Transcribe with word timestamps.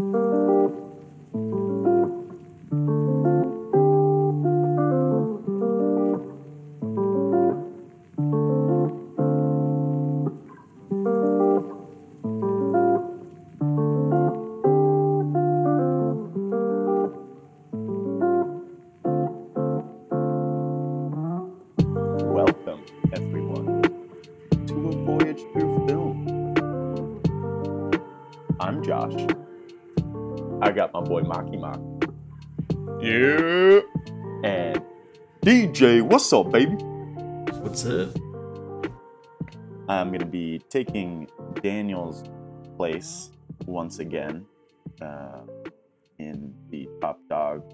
Música 0.00 1.59
What's 36.30 36.46
up, 36.46 36.52
baby? 36.52 36.76
What's 37.60 37.84
up? 37.86 38.16
I'm 39.88 40.12
gonna 40.12 40.24
be 40.24 40.60
taking 40.70 41.28
Daniel's 41.60 42.22
place 42.76 43.30
once 43.66 43.98
again 43.98 44.46
uh, 45.02 45.40
in 46.20 46.54
the 46.68 46.88
top 47.00 47.18
dog 47.28 47.64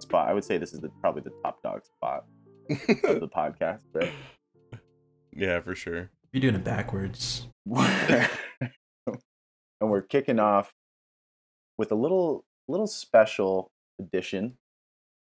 spot. 0.00 0.28
I 0.28 0.32
would 0.32 0.42
say 0.42 0.58
this 0.58 0.72
is 0.72 0.80
the, 0.80 0.88
probably 1.00 1.22
the 1.22 1.32
top 1.44 1.62
dog 1.62 1.84
spot 1.84 2.24
of 2.68 3.20
the 3.20 3.28
podcast, 3.36 3.78
right? 3.94 4.12
yeah, 5.32 5.60
for 5.60 5.76
sure. 5.76 6.10
You're 6.32 6.40
doing 6.40 6.56
it 6.56 6.64
backwards. 6.64 7.46
and 7.72 8.26
we're 9.80 10.02
kicking 10.02 10.40
off 10.40 10.72
with 11.78 11.92
a 11.92 11.96
little 11.96 12.44
little 12.66 12.88
special 12.88 13.70
edition. 14.00 14.58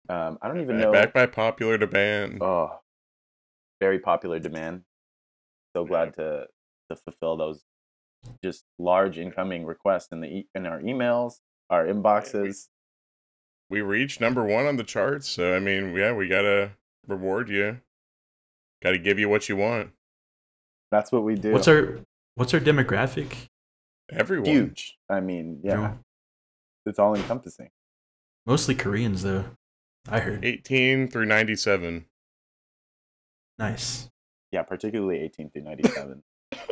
Um, 0.09 0.39
I 0.41 0.49
don't 0.49 0.61
even 0.61 0.79
know. 0.79 0.93
Back 0.93 1.12
by 1.12 1.27
popular 1.27 1.79
demand. 1.79 2.43
Oh, 2.43 2.79
very 3.81 3.99
popular 3.99 4.39
demand. 4.39 4.83
So 5.75 5.85
glad 5.85 6.15
to 6.15 6.47
to 6.91 6.97
fulfill 6.97 7.37
those 7.37 7.65
just 8.43 8.65
large 8.79 9.19
incoming 9.19 9.65
requests 9.67 10.09
in 10.12 10.21
the 10.21 10.29
e- 10.29 10.49
in 10.55 10.67
our 10.67 10.81
emails, 10.81 11.34
our 11.71 11.84
inboxes. 11.87 12.69
we 13.69 13.81
reached 13.81 14.21
number 14.21 14.45
one 14.45 14.67
on 14.67 14.77
the 14.77 14.84
charts, 14.84 15.29
so 15.29 15.55
I 15.55 15.59
mean, 15.59 15.95
yeah, 15.95 16.12
we 16.12 16.29
gotta 16.29 16.73
reward 17.07 17.49
you. 17.49 17.81
Gotta 18.83 18.99
give 18.99 19.19
you 19.19 19.29
what 19.29 19.49
you 19.49 19.57
want. 19.57 19.91
That's 20.93 21.11
what 21.11 21.25
we 21.25 21.34
do. 21.34 21.53
What's 21.53 21.69
our 21.69 21.99
What's 22.37 22.55
our 22.55 22.61
demographic? 22.61 23.49
Everyone. 24.11 24.47
huge? 24.49 24.97
I 25.11 25.19
mean, 25.21 25.61
yeah, 25.65 25.73
Everyone? 25.73 25.99
it's 26.87 26.99
all 27.01 27.15
encompassing. 27.17 27.71
Mostly 28.47 28.75
Koreans, 28.77 29.23
though. 29.25 29.47
I 30.09 30.21
heard. 30.21 30.45
18 30.45 31.09
through 31.09 31.27
97. 31.27 32.07
Nice. 33.59 34.09
Yeah, 34.53 34.62
particularly 34.62 35.19
18 35.21 35.51
through 35.51 35.62
97. 35.62 36.23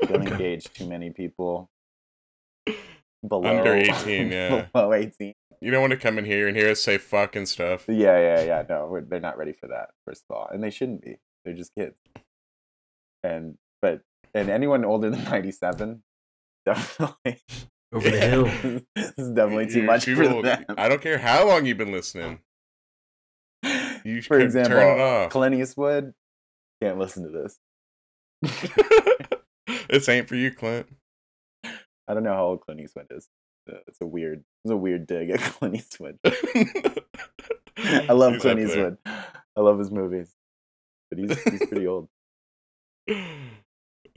Don't 0.02 0.10
Okay. 0.22 0.30
engage 0.32 0.64
too 0.72 0.86
many 0.86 1.10
people 1.10 1.70
below 3.26 3.58
Under 3.58 3.74
18, 3.74 4.30
yeah. 4.30 4.66
below 4.72 4.92
18. 4.92 5.32
You 5.60 5.70
don't 5.70 5.80
want 5.80 5.92
to 5.92 5.96
come 5.96 6.18
in 6.18 6.24
here 6.26 6.46
and 6.46 6.56
hear 6.56 6.70
us 6.70 6.82
say 6.82 6.98
fuck 6.98 7.36
and 7.36 7.48
stuff. 7.48 7.84
Yeah, 7.88 8.18
yeah, 8.18 8.42
yeah. 8.44 8.64
No, 8.68 8.86
we're, 8.90 9.00
they're 9.00 9.20
not 9.20 9.38
ready 9.38 9.52
for 9.52 9.66
that. 9.68 9.90
First 10.06 10.24
of 10.28 10.36
all, 10.36 10.48
and 10.52 10.62
they 10.62 10.70
shouldn't 10.70 11.02
be. 11.02 11.16
They're 11.44 11.54
just 11.54 11.74
kids. 11.76 11.94
And 13.22 13.56
but 13.80 14.02
and 14.34 14.50
anyone 14.50 14.84
older 14.84 15.08
than 15.10 15.24
ninety 15.24 15.52
seven, 15.52 16.02
definitely 16.66 17.40
Over 17.92 18.10
the 18.10 18.20
hill. 18.20 18.44
this 18.94 19.12
is 19.16 19.30
definitely 19.30 19.66
too 19.68 19.80
You 19.80 19.86
much 19.86 20.04
for 20.04 20.14
people- 20.16 20.42
them. 20.42 20.64
I 20.76 20.88
don't 20.90 21.00
care 21.00 21.18
how 21.18 21.46
long 21.48 21.64
you've 21.64 21.78
been 21.78 21.92
listening. 21.92 22.40
You 24.10 24.20
for 24.22 24.38
example, 24.38 24.76
turn 24.76 24.98
it 24.98 25.00
off. 25.02 25.30
Clint 25.30 25.54
Eastwood 25.54 26.12
can't 26.82 26.98
listen 26.98 27.22
to 27.24 27.30
this. 27.30 27.58
this 29.88 30.08
ain't 30.08 30.28
for 30.28 30.34
you, 30.34 30.50
Clint. 30.52 30.86
I 32.06 32.12
don't 32.12 32.22
know 32.22 32.34
how 32.34 32.44
old 32.46 32.60
Clint 32.60 32.80
Eastwood 32.80 33.06
is. 33.10 33.28
Uh, 33.70 33.78
It's 33.86 34.00
a 34.02 34.06
weird, 34.06 34.44
it's 34.64 34.70
a 34.72 34.76
weird 34.76 35.06
dig 35.06 35.30
at 35.30 35.40
Clint 35.40 35.76
Eastwood. 35.76 36.18
I 36.24 38.12
love 38.12 38.34
He's 38.34 38.42
Clint. 38.42 38.60
Eastwood. 38.60 38.98
I 39.06 39.60
love 39.60 39.78
his 39.78 39.90
movies, 39.90 40.34
but 41.10 41.18
he's 41.18 41.42
he's 41.44 41.66
pretty 41.66 41.86
old. 41.86 42.08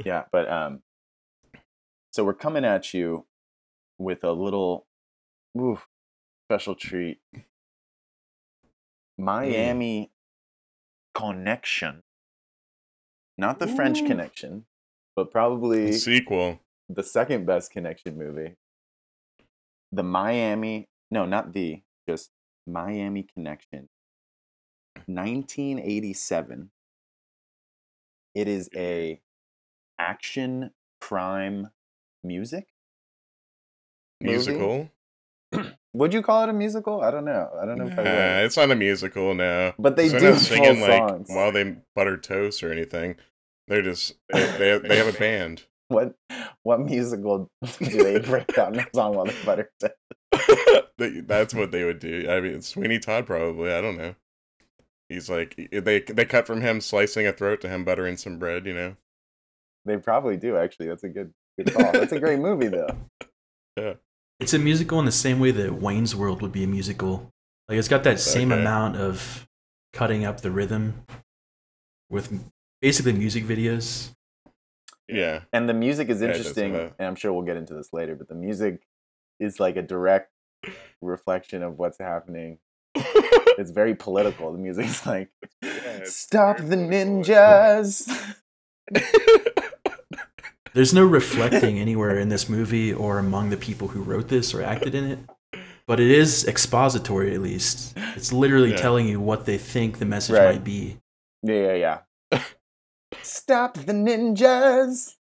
yeah 0.03 0.23
but 0.31 0.49
um 0.51 0.81
so 2.11 2.23
we're 2.23 2.33
coming 2.33 2.65
at 2.65 2.93
you 2.93 3.25
with 3.99 4.23
a 4.23 4.31
little 4.31 4.85
ooh, 5.57 5.79
special 6.49 6.73
treat 6.75 7.19
Mm. 9.19 9.23
miami 9.23 10.11
connection 11.13 12.03
not 13.37 13.59
the 13.59 13.67
french 13.67 14.05
connection 14.05 14.65
but 15.15 15.31
probably 15.31 15.91
Sequel. 15.93 16.59
the 16.89 17.03
second 17.03 17.45
best 17.45 17.71
connection 17.71 18.17
movie 18.17 18.55
the 19.91 20.03
miami 20.03 20.87
no 21.09 21.25
not 21.25 21.53
the 21.53 21.81
just 22.07 22.31
miami 22.67 23.23
connection 23.23 23.89
1987 25.07 26.69
it 28.35 28.47
is 28.47 28.69
a 28.75 29.19
action 29.97 30.71
crime 31.01 31.69
music 32.23 32.67
movie? 34.21 34.33
Musical. 34.33 34.89
would 35.97 36.13
you 36.13 36.21
call 36.21 36.43
it 36.43 36.49
a 36.49 36.53
musical 36.53 37.01
i 37.01 37.11
don't 37.11 37.25
know 37.25 37.49
i 37.61 37.65
don't 37.65 37.77
know 37.77 37.87
if 37.87 37.97
i 37.97 38.01
would 38.01 38.27
it's 38.45 38.57
not 38.57 38.71
a 38.71 38.75
musical 38.75 39.35
now. 39.35 39.73
but 39.77 39.95
they 39.95 40.09
do 40.09 40.35
singing 40.35 40.81
like 40.81 41.09
songs 41.09 41.27
while 41.29 41.51
they 41.51 41.75
butter 41.95 42.17
toast 42.17 42.63
or 42.63 42.71
anything. 42.71 43.15
They're 43.67 43.81
just 43.81 44.15
they, 44.31 44.45
they, 44.57 44.77
they 44.79 44.97
have 44.97 45.13
a 45.13 45.17
band. 45.19 45.63
what 45.89 46.15
what 46.63 46.79
musical 46.79 47.49
do 47.79 48.03
they 48.03 48.19
break 48.29 48.47
down 48.55 48.79
a 48.79 48.85
song 48.95 49.15
while 49.15 49.25
they 49.25 49.35
butter 49.45 49.69
toast? 49.79 50.87
That's 51.27 51.53
what 51.53 51.71
they 51.71 51.83
would 51.83 51.99
do. 51.99 52.27
I 52.29 52.39
mean, 52.39 52.61
Sweeney 52.61 52.99
Todd 52.99 53.25
probably. 53.25 53.71
I 53.71 53.81
don't 53.81 53.97
know. 53.97 54.15
He's 55.09 55.29
like 55.29 55.55
they 55.71 55.99
they 55.99 56.25
cut 56.25 56.47
from 56.47 56.61
him 56.61 56.81
slicing 56.81 57.27
a 57.27 57.33
throat 57.33 57.61
to 57.61 57.69
him 57.69 57.83
buttering 57.83 58.17
some 58.17 58.39
bread. 58.39 58.65
You 58.65 58.73
know. 58.73 58.95
they 59.85 59.97
probably 59.97 60.37
do 60.37 60.57
actually 60.57 60.87
that's 60.87 61.03
a 61.03 61.09
good 61.09 61.33
good 61.57 61.73
call 61.73 61.91
that's 61.91 62.11
a 62.11 62.19
great 62.19 62.39
movie 62.39 62.67
though 62.67 63.97
It's 64.39 64.53
a 64.53 64.59
musical 64.59 64.99
in 64.99 65.05
the 65.05 65.11
same 65.11 65.39
way 65.39 65.51
that 65.51 65.73
Wayne's 65.73 66.15
World 66.15 66.41
would 66.41 66.51
be 66.51 66.63
a 66.63 66.67
musical. 66.67 67.31
Like 67.67 67.77
it's 67.77 67.87
got 67.87 68.03
that 68.03 68.19
same 68.19 68.51
Okay. 68.51 68.61
amount 68.61 68.95
of 68.97 69.47
cutting 69.93 70.25
up 70.25 70.41
the 70.41 70.51
rhythm 70.51 71.05
with 72.09 72.31
basically 72.81 73.13
music 73.13 73.43
videos. 73.45 74.11
Yeah. 75.09 75.43
and 75.53 75.67
the 75.69 75.73
music 75.73 76.09
is 76.09 76.21
Yeah, 76.21 76.27
it 76.27 76.31
does 76.33 76.37
interesting 76.39 76.73
have 76.73 76.81
a- 76.81 76.95
and 76.99 77.07
i'm 77.07 77.15
sure 77.15 77.31
we'll 77.31 77.45
get 77.45 77.55
into 77.55 77.73
this 77.73 77.93
later 77.93 78.13
but 78.13 78.27
the 78.27 78.35
music 78.35 78.81
is 79.39 79.57
like 79.57 79.77
a 79.77 79.81
direct 79.81 80.31
reflection 81.01 81.63
of 81.63 81.79
what's 81.79 81.97
happening 81.97 82.59
it's 82.95 83.71
very 83.71 83.95
political 83.95 84.51
the 84.51 84.57
music's 84.59 85.05
like 85.05 85.29
it's 85.61 86.13
stop 86.13 86.57
the 86.57 86.75
ninjas 86.75 88.03
There's 90.73 90.93
no 90.93 91.05
reflecting 91.05 91.79
anywhere 91.79 92.17
in 92.19 92.29
this 92.29 92.47
movie 92.49 92.93
or 92.93 93.19
among 93.19 93.49
the 93.49 93.57
people 93.57 93.87
who 93.89 94.01
wrote 94.01 94.27
this 94.27 94.53
or 94.53 94.61
acted 94.61 94.93
in 94.95 95.05
it. 95.05 95.19
But 95.87 95.99
it 95.99 96.09
is 96.11 96.45
expository 96.47 97.33
at 97.33 97.41
least. 97.41 97.97
It's 98.15 98.33
literally 98.33 98.71
Yeah. 98.71 98.77
telling 98.77 99.07
you 99.07 99.19
what 99.21 99.45
they 99.45 99.57
think 99.57 99.99
the 99.99 100.05
message 100.05 100.35
Right. 100.37 100.55
might 100.55 100.63
be. 100.63 100.97
yeah 101.43 101.73
yeah 101.73 101.99
yeah 102.31 102.43
stop 103.21 103.75
the 103.75 103.93
ninjas 103.93 105.13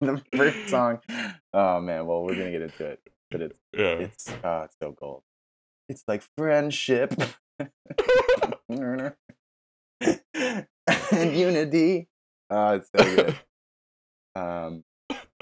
the 0.00 0.22
first 0.36 0.68
song 0.68 0.98
oh 1.54 1.80
man 1.80 2.06
well 2.06 2.22
we're 2.22 2.34
gonna 2.36 2.50
get 2.50 2.62
into 2.62 2.84
it 2.84 3.00
but 3.30 3.40
it's 3.40 3.58
yeah. 3.72 3.94
it's 4.06 4.28
uh 4.44 4.62
it's 4.66 4.76
so 4.80 4.92
gold 4.92 5.22
it's 5.88 6.04
like 6.06 6.22
friendship 6.36 7.14
and 8.70 9.16
unity 11.36 12.08
uh 12.52 12.78
it's 12.78 12.90
so 12.94 13.16
good 13.16 13.38
um 14.36 14.84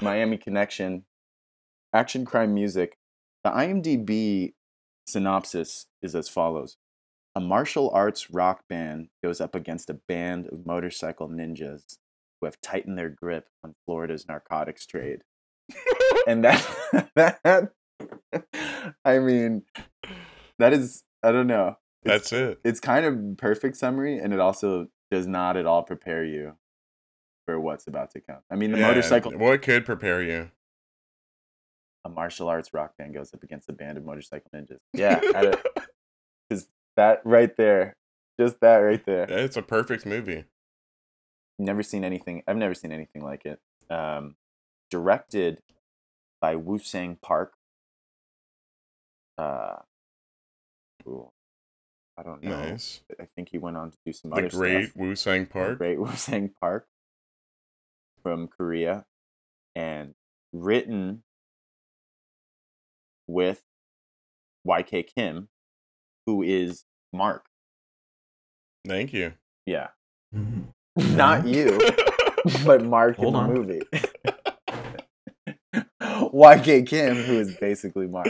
miami 0.01 0.37
connection 0.37 1.03
action 1.93 2.25
crime 2.25 2.53
music 2.53 2.97
the 3.43 3.49
imdb 3.49 4.53
synopsis 5.07 5.87
is 6.01 6.15
as 6.15 6.29
follows 6.29 6.77
a 7.35 7.39
martial 7.39 7.89
arts 7.91 8.31
rock 8.31 8.61
band 8.69 9.07
goes 9.23 9.41
up 9.41 9.55
against 9.55 9.89
a 9.89 9.99
band 10.07 10.47
of 10.47 10.65
motorcycle 10.65 11.29
ninjas 11.29 11.97
who 12.39 12.45
have 12.45 12.59
tightened 12.61 12.97
their 12.97 13.09
grip 13.09 13.47
on 13.63 13.75
florida's 13.85 14.27
narcotics 14.27 14.85
trade 14.85 15.21
and 16.27 16.43
that 16.43 17.09
that 17.15 17.71
I 19.05 19.19
mean 19.19 19.63
that 20.59 20.73
is 20.73 21.03
I 21.23 21.31
don't 21.31 21.47
know. 21.47 21.77
It's, 22.03 22.29
That's 22.29 22.33
it. 22.33 22.59
it's 22.63 22.79
kind 22.79 23.05
of 23.05 23.37
perfect 23.37 23.77
summary 23.77 24.17
and 24.17 24.33
it 24.33 24.39
also 24.39 24.87
does 25.11 25.27
not 25.27 25.55
at 25.55 25.65
all 25.65 25.83
prepare 25.83 26.23
you 26.23 26.53
for 27.51 27.59
what's 27.59 27.87
about 27.87 28.11
to 28.11 28.21
come. 28.21 28.37
I 28.49 28.55
mean 28.55 28.71
the 28.71 28.77
Yeah, 28.77 28.87
motorcycle 28.87 29.31
What 29.37 29.61
could 29.61 29.85
prepare 29.85 30.21
you? 30.21 30.51
a 32.03 32.09
martial 32.09 32.47
arts 32.47 32.73
rock 32.73 32.97
band 32.97 33.13
goes 33.13 33.31
up 33.33 33.43
against 33.43 33.69
a 33.69 33.73
band 33.73 33.97
of 33.97 34.03
motorcycle 34.05 34.49
ninjas. 34.55 34.79
Yeah, 34.93 35.19
because 36.49 36.67
that 36.95 37.21
right 37.23 37.55
there, 37.57 37.95
just 38.39 38.59
that 38.61 38.77
right 38.77 39.05
there. 39.05 39.27
Yeah, 39.29 39.37
it's 39.37 39.57
a 39.57 39.61
perfect 39.61 40.05
movie. 40.05 40.45
Never 41.59 41.83
seen 41.83 42.03
anything. 42.03 42.41
I've 42.47 42.57
never 42.57 42.73
seen 42.73 42.91
anything 42.91 43.23
like 43.23 43.45
it. 43.45 43.59
Um, 43.91 44.35
directed 44.89 45.59
by 46.39 46.55
Woo 46.55 46.79
Sang 46.79 47.17
Park. 47.21 47.53
Uh, 49.37 49.75
I 52.17 52.23
don't 52.23 52.43
know. 52.43 52.69
Nice. 52.69 53.01
I 53.19 53.25
think 53.35 53.49
he 53.49 53.59
went 53.59 53.77
on 53.77 53.91
to 53.91 53.97
do 54.05 54.11
some 54.11 54.31
The 54.31 54.37
other 54.37 54.49
great 54.49 54.85
stuff. 54.85 54.95
Woo 54.97 55.15
Sang 55.15 55.43
The 55.43 55.49
Park. 55.51 55.77
Great 55.77 55.99
Woo 55.99 56.15
Sang 56.15 56.49
Park 56.59 56.87
from 58.21 58.47
Korea, 58.47 59.05
and 59.75 60.13
written 60.53 61.23
with 63.27 63.61
YK 64.67 65.07
Kim, 65.15 65.49
who 66.25 66.43
is 66.43 66.85
Mark. 67.13 67.45
Thank 68.87 69.13
you. 69.13 69.33
Yeah, 69.65 69.89
Mhm. 70.35 70.73
not 70.97 71.45
you, 71.47 71.79
but 72.65 72.83
Mark 72.83 73.17
Hold 73.17 73.27
in 73.27 73.33
the 73.33 73.39
on. 73.39 73.53
movie. 73.53 73.81
YK 76.01 76.87
Kim, 76.87 77.15
who 77.15 77.39
is 77.39 77.55
basically 77.57 78.07
Mark. 78.07 78.27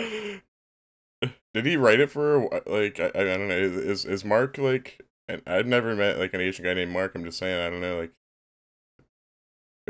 Did 1.53 1.65
he 1.65 1.77
write 1.77 1.99
it 1.99 2.09
for 2.09 2.49
like 2.65 2.99
I, 2.99 3.07
I 3.07 3.23
don't 3.23 3.47
know 3.47 3.55
is 3.55 4.05
is 4.05 4.23
Mark 4.25 4.57
like 4.57 5.01
and 5.27 5.41
I've 5.45 5.67
never 5.67 5.95
met 5.95 6.17
like 6.17 6.33
an 6.33 6.41
Asian 6.41 6.63
guy 6.65 6.73
named 6.73 6.91
Mark. 6.91 7.13
I'm 7.15 7.23
just 7.25 7.37
saying 7.37 7.59
I 7.59 7.69
don't 7.69 7.81
know 7.81 7.99
like. 7.99 8.11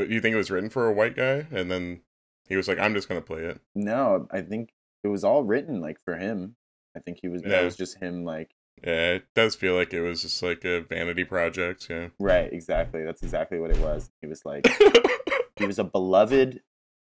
Do 0.07 0.13
you 0.13 0.21
think 0.21 0.33
it 0.33 0.37
was 0.37 0.51
written 0.51 0.69
for 0.69 0.87
a 0.87 0.93
white 0.93 1.15
guy 1.15 1.47
and 1.51 1.71
then 1.71 2.01
he 2.47 2.55
was 2.55 2.67
like 2.67 2.79
I'm 2.79 2.93
just 2.93 3.07
gonna 3.07 3.21
play 3.21 3.43
it? 3.43 3.59
No, 3.75 4.27
I 4.31 4.41
think 4.41 4.73
it 5.03 5.07
was 5.07 5.23
all 5.23 5.43
written 5.43 5.81
like 5.81 5.99
for 6.03 6.17
him. 6.17 6.55
I 6.95 6.99
think 6.99 7.19
he 7.21 7.29
was 7.29 7.41
that 7.43 7.63
was 7.63 7.75
just 7.75 7.97
him 7.97 8.25
like 8.25 8.51
Yeah, 8.83 9.13
it 9.13 9.25
does 9.35 9.55
feel 9.55 9.75
like 9.75 9.93
it 9.93 10.01
was 10.01 10.21
just 10.21 10.41
like 10.43 10.65
a 10.65 10.81
vanity 10.81 11.23
project. 11.23 11.87
Yeah. 11.89 12.09
right, 12.19 12.51
exactly. 12.51 13.03
That's 13.03 13.23
exactly 13.23 13.59
what 13.59 13.71
it 13.71 13.79
was. 13.79 14.11
He 14.21 14.27
was 14.27 14.45
like 14.45 14.67
he 15.55 15.65
was 15.65 15.79
a 15.79 15.83
beloved 15.83 16.61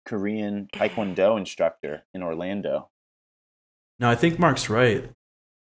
Korean 0.06 0.68
Taekwondo 0.74 1.38
instructor 1.38 2.04
in 2.14 2.24
Orlando. 2.24 2.90
No, 4.00 4.10
I 4.10 4.16
think 4.16 4.40
Mark's 4.40 4.70
right. 4.70 5.10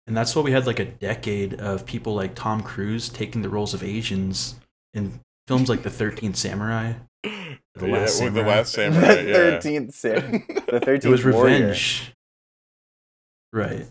And 0.07 0.17
that's 0.17 0.35
why 0.35 0.43
we 0.43 0.53
had 0.53 0.67
like 0.67 0.79
a 0.79 0.85
decade 0.87 1.55
of 1.55 1.85
people 1.85 2.15
like 2.15 2.35
Tom 2.35 2.63
Cruise 2.63 3.09
taking 3.09 3.43
the 3.43 3.49
roles 3.49 3.75
of 3.75 3.83
Asians 3.83 4.55
in 4.95 5.21
films 5.47 5.69
like 5.69 5.83
The 5.83 5.91
13th 5.91 6.37
Samurai. 6.37 6.95
The 7.25 7.59
yeah, 7.81 7.87
Last 7.87 8.23
with 8.23 8.35
the 8.35 8.43
last 8.43 8.73
samurai. 8.73 9.15
the 9.23 9.25
yeah. 9.29 9.33
thirteenth 9.35 9.95
Sam, 9.95 10.45
the 10.49 11.01
It 11.03 11.05
was 11.07 11.25
warrior. 11.25 11.55
revenge. 11.59 12.13
Right. 13.53 13.87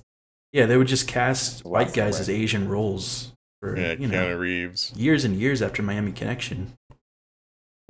Yeah, 0.53 0.65
they 0.65 0.77
would 0.77 0.87
just 0.87 1.07
cast 1.07 1.63
The 1.63 1.69
white 1.69 1.87
guys 1.93 2.15
Samurai. 2.17 2.19
as 2.19 2.29
Asian 2.29 2.69
roles 2.69 3.33
for 3.61 3.77
yeah, 3.77 3.93
you 3.93 4.07
know 4.07 4.27
Keanu 4.27 4.39
Reeves. 4.39 4.93
years 4.95 5.25
and 5.25 5.35
years 5.35 5.61
after 5.61 5.81
Miami 5.83 6.11
Connection. 6.11 6.73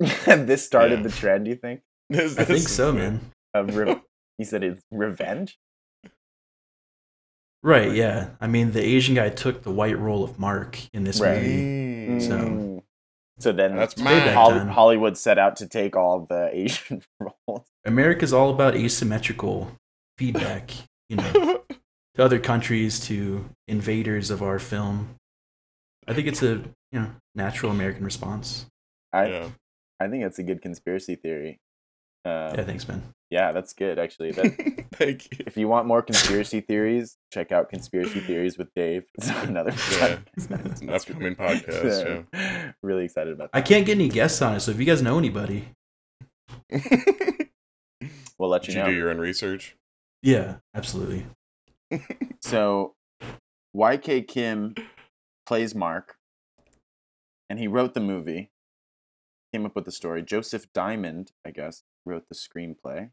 this 0.26 0.64
started 0.64 0.98
Yeah. 1.00 1.02
the 1.04 1.10
trend. 1.10 1.46
You 1.46 1.54
think 1.56 1.80
This- 2.10 2.38
I 2.38 2.44
think 2.44 2.60
so, 2.68 2.92
man. 2.92 3.20
of 3.54 3.76
re- 3.76 4.00
you 4.38 4.44
said 4.44 4.62
it's 4.64 4.82
revenge? 4.90 5.58
Right, 7.62 7.92
yeah. 7.92 8.30
I 8.40 8.46
mean, 8.46 8.70
the 8.72 8.82
Asian 8.82 9.14
guy 9.16 9.30
took 9.30 9.62
the 9.62 9.70
white 9.72 9.98
role 9.98 10.22
of 10.22 10.38
Mark 10.38 10.78
in 10.94 11.04
this 11.04 11.20
Right. 11.20 11.42
movie. 11.42 12.08
Mm. 12.08 12.22
So- 12.22 12.38
Mm. 12.38 12.77
So 13.38 13.52
then 13.52 13.76
That's 13.76 13.96
Way 13.96 14.04
mine. 14.04 14.18
back 14.18 14.34
Hol- 14.34 14.66
Hollywood 14.66 15.16
set 15.16 15.38
out 15.38 15.56
to 15.56 15.66
take 15.68 15.96
all 15.96 16.26
the 16.28 16.50
Asian 16.52 17.02
roles. 17.20 17.66
America's 17.84 18.32
all 18.32 18.50
about 18.50 18.74
asymmetrical 18.74 19.72
feedback, 20.18 20.72
you 21.08 21.16
know, 21.16 21.62
to 22.16 22.24
other 22.24 22.38
countries, 22.38 23.00
to 23.06 23.48
invaders 23.66 24.30
of 24.30 24.42
our 24.42 24.58
film. 24.58 25.14
I 26.06 26.14
think 26.14 26.26
it's 26.26 26.42
a 26.42 26.62
you 26.92 27.00
know 27.00 27.10
natural 27.34 27.70
American 27.70 28.04
response. 28.04 28.66
I 29.12 29.26
yeah. 29.26 29.48
I 30.00 30.08
think 30.08 30.24
it's 30.24 30.38
a 30.38 30.42
good 30.42 30.62
conspiracy 30.62 31.16
theory. 31.16 31.58
Uh, 32.28 32.54
Yeah, 32.56 32.64
thanks, 32.64 32.86
man. 32.88 33.02
yeah, 33.30 33.52
that's 33.52 33.72
good 33.72 33.98
actually. 33.98 34.32
That 34.32 34.86
Thank 34.94 35.38
you. 35.38 35.44
if 35.46 35.56
you 35.56 35.68
want 35.68 35.86
more 35.86 36.02
conspiracy 36.02 36.60
theories, 36.60 37.16
check 37.32 37.52
out 37.52 37.68
Conspiracy 37.70 38.20
Theories 38.20 38.58
with 38.58 38.68
Dave. 38.74 39.04
It's 39.14 39.28
another 39.30 39.72
Yeah. 39.98 40.18
It's 40.36 40.46
an 40.82 40.90
upcoming 40.96 41.34
podcast, 41.36 42.24
yeah. 42.32 42.72
Really 42.82 43.04
excited 43.04 43.32
about 43.32 43.52
that. 43.52 43.58
I 43.58 43.62
can't 43.62 43.86
get 43.86 43.94
any 43.96 44.08
guests 44.08 44.42
on 44.42 44.54
it, 44.56 44.60
so 44.60 44.70
if 44.72 44.78
you 44.80 44.84
guys 44.86 45.00
know 45.02 45.18
anybody. 45.18 45.68
We'll 48.38 48.50
let 48.50 48.62
Did 48.62 48.74
you 48.74 48.80
you 48.82 48.86
do 48.86 48.92
your 48.94 49.10
own 49.10 49.18
research? 49.18 49.76
yeah, 50.22 50.56
absolutely. 50.74 51.26
So, 52.40 52.94
YK 53.76 54.28
Kim 54.28 54.74
plays 55.46 55.74
Mark, 55.74 56.16
and 57.50 57.58
he 57.58 57.66
wrote 57.66 57.94
the 57.94 58.00
movie. 58.00 58.50
Came 59.52 59.64
up 59.66 59.74
with 59.74 59.86
the 59.86 59.92
story. 59.92 60.22
Joseph 60.22 60.66
Diamond, 60.72 61.32
I 61.44 61.50
guess, 61.50 61.82
wrote 62.04 62.28
the 62.28 62.34
screenplay. 62.34 63.10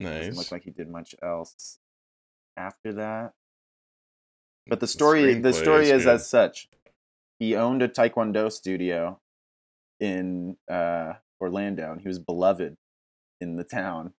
Doesn't 0.00 0.36
look 0.36 0.52
like 0.52 0.64
he 0.64 0.70
did 0.70 0.90
much 0.90 1.14
else 1.22 1.78
after 2.56 2.92
that. 2.94 3.32
But 4.66 4.80
the 4.80 4.86
The 4.86 4.88
story, 4.88 5.34
the 5.34 5.50
screenplay 5.50 5.54
story 5.54 5.84
is 5.90 6.02
is, 6.02 6.06
as 6.06 6.28
such. 6.28 6.68
He 7.38 7.54
owned 7.54 7.82
a 7.82 7.88
Taekwondo 7.88 8.50
studio 8.50 9.20
in 10.00 10.56
uh, 10.70 11.14
Orlando, 11.40 11.92
and 11.92 12.00
he 12.00 12.08
was 12.08 12.18
beloved 12.18 12.76
in 13.40 13.56
the 13.56 13.64
town. 13.64 14.14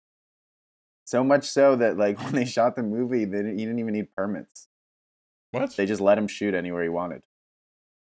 So 1.05 1.23
much 1.23 1.45
so 1.45 1.75
that, 1.75 1.97
like, 1.97 2.19
when 2.23 2.33
they 2.33 2.45
shot 2.45 2.75
the 2.75 2.83
movie, 2.83 3.25
they 3.25 3.37
didn't, 3.37 3.57
he 3.57 3.65
didn't 3.65 3.79
even 3.79 3.93
need 3.93 4.13
permits. 4.15 4.67
What? 5.51 5.75
They 5.75 5.85
just 5.85 6.01
let 6.01 6.17
him 6.17 6.27
shoot 6.27 6.53
anywhere 6.53 6.83
he 6.83 6.89
wanted. 6.89 7.23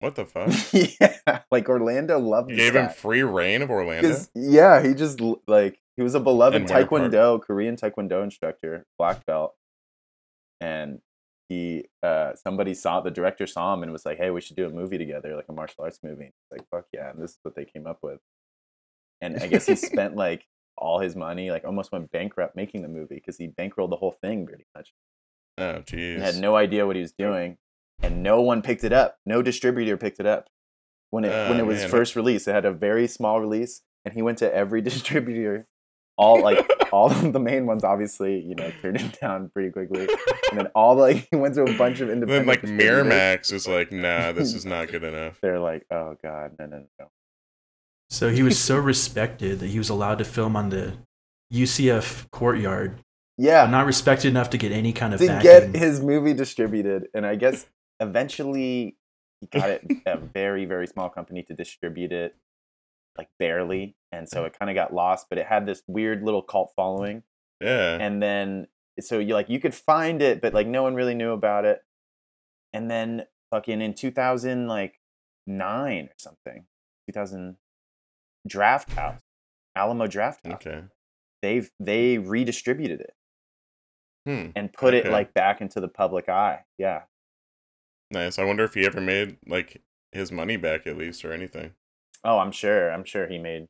What 0.00 0.14
the 0.14 0.24
fuck? 0.26 0.50
yeah, 0.72 1.40
like 1.50 1.68
Orlando 1.68 2.18
loved 2.18 2.50
You 2.50 2.56
this 2.56 2.70
gave 2.70 2.76
him 2.76 2.90
free 2.90 3.22
reign 3.22 3.62
of 3.62 3.70
Orlando? 3.70 4.16
yeah, 4.34 4.82
he 4.86 4.94
just 4.94 5.20
like 5.46 5.80
he 5.96 6.02
was 6.02 6.14
a 6.14 6.20
beloved 6.20 6.56
And? 6.56 6.68
Taekwondo, 6.68 7.40
Korean 7.42 7.76
Taekwondo 7.76 8.22
instructor, 8.22 8.84
black 8.98 9.24
belt, 9.26 9.54
and 10.60 11.00
he 11.48 11.86
uh 12.02 12.34
somebody 12.34 12.74
saw 12.74 13.00
the 13.00 13.10
director 13.10 13.46
saw 13.46 13.72
him 13.74 13.82
and 13.82 13.92
was 13.92 14.04
like, 14.04 14.18
"Hey, 14.18 14.30
we 14.30 14.40
should 14.40 14.56
do 14.56 14.66
a 14.66 14.70
movie 14.70 14.98
together, 14.98 15.34
like 15.36 15.46
a 15.48 15.52
martial 15.52 15.84
arts 15.84 16.00
movie." 16.02 16.24
He's 16.24 16.50
like, 16.58 16.68
"Fuck 16.70 16.86
yeah!" 16.92 17.10
And 17.10 17.22
this 17.22 17.32
is 17.32 17.38
what 17.42 17.54
they 17.54 17.64
came 17.64 17.86
up 17.86 17.98
with. 18.02 18.20
And 19.20 19.38
I 19.42 19.46
guess 19.46 19.66
he 19.66 19.76
spent 19.76 20.16
like 20.16 20.44
all 20.76 20.98
his 21.00 21.16
money, 21.16 21.50
like 21.50 21.64
almost 21.64 21.92
went 21.92 22.10
bankrupt 22.10 22.54
making 22.56 22.82
the 22.82 22.88
movie 22.88 23.14
because 23.14 23.38
he 23.38 23.48
bankrolled 23.48 23.90
the 23.90 23.96
whole 23.96 24.16
thing 24.20 24.44
pretty 24.46 24.66
much 24.76 24.92
Oh, 25.58 25.80
jeez. 25.86 26.18
had 26.20 26.36
no 26.36 26.54
idea 26.56 26.86
what 26.86 26.96
he 26.96 27.02
was 27.02 27.12
doing, 27.12 27.56
and 28.02 28.22
no 28.22 28.40
one 28.40 28.62
picked 28.62 28.84
it 28.84 28.92
up. 28.92 29.18
No 29.26 29.42
distributor 29.42 29.96
picked 29.96 30.20
it 30.20 30.26
up 30.26 30.48
when 31.10 31.24
it 31.24 31.28
when 31.48 31.56
Ah, 31.58 31.60
it 31.60 31.66
was 31.66 31.80
man. 31.80 31.88
first 31.90 32.16
released. 32.16 32.48
It 32.48 32.52
had 32.52 32.64
a 32.64 32.72
very 32.72 33.06
small 33.06 33.40
release, 33.40 33.82
and 34.04 34.14
he 34.14 34.22
went 34.22 34.38
to 34.38 34.54
every 34.54 34.80
distributor, 34.90 35.66
all 36.16 36.40
like 36.42 36.68
all 36.92 37.10
of 37.10 37.32
the 37.32 37.40
main 37.40 37.66
ones. 37.66 37.84
Obviously, 37.84 38.40
you 38.40 38.54
know, 38.54 38.70
turned 38.82 39.00
it 39.00 39.18
down 39.20 39.50
pretty 39.50 39.70
quickly, 39.70 40.08
and 40.50 40.58
then 40.60 40.66
all 40.74 40.94
like 40.96 41.26
he 41.30 41.36
went 41.36 41.54
to 41.54 41.62
a 41.62 41.76
bunch 41.78 42.00
of 42.00 42.10
independent. 42.10 42.46
then 42.46 42.54
independent. 42.70 43.08
like. 43.08 43.08
Miramax 43.10 43.52
is 43.52 43.66
like, 43.68 43.92
nah, 43.92 44.32
this 44.32 44.54
is 44.54 44.64
not 44.66 44.88
good 44.88 45.04
enough. 45.04 45.38
They're 45.40 45.60
like, 45.60 45.84
oh 45.90 46.16
god, 46.22 46.52
no, 46.58 46.66
no, 46.66 46.84
no. 47.00 47.06
So 48.08 48.30
he 48.30 48.42
was 48.44 48.56
so 48.56 48.76
respected 48.78 49.58
that 49.58 49.66
he 49.68 49.78
was 49.78 49.88
allowed 49.88 50.18
to 50.18 50.24
film 50.24 50.54
on 50.54 50.68
the 50.68 50.92
UCF 51.52 52.30
courtyard, 52.30 52.96
but 53.36 53.44
Yeah, 53.44 53.66
not 53.66 53.86
respected 53.86 54.28
enough 54.28 54.50
to 54.50 54.58
get 54.58 54.70
any 54.72 54.92
kind 54.92 55.12
of 55.14 55.20
to 55.20 55.26
backing. 55.26 55.72
get 55.72 55.74
his 55.76 56.00
movie 56.00 56.32
distributed, 56.34 57.08
and 57.14 57.26
I 57.26 57.34
guess 57.36 57.66
eventually 58.00 58.96
he 59.40 59.46
got 59.48 59.70
it 59.70 59.82
a 60.06 60.16
very 60.16 60.64
very 60.64 60.86
small 60.86 61.08
company 61.10 61.42
to 61.44 61.54
distribute 61.54 62.12
it, 62.12 62.34
like 63.18 63.28
barely, 63.38 63.96
and 64.12 64.28
so 64.28 64.44
it 64.44 64.58
kind 64.58 64.70
of 64.70 64.74
got 64.74 64.92
lost. 64.94 65.26
But 65.28 65.38
it 65.38 65.46
had 65.46 65.66
this 65.66 65.82
weird 65.86 66.22
little 66.22 66.42
cult 66.42 66.72
following, 66.76 67.22
Yeah. 67.60 67.98
and 68.00 68.22
then 68.22 68.68
so 69.00 69.18
you 69.18 69.34
like 69.34 69.48
you 69.50 69.60
could 69.60 69.74
find 69.74 70.22
it, 70.22 70.40
but 70.40 70.54
like 70.54 70.66
no 70.66 70.82
one 70.82 70.94
really 70.94 71.14
knew 71.14 71.32
about 71.32 71.64
it. 71.64 71.82
And 72.72 72.90
then 72.90 73.26
fucking 73.50 73.80
in 73.80 73.94
two 73.94 74.10
thousand 74.10 74.68
like 74.68 75.00
nine 75.46 76.06
or 76.06 76.14
something, 76.18 76.66
two 77.06 77.12
thousand 77.12 77.56
Drafthouse, 78.48 79.20
Alamo 79.74 80.06
Drafthouse, 80.06 80.54
Okay. 80.54 80.84
they've 81.42 81.70
they 81.80 82.18
redistributed 82.18 83.00
it 83.00 83.14
Hmm. 84.26 84.50
and 84.56 84.72
put 84.72 84.94
it 84.94 85.06
like 85.06 85.34
back 85.34 85.60
into 85.60 85.80
the 85.80 85.88
public 85.88 86.28
eye. 86.28 86.64
Yeah. 86.78 87.02
Nice. 88.10 88.38
I 88.38 88.44
wonder 88.44 88.64
if 88.64 88.74
he 88.74 88.86
ever 88.86 89.00
made 89.00 89.36
like 89.46 89.82
his 90.12 90.30
money 90.30 90.56
back 90.56 90.86
at 90.86 90.96
least 90.96 91.24
or 91.24 91.32
anything. 91.32 91.72
Oh, 92.24 92.38
I'm 92.38 92.52
sure. 92.52 92.90
I'm 92.90 93.04
sure 93.04 93.26
he 93.28 93.38
made. 93.38 93.66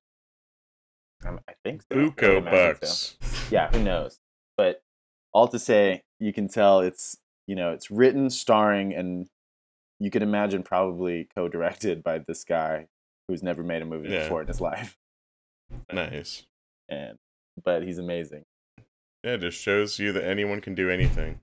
Um, 1.25 1.41
I 1.49 1.55
think 1.65 1.83
so. 1.83 1.97
Buco 1.97 2.39
imagine 2.39 2.47
so. 2.47 2.61
bucks. 2.81 3.17
Yeah, 3.51 3.71
who 3.71 3.83
knows? 3.83 4.19
But 4.57 4.83
all 5.33 5.49
to 5.49 5.59
say, 5.59 6.03
you 6.21 6.33
can 6.33 6.49
tell 6.49 6.81
it's 6.81 7.17
you 7.47 7.57
know 7.57 7.73
it's 7.73 7.91
written, 7.91 8.29
starring, 8.31 8.95
and 8.95 9.29
you 9.99 10.11
could 10.11 10.23
imagine 10.23 10.63
probably 10.63 11.29
co-directed 11.35 12.03
by 12.05 12.19
this 12.19 12.45
guy 12.45 12.87
who's 13.29 13.43
never 13.43 13.63
made 13.63 13.81
a 13.83 13.87
movie 13.87 14.11
Yeah. 14.11 14.25
before 14.25 14.43
in 14.43 14.47
his 14.49 14.61
life. 14.61 14.97
Nice. 15.93 16.45
And 16.89 17.17
but 17.65 17.83
he's 17.83 17.99
amazing. 17.99 18.45
Yeah, 19.25 19.33
it 19.33 19.41
just 19.41 19.61
shows 19.61 19.99
you 19.99 20.13
that 20.13 20.25
anyone 20.25 20.61
can 20.61 20.75
do 20.75 20.91
anything. 20.91 21.41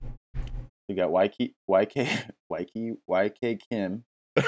We 0.88 0.94
got 0.94 1.10
YK 1.10 1.54
YK 1.68 2.30
YK 2.52 2.96
YK 3.08 3.60
Kim, 3.70 4.04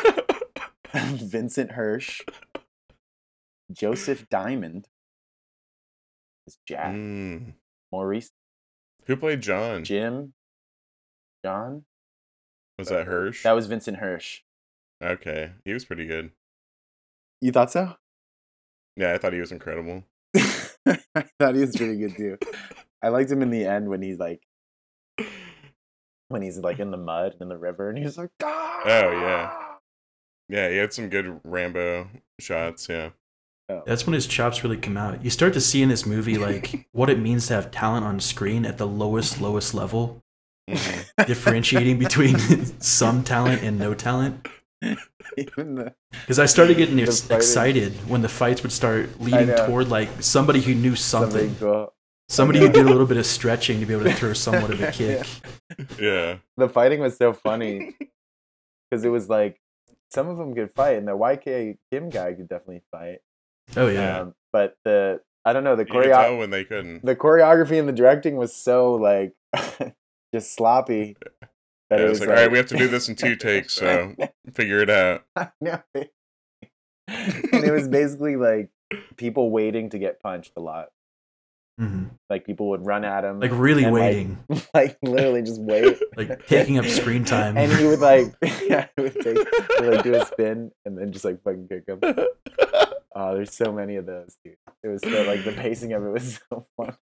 Vincent 0.95 1.73
Hirsch, 1.73 2.21
Joseph 3.73 4.29
Diamond, 4.29 4.89
is 6.47 6.59
Jack, 6.67 6.95
Mm. 6.95 7.55
Maurice, 7.93 8.31
Who 9.07 9.17
played 9.17 9.41
John? 9.41 9.85
Jim, 9.85 10.35
John. 11.45 11.85
Was 12.79 12.89
that 12.89 13.07
Hirsch? 13.07 13.43
That 13.43 13.53
was 13.53 13.67
Vincent 13.67 13.97
Hirsch. 13.99 14.41
okay, 15.03 15.53
he 15.65 15.73
was 15.73 15.85
pretty 15.85 16.07
good. 16.07 16.33
You 17.41 17.53
thought 17.53 17.71
so? 17.73 17.95
Yeah, 18.97 19.13
I 19.15 19.19
thought 19.19 19.33
he 19.33 19.41
was 19.41 19.53
incredible. 19.53 20.05
I 20.37 21.25
thought 21.39 21.55
he 21.55 21.61
was 21.63 21.77
pretty 21.77 21.97
good 21.99 22.17
too. 22.17 22.39
I 23.03 23.09
liked 23.09 23.31
him 23.31 23.43
in 23.43 23.51
the 23.51 23.65
end 23.67 23.89
when 23.89 24.03
he's 24.03 24.19
like 24.19 24.43
when 26.29 26.43
he's 26.43 26.59
like 26.59 26.79
in 26.79 26.91
the 26.91 26.97
mud 26.97 27.35
in 27.41 27.49
the 27.49 27.57
river 27.59 27.89
and 27.89 27.99
he's 27.99 28.19
like 28.19 28.31
oh 28.43 28.81
yeah. 28.85 29.53
Yeah, 30.49 30.69
he 30.71 30.77
had 30.77 30.93
some 30.93 31.09
good 31.09 31.41
Rambo 31.45 32.09
shots. 32.41 32.89
Yeah. 32.89 33.11
That's 33.85 34.07
when 34.07 34.15
his 34.15 34.29
chops 34.29 34.63
really 34.63 34.77
come 34.77 34.97
out. 34.97 35.25
You 35.25 35.31
start 35.31 35.53
to 35.55 35.61
see 35.61 35.83
in 35.83 35.89
this 35.89 36.07
movie 36.07 36.39
like 36.39 36.87
what 36.93 37.11
it 37.11 37.19
means 37.19 37.49
to 37.49 37.55
have 37.55 37.73
talent 37.73 38.05
on 38.07 38.21
screen 38.21 38.65
at 38.65 38.79
the 38.79 38.87
lowest, 38.87 39.41
lowest 39.41 39.75
level, 39.75 40.23
Mhm. 40.71 41.05
differentiating 41.27 41.99
between 41.99 42.39
some 42.81 43.25
talent 43.25 43.63
and 43.63 43.79
no 43.79 43.95
talent. 43.95 44.47
Even 45.37 45.93
Because 46.13 46.39
I 46.39 46.47
started 46.47 46.77
getting 46.77 46.97
The 46.97 47.03
ex- 47.05 47.29
excited 47.31 47.93
when 48.09 48.23
the 48.23 48.29
fights 48.29 48.63
would 48.63 48.73
start 48.73 49.21
leading 49.21 49.55
toward 49.55 49.89
like 49.89 50.09
somebody 50.23 50.61
who 50.61 50.75
knew 50.75 50.95
something 50.95 51.55
something, 51.55 51.57
cool. 51.59 51.93
Somebody 52.29 52.61
know. 52.61 52.67
who 52.67 52.73
did 52.73 52.87
a 52.87 52.89
little 52.89 53.07
bit 53.07 53.17
of 53.17 53.27
stretching 53.27 53.81
to 53.81 53.87
be 53.87 53.95
able 53.95 54.05
to 54.05 54.13
throw 54.13 54.33
somewhat 54.33 54.71
of 54.71 54.81
a 54.83 54.91
kick. 54.93 55.27
Yeah. 56.01 56.39
The 56.57 56.69
fighting 56.69 57.01
was 57.01 57.17
so 57.17 57.33
funny 57.33 57.95
because 58.91 59.05
it 59.05 59.09
was 59.11 59.29
like 59.29 59.61
some 60.11 60.29
of 60.29 60.37
them 60.39 60.55
could 60.55 60.71
fight 60.71 60.97
and 60.97 61.07
the 61.09 61.17
YK 61.17 61.79
Kim 61.91 62.11
guy 62.11 62.33
could 62.35 62.49
definitely 62.49 62.83
fight. 62.91 63.19
Oh 63.77 63.89
yeah, 63.89 64.21
Um, 64.21 64.35
but 64.53 64.77
the 64.85 65.21
I 65.45 65.53
don't 65.53 65.65
know 65.65 65.77
the 65.77 65.85
You 65.87 65.93
choreo 65.93 66.39
when 66.39 66.51
they 66.51 66.65
couldn't. 66.65 67.05
the 67.05 67.17
choreography 67.17 67.79
and 67.79 67.89
the 67.89 67.93
directing 67.93 68.37
was 68.37 68.55
so 68.55 68.95
like 68.95 69.33
just 70.35 70.55
sloppy. 70.55 71.17
That 71.91 72.01
Yeah, 72.01 72.07
it 72.07 72.09
was 72.09 72.21
like, 72.21 72.29
all 72.31 72.35
right, 72.35 72.51
we 72.51 72.59
have 72.59 72.67
to 72.69 72.77
do 72.77 72.89
this 72.89 73.09
in 73.09 73.15
two 73.15 73.37
takes, 73.37 73.75
so 73.75 74.15
figure 74.53 74.81
it 74.81 74.91
out. 74.91 75.25
No. 75.61 75.81
and 77.09 77.65
it 77.65 77.73
was 77.73 77.87
basically 77.89 78.37
like 78.37 78.71
people 79.17 79.51
waiting 79.51 79.91
to 79.91 79.99
get 79.99 80.21
punched 80.21 80.53
a 80.57 80.61
lot. 80.61 80.89
Mhm. 81.81 82.11
Like 82.31 82.47
people 82.47 82.71
would 82.71 82.87
run 82.87 83.05
at 83.05 83.23
him, 83.25 83.39
like 83.39 83.51
really 83.53 83.85
and, 83.85 83.93
like, 83.93 84.01
waiting, 84.03 84.39
like 84.75 84.97
literally 85.03 85.43
just 85.43 85.61
wait, 85.61 85.99
like 86.17 86.47
taking 86.47 86.79
up 86.79 86.87
screen 86.87 87.25
time. 87.27 87.57
and 87.59 87.71
he 87.71 87.85
would 87.85 88.01
like, 88.01 88.35
yeah, 88.67 88.87
he 88.97 89.03
would 89.03 89.15
take, 89.21 89.37
he 89.37 89.85
would, 89.85 89.95
like 89.97 90.03
do 90.03 90.15
a 90.15 90.25
spin 90.25 90.71
and 90.87 90.97
then 90.97 91.13
just 91.13 91.25
like 91.27 91.43
fucking 91.43 91.69
kick 91.69 91.85
him. 91.87 92.01
Oh, 93.15 93.35
there's 93.35 93.55
so 93.55 93.73
many 93.73 93.97
of 93.97 94.07
those, 94.07 94.37
dude. 94.45 94.57
It 94.83 94.89
was 94.89 95.03
so 95.03 95.23
like 95.25 95.45
the 95.45 95.53
pacing 95.53 95.93
of 95.93 96.03
it 96.05 96.11
was 96.11 96.41
so 96.51 96.67
fun. 96.79 96.97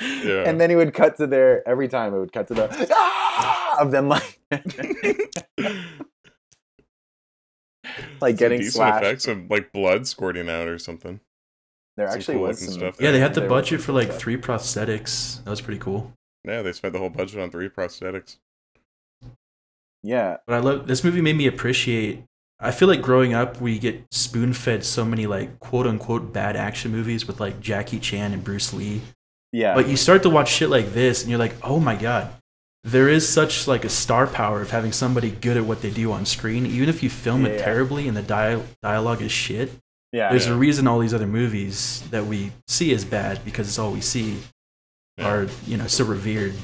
Yeah. 0.00 0.42
And 0.46 0.60
then 0.60 0.68
he 0.68 0.76
would 0.76 0.92
cut 0.92 1.16
to 1.16 1.26
their 1.26 1.66
every 1.66 1.88
time 1.88 2.12
it 2.14 2.18
would 2.18 2.32
cut 2.32 2.48
to 2.48 2.54
the 2.54 2.88
ah! 2.92 3.80
of 3.80 3.92
them 3.92 4.08
like 4.08 4.40
like 8.20 8.34
Some 8.34 8.36
getting 8.36 8.58
decent 8.58 8.74
slashed. 8.74 9.04
effects 9.04 9.28
of 9.28 9.50
like 9.50 9.72
blood 9.72 10.06
squirting 10.06 10.48
out 10.50 10.68
or 10.68 10.78
something. 10.78 11.20
There 11.96 12.06
Some 12.08 12.16
actually 12.18 12.34
cool 12.34 12.42
was 12.48 12.60
looking 12.60 12.72
some 12.72 12.80
stuff 12.80 13.00
yeah, 13.00 13.10
they 13.10 13.20
had 13.20 13.34
the 13.34 13.40
there 13.40 13.48
budget 13.48 13.80
for 13.80 13.92
like 13.92 14.08
stuff. 14.08 14.18
three 14.18 14.36
prosthetics. 14.36 15.42
That 15.44 15.50
was 15.50 15.60
pretty 15.62 15.80
cool. 15.80 16.12
Yeah, 16.44 16.62
they 16.62 16.72
spent 16.72 16.92
the 16.92 16.98
whole 16.98 17.08
budget 17.10 17.40
on 17.40 17.50
three 17.50 17.68
prosthetics. 17.68 18.36
Yeah, 20.02 20.36
But 20.46 20.54
I 20.54 20.58
love 20.60 20.86
this 20.86 21.02
movie. 21.02 21.20
Made 21.20 21.36
me 21.36 21.46
appreciate. 21.46 22.22
I 22.60 22.70
feel 22.70 22.88
like 22.88 23.02
growing 23.02 23.34
up, 23.34 23.60
we 23.60 23.78
get 23.78 24.04
spoon 24.12 24.52
fed 24.52 24.84
so 24.84 25.04
many 25.04 25.26
like 25.26 25.58
quote 25.58 25.86
unquote 25.86 26.32
bad 26.32 26.54
action 26.56 26.92
movies 26.92 27.26
with 27.26 27.40
like 27.40 27.60
Jackie 27.60 27.98
Chan 27.98 28.32
and 28.32 28.44
Bruce 28.44 28.72
Lee. 28.72 29.02
yeah. 29.52 29.74
But 29.74 29.88
you 29.88 29.96
start 29.96 30.22
to 30.22 30.30
watch 30.30 30.48
shit 30.50 30.70
like 30.70 30.92
this, 30.92 31.22
and 31.22 31.30
you're 31.30 31.38
like, 31.40 31.54
oh 31.62 31.80
my 31.80 31.96
god, 31.96 32.30
there 32.84 33.08
is 33.08 33.28
such 33.28 33.66
like 33.66 33.84
a 33.84 33.88
star 33.90 34.26
power 34.26 34.62
of 34.62 34.70
having 34.70 34.92
somebody 34.92 35.30
good 35.30 35.56
at 35.56 35.64
what 35.64 35.82
they 35.82 35.90
do 35.90 36.12
on 36.12 36.24
screen, 36.24 36.66
even 36.66 36.88
if 36.88 37.02
you 37.02 37.10
film 37.10 37.44
Yeah, 37.44 37.52
it 37.52 37.58
yeah. 37.58 37.64
terribly 37.64 38.06
and 38.06 38.16
the 38.16 38.22
dia- 38.22 38.62
dialogue 38.82 39.22
is 39.22 39.32
shit. 39.32 39.72
Yeah, 40.12 40.30
There's 40.30 40.46
Yeah. 40.46 40.54
a 40.54 40.56
reason 40.56 40.86
all 40.86 40.98
these 40.98 41.14
other 41.14 41.26
movies 41.26 42.02
that 42.10 42.26
we 42.26 42.52
see 42.68 42.92
as 42.94 43.04
bad 43.04 43.44
because 43.44 43.68
it's 43.68 43.78
all 43.78 43.92
we 43.92 44.00
see 44.00 44.38
Yeah. 45.18 45.28
are 45.28 45.46
you 45.66 45.76
know 45.76 45.86
so 45.86 46.04
revered. 46.04 46.54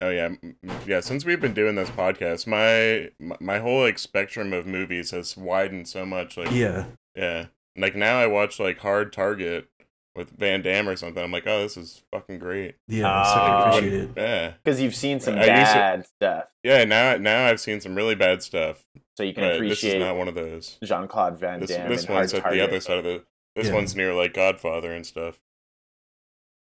Oh 0.00 0.10
yeah, 0.10 0.24
m- 0.26 0.56
m- 0.64 0.80
yeah. 0.86 1.00
Since 1.00 1.24
we've 1.24 1.40
been 1.40 1.54
doing 1.54 1.74
this 1.76 1.90
podcast, 1.90 2.46
my 2.46 3.10
my- 3.20 3.36
my 3.40 3.58
whole 3.58 3.82
like 3.82 3.98
spectrum 3.98 4.52
of 4.52 4.66
movies 4.66 5.10
has 5.12 5.36
widened 5.36 5.86
so 5.88 6.04
much. 6.04 6.36
Like 6.36 6.50
Yeah, 6.50 6.86
yeah, 7.14 7.46
like 7.76 7.94
now 7.94 8.18
I 8.18 8.26
watch 8.26 8.58
like 8.58 8.78
Hard 8.78 9.12
Target 9.12 9.68
with 10.16 10.30
Van 10.38 10.60
Damme 10.60 10.88
or 10.90 10.96
something. 10.96 11.22
I'm 11.22 11.32
like, 11.32 11.46
oh, 11.46 11.62
this 11.62 11.76
is 11.76 12.02
fucking 12.12 12.38
great. 12.38 12.74
yeah, 12.88 13.22
so 13.22 13.40
I 13.40 13.48
Ah. 13.48 13.68
appreciate 13.70 13.94
it. 14.02 14.10
Yeah, 14.16 14.52
because 14.62 14.80
you've 14.80 14.94
seen 14.96 15.20
some 15.20 15.34
I 15.36 15.38
used 15.38 15.48
to- 15.72 15.78
bad 15.78 16.06
stuff, 16.06 16.44
yeah. 16.64 16.84
Now 16.84 17.16
now 17.16 17.46
I've 17.46 17.60
seen 17.60 17.80
some 17.80 17.94
really 17.94 18.14
bad 18.16 18.42
stuff, 18.42 18.84
so 19.22 19.26
you 19.26 19.34
can 19.34 19.44
but 19.60 19.68
this 19.68 19.84
is 19.84 19.94
not 19.94 20.16
one 20.16 20.26
of 20.28 20.34
those. 20.34 20.78
Jean 20.82 21.06
Claude 21.06 21.38
Van 21.38 21.60
This 21.60 21.70
Damme. 21.70 21.88
this 21.88 22.04
and 22.06 22.14
one's 22.14 22.34
at 22.34 22.42
Target. 22.42 22.58
the 22.58 22.66
other 22.66 22.80
side 22.80 22.98
of 22.98 23.04
the. 23.04 23.24
This 23.54 23.68
Yeah. 23.68 23.74
one's 23.74 23.94
near 23.94 24.12
like 24.14 24.34
Godfather 24.34 24.92
and 24.92 25.06
stuff. 25.06 25.38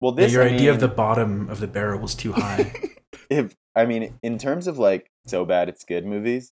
Well, 0.02 0.14
Yeah, 0.18 0.26
this 0.26 0.34
your 0.34 0.44
I 0.44 0.48
idea 0.50 0.72
of 0.72 0.80
the 0.80 0.88
bottom 0.88 1.50
of 1.50 1.60
the 1.60 1.68
barrel 1.68 2.00
was 2.02 2.16
too 2.16 2.34
high. 2.34 2.74
if 3.30 3.56
I 3.76 3.86
mean, 3.86 4.18
in 4.24 4.38
terms 4.38 4.68
of 4.68 4.78
like 4.78 5.10
so 5.26 5.46
bad 5.46 5.70
it's 5.70 5.84
good 5.86 6.06
movies, 6.06 6.52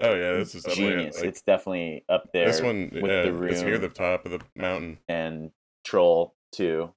oh 0.00 0.14
yeah, 0.14 0.32
this 0.34 0.54
is 0.54 0.62
definitely 0.64 0.96
genius. 0.96 1.16
like, 1.16 1.24
it's 1.26 1.42
definitely 1.42 2.04
up 2.08 2.30
there. 2.32 2.46
this 2.46 2.60
one. 2.60 2.90
with 2.92 3.10
Yeah, 3.10 3.22
the 3.30 3.42
it's 3.44 3.62
near 3.62 3.78
the 3.78 3.88
top 3.88 4.24
of 4.26 4.32
the 4.32 4.40
mountain. 4.54 4.98
and 5.08 5.50
Troll 5.84 6.34
2. 6.52 6.92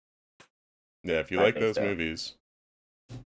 Yeah, 1.06 1.20
if 1.20 1.32
you 1.32 1.40
I 1.40 1.44
like 1.44 1.56
those 1.60 1.76
so. 1.76 1.82
movies, 1.84 2.36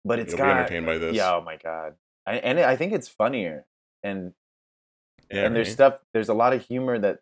But 0.06 0.20
it's 0.20 0.32
you'll 0.34 0.38
be 0.38 0.44
got 0.44 0.58
entertained 0.60 0.86
by 0.86 0.98
this. 1.00 1.16
yeah. 1.16 1.34
Oh 1.34 1.42
my 1.42 1.58
god, 1.58 1.96
I, 2.28 2.36
and 2.36 2.60
I 2.60 2.76
think 2.76 2.94
it's 2.94 3.08
funnier 3.10 3.66
and 4.04 4.34
yeah, 5.34 5.46
and 5.46 5.56
there's 5.56 5.68
right? 5.70 5.74
stuff. 5.74 6.00
There's 6.14 6.30
a 6.30 6.34
lot 6.34 6.54
of 6.54 6.66
humor 6.66 6.98
that 7.00 7.20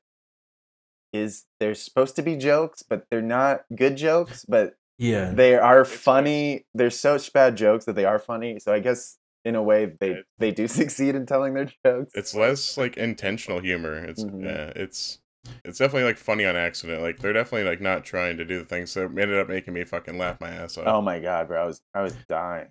is 1.13 1.45
there's 1.59 1.81
supposed 1.81 2.15
to 2.15 2.21
be 2.21 2.35
jokes, 2.37 2.83
but 2.83 3.05
they're 3.09 3.21
not 3.21 3.63
good 3.75 3.97
jokes. 3.97 4.45
But 4.45 4.75
yeah, 4.97 5.31
they 5.31 5.55
are 5.55 5.83
funny. 5.85 6.65
They're 6.73 6.89
such 6.89 7.33
bad 7.33 7.55
jokes 7.57 7.85
that 7.85 7.95
they 7.95 8.05
are 8.05 8.19
funny. 8.19 8.59
So 8.59 8.73
I 8.73 8.79
guess 8.79 9.17
in 9.43 9.55
a 9.55 9.63
way 9.63 9.85
they 9.99 10.11
It- 10.11 10.25
they 10.37 10.51
do 10.51 10.67
succeed 10.79 11.15
in 11.15 11.25
telling 11.25 11.53
their 11.53 11.69
jokes. 11.85 12.11
it's 12.15 12.33
less 12.35 12.77
like 12.77 12.97
intentional 12.97 13.59
humor. 13.59 13.95
It's 14.05 14.23
Mhm. 14.23 14.43
yeah, 14.43 14.71
it's 14.75 15.19
it's 15.65 15.79
definitely 15.79 16.03
like 16.03 16.17
funny 16.17 16.45
on 16.45 16.55
accident. 16.55 17.01
Like 17.01 17.19
they're 17.19 17.33
definitely 17.33 17.67
like 17.69 17.81
not 17.81 18.05
trying 18.05 18.37
to 18.37 18.45
do 18.45 18.59
the 18.59 18.65
things 18.65 18.93
that 18.93 19.05
ended 19.05 19.37
up 19.39 19.49
making 19.49 19.73
me 19.73 19.83
fucking 19.83 20.17
laugh 20.17 20.39
my 20.39 20.49
ass 20.51 20.77
off. 20.77 20.85
oh 20.87 21.01
my 21.01 21.19
god, 21.19 21.47
bro! 21.47 21.63
I 21.63 21.65
was 21.65 21.81
I 21.95 22.01
was 22.03 22.15
dying. 22.29 22.67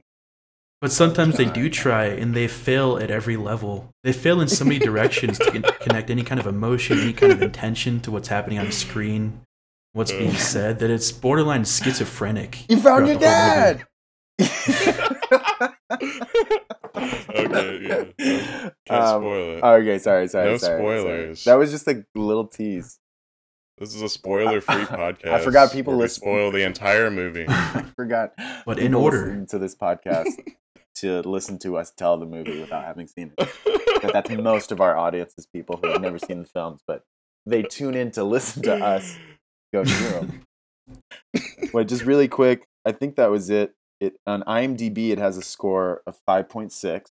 But 0.81 0.93
sometimes 0.93 1.37
they 1.37 1.45
do 1.45 1.69
try 1.69 2.07
and 2.07 2.35
they 2.35 2.49
fail 2.49 2.97
at 2.97 3.11
every 3.11 3.37
level. 3.37 3.91
They 4.03 4.13
fail 4.15 4.41
in 4.41 4.49
so 4.49 4.65
many 4.65 4.79
directions 4.89 5.39
to 5.39 5.51
con- 5.51 5.65
connect 5.81 6.09
any 6.11 6.23
kind 6.23 6.41
of 6.41 6.47
emotion, 6.47 6.99
any 6.99 7.13
kind 7.13 7.33
of 7.33 7.43
intention 7.43 8.01
to 8.01 8.11
what's 8.11 8.29
happening 8.29 8.59
on 8.59 8.65
the 8.67 8.73
screen, 8.73 9.43
what's 9.93 10.11
being 10.13 10.33
said, 10.33 10.79
that 10.79 10.89
it's 10.91 11.13
borderline 11.13 11.65
schizophrenic. 11.67 12.65
You 12.71 12.79
found 12.79 13.09
your 13.09 13.19
throughout 13.19 13.81
the 14.39 14.47
whole 14.47 14.49
movie. 14.49 14.91
okay, 17.35 17.79
yeah. 18.19 18.71
Can't 18.87 19.03
Um, 19.05 19.23
spoil 19.23 19.57
it. 19.59 19.63
Okay, 19.63 19.99
sorry, 19.99 20.29
sorry, 20.29 20.51
No 20.53 20.57
sorry, 20.57 20.59
sorry. 20.59 20.79
spoilers. 20.81 21.45
That 21.45 21.55
was 21.59 21.71
just 21.71 21.87
a 21.89 22.05
little 22.15 22.47
tease. 22.47 22.99
this 23.79 23.95
is 23.95 24.01
a 24.03 24.09
spoiler-free 24.09 24.75
podcast. 24.85 25.29
I 25.31 25.41
forgot 25.41 25.73
people 25.73 25.93
where 25.93 25.99
we 25.99 26.03
listen- 26.05 26.23
spoil 26.23 26.51
the 26.51 26.63
entire 26.65 27.11
movie. 27.11 27.45
I 27.49 27.85
forgot. 27.97 28.33
But 28.67 28.79
in 28.79 28.95
order. 28.95 29.45
to 29.47 29.59
this 29.59 29.75
podcast 29.77 30.29
to 31.00 31.21
listen 31.28 31.59
to 31.61 31.76
us 31.76 31.90
tell 31.90 32.19
the 32.19 32.26
movie 32.26 32.61
without 32.61 32.85
having 32.85 33.07
seen 33.07 33.33
it. 33.38 33.49
But 34.02 34.14
that's 34.14 34.30
most 34.30 34.73
of 34.73 34.80
our 34.80 34.97
audience 34.97 35.35
is 35.37 35.47
people 35.47 35.78
who 35.83 35.88
have 35.90 36.00
never 36.00 36.19
seen 36.19 36.38
the 36.38 36.49
films, 36.49 36.80
but 36.87 37.02
they 37.45 37.62
tune 37.62 37.95
in 37.95 38.11
to 38.12 38.25
listen 38.25 38.62
to 38.62 38.75
us 38.75 39.19
go 39.75 39.85
through 39.85 40.09
them. 40.21 40.42
Wait, 41.75 41.88
just 41.88 42.04
really 42.04 42.28
quick. 42.28 42.66
I 42.87 42.92
think 42.92 43.16
that 43.16 43.30
was 43.30 43.50
it. 43.50 43.75
It 44.00 44.14
on 44.26 44.42
IMDb 44.45 45.11
it 45.11 45.19
has 45.19 45.37
a 45.37 45.42
score 45.42 46.00
of 46.07 46.16
five 46.25 46.49
point 46.49 46.73
six, 46.73 47.11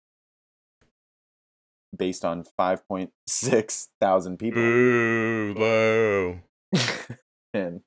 based 1.95 2.25
on 2.25 2.43
five 2.57 2.87
point 2.87 3.11
six 3.27 3.89
thousand 4.01 4.37
people. 4.37 4.61
Boo, 4.61 5.53
low. 5.55 6.39
and 7.53 7.81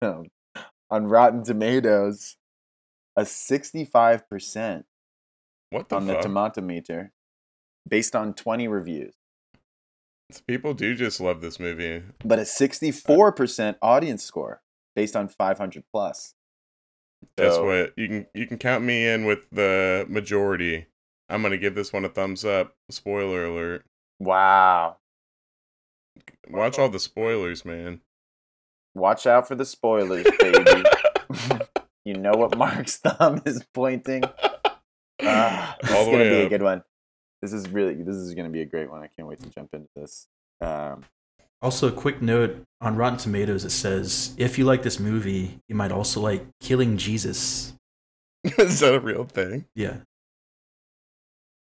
um, 0.00 0.28
on 0.90 1.08
Rotten 1.08 1.44
Tomatoes, 1.44 2.36
a 3.16 3.26
sixty-five 3.26 4.28
percent 4.30 4.86
What 5.70 5.88
the 5.88 5.96
on 5.96 6.06
the 6.06 6.14
fuck? 6.14 6.22
tomato 6.22 6.60
meter, 6.60 7.12
based 7.88 8.14
on 8.16 8.34
twenty 8.34 8.68
reviews, 8.68 9.14
People 10.46 10.74
do 10.74 10.94
just 10.94 11.20
love 11.20 11.40
this 11.40 11.58
movie. 11.58 12.02
but 12.24 12.38
a 12.38 12.44
sixty-four 12.44 13.32
percent 13.32 13.76
audience 13.82 14.22
score 14.22 14.62
based 14.94 15.16
on 15.16 15.28
five 15.28 15.58
hundred 15.58 15.84
plus. 15.92 16.34
That's 17.36 17.56
So- 17.56 17.64
what 17.66 17.92
you 17.96 18.08
can 18.08 18.26
you 18.34 18.46
can 18.46 18.58
count 18.58 18.84
me 18.84 19.06
in 19.06 19.24
with 19.26 19.40
the 19.50 20.06
majority. 20.08 20.86
I'm 21.28 21.42
gonna 21.42 21.58
give 21.58 21.74
this 21.76 21.92
one 21.92 22.04
a 22.04 22.08
thumbs 22.08 22.44
up. 22.44 22.74
Spoiler 22.90 23.44
alert. 23.44 23.84
Wow. 24.18 24.96
Watch 26.48 26.78
all 26.78 26.88
the 26.88 26.98
spoilers, 26.98 27.64
man. 27.64 28.00
Watch 28.94 29.26
out 29.26 29.46
for 29.46 29.54
the 29.54 29.64
spoilers, 29.64 30.26
baby. 30.40 30.82
you 32.04 32.14
know 32.14 32.32
what 32.32 32.56
Mark's 32.58 32.96
thumb 32.98 33.40
is 33.46 33.64
pointing. 33.72 34.24
Ah, 35.22 35.76
this 35.82 35.90
is 35.90 36.06
gonna 36.06 36.18
way 36.18 36.30
be 36.30 36.46
a 36.46 36.48
good 36.48 36.62
one. 36.62 36.82
This 37.42 37.52
is 37.52 37.68
really 37.68 37.94
this 37.94 38.16
is 38.16 38.34
gonna 38.34 38.50
be 38.50 38.62
a 38.62 38.66
great 38.66 38.90
one. 38.90 39.02
I 39.02 39.08
can't 39.08 39.28
wait 39.28 39.40
to 39.40 39.48
jump 39.50 39.70
into 39.72 39.88
this. 39.96 40.28
Um, 40.60 41.04
Also, 41.62 41.88
a 41.88 41.92
quick 41.92 42.20
note 42.22 42.62
on 42.80 42.96
Rotten 42.96 43.18
Tomatoes: 43.18 43.64
it 43.64 43.70
says 43.70 44.34
if 44.38 44.58
you 44.58 44.64
like 44.64 44.82
this 44.82 44.98
movie, 45.00 45.58
you 45.68 45.74
might 45.74 45.92
also 45.92 46.20
like 46.20 46.46
Killing 46.60 46.96
Jesus. 46.96 47.74
Is 48.44 48.80
that 48.80 48.94
a 48.94 49.00
real 49.00 49.24
thing? 49.24 49.66
Yeah. 49.74 49.98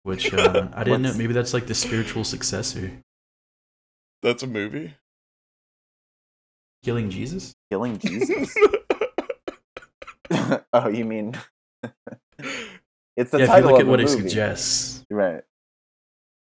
Which 0.03 0.33
uh, 0.33 0.67
I 0.73 0.83
didn't 0.83 1.03
know. 1.03 1.13
Maybe 1.13 1.33
that's 1.33 1.53
like 1.53 1.67
the 1.67 1.75
spiritual 1.75 2.23
successor. 2.23 2.91
That's 4.21 4.43
a 4.43 4.47
movie. 4.47 4.95
Killing 6.83 7.09
Jesus. 7.11 7.53
killing 7.69 7.99
Jesus. 7.99 8.55
oh, 10.73 10.87
you 10.89 11.05
mean 11.05 11.35
it's 13.21 13.31
the 13.31 13.39
yeah, 13.39 13.57
if 13.57 13.63
you 13.63 13.69
look 13.69 13.79
of 13.79 13.87
at 13.87 13.87
what 13.87 13.99
a 13.99 14.03
it 14.03 14.09
suggests, 14.09 15.05
Right. 15.09 15.43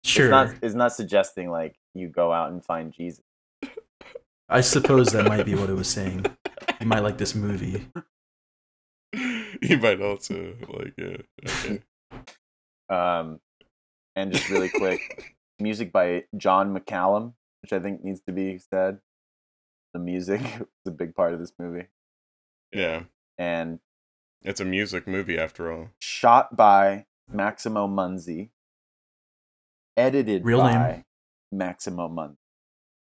sure. 0.05 0.27
It's 0.27 0.31
not 0.31 0.55
it's 0.63 0.75
not 0.75 0.93
suggesting 0.93 1.51
like 1.51 1.77
you 1.95 2.09
go 2.09 2.33
out 2.33 2.51
and 2.53 2.65
find 2.65 2.93
Jesus. 2.93 3.23
I 4.49 4.61
suppose 4.61 5.09
that 5.13 5.27
might 5.27 5.47
be 5.47 5.55
what 5.55 5.71
it 5.71 5.75
was 5.75 5.89
saying. 5.89 6.27
You 6.81 6.87
might 6.87 7.01
like 7.01 7.17
this 7.19 7.35
movie. 7.35 7.87
you 9.63 9.79
might 9.79 10.01
also 10.01 10.55
like 10.69 10.95
it. 10.99 11.27
Okay. 11.47 11.81
Um, 12.91 13.41
and 14.17 14.33
just 14.33 14.51
really 14.51 14.69
quick, 14.69 15.35
music 15.59 15.93
by 15.93 16.25
John 16.37 16.77
McCallum, 16.77 17.33
which 17.63 17.73
I 17.73 17.79
think 17.79 18.05
needs 18.05 18.21
to 18.27 18.33
be 18.33 18.59
said. 18.59 18.99
The 19.95 20.01
music 20.01 20.41
is 20.61 20.67
a 20.87 20.91
big 20.91 21.15
part 21.15 21.33
of 21.33 21.41
this 21.41 21.53
movie, 21.59 21.87
Yeah. 22.73 23.05
and 23.39 23.79
It's 24.45 24.61
a 24.61 24.65
music 24.65 25.07
movie 25.07 25.39
after 25.39 25.73
all. 25.73 25.89
shot 26.01 26.57
by 26.57 27.07
Maximo 27.31 27.87
Munzi, 27.87 28.51
edited 29.97 30.45
Real 30.45 30.63
name? 30.65 30.75
by 30.75 31.05
Maximo 31.53 32.09
Munzi. 32.09 32.37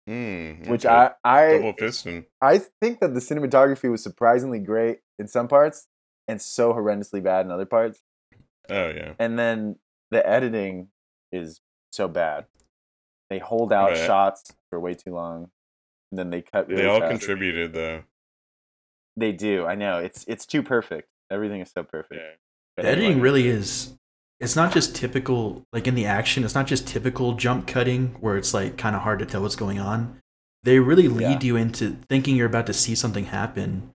Mm, 0.09 0.67
Which 0.69 0.85
okay. 0.85 1.09
I 1.23 1.51
double 1.57 1.69
I 1.69 1.81
fisting. 1.81 2.25
I 2.41 2.59
think 2.81 3.01
that 3.01 3.13
the 3.13 3.19
cinematography 3.19 3.91
was 3.91 4.01
surprisingly 4.01 4.59
great 4.59 4.99
in 5.19 5.27
some 5.27 5.49
parts 5.49 5.87
and 6.29 6.41
so 6.41 6.71
horrendously 6.73 7.21
bad 7.21 7.45
in 7.45 7.51
other 7.51 7.65
parts. 7.65 7.99
Oh 8.69 8.89
yeah. 8.89 9.13
And 9.19 9.37
then 9.37 9.77
the 10.11 10.25
editing 10.27 10.89
is 11.33 11.59
so 11.91 12.07
bad. 12.07 12.45
They 13.29 13.39
hold 13.39 13.73
out 13.73 13.89
Right. 13.91 13.97
shots 14.05 14.53
for 14.69 14.79
way 14.79 14.93
too 14.93 15.13
long. 15.13 15.49
And 16.11 16.17
then 16.19 16.29
they 16.29 16.41
cut 16.41 16.69
really 16.69 16.83
They 16.83 16.87
all 16.87 17.01
fast. 17.01 17.11
contributed 17.11 17.73
though. 17.73 18.03
They 19.17 19.33
do. 19.33 19.65
I 19.65 19.75
know. 19.75 19.99
It's 19.99 20.23
it's 20.25 20.45
too 20.45 20.63
perfect. 20.63 21.09
Everything 21.31 21.61
is 21.61 21.71
so 21.75 21.83
perfect. 21.83 22.15
Yeah. 22.21 22.31
The 22.77 22.85
editing 22.89 23.05
anyway. 23.11 23.21
really 23.21 23.47
is. 23.47 23.93
It's 24.39 24.55
not 24.55 24.71
just 24.71 24.95
typical, 24.95 25.65
like 25.73 25.87
in 25.87 25.95
the 25.95 26.05
action. 26.05 26.43
It's 26.43 26.53
not 26.55 26.67
just 26.67 26.87
typical 26.87 27.33
jump 27.33 27.65
cutting 27.67 28.15
where 28.19 28.37
it's 28.37 28.53
like 28.53 28.77
kind 28.77 28.95
of 28.95 29.01
hard 29.01 29.19
to 29.19 29.25
tell 29.25 29.41
what's 29.41 29.55
going 29.55 29.79
on. 29.79 30.19
They 30.63 30.79
really 30.79 31.07
lead 31.07 31.43
you 31.43 31.55
into 31.55 31.97
thinking 32.09 32.35
you're 32.35 32.45
about 32.47 32.67
to 32.67 32.73
see 32.73 32.93
something 32.93 33.25
happen, 33.25 33.91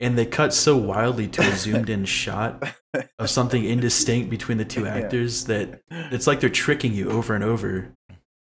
and 0.00 0.16
they 0.16 0.24
cut 0.24 0.54
so 0.54 0.76
wildly 0.76 1.28
to 1.28 1.42
a 1.42 1.56
zoomed 1.56 1.90
in 1.90 2.04
shot 2.04 2.74
of 3.18 3.28
something 3.28 3.64
indistinct 3.64 4.30
between 4.30 4.56
the 4.58 4.64
two 4.64 4.84
Yeah. 4.84 4.94
actors 4.94 5.44
that 5.46 5.80
it's 5.90 6.26
like 6.26 6.40
they're 6.40 6.48
tricking 6.50 6.94
you 6.94 7.10
over 7.10 7.34
and 7.34 7.44
over. 7.44 7.92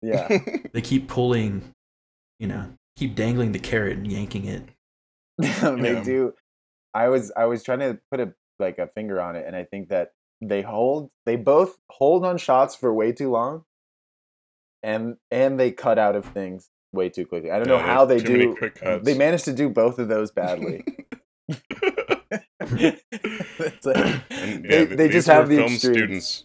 Yeah. 0.02 0.38
They 0.72 0.80
keep 0.80 1.08
pulling, 1.08 1.72
you 2.38 2.46
know, 2.48 2.72
keep 2.96 3.14
dangling 3.14 3.52
the 3.52 3.58
carrot 3.58 3.96
and 3.98 4.10
yanking 4.10 4.44
it. 4.46 4.62
they 5.38 5.92
Yeah. 5.94 6.02
do. 6.04 6.34
I 6.94 7.08
was 7.08 7.30
I 7.36 7.44
was 7.46 7.62
trying 7.62 7.80
to 7.80 7.98
put 8.10 8.20
a 8.20 8.34
like 8.58 8.78
a 8.78 8.86
finger 8.88 9.20
on 9.20 9.36
it, 9.36 9.44
and 9.46 9.54
I 9.54 9.64
think 9.64 9.88
that 9.90 10.12
they 10.40 10.62
hold 10.62 11.10
they 11.26 11.36
both 11.36 11.78
hold 11.90 12.24
on 12.24 12.38
shots 12.38 12.74
for 12.74 12.92
way 12.92 13.12
too 13.12 13.30
long, 13.30 13.64
and 14.82 15.16
and 15.30 15.58
they 15.58 15.70
cut 15.72 15.98
out 15.98 16.16
of 16.16 16.24
things 16.26 16.70
way 16.92 17.08
too 17.08 17.26
quickly. 17.26 17.50
I 17.50 17.58
don't 17.58 17.68
know 17.68 17.78
how 17.78 18.04
they 18.04 18.18
do. 18.18 18.56
They 19.02 19.16
managed 19.16 19.44
to 19.46 19.52
do 19.52 19.68
both 19.68 19.98
of 19.98 20.08
those 20.08 20.30
badly. 20.30 20.84
Like- 23.84 24.22
And, 24.30 24.64
they, 24.64 24.80
yeah, 24.80 24.84
they 24.84 25.06
these 25.06 25.12
just 25.12 25.28
have 25.28 25.48
the 25.48 25.56
film 25.56 25.72
extremes. 25.72 25.96
students. 25.96 26.44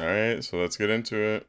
All 0.00 0.06
right, 0.06 0.42
so 0.44 0.58
let's 0.58 0.76
get 0.76 0.90
into 0.90 1.16
it. 1.16 1.46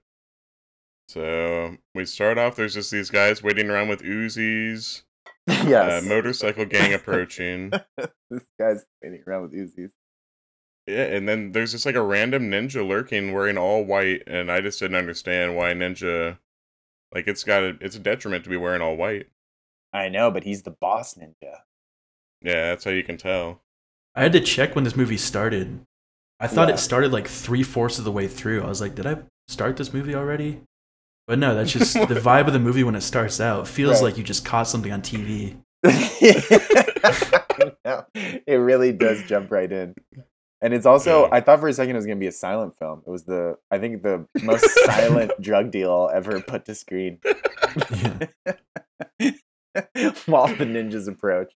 So 1.09 1.77
we 1.95 2.05
start 2.05 2.37
off. 2.37 2.55
There's 2.55 2.73
just 2.73 2.91
these 2.91 3.09
guys 3.09 3.41
waiting 3.43 3.69
around 3.69 3.87
with 3.89 4.01
Uzis. 4.03 5.03
yes, 5.65 6.03
Uh, 6.03 6.07
motorcycle 6.07 6.65
gang 6.65 6.93
approaching. 6.93 7.71
this 8.29 8.43
guy's 8.59 8.85
waiting 9.01 9.23
around 9.25 9.43
with 9.43 9.53
Uzis. 9.53 9.91
Yeah, 10.85 11.03
and 11.03 11.27
then 11.27 11.51
there's 11.51 11.71
just 11.73 11.85
like 11.85 11.95
a 11.95 12.01
random 12.01 12.49
ninja 12.49 12.85
lurking 12.87 13.33
wearing 13.33 13.57
all 13.57 13.83
white, 13.83 14.23
and 14.27 14.51
I 14.51 14.61
just 14.61 14.79
didn't 14.79 14.97
understand 14.97 15.55
why 15.55 15.73
ninja. 15.73 16.37
Like 17.13 17.27
it's 17.27 17.43
got 17.43 17.63
a, 17.63 17.77
it's 17.81 17.95
a 17.95 17.99
detriment 17.99 18.43
to 18.45 18.49
be 18.49 18.57
wearing 18.57 18.81
all 18.81 18.95
white. 18.95 19.27
I 19.93 20.09
know, 20.09 20.31
but 20.31 20.43
he's 20.43 20.63
the 20.63 20.71
boss 20.71 21.15
ninja. 21.15 21.59
Yeah, 22.41 22.69
that's 22.69 22.83
how 22.83 22.91
you 22.91 23.03
can 23.03 23.17
tell. 23.17 23.61
I 24.15 24.23
had 24.23 24.33
to 24.33 24.39
check 24.41 24.75
when 24.75 24.83
this 24.83 24.95
movie 24.95 25.17
started. 25.17 25.81
I 26.39 26.47
thought 26.47 26.67
Yeah. 26.67 26.75
it 26.75 26.79
started 26.79 27.11
like 27.11 27.27
three 27.27 27.63
fourths 27.63 27.97
of 27.99 28.05
the 28.05 28.11
way 28.11 28.27
through. 28.27 28.63
I 28.63 28.67
was 28.67 28.81
like, 28.81 28.95
did 28.95 29.05
I 29.07 29.17
start 29.47 29.77
this 29.77 29.93
movie 29.93 30.13
already? 30.15 30.61
But 31.27 31.39
no, 31.39 31.53
that's 31.55 31.71
just 31.73 31.93
the 31.93 31.99
vibe 32.15 32.47
of 32.47 32.53
the 32.53 32.59
movie 32.59 32.83
when 32.83 32.95
it 32.95 33.01
starts 33.01 33.39
out. 33.41 33.61
It 33.61 33.67
feels 33.67 33.95
Right. 33.95 34.03
like 34.09 34.17
you 34.17 34.23
just 34.23 34.45
caught 34.45 34.67
something 34.67 34.91
on 34.91 35.01
TV. 35.01 35.57
No, 37.83 38.05
it 38.15 38.55
really 38.59 38.91
does 38.91 39.23
jump 39.23 39.49
right 39.51 39.71
in. 39.71 39.95
And 40.61 40.73
it's 40.73 40.85
also 40.85 41.23
Yeah. 41.23 41.29
I 41.31 41.41
thought 41.41 41.59
for 41.59 41.67
a 41.67 41.73
second 41.73 41.95
it 41.95 41.97
was 41.97 42.05
gonna 42.05 42.17
be 42.17 42.27
a 42.27 42.31
silent 42.31 42.77
film. 42.77 43.01
It 43.05 43.09
was 43.09 43.23
the 43.23 43.57
I 43.71 43.79
think 43.79 44.03
the 44.03 44.27
most 44.43 44.67
silent 44.85 45.31
drug 45.41 45.71
deal 45.71 46.09
ever 46.13 46.39
put 46.41 46.65
to 46.65 46.75
screen. 46.75 47.19
Yeah. 47.89 48.27
While 50.27 50.47
the 50.47 50.65
ninjas 50.65 51.07
approach. 51.07 51.53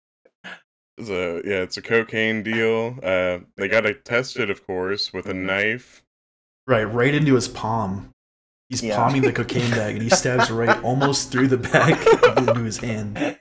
So 1.04 1.42
yeah, 1.46 1.62
it's 1.62 1.78
a 1.78 1.82
cocaine 1.82 2.42
deal. 2.44 2.98
Uh, 3.04 3.40
they 3.58 3.68
got 3.68 3.82
to 3.82 3.94
test 3.94 4.38
it, 4.40 4.50
of 4.50 4.66
course, 4.66 5.12
with 5.14 5.26
a 5.28 5.34
Mhm. 5.34 5.46
knife. 5.46 6.04
Right, 6.68 6.84
right 6.84 7.14
into 7.14 7.36
his 7.36 7.48
palm. 7.48 8.12
He's 8.72 8.82
Yeah. 8.82 8.96
palming 8.96 9.22
the 9.22 9.34
cocaine 9.34 9.70
bag 9.72 9.96
and 9.96 10.02
he 10.04 10.10
stabs 10.10 10.50
right 10.52 10.82
almost 10.82 11.30
through 11.30 11.50
the 11.50 11.58
bag 11.58 11.98
into 12.38 12.64
his 12.64 12.78
hand. 12.78 13.38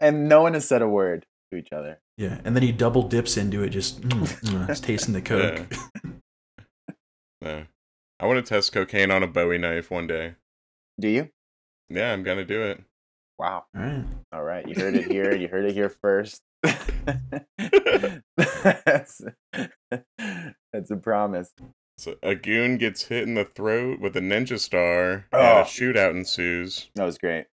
and 0.00 0.28
no 0.28 0.42
one 0.42 0.54
has 0.54 0.66
said 0.66 0.82
a 0.82 0.88
word 0.88 1.24
to 1.52 1.58
each 1.58 1.72
other. 1.72 2.00
Yeah, 2.16 2.40
and 2.44 2.56
then 2.56 2.64
he 2.64 2.72
double 2.72 3.04
dips 3.04 3.36
into 3.36 3.62
it, 3.62 3.68
just 3.70 4.00
mm, 4.02 4.22
mm, 4.42 4.66
just 4.66 4.82
tasting 4.84 5.14
the 5.14 5.22
coke. 5.22 5.72
No. 7.40 7.64
I 8.18 8.26
want 8.26 8.44
to 8.44 8.54
test 8.54 8.72
cocaine 8.72 9.10
on 9.12 9.22
a 9.22 9.26
Bowie 9.28 9.56
knife 9.58 9.88
one 9.90 10.06
day. 10.08 10.34
Do 11.00 11.06
you? 11.08 11.30
Yeah, 11.88 12.12
I'm 12.12 12.22
gonna 12.24 12.44
do 12.44 12.60
it. 12.62 12.82
Wow. 13.38 13.64
All 13.74 13.82
right. 13.82 14.04
All 14.32 14.42
right, 14.42 14.68
you 14.68 14.74
heard 14.74 14.96
it 14.96 15.10
here. 15.10 15.32
You 15.34 15.46
heard 15.48 15.64
it 15.64 15.72
here 15.74 15.88
first. 15.88 16.42
that's, 17.56 19.22
that's 20.72 20.90
a 20.90 20.96
promise. 20.96 21.52
So 22.00 22.16
a 22.22 22.34
goon 22.34 22.78
gets 22.78 23.04
hit 23.04 23.24
in 23.28 23.34
the 23.34 23.44
throat 23.44 24.00
with 24.00 24.16
a 24.16 24.20
ninja 24.20 24.58
star, 24.58 25.26
and 25.32 25.42
Oh. 25.42 25.60
a 25.60 25.64
shootout 25.64 26.12
ensues. 26.12 26.88
That 26.94 27.04
was 27.04 27.18
great. 27.18 27.44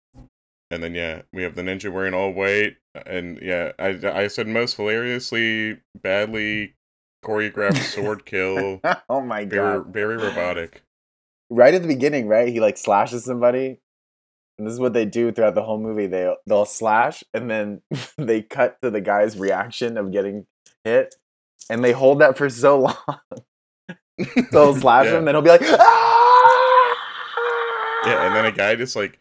And 0.71 0.85
then 0.85 0.95
yeah, 0.95 1.23
we 1.33 1.43
have 1.43 1.57
the 1.57 1.63
ninja 1.63 1.93
wearing 1.93 2.15
all 2.15 2.33
white, 2.33 2.77
and 2.95 3.41
yeah, 3.43 3.73
I 3.77 3.99
I 4.05 4.29
said 4.29 4.47
most 4.47 4.77
hilariously 4.77 5.81
badly 6.01 6.77
choreographed 7.25 7.83
sword 7.93 8.25
kill, 8.25 8.81
oh 9.09 9.21
my 9.21 9.45
very 9.45 9.79
god! 9.79 9.93
very 9.93 10.17
robotic. 10.17 10.83
Right 11.51 11.75
at 11.75 11.83
the 11.83 11.89
beginning, 11.89 12.29
right? 12.29 12.47
He 12.47 12.61
like 12.61 12.79
slashes 12.79 13.25
somebody, 13.25 13.81
and 14.59 14.67
this 14.67 14.75
is 14.75 14.81
what 14.81 14.93
they 14.93 15.07
do 15.07 15.33
throughout 15.33 15.57
the 15.57 15.65
whole 15.65 15.81
movie. 15.81 16.07
They 16.07 16.33
they'll 16.47 16.67
slash, 16.67 17.25
and 17.35 17.51
then 17.51 17.83
they 18.17 18.43
cut 18.43 18.81
to 18.83 18.91
the 18.93 19.01
guy's 19.01 19.37
reaction 19.37 19.97
of 19.99 20.13
getting 20.13 20.47
hit, 20.85 21.17
and 21.69 21.83
they 21.83 21.91
hold 21.91 22.21
that 22.21 22.37
for 22.39 22.49
so 22.49 22.79
long. 23.07 23.19
so 24.51 24.73
he'll 24.73 24.75
slash 24.77 25.07
yeah. 25.07 25.19
him, 25.19 25.25
then 25.25 25.35
he'll 25.35 25.43
be 25.43 25.51
like, 25.51 25.63
ah! 25.63 26.97
Yeah, 28.07 28.27
and 28.27 28.37
then 28.37 28.45
a 28.45 28.53
guy 28.53 28.77
just 28.77 28.97
like 28.97 29.19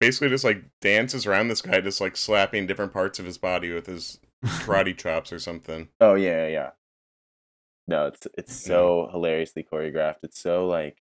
basically 0.00 0.28
just 0.30 0.44
like 0.44 0.64
dances 0.80 1.26
around 1.26 1.48
this 1.48 1.62
guy, 1.62 1.80
just 1.80 2.00
like 2.00 2.16
slapping 2.16 2.66
different 2.66 2.92
parts 2.92 3.18
of 3.18 3.26
his 3.26 3.38
body 3.38 3.72
with 3.72 3.86
his 3.86 4.18
karate 4.44 4.96
chops 4.96 5.32
or 5.32 5.38
something. 5.38 5.88
Oh 6.00 6.14
yeah, 6.14 6.46
yeah, 6.46 6.48
yeah. 6.48 6.70
No, 7.86 8.06
it's 8.06 8.26
it's 8.38 8.54
so 8.54 9.08
hilariously 9.12 9.66
choreographed. 9.70 10.22
It's 10.22 10.40
so 10.40 10.66
like, 10.66 10.98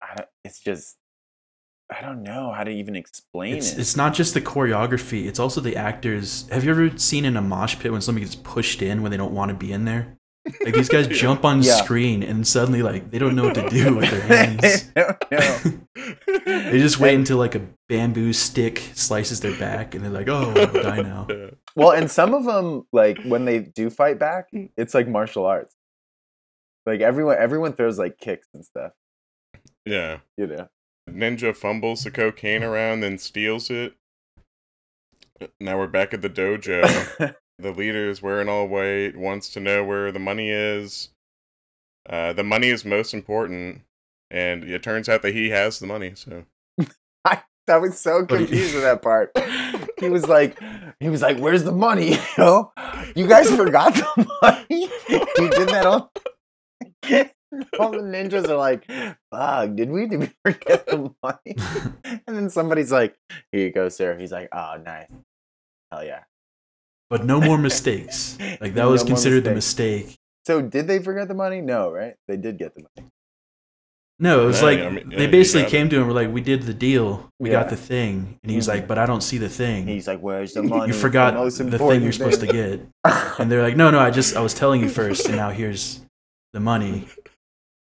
I 0.00 0.14
don't, 0.16 0.28
it's 0.44 0.60
just 0.60 0.96
I 1.90 2.02
don't 2.02 2.22
know 2.22 2.52
how 2.52 2.64
to 2.64 2.70
even 2.70 2.96
explain 2.96 3.56
It's, 3.56 3.72
it. 3.72 3.78
it's 3.78 3.96
not 3.96 4.12
just 4.12 4.34
the 4.34 4.40
choreography; 4.40 5.26
it's 5.26 5.38
also 5.38 5.60
the 5.60 5.76
actors. 5.76 6.48
Have 6.50 6.64
you 6.64 6.70
ever 6.70 6.96
seen 6.98 7.24
in 7.24 7.36
a 7.36 7.42
mosh 7.42 7.78
pit 7.78 7.92
when 7.92 8.00
somebody 8.00 8.26
gets 8.26 8.36
pushed 8.36 8.82
in 8.82 9.02
when 9.02 9.10
they 9.10 9.16
don't 9.16 9.32
want 9.32 9.50
to 9.50 9.54
be 9.54 9.72
in 9.72 9.84
there? 9.84 10.17
Like 10.64 10.74
these 10.74 10.88
guys 10.88 11.06
jump 11.22 11.44
on 11.44 11.62
Yeah. 11.62 11.74
screen 11.82 12.22
and 12.22 12.46
suddenly 12.46 12.82
like 12.82 13.10
they 13.10 13.18
don't 13.18 13.34
know 13.34 13.44
what 13.44 13.54
to 13.56 13.68
do 13.68 13.96
with 13.96 14.10
their 14.10 14.20
hands. 14.46 14.90
I 14.96 15.00
don't 15.30 15.30
know. 15.30 15.80
They 16.44 16.78
just 16.78 16.98
wait 17.00 17.14
until 17.14 17.38
like 17.38 17.54
a 17.54 17.62
bamboo 17.88 18.32
stick 18.32 18.82
slices 18.94 19.40
their 19.40 19.56
back, 19.58 19.94
and 19.94 20.04
they're 20.04 20.10
like, 20.10 20.28
"Oh, 20.28 20.52
I'll 20.56 20.82
die 20.82 21.02
now." 21.02 21.26
Well, 21.76 21.92
and 21.92 22.10
some 22.10 22.34
of 22.34 22.44
them, 22.44 22.86
like 22.92 23.22
when 23.22 23.44
they 23.44 23.60
do 23.60 23.88
fight 23.88 24.18
back, 24.18 24.48
it's 24.76 24.94
like 24.94 25.06
martial 25.06 25.46
arts. 25.46 25.76
Like 26.86 27.00
everyone, 27.00 27.36
everyone 27.38 27.72
throws 27.72 28.00
like 28.00 28.18
kicks 28.18 28.48
and 28.52 28.64
stuff. 28.64 28.92
yeah. 29.84 30.18
You 30.36 30.48
know. 30.48 30.68
Ninja 31.08 31.54
fumbles 31.56 32.02
the 32.02 32.10
cocaine 32.10 32.64
around, 32.64 33.00
then 33.00 33.16
steals 33.16 33.70
it. 33.70 33.94
Now 35.60 35.78
we're 35.78 35.86
back 35.86 36.12
at 36.12 36.20
the 36.20 36.28
dojo. 36.28 37.34
The 37.58 37.72
leader 37.72 38.08
is 38.08 38.22
wearing 38.22 38.48
all 38.48 38.68
white, 38.68 39.16
wants 39.16 39.48
to 39.50 39.60
know 39.60 39.84
where 39.84 40.12
the 40.12 40.18
money 40.18 40.50
is. 40.50 41.10
Uh, 42.08 42.32
the 42.32 42.44
money 42.44 42.68
is 42.68 42.84
most 42.84 43.12
important, 43.12 43.82
and 44.30 44.64
it 44.64 44.82
turns 44.82 45.08
out 45.08 45.22
that 45.22 45.34
he 45.34 45.50
has 45.50 45.78
the 45.78 45.86
money. 45.86 46.12
So 46.14 46.44
I 47.24 47.42
that 47.66 47.80
was 47.80 48.00
so 48.00 48.24
confused 48.24 48.74
with 48.74 48.84
that 48.84 49.02
part. 49.02 49.32
He 49.98 50.08
was 50.08 50.28
like, 50.28 50.56
he 51.00 51.08
was 51.08 51.22
like, 51.22 51.38
"Where's 51.38 51.64
the 51.64 51.72
money? 51.72 52.16
Yo, 52.38 52.72
you 53.16 53.26
guys 53.26 53.50
forgot 53.50 53.92
the 53.94 54.28
money. 54.40 54.88
you 55.08 55.50
did 55.50 55.68
that 55.70 55.86
all." 55.86 56.12
all 57.80 57.90
the 57.90 57.98
ninjas 57.98 58.48
are 58.48 58.56
like, 58.56 58.86
"Fuck, 59.32 59.74
did 59.74 59.90
we? 59.90 60.06
Did 60.06 60.20
we 60.20 60.30
forget 60.44 60.86
the 60.86 61.12
money?" 61.20 61.56
and 62.28 62.36
then 62.36 62.48
somebody's 62.48 62.92
like, 62.92 63.16
"Here 63.50 63.66
you 63.66 63.72
go, 63.72 63.88
sir." 63.88 64.16
He's 64.16 64.30
like, 64.30 64.48
"Oh, 64.52 64.80
nice, 64.84 65.08
hell 65.90 66.04
yeah." 66.04 66.22
But 67.10 67.24
no 67.24 67.40
more 67.40 67.58
mistakes. 67.58 68.36
Like 68.60 68.74
that 68.74 68.82
No 68.84 68.90
was 68.90 69.02
more 69.04 69.08
considered 69.14 69.44
the 69.44 69.54
mistake. 69.54 70.16
So 70.46 70.60
did 70.62 70.86
they 70.88 70.98
forget 70.98 71.28
the 71.28 71.34
money? 71.34 71.60
No, 71.60 71.90
right? 71.90 72.14
They 72.26 72.36
did 72.36 72.58
get 72.58 72.74
the 72.74 72.82
money. 72.82 73.08
No, 74.18 74.42
it 74.42 74.46
was 74.46 74.60
No, 74.60 74.66
like 74.66 74.80
I 74.80 74.88
mean, 74.90 75.10
they 75.10 75.26
you 75.26 75.30
basically 75.30 75.62
got 75.62 75.68
it. 75.68 75.70
came 75.70 75.88
to 75.90 75.96
him. 76.00 76.08
We're 76.08 76.12
like, 76.12 76.32
"We 76.32 76.40
did 76.40 76.62
the 76.64 76.74
deal. 76.74 77.30
We 77.38 77.50
got 77.50 77.70
the 77.70 77.76
thing," 77.76 78.38
and 78.42 78.50
he's 78.50 78.64
Mhm. 78.64 78.68
like, 78.74 78.88
"But 78.88 78.98
I 78.98 79.06
don't 79.06 79.20
see 79.22 79.38
the 79.38 79.48
thing. 79.48 79.86
He's 79.86 80.08
like, 80.08 80.18
"Where's 80.18 80.54
the 80.54 80.62
money?" 80.74 80.88
you 80.88 80.92
forgot 80.92 81.34
most 81.34 81.58
the 81.58 81.78
thing 81.78 82.02
you're 82.02 82.10
supposed 82.12 82.40
to 82.40 82.48
get." 82.48 82.80
And 83.38 83.46
they're 83.50 83.62
like, 83.62 83.76
"No, 83.76 83.90
no, 83.92 84.00
I 84.00 84.10
just 84.10 84.34
I 84.36 84.40
was 84.40 84.54
telling 84.54 84.80
you 84.80 84.88
first, 84.88 85.26
and 85.26 85.36
now 85.36 85.50
here's 85.60 86.00
the 86.52 86.58
money." 86.58 87.06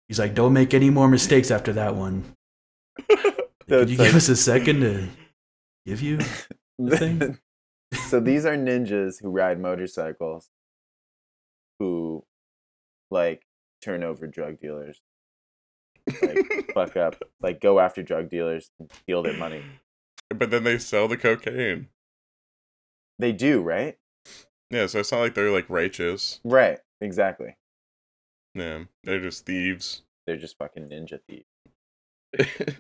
He's 0.07 0.19
like, 0.19 0.33
"Don't 0.33 0.53
make 0.53 0.73
any 0.73 0.89
more 0.89 1.09
mistakes 1.09 1.51
after 1.51 1.73
that 1.73 1.95
one." 1.95 2.23
So 3.09 3.17
Could 3.67 3.89
you 3.89 3.97
like- 3.97 4.07
give 4.07 4.15
us 4.15 4.29
a 4.29 4.35
second 4.37 4.79
to 4.81 5.07
give 5.85 6.01
you? 6.01 6.17
the 6.79 6.97
thing? 6.97 7.37
So 7.93 8.19
these 8.19 8.45
are 8.45 8.55
ninjas 8.55 9.21
who 9.21 9.29
ride 9.29 9.59
motorcycles 9.59 10.49
who 11.79 12.23
like 13.09 13.43
turn 13.81 14.03
over 14.03 14.27
drug 14.27 14.59
dealers 14.59 15.01
like 16.21 16.37
fuck 16.73 16.95
up 16.97 17.15
like 17.41 17.59
go 17.61 17.79
after 17.79 18.01
drug 18.03 18.29
dealers 18.29 18.71
and 18.79 18.91
steal 18.93 19.21
their 19.23 19.37
money 19.37 19.63
but 20.33 20.49
then 20.51 20.63
they 20.63 20.77
sell 20.77 21.07
the 21.07 21.17
cocaine. 21.17 21.87
they 23.19 23.31
do 23.31 23.61
right 23.61 23.97
Yeah, 24.69 24.87
so 24.87 24.99
it's 24.99 25.11
not 25.11 25.19
like 25.19 25.33
they're 25.33 25.51
like 25.51 25.69
righteous. 25.69 26.39
right 26.43 26.79
exactly 27.01 27.57
Yeah, 28.55 28.83
they're 29.03 29.19
just 29.21 29.45
thieves. 29.45 30.03
they're 30.25 30.37
just 30.37 30.57
fucking 30.57 30.87
ninja 30.89 31.19
thieves 31.27 31.45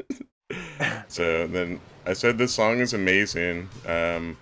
so 1.07 1.47
then 1.47 1.79
I 2.05 2.13
said 2.13 2.37
this 2.37 2.53
song 2.53 2.79
is 2.79 2.93
amazing. 2.93 3.67
Um, 3.85 4.37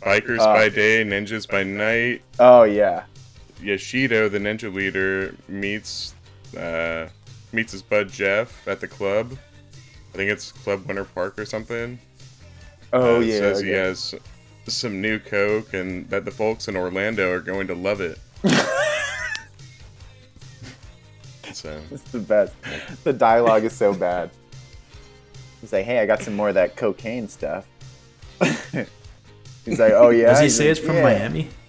bikers 0.00 0.38
Uh. 0.40 0.54
by 0.54 0.68
day, 0.68 1.04
ninjas 1.04 1.48
by 1.48 1.62
night. 1.64 2.22
oh 2.38 2.62
yeah 2.64 3.04
Yashito, 3.60 4.30
the 4.30 4.38
ninja 4.38 4.72
leader, 4.72 5.34
meets 5.48 6.14
uh, 6.58 7.06
meets 7.52 7.72
his 7.72 7.82
bud 7.82 8.08
Jeff 8.10 8.66
at 8.66 8.80
the 8.80 8.88
club. 8.88 9.36
I 10.12 10.16
think 10.16 10.30
it's 10.30 10.50
Club 10.52 10.84
Winter 10.86 11.04
Park 11.04 11.38
or 11.38 11.44
something. 11.46 11.98
oh 12.92 13.16
Uh, 13.16 13.20
yeah 13.20 13.38
Says 13.38 13.60
he 13.60 13.70
has 13.70 14.14
some 14.68 15.00
new 15.00 15.18
coke 15.18 15.72
and 15.74 16.08
that 16.10 16.24
the 16.24 16.30
folks 16.30 16.68
in 16.68 16.76
Orlando 16.76 17.30
are 17.32 17.40
going 17.40 17.66
to 17.68 17.74
love 17.74 18.00
it. 18.00 18.18
So 21.52 21.80
it's 21.90 22.02
the 22.04 22.18
best 22.18 22.54
the 23.04 23.12
dialogue 23.12 23.64
is 23.64 23.72
so 23.74 23.92
bad 23.92 24.30
he's 25.60 25.72
like 25.72 25.84
hey 25.84 25.98
i 25.98 26.06
got 26.06 26.22
some 26.22 26.34
more 26.34 26.48
of 26.48 26.54
that 26.54 26.76
cocaine 26.76 27.28
stuff 27.28 27.66
he's 29.64 29.78
like 29.78 29.92
oh 29.92 30.10
yeah 30.10 30.34
Does 30.34 30.40
he 30.40 30.44
He's 30.44 30.56
say 30.56 30.68
like, 30.68 30.70
it's 30.70 30.80
from 30.80 30.96
"Yeah." 30.96 31.02
Miami? 31.02 31.48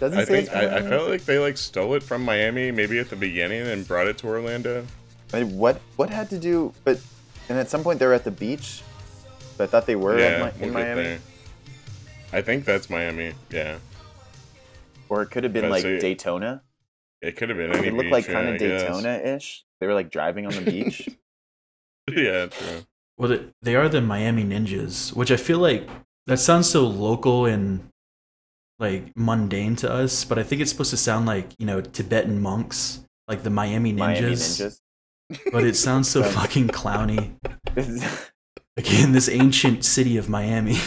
does 0.00 0.14
he 0.14 0.20
I 0.20 0.24
say 0.24 0.42
think 0.42 0.44
it's 0.44 0.50
from 0.50 0.60
I, 0.60 0.78
I 0.78 0.80
Miami? 0.80 0.88
felt 0.88 1.08
like 1.10 1.24
they 1.24 1.38
like 1.38 1.56
stole 1.58 1.94
it 1.94 2.02
from 2.02 2.24
Miami 2.24 2.70
maybe 2.70 2.98
at 2.98 3.10
the 3.10 3.16
beginning 3.16 3.62
and 3.66 3.86
brought 3.86 4.06
it 4.08 4.18
to 4.18 4.26
Orlando. 4.28 4.86
Like, 5.32 5.48
what 5.50 5.80
what 5.96 6.10
had 6.10 6.30
to 6.30 6.38
do? 6.38 6.72
But 6.84 7.00
and 7.48 7.58
at 7.58 7.68
some 7.70 7.82
point 7.82 7.98
they 7.98 8.06
were 8.06 8.14
at 8.14 8.24
the 8.24 8.30
beach. 8.30 8.82
So 9.56 9.64
I 9.64 9.66
thought 9.66 9.86
they 9.86 9.96
were 9.96 10.18
yeah, 10.18 10.24
at 10.26 10.54
Mi- 10.56 10.60
we'll 10.60 10.68
in 10.70 10.74
get 10.76 10.96
Miami, 10.96 11.02
there. 11.02 11.18
I 12.32 12.40
think 12.42 12.64
that's 12.64 12.88
Miami. 12.90 13.34
Yeah, 13.50 13.78
or 15.08 15.22
it 15.22 15.30
could 15.30 15.44
have 15.44 15.52
been 15.52 15.64
But 15.64 15.70
like 15.70 15.82
see, 15.82 15.98
Daytona. 15.98 16.62
it 17.20 17.36
could 17.36 17.48
have 17.50 17.58
been 17.58 17.72
any 17.72 17.88
It 17.88 17.92
looked 17.94 18.10
beach, 18.10 18.12
like 18.12 18.26
yeah, 18.28 18.32
kind 18.32 18.48
I 18.48 18.50
of 18.52 18.58
guess. 18.58 18.82
Daytona-ish. 18.82 19.64
They 19.80 19.86
were 19.86 19.94
like 19.94 20.10
driving 20.10 20.46
on 20.46 20.52
the 20.54 20.62
beach. 20.62 21.08
yeah, 22.10 22.46
true. 22.46 22.84
Well, 23.20 23.28
they- 23.28 23.52
they 23.60 23.76
are 23.76 23.86
the 23.90 24.00
Miami 24.00 24.44
Ninjas, 24.44 25.14
which 25.14 25.30
I 25.30 25.36
feel 25.36 25.58
like 25.58 25.86
that 26.26 26.38
sounds 26.38 26.70
so 26.70 26.86
local 26.86 27.44
and 27.44 27.86
like 28.78 29.14
mundane 29.14 29.76
to 29.76 29.92
us, 29.92 30.24
but 30.24 30.38
I 30.38 30.42
think 30.42 30.62
it's 30.62 30.70
supposed 30.70 30.90
to 30.92 30.96
sound 30.96 31.26
like 31.26 31.48
you 31.58 31.66
know 31.66 31.82
Tibetan 31.82 32.40
monks, 32.40 33.04
like 33.28 33.42
the 33.42 33.50
Miami 33.50 33.92
Ninjas. 33.92 33.98
Miami 33.98 34.32
ninjas. 34.32 34.80
But 35.52 35.64
it 35.64 35.76
sounds 35.76 36.08
so 36.08 36.22
fucking 36.38 36.68
clowny. 36.80 37.36
Again, 38.78 39.12
this 39.12 39.28
ancient 39.28 39.84
city 39.84 40.16
of 40.16 40.30
Miami. 40.30 40.78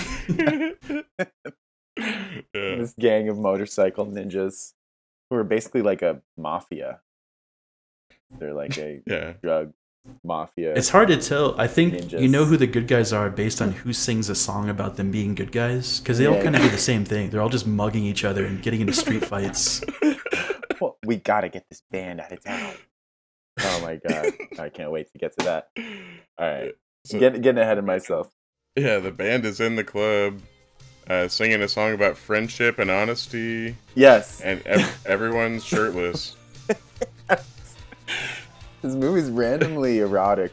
this 2.52 2.96
gang 3.00 3.30
of 3.30 3.38
motorcycle 3.38 4.08
ninjas 4.08 4.74
who 5.30 5.36
are 5.36 5.43
basically 5.43 5.84
like 5.84 6.02
a 6.02 6.22
mafia. 6.36 7.02
They're 8.39 8.56
like 8.56 8.76
a 8.80 9.02
yeah. 9.06 9.34
drug 9.43 9.74
mafia. 10.24 10.74
It's 10.76 10.89
hard 10.89 11.08
to 11.10 11.18
tell. 11.18 11.60
I 11.60 11.68
think 11.68 12.12
you 12.12 12.28
know 12.28 12.46
who 12.46 12.58
the 12.58 12.68
good 12.68 12.88
guys 12.88 13.13
are 13.13 13.30
based 13.30 13.62
on 13.62 13.72
who 13.72 13.94
sings 13.94 14.30
a 14.30 14.36
song 14.36 14.70
about 14.70 14.98
them 14.98 15.12
being 15.12 15.36
good 15.36 15.52
guys, 15.52 16.00
because 16.00 16.18
they 16.18 16.26
all 16.28 16.42
kind 16.42 16.56
of 16.56 16.62
do 16.62 16.70
the 16.70 16.78
same 16.78 17.06
thing. 17.06 17.30
They're 17.30 17.42
all 17.42 17.50
just 17.50 17.68
mugging 17.68 18.04
each 18.06 18.24
other 18.24 18.46
and 18.46 18.62
getting 18.62 18.82
into 18.82 18.94
street 18.94 19.26
fights. 19.26 19.82
Well, 20.82 20.98
we 21.06 21.16
gotta 21.16 21.48
get 21.48 21.63
this 21.70 21.82
band 21.92 22.20
out 22.20 22.34
of 22.34 22.44
town. 22.44 22.74
Oh 23.62 23.80
my 23.82 23.96
god! 24.06 24.34
I 24.60 24.68
can't 24.68 24.92
wait 24.92 25.10
to 25.13 25.18
get 25.18 25.38
to 25.39 25.46
that. 25.46 25.70
All 26.38 26.46
right, 26.46 26.74
So- 27.06 27.20
Get, 27.20 27.42
getting 27.42 27.62
ahead 27.62 27.78
of 27.78 27.86
myself. 27.86 28.30
Yeah, 28.76 28.98
the 29.00 29.12
band 29.12 29.46
is 29.46 29.62
in 29.62 29.78
the 29.78 29.86
club, 29.86 30.42
uh, 31.08 31.30
singing 31.30 31.62
a 31.62 31.70
song 31.70 31.94
about 31.94 32.18
friendship 32.18 32.80
and 32.80 32.92
honesty, 32.92 33.78
Yes, 33.96 34.42
and 34.42 34.62
ev- 34.66 35.04
everyone's 35.06 35.63
shirtless. 35.63 36.36
this 38.84 38.93
movie's 38.93 39.32
randomly 39.32 40.00
erotic. 40.00 40.52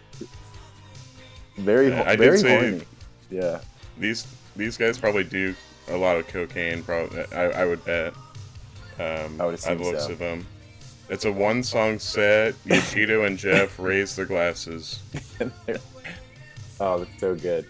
Very, 1.56 1.88
Yeah, 1.88 2.04
ho- 2.04 2.16
very 2.16 2.40
horny. 2.40 2.82
Yeah, 3.30 3.60
These 3.98 4.26
these 4.56 4.76
guys 4.78 4.98
probably 4.98 5.24
do 5.24 5.54
a 5.88 5.96
lot 5.96 6.16
of 6.16 6.26
cocaine. 6.28 6.82
Probably, 6.82 7.22
I, 7.32 7.50
I 7.50 7.64
would 7.66 7.84
bet. 7.84 8.14
Um, 8.98 9.40
I 9.40 9.44
would 9.46 9.54
assume 9.54 9.82
looks 9.82 10.06
so. 10.06 10.12
of 10.12 10.18
them. 10.18 10.46
It's 11.10 11.24
a 11.24 11.32
one 11.32 11.62
song 11.62 11.98
set. 11.98 12.54
Yashito 12.64 13.26
and 13.26 13.36
Jeff 13.38 13.78
raise 13.78 14.16
their 14.16 14.26
glasses. 14.26 15.00
oh, 16.80 16.98
that's 17.00 17.20
so 17.20 17.34
good. 17.34 17.66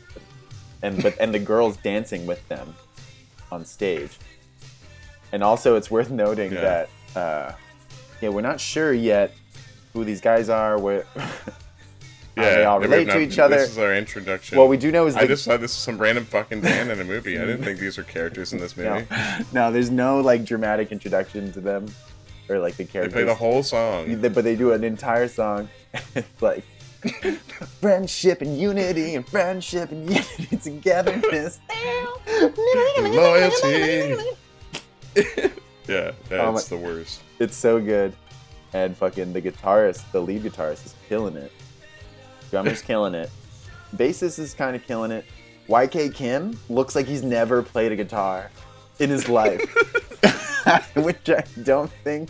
And 0.83 1.03
but 1.03 1.16
and 1.20 1.35
the 1.35 1.38
girls 1.38 1.77
dancing 1.79 2.27
with 2.27 2.46
them 2.49 2.75
on 3.51 3.64
stage. 3.64 4.16
And 5.33 5.42
also, 5.42 5.77
it's 5.77 5.90
worth 5.90 6.11
noting 6.11 6.53
Yeah. 6.53 6.87
that 7.14 7.18
uh, 7.20 7.53
yeah, 8.20 8.29
we're 8.31 8.40
not 8.40 8.61
sure 8.61 8.92
yet 8.92 9.33
who 9.92 10.05
these 10.05 10.20
guys 10.20 10.48
are. 10.48 10.79
Where 10.79 11.07
Yeah, 12.37 12.55
they 12.57 12.64
all 12.64 12.81
relate 12.81 13.07
to 13.07 13.20
each 13.20 13.38
other. 13.38 13.57
This 13.57 13.70
is 13.70 13.79
our 13.79 13.94
introduction. 13.94 14.59
what 14.59 14.68
we 14.68 14.76
do 14.76 14.90
know 14.90 15.07
is 15.07 15.16
I 15.16 15.26
just 15.26 15.44
thought 15.44 15.61
this 15.61 15.72
is 15.72 15.76
some 15.76 15.98
random 15.98 16.24
fucking 16.24 16.61
band 16.61 16.90
in 16.90 17.00
a 17.00 17.05
movie. 17.05 17.38
I 17.38 17.44
didn't 17.44 17.64
think 17.64 17.79
these 17.79 17.96
were 17.96 18.05
characters 18.05 18.53
in 18.53 18.61
this 18.61 18.76
movie. 18.76 19.07
no, 19.53 19.70
there's 19.72 19.90
no 19.90 20.20
like 20.20 20.44
dramatic 20.44 20.92
introduction 20.92 21.53
to 21.53 21.61
them 21.61 21.92
or 22.48 22.59
like 22.59 22.76
the 22.76 22.85
characters. 22.85 23.14
They 23.14 23.20
play 23.20 23.26
the 23.26 23.35
whole 23.35 23.62
song. 23.62 24.20
But 24.20 24.44
they 24.44 24.57
do 24.57 24.72
an 24.72 24.85
entire 24.85 25.29
song. 25.29 25.68
it's 26.14 26.42
like 26.42 26.64
friendship 27.81 28.42
and 28.42 28.59
unity 28.59 29.14
and 29.14 29.26
friendship 29.26 29.90
and 29.90 30.09
unity 30.09 30.57
togetherness. 30.57 31.61
Loyalty. 33.00 34.16
yeah, 35.88 36.12
that's 36.29 36.72
oh 36.72 36.76
the 36.76 36.79
worst. 36.79 37.22
It's 37.38 37.57
so 37.57 37.81
good. 37.81 38.14
And 38.73 38.97
fucking 38.97 39.33
the 39.33 39.43
guitarist, 39.43 40.11
the 40.13 40.21
lead 40.21 40.43
guitarist, 40.45 40.87
is 40.87 40.95
killing 41.09 41.37
it. 41.37 41.53
Drummer's 42.51 42.83
killing 42.91 43.15
it. 43.15 43.31
Bassist 43.97 44.39
is 44.39 44.55
kind 44.55 44.77
of 44.77 44.85
killing 44.87 45.11
it. 45.11 45.25
YK 45.69 46.15
Kim 46.15 46.59
looks 46.69 46.95
like 46.95 47.07
he's 47.07 47.23
never 47.23 47.63
played 47.63 47.93
a 47.93 47.97
guitar 47.97 48.51
in 48.99 49.11
his 49.11 49.29
life, 49.29 49.61
which 50.97 51.29
I 51.31 51.45
don't 51.63 51.91
think. 52.05 52.29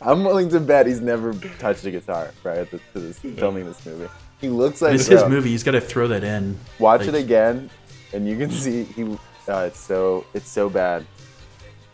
I'm 0.00 0.22
willing 0.24 0.48
to 0.50 0.60
bet 0.60 0.86
he's 0.86 1.00
never 1.00 1.34
touched 1.58 1.84
a 1.84 1.90
guitar 1.90 2.30
prior 2.42 2.64
to, 2.66 2.78
to 2.92 3.00
this 3.00 3.18
filming 3.18 3.64
this 3.64 3.84
movie. 3.84 4.08
He 4.40 4.48
looks 4.48 4.80
like 4.80 4.94
It's 4.94 5.06
his 5.06 5.24
movie. 5.24 5.50
He's 5.50 5.64
got 5.64 5.72
to 5.72 5.80
throw 5.80 6.06
that 6.08 6.22
in. 6.22 6.56
Watch 6.78 7.00
Like- 7.00 7.08
it 7.08 7.14
again, 7.16 7.70
and 8.12 8.28
you 8.28 8.36
can 8.38 8.50
see 8.50 8.84
he. 8.84 9.04
Uh, 9.48 9.64
it's 9.66 9.80
so 9.80 10.24
it's 10.34 10.48
so 10.48 10.68
bad. 10.70 11.04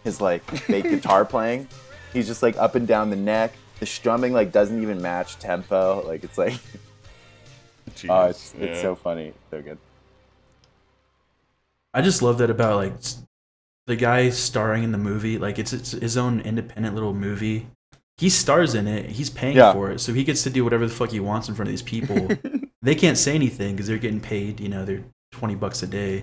His 0.03 0.21
like 0.21 0.43
fake 0.51 0.85
guitar 0.91 1.25
playing, 1.25 1.69
he's 2.15 2.27
just 2.27 2.43
like 2.43 2.57
up 2.57 2.75
and 2.75 2.87
down 2.89 3.11
the 3.11 3.17
neck. 3.17 3.53
The 3.81 3.87
strumming 3.87 4.33
like 4.33 4.53
doesn't 4.53 4.81
even 4.81 5.03
match 5.03 5.39
tempo. 5.39 6.03
Like 6.07 6.25
it's 6.25 6.39
like 6.39 6.55
oh, 8.09 8.27
it's 8.27 8.55
yeah. 8.59 8.67
it's 8.67 8.81
so 8.81 8.95
funny, 8.95 9.35
so 9.51 9.61
good. 9.61 9.77
I 11.93 12.03
just 12.03 12.23
love 12.23 12.39
that 12.39 12.51
about 12.51 12.77
like 12.77 12.95
the 13.87 13.97
guy 13.97 14.31
starring 14.31 14.83
in 14.85 14.93
the 14.93 14.99
movie. 14.99 15.39
Like 15.39 15.59
it's, 15.59 15.73
it's 15.73 15.93
his 15.93 16.17
own 16.17 16.41
independent 16.41 16.95
little 16.95 17.15
movie. 17.15 17.67
He 18.17 18.31
stars 18.31 18.75
in 18.75 18.87
it. 18.87 19.11
He's 19.11 19.29
paying 19.29 19.57
Yeah. 19.57 19.73
for 19.73 19.91
it, 19.91 20.01
so 20.01 20.13
he 20.13 20.25
gets 20.25 20.45
to 20.45 20.51
do 20.51 20.65
whatever 20.65 20.87
the 20.87 20.95
fuck 20.95 21.11
he 21.11 21.21
wants 21.21 21.49
in 21.49 21.55
front 21.55 21.69
of 21.69 21.73
these 21.73 21.83
people. 21.83 22.29
they 22.83 22.95
can't 22.95 23.19
say 23.19 23.35
anything 23.35 23.75
because 23.75 23.89
they're 23.89 23.99
getting 23.99 24.21
paid. 24.21 24.61
You 24.61 24.69
know, 24.69 24.85
they're 24.85 25.05
twenty 25.33 25.57
bucks 25.57 25.83
a 25.83 25.87
day. 25.87 26.23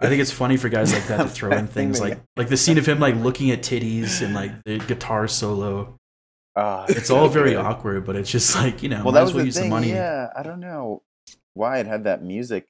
I 0.00 0.08
think 0.08 0.20
it's 0.22 0.32
funny 0.32 0.56
for 0.56 0.68
guys 0.68 0.92
like 0.94 1.06
that 1.08 1.18
to 1.18 1.28
throw 1.28 1.52
in 1.52 1.66
things 1.78 2.00
like 2.00 2.18
like 2.36 2.48
the 2.48 2.56
scene 2.56 2.78
of 2.78 2.86
him 2.86 2.98
like 3.00 3.16
looking 3.16 3.50
at 3.50 3.60
titties 3.60 4.22
and 4.24 4.34
like 4.34 4.64
the 4.64 4.78
guitar 4.78 5.28
solo. 5.28 5.96
Ah, 6.56 6.84
It's 6.88 7.10
all 7.10 7.28
very 7.28 7.50
good. 7.50 7.58
awkward, 7.58 8.04
but 8.06 8.16
it's 8.16 8.30
just 8.30 8.54
like 8.56 8.82
you 8.82 8.88
know, 8.88 9.04
Well, 9.04 9.12
might 9.12 9.20
that 9.20 9.22
as 9.22 9.26
was 9.28 9.34
well 9.34 9.42
the 9.42 9.46
use 9.46 9.56
thing. 9.56 9.64
the 9.64 9.70
money. 9.70 9.88
Yeah, 9.90 10.28
I 10.36 10.42
don't 10.42 10.60
know 10.60 11.02
why 11.54 11.78
it 11.78 11.86
had 11.86 12.04
that 12.04 12.22
music. 12.24 12.66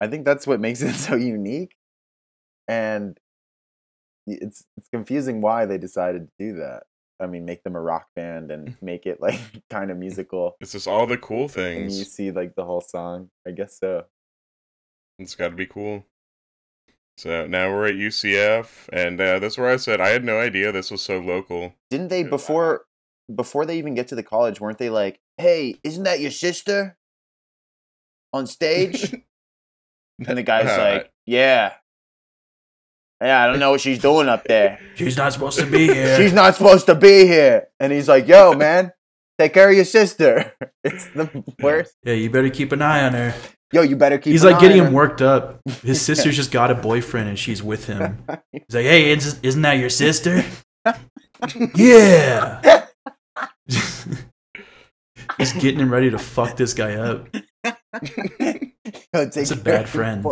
I 0.00 0.08
think 0.08 0.24
that's 0.24 0.46
what 0.46 0.60
makes 0.60 0.82
it 0.82 0.94
so 0.94 1.14
unique, 1.16 1.74
and 2.66 3.18
it's 4.26 4.64
it's 4.76 4.88
confusing 4.92 5.40
why 5.40 5.64
they 5.64 5.78
decided 5.78 6.26
to 6.28 6.32
do 6.38 6.58
that. 6.58 6.82
I 7.20 7.26
mean, 7.26 7.44
make 7.46 7.64
them 7.64 7.74
a 7.74 7.80
rock 7.80 8.06
band 8.14 8.50
and 8.50 8.76
make 8.82 9.06
it 9.06 9.20
like 9.20 9.40
kind 9.70 9.90
of 9.90 9.96
musical, 9.96 10.56
It's 10.60 10.72
just 10.72 10.86
all 10.86 11.06
the 11.06 11.18
cool 11.18 11.48
things. 11.48 11.92
and 11.92 11.92
you 11.92 12.04
see 12.04 12.30
like 12.30 12.54
the 12.56 12.64
whole 12.64 12.80
song. 12.80 13.30
I 13.46 13.52
guess 13.52 13.78
so. 13.78 14.04
It's 15.18 15.34
got 15.34 15.48
to 15.48 15.56
be 15.56 15.66
cool. 15.66 16.04
So 17.18 17.48
now 17.48 17.68
we're 17.72 17.88
at 17.88 17.96
UCF, 17.96 18.88
and 18.92 19.20
uh, 19.20 19.40
that's 19.40 19.58
where 19.58 19.68
I 19.68 19.76
said 19.76 20.00
I 20.00 20.10
had 20.10 20.24
no 20.24 20.38
idea 20.38 20.70
this 20.70 20.92
was 20.92 21.02
so 21.02 21.18
local. 21.18 21.74
Didn't 21.90 22.08
they 22.08 22.22
before 22.22 22.84
before 23.34 23.66
they 23.66 23.76
even 23.78 23.96
get 23.96 24.06
to 24.08 24.14
the 24.14 24.22
college? 24.22 24.60
Weren't 24.60 24.78
they 24.78 24.88
like, 24.88 25.18
"Hey, 25.36 25.74
isn't 25.82 26.04
that 26.04 26.20
your 26.20 26.30
sister 26.30 26.96
on 28.32 28.46
stage?" 28.46 29.12
and 30.28 30.38
the 30.38 30.44
guy's 30.44 30.66
Uh, 30.70 30.80
like, 30.82 31.12
"Yeah." 31.26 31.72
Yeah, 33.20 33.42
I 33.42 33.48
don't 33.48 33.58
know 33.58 33.72
what 33.72 33.80
she's 33.80 33.98
doing 33.98 34.28
up 34.28 34.44
there. 34.44 34.78
She's 34.94 35.16
not 35.16 35.32
supposed 35.32 35.58
to 35.58 35.66
be 35.66 35.88
here. 35.92 36.16
She's 36.16 36.32
not 36.32 36.54
supposed 36.54 36.86
to 36.86 36.94
be 36.94 37.26
here. 37.26 37.66
And 37.80 37.92
he's 37.92 38.06
like, 38.08 38.28
yo, 38.28 38.52
man, 38.56 38.92
take 39.40 39.52
care 39.54 39.68
of 39.70 39.74
your 39.74 39.84
sister. 39.84 40.52
It's 40.84 41.06
the 41.08 41.42
worst. 41.60 41.96
yeah, 42.04 42.14
you 42.14 42.30
better 42.30 42.48
keep 42.48 42.70
an 42.70 42.80
eye 42.80 43.02
on 43.02 43.14
her. 43.14 43.34
Yo, 43.70 43.82
you 43.82 43.96
better 43.96 44.16
keep 44.16 44.32
He's 44.32 44.44
like 44.44 44.60
getting 44.60 44.78
him 44.78 44.92
worked 44.92 45.20
up. 45.20 45.60
His 45.82 46.00
sister's 46.04 46.36
just 46.36 46.50
got 46.50 46.70
a 46.70 46.74
boyfriend 46.74 47.28
and 47.28 47.38
she's 47.38 47.62
with 47.62 47.86
him. 47.86 48.24
He's 48.52 48.62
like, 48.74 48.84
"Hey, 48.86 49.10
is, 49.10 49.38
isn't 49.42 49.62
that 49.62 49.74
your 49.74 49.90
sister?" 49.90 50.42
yeah. 51.74 52.86
He's 55.36 55.52
getting 55.52 55.78
him 55.78 55.92
ready 55.92 56.10
to 56.10 56.18
fuck 56.18 56.56
this 56.56 56.72
guy 56.72 56.94
up. 56.94 57.28
It's 59.12 59.50
a 59.50 59.56
bad 59.56 59.88
friend. 59.88 60.24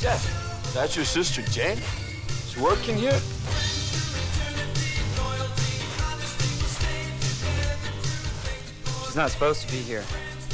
Jeff, 0.00 0.72
that's 0.72 0.96
your 0.96 1.04
sister 1.04 1.42
Jane? 1.42 1.76
She's 2.46 2.56
working 2.56 2.96
here? 2.96 3.20
She's 9.04 9.16
not 9.16 9.30
supposed 9.30 9.60
to 9.66 9.70
be 9.70 9.78
here. 9.82 10.02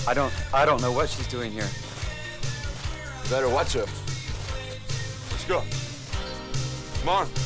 I 0.09 0.15
don't 0.15 0.33
I 0.55 0.65
don't 0.65 0.81
know 0.81 0.91
what 0.91 1.11
she's 1.11 1.27
doing 1.27 1.53
here. 1.53 1.69
You 3.25 3.31
better 3.31 3.49
watch 3.51 3.75
her. 3.75 3.85
Let's 5.31 5.45
go. 5.47 5.63
Come 7.01 7.09
on. 7.11 7.29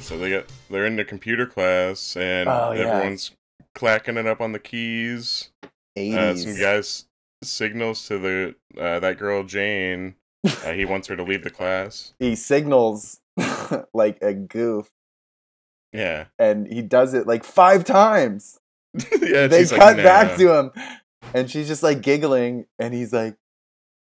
So 0.00 0.16
they 0.18 0.30
got 0.30 0.46
they're 0.70 0.86
in 0.86 0.94
the 0.96 1.04
computer 1.04 1.46
class, 1.46 2.16
and 2.16 2.48
Oh, 2.48 2.72
yeah. 2.72 2.82
everyone's 2.82 3.32
clacking 3.74 4.16
it 4.16 4.26
up 4.26 4.40
on 4.40 4.52
the 4.52 4.58
keys. 4.58 5.50
80s. 5.96 6.16
Uh, 6.16 6.36
some 6.36 6.58
guys 6.58 7.04
signals 7.42 8.06
to 8.08 8.18
the 8.18 8.54
uh, 8.80 9.00
that 9.00 9.18
girl 9.18 9.42
Jane. 9.44 10.14
Uh, 10.44 10.72
he 10.72 10.84
wants 10.84 11.06
her 11.08 11.16
to 11.16 11.22
leave 11.24 11.42
the 11.44 11.50
class. 11.50 12.14
He 12.20 12.34
signals 12.36 13.20
like 13.92 14.18
a 14.22 14.32
goof, 14.34 14.90
Yeah, 15.92 16.26
and 16.38 16.66
he 16.72 16.80
does 16.82 17.12
it 17.14 17.26
like 17.26 17.42
five 17.44 17.84
times. 17.84 18.59
yeah. 19.22 19.46
they 19.46 19.60
she's 19.60 19.72
like, 19.72 19.80
cut 19.80 19.96
"Nah." 19.98 20.02
back 20.02 20.36
to 20.38 20.58
him, 20.58 20.70
and 21.34 21.50
she's 21.50 21.68
just 21.68 21.82
like 21.82 22.02
giggling, 22.02 22.66
and 22.78 22.92
he's 22.94 23.12
like 23.12 23.36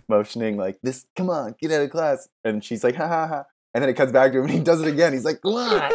motioning 0.09 0.57
like 0.57 0.79
this. 0.83 1.07
Come 1.17 1.31
on, 1.31 1.55
get 1.61 1.73
out 1.73 1.83
of 1.83 1.91
class. 1.91 2.29
And 2.45 2.65
she's 2.65 2.85
like, 2.85 2.97
ha 2.97 3.07
ha 3.09 3.27
ha. 3.27 3.45
And 3.75 3.83
then 3.83 3.89
it 3.89 3.95
cuts 3.95 4.13
back 4.13 4.33
to 4.33 4.39
him, 4.39 4.45
and 4.45 4.53
he 4.53 4.61
does 4.61 4.81
it 4.81 4.89
again. 4.89 5.13
He's 5.13 5.25
like, 5.25 5.41
come 5.43 5.55
on, 5.55 5.93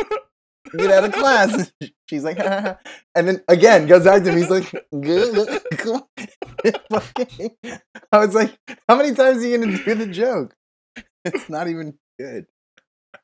get 0.77 0.91
out 0.91 1.03
of 1.03 1.11
class. 1.11 1.71
She's 2.09 2.23
like, 2.23 2.37
ha, 2.37 2.47
ha, 2.47 2.61
ha. 2.61 2.77
and 3.15 3.27
then 3.27 3.43
again 3.47 3.87
goes 3.87 4.03
back 4.03 4.23
to 4.23 4.29
him. 4.31 4.37
He's 4.37 4.49
like, 4.49 4.71
good. 5.01 5.61
come 5.77 5.95
on." 5.95 6.03
I 8.11 8.17
was 8.19 8.35
like, 8.35 8.55
how 8.87 8.95
many 8.95 9.13
times 9.15 9.43
are 9.43 9.47
you 9.47 9.57
gonna 9.57 9.77
do 9.83 9.95
the 9.95 10.07
joke? 10.07 10.55
It's 11.23 11.49
not 11.49 11.67
even 11.67 11.97
good. 12.19 12.45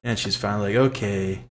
And 0.04 0.18
she's 0.18 0.36
finally 0.36 0.76
like, 0.76 0.92
"Okay." 0.92 1.46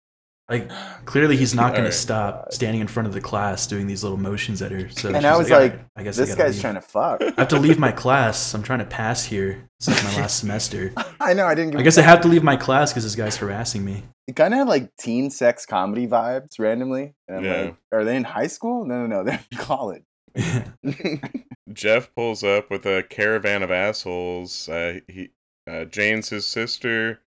Like 0.49 0.71
clearly 1.07 1.37
he's 1.37 1.55
not 1.57 1.73
going 1.73 1.87
to 1.87 1.91
stop 1.93 2.53
standing 2.53 2.81
in 2.81 2.87
front 2.87 3.09
of 3.09 3.13
the 3.15 3.21
class 3.21 3.67
doing 3.67 3.89
these 3.89 4.05
little 4.05 4.17
motions 4.19 4.63
at 4.63 4.71
her. 4.71 4.89
So 4.91 5.13
And 5.13 5.27
I 5.27 5.37
was 5.37 5.51
"Alright, 5.51 5.73
like, 5.73 5.81
I 5.97 6.03
guess 6.05 6.17
This 6.17 6.29
gotta 6.31 6.43
guy's 6.45 6.55
leave." 6.55 6.61
trying 6.63 6.75
to 6.75 6.81
fuck. 6.81 7.21
I 7.21 7.33
have 7.37 7.49
to 7.49 7.59
leave 7.59 7.81
my 7.81 7.91
class. 7.91 8.55
I'm 8.55 8.63
trying 8.63 8.79
to 8.79 8.85
pass 8.85 9.25
here. 9.25 9.69
It's 9.81 9.89
like 9.89 10.05
my 10.05 10.21
last 10.23 10.39
semester. 10.41 10.93
I 11.21 11.35
know. 11.35 11.47
I 11.47 11.57
didn't. 11.57 11.73
Give 11.73 11.81
I 11.81 11.83
guess 11.83 11.99
I 11.99 12.03
have 12.03 12.21
to 12.21 12.29
leave 12.29 12.45
my 12.45 12.57
class 12.57 12.93
because 12.93 13.03
this 13.03 13.17
guy's 13.17 13.37
harassing 13.37 13.85
me. 13.85 14.05
it 14.29 14.37
kind 14.37 14.55
of 14.55 14.59
had 14.59 14.69
like 14.69 14.95
teen 14.97 15.31
sex 15.31 15.67
comedy 15.67 16.07
vibes 16.07 16.61
randomly. 16.61 17.15
And 17.27 17.39
I'm 17.39 17.45
Yeah. 17.45 17.61
like, 17.63 17.77
are 17.93 18.05
they 18.05 18.15
in 18.17 18.23
high 18.25 18.47
school? 18.47 18.85
No, 18.85 19.05
no, 19.05 19.07
no, 19.09 19.25
they're 19.25 19.45
in 19.51 19.59
college. 19.59 20.03
Jeff 21.73 22.15
pulls 22.15 22.45
up 22.45 22.71
with 22.71 22.87
a 22.87 23.03
caravan 23.03 23.63
of 23.63 23.71
assholes. 23.71 24.69
Uh, 24.69 25.01
he, 25.09 25.31
uh, 25.69 25.85
Jane's 25.87 26.29
his 26.29 26.47
sister. 26.47 27.21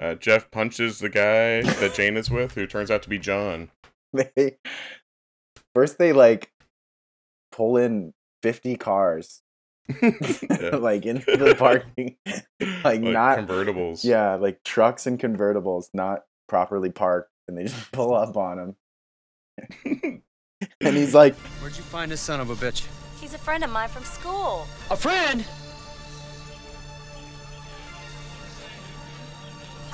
Uh, 0.00 0.14
Jeff 0.14 0.50
punches 0.50 1.00
the 1.00 1.08
guy 1.08 1.62
that 1.62 1.94
Jane 1.94 2.16
is 2.16 2.30
with, 2.30 2.52
who 2.54 2.66
turns 2.66 2.90
out 2.90 3.02
to 3.02 3.08
be 3.08 3.18
John. 3.18 3.70
They 4.14 4.56
first 5.74 5.98
they 5.98 6.14
like 6.14 6.50
pull 7.52 7.76
in 7.76 8.14
fifty 8.42 8.76
cars 8.76 9.42
like 10.00 11.04
into 11.04 11.36
the 11.36 11.54
parking, 11.58 12.16
like, 12.82 13.02
not 13.02 13.38
convertibles. 13.40 14.02
yeah, 14.02 14.36
like 14.36 14.62
trucks 14.64 15.06
and 15.06 15.18
convertibles 15.20 15.88
not 15.92 16.24
properly 16.48 16.90
parked, 16.90 17.30
and 17.48 17.58
they 17.58 17.64
just 17.64 17.92
pull 17.92 18.14
up 18.14 18.34
on 18.36 18.58
him. 18.58 20.22
and 20.80 20.96
he's 20.96 21.14
like, 21.14 21.34
Where'd 21.60 21.76
you 21.76 21.82
find 21.82 22.10
this 22.10 22.22
son 22.22 22.40
of 22.40 22.48
a 22.48 22.54
bitch? 22.54 22.86
He's 23.20 23.34
a 23.34 23.38
friend 23.38 23.62
of 23.62 23.70
mine 23.70 23.88
from 23.90 24.04
school. 24.04 24.66
A 24.90 24.96
friend? 24.96 25.44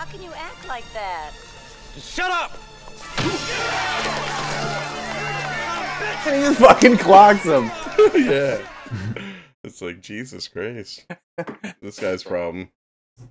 How 0.04 0.10
can 0.10 0.22
you 0.22 0.34
act 0.34 0.68
like 0.68 0.84
that? 0.92 1.30
Shut 1.98 2.30
up! 2.30 2.52
and 6.26 6.36
he 6.36 6.42
just 6.42 6.58
fucking 6.60 6.98
clocks 6.98 7.44
him. 7.44 7.70
yeah. 8.14 8.58
It's 9.64 9.80
like 9.80 10.02
Jesus 10.02 10.46
Christ. 10.46 11.06
This 11.80 11.98
guy's 11.98 12.22
problem. 12.22 12.68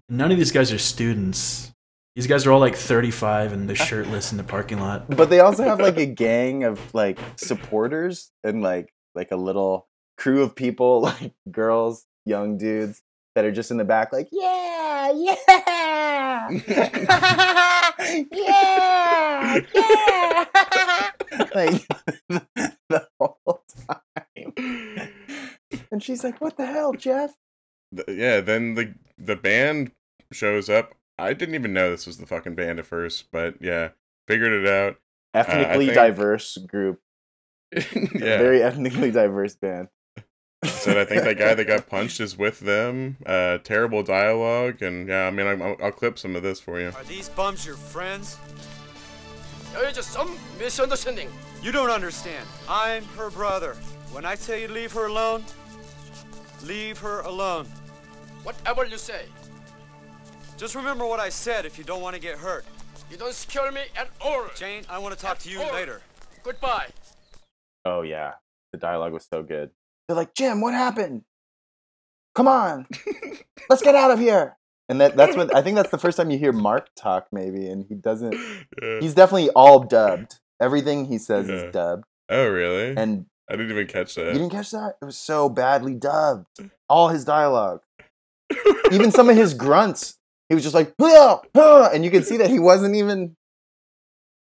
None 0.10 0.32
of 0.32 0.40
these 0.40 0.52
guys 0.52 0.74
are 0.74 0.80
students. 0.80 1.72
These 2.16 2.26
guys 2.26 2.48
are 2.48 2.52
all 2.52 2.60
like 2.60 2.76
35 2.76 3.54
and 3.54 3.70
they're 3.70 3.76
shirtless 3.76 4.32
in 4.32 4.40
the 4.40 4.44
parking 4.44 4.80
lot. 4.80 5.16
But 5.16 5.30
they 5.30 5.42
also 5.42 5.64
have 5.64 5.80
like 5.80 5.98
a 5.98 6.08
gang 6.08 6.64
of 6.64 6.92
like 6.96 7.20
supporters 7.36 8.32
and 8.44 8.64
like 8.64 8.92
like 9.14 9.32
a 9.32 9.36
little 9.36 9.88
crew 10.18 10.42
of 10.42 10.56
people, 10.56 11.02
like 11.22 11.34
girls, 11.52 12.08
young 12.26 12.58
dudes 12.58 13.03
that 13.36 13.46
are 13.46 13.52
just 13.52 13.72
in 13.72 13.78
the 13.78 13.84
back, 13.84 14.14
like 14.14 14.30
yeah, 14.32 15.12
yeah, 15.12 15.36
yeah, 18.32 19.60
yeah, 19.74 20.46
like 21.56 21.88
the 22.90 23.08
whole 23.20 23.64
time. 23.88 25.10
And 25.92 26.04
she's 26.04 26.24
like, 26.24 26.40
"What 26.42 26.58
the 26.58 26.66
hell, 26.66 26.94
Jeff?" 26.94 27.34
Yeah, 28.08 28.42
then 28.42 28.76
the 28.76 28.94
the 29.18 29.36
band 29.36 29.92
shows 30.32 30.70
up. 30.70 30.94
I 31.18 31.34
didn't 31.34 31.56
even 31.56 31.74
know 31.74 31.92
this 31.92 32.08
was 32.08 32.18
the 32.18 32.26
fucking 32.26 32.56
band 32.56 32.80
at 32.80 32.86
first, 32.86 33.26
but 33.32 33.56
yeah, 33.62 33.90
figured 34.28 34.54
it 34.54 34.68
out. 34.68 34.98
Uh, 35.34 35.40
ethnically 35.40 35.86
think- 35.88 35.96
diverse 35.96 36.58
group. 36.58 37.00
yeah. 37.74 38.38
Very 38.38 38.62
ethnically 38.62 39.10
diverse 39.12 39.56
band. 39.56 39.88
Said 40.66 40.98
I 40.98 41.06
think 41.06 41.24
that 41.24 41.38
guy 41.38 41.54
that 41.54 41.66
got 41.66 41.88
punched 41.90 42.20
is 42.20 42.38
with 42.38 42.60
them. 42.60 43.18
Uh, 43.26 43.58
terrible 43.60 44.04
dialogue, 44.04 44.82
and 44.82 45.08
yeah, 45.08 45.28
I 45.28 45.32
mean, 45.32 45.48
I'm, 45.48 45.62
I'll, 45.62 45.76
I'll 45.82 45.92
clip 45.92 46.18
some 46.20 46.36
of 46.36 46.44
this 46.44 46.60
for 46.60 46.80
you. 46.80 46.88
Are 46.96 47.04
these 47.04 47.30
bums 47.30 47.66
your 47.66 47.76
friends? 47.76 48.38
There 49.74 49.88
is 49.88 49.96
just 49.96 50.12
some 50.12 50.38
misunderstanding. 50.60 51.30
You 51.62 51.72
don't 51.72 51.90
understand. 51.90 52.46
I'm 52.70 53.04
her 53.18 53.30
brother. 53.30 53.74
When 54.12 54.26
I 54.26 54.36
tell 54.36 54.58
you 54.58 54.68
to 54.68 54.74
leave 54.74 54.92
her 54.94 55.08
alone, 55.08 55.44
leave 56.64 56.98
her 57.00 57.22
alone. 57.22 57.66
Whatever 58.44 58.86
you 58.86 58.98
say, 58.98 59.26
Just 60.58 60.76
remember 60.76 61.06
what 61.06 61.20
I 61.20 61.30
said 61.30 61.66
if 61.66 61.78
you 61.78 61.84
don't 61.84 62.02
want 62.02 62.14
to 62.16 62.22
get 62.22 62.38
hurt. 62.38 62.66
you 63.10 63.18
don't 63.18 63.34
scare 63.34 63.72
me 63.72 63.82
at 63.96 64.10
all. 64.22 64.46
Jane, 64.56 64.84
I 64.90 64.98
want 65.00 65.16
to 65.16 65.20
talk 65.20 65.40
to 65.40 65.50
you 65.50 65.62
Or- 65.62 65.72
later. 65.74 66.02
Goodbye. 66.44 66.88
Oh 67.86 68.02
yeah, 68.02 68.34
the 68.72 68.78
dialogue 68.78 69.14
was 69.14 69.26
so 69.30 69.44
good. 69.44 69.72
They're 70.08 70.16
like, 70.18 70.34
Jim, 70.36 70.62
what 70.62 70.74
happened? 70.74 71.24
Come 72.36 72.48
on, 72.48 72.88
let's 73.70 73.82
get 73.84 73.94
out 73.96 74.10
of 74.12 74.20
here. 74.20 74.58
And 74.90 75.00
that, 75.00 75.16
that's 75.16 75.38
when 75.38 75.54
I 75.56 75.62
think 75.62 75.76
that's 75.76 75.92
the 75.92 75.98
first 76.00 76.18
time 76.18 76.30
you 76.32 76.38
hear 76.38 76.52
Mark 76.52 76.90
talk, 76.96 77.28
maybe, 77.32 77.68
and 77.68 77.86
he 77.88 77.96
doesn't. 77.96 78.34
Yeah. 78.82 79.00
He's 79.00 79.14
definitely 79.14 79.50
all 79.52 79.80
dubbed. 79.82 80.40
Everything 80.60 81.06
he 81.06 81.18
says 81.20 81.48
Yeah. 81.48 81.56
is 81.56 81.72
dubbed, 81.74 82.04
Oh, 82.30 82.48
really? 82.50 82.96
and 82.98 83.28
I 83.50 83.54
didn't 83.56 83.72
even 83.72 83.88
catch 83.88 84.16
that. 84.16 84.28
you 84.28 84.34
didn't 84.40 84.50
catch 84.50 84.72
that. 84.72 84.96
It 85.02 85.06
was 85.06 85.18
so 85.18 85.48
badly 85.48 85.94
dubbed. 85.94 86.48
All 86.90 87.10
his 87.10 87.24
dialogue, 87.26 87.82
even 88.92 89.12
some 89.12 89.30
of 89.30 89.36
his 89.36 89.54
grunts, 89.54 90.18
he 90.50 90.56
was 90.56 90.64
just 90.64 90.76
like, 90.76 90.94
"Huh, 91.00 91.40
huh," 91.56 91.90
and 91.94 92.04
you 92.06 92.12
could 92.12 92.26
see 92.26 92.38
that 92.38 92.50
he 92.50 92.60
wasn't 92.60 92.96
even. 92.96 93.36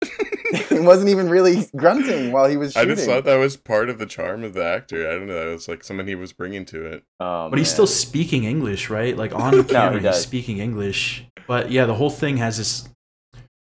he 0.70 0.80
wasn't 0.80 1.10
even 1.10 1.30
really 1.30 1.68
grunting 1.76 2.32
while 2.32 2.48
he 2.48 2.58
was 2.58 2.76
I 2.76 2.86
just 2.86 3.06
thought 3.06 3.26
that 3.26 3.36
was 3.38 3.58
part 3.58 3.90
of 3.90 4.00
the 4.00 4.06
charm 4.06 4.44
of 4.44 4.54
the 4.54 4.64
actor. 4.64 5.08
I 5.10 5.14
don't 5.14 5.28
know. 5.28 5.46
That 5.46 5.52
was 5.54 5.68
like 5.68 5.84
something 5.84 6.08
he 6.08 6.16
was 6.16 6.34
bringing 6.34 6.66
to 6.66 6.86
it. 6.86 7.04
Oh, 7.20 7.50
But 7.50 7.60
he's 7.60 7.72
still 7.72 7.88
speaking 7.88 8.44
English, 8.46 8.90
right? 8.90 9.16
Like 9.16 9.34
on 9.46 9.64
camera, 9.66 10.02
he's 10.02 10.22
speaking 10.22 10.58
English. 10.60 11.26
But 11.48 11.72
yeah, 11.72 11.86
the 11.86 11.96
whole 11.96 12.10
thing 12.10 12.38
has 12.38 12.58
this. 12.58 12.90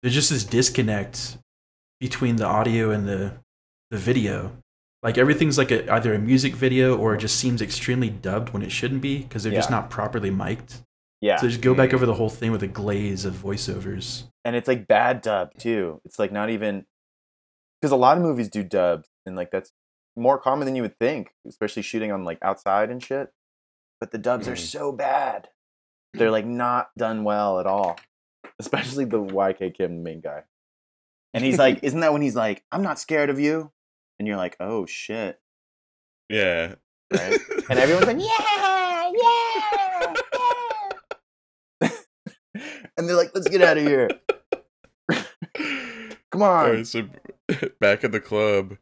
There's 0.01 0.13
just 0.13 0.29
this 0.29 0.43
disconnect 0.43 1.37
between 1.99 2.35
the 2.35 2.45
audio 2.45 2.91
and 2.91 3.07
the 3.07 3.33
the 3.91 3.97
video. 3.97 4.51
Like 5.03 5.17
everything's 5.19 5.57
like 5.57 5.69
a, 5.71 5.91
either 5.93 6.13
a 6.15 6.19
music 6.19 6.55
video 6.55 6.97
or 6.97 7.13
it 7.13 7.19
just 7.19 7.37
seems 7.37 7.61
extremely 7.61 8.09
dubbed 8.09 8.49
when 8.53 8.63
it 8.63 8.71
shouldn't 8.71 9.01
be 9.01 9.19
because 9.19 9.43
they're 9.43 9.53
just 9.53 9.69
not 9.69 9.89
properly 9.91 10.31
mic'd. 10.31 10.81
yeah. 11.21 11.37
So 11.37 11.47
just 11.47 11.61
go 11.61 11.73
back 11.75 11.89
Mm. 11.91 11.93
over 11.95 12.05
the 12.07 12.15
whole 12.15 12.29
thing 12.29 12.51
with 12.51 12.63
a 12.63 12.67
glaze 12.67 13.23
of 13.23 13.35
voiceovers. 13.35 14.23
And 14.45 14.55
it's 14.55 14.67
like 14.67 14.87
bad 14.87 15.21
dub 15.21 15.49
too. 15.57 15.99
It's 16.05 16.19
like 16.19 16.31
not 16.31 16.49
even 16.49 16.85
because 17.81 17.91
a 17.91 17.97
lot 17.97 18.15
of 18.17 18.23
movies 18.23 18.47
do 18.49 18.63
dubs, 18.63 19.09
and 19.25 19.35
like 19.35 19.51
that's 19.51 19.71
more 20.15 20.37
common 20.37 20.65
than 20.65 20.75
you 20.77 20.81
would 20.83 20.97
think, 20.97 21.33
especially 21.47 21.81
shooting 21.81 22.11
on 22.11 22.23
like 22.23 22.37
outside 22.41 22.89
and 22.89 23.03
shit. 23.03 23.33
But 23.99 24.11
the 24.11 24.17
dubs 24.17 24.47
are 24.47 24.53
Mhm. 24.53 24.59
so 24.71 24.91
bad; 24.93 25.49
they're 26.13 26.31
like 26.31 26.45
not 26.45 26.91
done 26.97 27.23
well 27.25 27.59
at 27.59 27.65
all. 27.67 27.97
Especially 28.59 29.03
the 29.03 29.19
YK 29.21 29.71
Kim 29.75 30.03
main 30.03 30.21
guy, 30.21 30.43
and 31.33 31.43
he's 31.43 31.57
like, 31.57 31.79
"Isn't 31.83 31.99
that 32.01 32.13
when 32.13 32.21
he's 32.21 32.35
like, 32.35 32.63
I'm 32.71 32.83
not 32.83 32.99
scared 32.99 33.29
of 33.29 33.39
you?" 33.39 33.71
And 34.19 34.27
you're 34.27 34.37
like, 34.37 34.55
"Oh 34.61 34.85
shit!" 34.85 35.41
Yeah. 36.29 36.75
Right? 37.11 37.39
And 37.69 37.79
everyone's 37.79 38.07
like, 38.07 38.19
"Yeah, 38.19 39.11
yeah." 39.11 40.13
yeah." 41.81 41.89
and 42.97 43.09
they're 43.09 43.15
like, 43.15 43.31
"Let's 43.35 43.49
get 43.49 43.61
out 43.61 43.77
of 43.77 43.83
here! 43.85 44.07
Come 46.35 46.43
on!" 46.43 46.65
Alright, 46.67 46.87
so 46.87 47.09
back 47.79 48.03
at 48.03 48.11
the 48.11 48.21
club, 48.21 48.77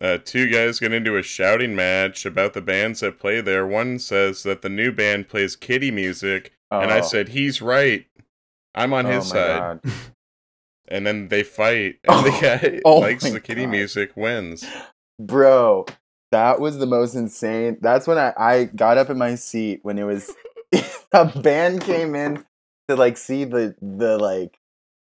uh, 0.00 0.18
two 0.24 0.48
guys 0.50 0.80
get 0.80 0.92
into 0.92 1.16
a 1.16 1.22
shouting 1.22 1.76
match 1.76 2.26
about 2.26 2.54
the 2.54 2.62
bands 2.62 3.00
that 3.00 3.18
play 3.20 3.40
there. 3.40 3.66
One 3.66 3.98
says 3.98 4.42
that 4.44 4.62
the 4.62 4.70
new 4.70 4.92
band 4.92 5.28
plays 5.28 5.56
kitty 5.56 5.90
music, 5.90 6.52
and 6.78 6.92
I 6.92 7.00
Oh. 7.00 7.02
said 7.02 7.30
he's 7.30 7.62
right. 7.62 8.06
I'm 8.74 8.94
on 8.94 9.06
Oh 9.06 9.08
his 9.08 9.24
my 9.24 9.40
side. 9.40 9.42
God. 9.42 9.80
And 10.88 11.06
then 11.06 11.28
they 11.28 11.42
fight, 11.44 12.00
and 12.04 12.24
the 12.26 12.30
guy 12.42 12.82
Oh 12.84 13.00
likes 13.00 13.30
the 13.30 13.40
kitty 13.40 13.66
God. 13.66 13.70
music 13.70 14.16
wins. 14.16 14.64
Bro, 15.20 15.86
that 16.32 16.60
was 16.60 16.78
the 16.78 16.86
most 16.86 17.14
insane. 17.14 17.78
That's 17.80 18.06
when 18.06 18.18
I, 18.18 18.34
I 18.38 18.64
got 18.64 18.98
up 18.98 19.10
in 19.10 19.18
my 19.18 19.36
seat 19.36 19.80
when 19.82 19.98
it 19.98 20.04
was 20.04 20.30
a 21.12 21.26
band 21.26 21.82
came 21.82 22.14
in 22.14 22.44
to 22.88 22.96
like 22.96 23.16
see 23.16 23.44
the 23.44 23.76
the 23.82 24.18
like 24.18 24.58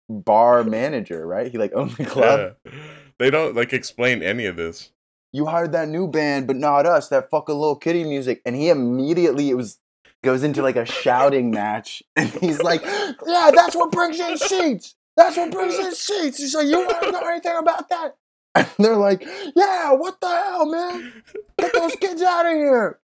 bar 0.10 0.64
manager, 0.64 1.26
right? 1.26 1.52
He 1.52 1.58
like 1.58 1.74
owned 1.74 1.92
the 1.92 2.06
club. 2.06 2.56
Yeah. 2.66 2.72
They 3.20 3.30
don't 3.30 3.56
like 3.56 3.74
explain 3.74 4.24
any 4.24 4.46
of 4.46 4.56
this. 4.56 4.92
You 5.32 5.46
hired 5.46 5.74
that 5.74 5.88
new 5.88 6.08
band, 6.08 6.48
but 6.48 6.56
not 6.56 6.86
us, 6.86 7.10
that 7.10 7.30
fucking 7.30 7.56
little 7.56 7.76
kitty 7.76 8.04
music. 8.04 8.42
And 8.46 8.56
he 8.56 8.70
immediately 8.70 9.50
it 9.50 9.56
was 9.56 9.80
goes 10.24 10.44
into 10.44 10.62
like 10.62 10.76
a 10.76 10.86
shouting 10.86 11.52
match. 11.52 12.04
And 12.16 12.30
he's 12.30 12.62
like, 12.62 12.84
Yeah, 12.84 13.52
that's 13.54 13.76
what 13.76 13.92
brings 13.92 14.20
in 14.20 14.38
sheets. 14.38 14.96
That's 15.16 15.38
what 15.38 15.52
brings 15.52 15.78
in 15.78 15.94
sheets." 15.94 16.38
He's 16.38 16.56
like, 16.56 16.68
You 16.68 16.88
don't 16.88 17.12
know 17.12 17.28
anything 17.28 17.58
about 17.58 17.90
that? 17.90 18.16
And 18.56 18.68
they're 18.80 18.96
like, 18.96 19.24
Yeah, 19.56 19.94
what 19.94 20.20
the 20.20 20.28
hell, 20.28 20.66
man? 20.66 21.24
Get 21.60 21.74
those 21.74 21.96
kids 21.96 22.22
out 22.22 22.48
of 22.48 22.54
here. 22.54 23.00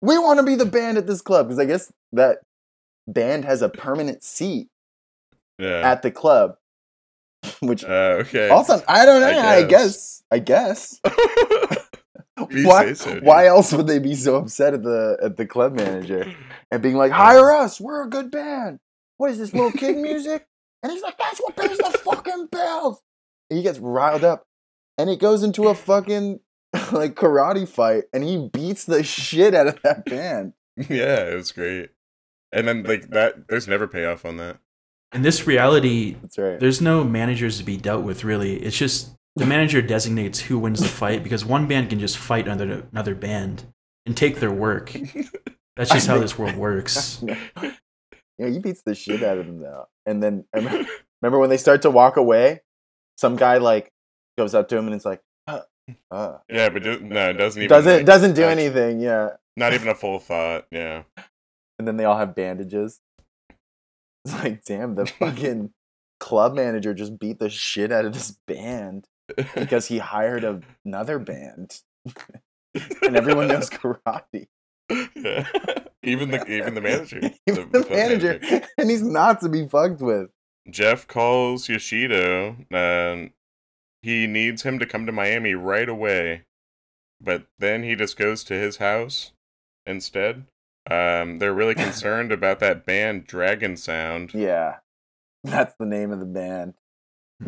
We 0.00 0.18
want 0.18 0.38
to 0.38 0.46
be 0.46 0.54
the 0.54 0.66
band 0.66 0.98
at 0.98 1.06
this 1.06 1.20
club. 1.20 1.46
Because 1.46 1.58
I 1.58 1.64
guess 1.64 1.92
that 2.12 2.38
band 3.08 3.44
has 3.44 3.60
a 3.60 3.68
permanent 3.68 4.22
seat 4.22 4.68
Yeah. 5.58 5.90
at 5.90 6.02
the 6.02 6.10
club. 6.10 6.56
Which 7.60 7.84
uh, 7.84 8.18
okay. 8.22 8.48
awesome. 8.48 8.80
I 8.88 9.04
don't 9.04 9.20
know. 9.20 9.26
I 9.26 9.56
I 9.56 9.62
guess. 9.62 9.70
guess. 9.70 10.22
I 10.30 10.38
guess. 10.38 11.00
Why, 12.36 12.92
so, 12.94 13.20
why 13.22 13.46
else 13.46 13.72
would 13.72 13.86
they 13.86 14.00
be 14.00 14.16
so 14.16 14.34
upset 14.36 14.74
at 14.74 14.82
the 14.82 15.16
at 15.22 15.36
the 15.36 15.46
club 15.46 15.74
manager 15.76 16.34
and 16.70 16.82
being 16.82 16.96
like, 16.96 17.12
hire 17.12 17.52
us, 17.52 17.80
we're 17.80 18.02
a 18.04 18.10
good 18.10 18.30
band. 18.32 18.80
What 19.18 19.30
is 19.30 19.38
this 19.38 19.54
little 19.54 19.70
kid 19.70 19.96
music? 19.96 20.46
And 20.82 20.90
he's 20.92 21.00
like, 21.02 21.16
that's 21.16 21.38
what 21.38 21.56
pays 21.56 21.78
the 21.78 21.98
fucking 22.04 22.48
bills. 22.50 23.00
And 23.48 23.56
he 23.58 23.62
gets 23.62 23.78
riled 23.78 24.24
up, 24.24 24.46
and 24.98 25.08
it 25.08 25.20
goes 25.20 25.44
into 25.44 25.68
a 25.68 25.74
fucking 25.76 26.40
like 26.92 27.14
karate 27.14 27.68
fight, 27.68 28.04
and 28.12 28.24
he 28.24 28.48
beats 28.52 28.84
the 28.84 29.04
shit 29.04 29.54
out 29.54 29.68
of 29.68 29.80
that 29.82 30.04
band. 30.04 30.54
Yeah, 30.76 31.28
it 31.30 31.36
was 31.36 31.52
great. 31.52 31.90
And 32.52 32.66
then 32.66 32.82
like 32.82 33.10
that, 33.10 33.46
there's 33.48 33.68
never 33.68 33.86
payoff 33.86 34.24
on 34.24 34.38
that. 34.38 34.58
In 35.14 35.22
this 35.22 35.46
reality, 35.46 36.16
That's 36.20 36.38
right. 36.38 36.58
there's 36.60 36.80
no 36.80 37.04
managers 37.04 37.58
to 37.58 37.64
be 37.64 37.76
dealt 37.76 38.02
with 38.04 38.24
really. 38.24 38.56
It's 38.56 38.76
just 38.76 39.14
the 39.36 39.46
manager 39.46 39.80
designates 39.80 40.40
who 40.40 40.58
wins 40.58 40.80
the 40.80 40.88
fight 40.88 41.22
because 41.22 41.44
one 41.44 41.66
band 41.68 41.90
can 41.90 42.00
just 42.00 42.18
fight 42.18 42.46
another 42.46 42.86
another 42.92 43.14
band 43.14 43.64
and 44.06 44.16
take 44.16 44.40
their 44.40 44.50
work. 44.52 44.92
That's 45.76 45.90
just 45.90 46.06
how 46.06 46.18
this 46.18 46.38
world 46.38 46.56
works. 46.56 47.22
yeah, 48.38 48.48
he 48.48 48.58
beats 48.58 48.82
the 48.84 48.94
shit 48.94 49.22
out 49.22 49.38
of 49.38 49.46
them 49.46 49.60
though. 49.60 49.86
And 50.06 50.22
then 50.22 50.44
remember, 50.54 50.88
remember 51.22 51.38
when 51.38 51.50
they 51.50 51.56
start 51.56 51.82
to 51.82 51.90
walk 51.90 52.16
away, 52.16 52.62
some 53.16 53.36
guy 53.36 53.58
like 53.58 53.90
goes 54.36 54.54
up 54.54 54.68
to 54.68 54.76
him 54.76 54.86
and 54.86 54.94
it's 54.94 55.04
like, 55.04 55.20
uh, 55.46 55.60
uh. 56.10 56.38
Yeah, 56.48 56.68
but 56.70 56.82
just, 56.82 57.00
no, 57.00 57.30
it 57.30 57.34
doesn't 57.34 57.62
even. 57.62 57.68
doesn't 57.68 57.96
like, 57.98 58.06
doesn't 58.06 58.34
do 58.34 58.44
anything. 58.44 59.00
Yeah. 59.00 59.30
Not 59.56 59.74
even 59.74 59.88
a 59.88 59.94
full 59.94 60.18
thought. 60.18 60.66
Yeah. 60.72 61.04
and 61.78 61.86
then 61.86 61.96
they 61.96 62.04
all 62.04 62.18
have 62.18 62.34
bandages. 62.34 63.00
It's 64.24 64.34
like, 64.42 64.64
damn, 64.64 64.94
the 64.94 65.06
fucking 65.18 65.70
club 66.20 66.54
manager 66.54 66.94
just 66.94 67.18
beat 67.18 67.38
the 67.38 67.50
shit 67.50 67.92
out 67.92 68.04
of 68.04 68.12
this 68.14 68.38
band 68.46 69.06
because 69.54 69.86
he 69.86 69.98
hired 69.98 70.44
a- 70.44 70.60
another 70.84 71.18
band, 71.18 71.80
and 73.02 73.16
everyone 73.16 73.48
knows 73.48 73.70
karate. 73.70 74.46
yeah. 74.90 75.48
even 76.02 76.30
the 76.30 76.44
even 76.46 76.74
the 76.74 76.80
manager. 76.80 77.20
Even 77.46 77.70
the, 77.70 77.84
club 77.84 77.90
manager, 77.90 78.40
and 78.78 78.90
he's 78.90 79.02
not 79.02 79.40
to 79.40 79.48
be 79.48 79.66
fucked 79.66 80.00
with. 80.00 80.30
Jeff 80.70 81.06
calls 81.06 81.68
Yashito 81.68 82.64
and 82.70 83.30
he 84.02 84.26
needs 84.26 84.62
him 84.62 84.78
to 84.78 84.86
come 84.86 85.06
to 85.06 85.12
Miami 85.12 85.54
right 85.54 85.88
away. 85.88 86.42
But 87.20 87.46
then 87.58 87.82
he 87.82 87.94
just 87.94 88.16
goes 88.16 88.44
to 88.44 88.54
his 88.54 88.76
house 88.76 89.32
instead. 89.86 90.44
Um, 90.90 91.38
they're 91.38 91.54
really 91.54 91.74
concerned 91.86 92.32
about 92.32 92.60
that 92.60 92.84
band 92.84 93.26
Dragon 93.26 93.76
Sound. 93.76 94.32
Yeah, 94.34 94.76
that's 95.42 95.74
the 95.78 95.86
name 95.86 96.10
of 96.12 96.20
the 96.20 96.26
band, 96.26 96.74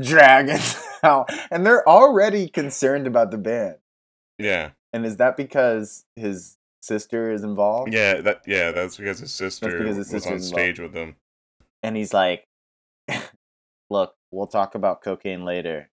Dragons. 0.00 0.76
and 1.02 1.66
they're 1.66 1.86
already 1.88 2.48
concerned 2.48 3.06
about 3.06 3.30
the 3.30 3.38
band. 3.38 3.76
yeah. 4.38 4.70
And 4.92 5.04
is 5.04 5.16
that 5.16 5.36
because 5.36 6.04
his 6.14 6.56
sister 6.80 7.32
is 7.32 7.42
involved? 7.42 7.92
Yeah, 7.92 8.20
that 8.20 8.42
yeah, 8.46 8.70
that's 8.70 8.96
because 8.96 9.18
his 9.18 9.32
sister 9.34 9.78
because 9.78 9.96
his 9.96 10.12
was 10.12 10.24
on 10.26 10.38
stage 10.40 10.78
with 10.78 10.92
them. 10.92 11.16
and 11.82 11.96
he's 11.96 12.14
like, 12.14 12.46
"Look, 13.90 14.14
we'll 14.30 14.46
talk 14.46 14.76
about 14.76 15.02
cocaine 15.02 15.44
later. 15.44 15.90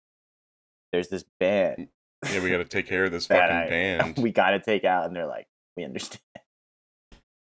There's 0.91 1.07
this 1.07 1.25
band 1.39 1.87
Yeah, 2.31 2.43
we 2.43 2.51
got 2.51 2.57
to 2.57 2.65
take 2.65 2.85
care 2.85 3.05
of 3.05 3.11
this 3.11 3.25
fucking 3.25 3.55
I- 3.55 3.69
band. 3.69 4.17
we 4.19 4.31
got 4.31 4.51
to 4.51 4.59
take 4.59 4.83
out," 4.85 5.05
and 5.07 5.15
they're 5.15 5.25
like, 5.25 5.47
"We 5.75 5.83
understand." 5.83 6.21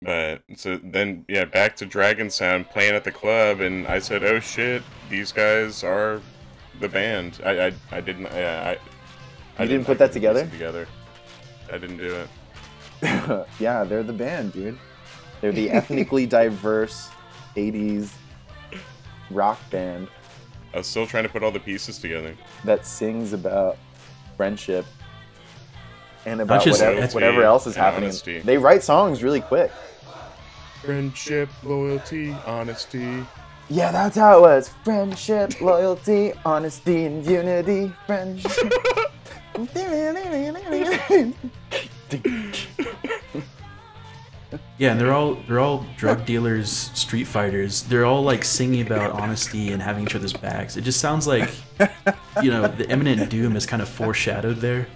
But 0.02 0.42
so 0.56 0.78
then, 0.82 1.24
yeah, 1.28 1.44
back 1.46 1.76
to 1.76 1.86
Dragon 1.86 2.30
Sound 2.30 2.68
playing 2.70 2.94
at 2.94 3.04
the 3.04 3.12
club, 3.12 3.60
and 3.60 3.86
I 3.86 3.98
said, 3.98 4.22
"Oh 4.24 4.40
shit, 4.40 4.82
these 5.08 5.32
guys 5.32 5.82
are 5.82 6.20
the 6.80 6.88
band." 6.88 7.40
I 7.44 7.66
I, 7.68 7.72
I 7.90 8.00
didn't. 8.00 8.24
Yeah, 8.24 8.76
I 9.58 9.62
I 9.62 9.66
didn't 9.66 9.82
I 9.82 9.86
put 9.86 9.98
that 9.98 10.12
together? 10.12 10.46
Together. 10.46 10.86
I 11.72 11.78
didn't 11.78 11.96
do 11.96 12.14
it. 13.02 13.46
yeah, 13.58 13.84
they're 13.84 14.02
the 14.02 14.12
band, 14.12 14.52
dude. 14.52 14.78
They're 15.40 15.52
the 15.52 15.70
ethnically 15.70 16.26
diverse 16.40 17.10
80s 17.56 18.12
rock 19.30 19.58
band 19.70 20.08
I 20.72 20.78
was 20.78 20.86
still 20.86 21.06
trying 21.06 21.22
to 21.24 21.28
put 21.30 21.42
all 21.42 21.50
the 21.50 21.58
pieces 21.58 21.98
together. 21.98 22.36
that 22.64 22.84
sings 22.86 23.32
about 23.32 23.78
friendship 24.36 24.84
and 26.26 26.40
about 26.40 26.62
just 26.62 26.82
whatever, 26.82 27.14
whatever 27.14 27.42
else 27.42 27.66
is 27.66 27.76
and 27.76 27.84
happening. 27.84 28.08
honesty. 28.08 28.40
They 28.40 28.58
write 28.58 28.82
songs 28.82 29.22
really 29.22 29.40
quick. 29.40 29.70
Friendship, 30.82 31.48
loyalty, 31.62 32.32
honesty. 32.44 33.24
Yeah, 33.68 33.90
that's 33.90 34.16
how 34.16 34.38
it 34.38 34.40
was. 34.42 34.70
Friendship, 34.84 35.60
loyalty, 35.60 36.32
honesty, 36.44 37.06
and 37.06 37.24
unity. 37.24 37.92
Friendship. 38.06 38.72
Yeah, 44.78 44.92
and 44.92 45.00
they're 45.00 45.12
all 45.12 45.34
they're 45.48 45.58
all 45.58 45.86
drug 45.96 46.26
dealers, 46.26 46.70
street 46.70 47.24
fighters. 47.24 47.82
They're 47.84 48.04
all 48.04 48.22
like 48.22 48.44
singing 48.44 48.86
about 48.86 49.12
honesty 49.12 49.72
and 49.72 49.82
having 49.82 50.04
each 50.04 50.14
other's 50.14 50.34
backs. 50.34 50.76
It 50.76 50.82
just 50.82 51.00
sounds 51.00 51.26
like, 51.26 51.50
you 52.42 52.50
know, 52.50 52.68
the 52.68 52.88
imminent 52.90 53.30
doom 53.30 53.56
is 53.56 53.64
kind 53.66 53.80
of 53.80 53.88
foreshadowed 53.88 54.58
there. 54.58 54.86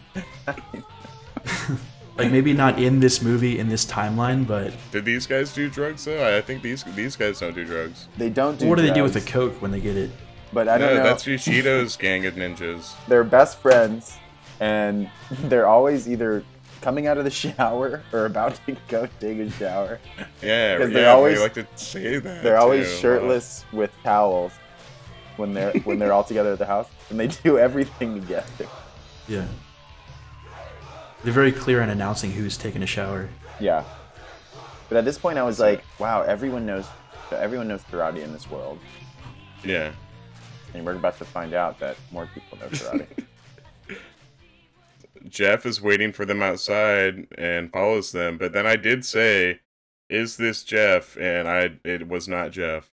like 2.19 2.31
maybe 2.31 2.53
not 2.53 2.79
in 2.81 3.01
this 3.01 3.23
movie 3.23 3.59
in 3.59 3.69
this 3.69 3.85
timeline, 3.87 4.47
but 4.47 4.73
Did 4.93 5.05
these 5.05 5.27
guys 5.27 5.53
do 5.55 5.69
drugs 5.71 6.05
though? 6.05 6.23
I 6.23 6.39
I 6.39 6.41
think 6.41 6.63
these 6.63 6.85
these 6.95 7.17
guys 7.17 7.41
don't 7.41 7.55
do 7.55 7.65
drugs. 7.65 8.09
They 8.19 8.29
don't 8.31 8.59
do 8.59 8.67
what 8.67 8.77
do 8.77 8.83
they 8.87 8.93
do 8.93 9.03
with 9.03 9.15
the 9.15 9.21
coke 9.21 9.61
when 9.63 9.71
they 9.71 9.81
get 9.81 9.97
it? 9.97 10.11
But 10.53 10.69
I 10.69 10.79
don't 10.79 10.95
no, 10.95 10.97
know. 10.99 11.03
that's 11.05 11.25
Yashito's 11.25 11.97
gang 12.05 12.27
of 12.27 12.35
ninjas. 12.35 12.95
they're 13.07 13.25
best 13.25 13.59
friends 13.59 14.19
and 14.59 15.09
they're 15.45 15.67
always 15.69 16.09
either 16.09 16.45
coming 16.83 17.07
out 17.07 17.19
of 17.19 17.25
the 17.25 17.31
shower 17.31 18.03
or 18.13 18.27
about 18.27 18.59
to 18.67 18.77
go 18.89 19.07
take 19.21 19.39
a 19.39 19.51
shower. 19.53 19.99
Yeah, 20.43 20.77
'Cause 20.79 20.89
yeah. 20.89 20.95
they 20.95 21.01
they 21.01 21.07
always- 21.07 21.41
like 21.41 21.55
to 21.55 21.67
say 21.77 22.19
that. 22.19 22.43
They're 22.43 22.59
always 22.59 22.89
too. 22.91 22.97
shirtless 22.99 23.65
with 23.73 23.91
towels 24.03 24.53
when 25.37 25.55
they're 25.55 25.73
when 25.85 25.99
they're 25.99 26.13
all 26.13 26.25
together 26.25 26.53
at 26.53 26.59
the 26.59 26.67
house 26.67 26.89
and 27.11 27.19
they 27.21 27.29
do 27.29 27.59
everything 27.59 28.21
together. 28.21 28.67
Yeah. 29.29 29.47
They're 31.23 31.33
very 31.33 31.53
clear 31.53 31.83
on 31.83 31.91
announcing 31.91 32.33
who's 32.33 32.57
taking 32.57 32.83
a 32.83 32.87
shower. 32.87 33.29
Yeah. 33.59 33.85
But 34.89 34.99
at 34.99 35.05
this 35.05 35.19
point 35.19 35.39
I 35.39 35.43
was 35.43 35.61
like, 35.61 35.85
wow, 35.99 36.23
everyone 36.23 36.67
knows 36.67 36.87
everyone 37.33 37.69
knows 37.69 37.83
karate 37.85 38.23
in 38.23 38.33
this 38.33 38.51
world. 38.51 38.79
Yeah. 39.63 39.93
And 40.75 40.85
we're 40.85 40.95
about 40.95 41.19
to 41.19 41.25
find 41.25 41.55
out 41.55 41.79
that 41.81 41.97
more 42.11 42.29
people 42.33 42.59
know 42.59 42.69
karate. 42.69 43.07
Jeff 45.29 45.67
is 45.67 45.83
waiting 45.83 46.13
for 46.13 46.25
them 46.25 46.43
outside 46.43 47.27
and 47.37 47.71
follows 47.71 48.13
them, 48.13 48.39
but 48.39 48.53
then 48.53 48.67
I 48.67 48.77
did 48.77 49.05
say, 49.05 49.61
"Is 50.09 50.39
this 50.39 50.63
Jeff?" 50.63 51.17
And 51.19 51.47
I 51.47 51.73
it 51.85 52.09
was 52.09 52.27
not 52.27 52.53
Jeff. 52.53 52.91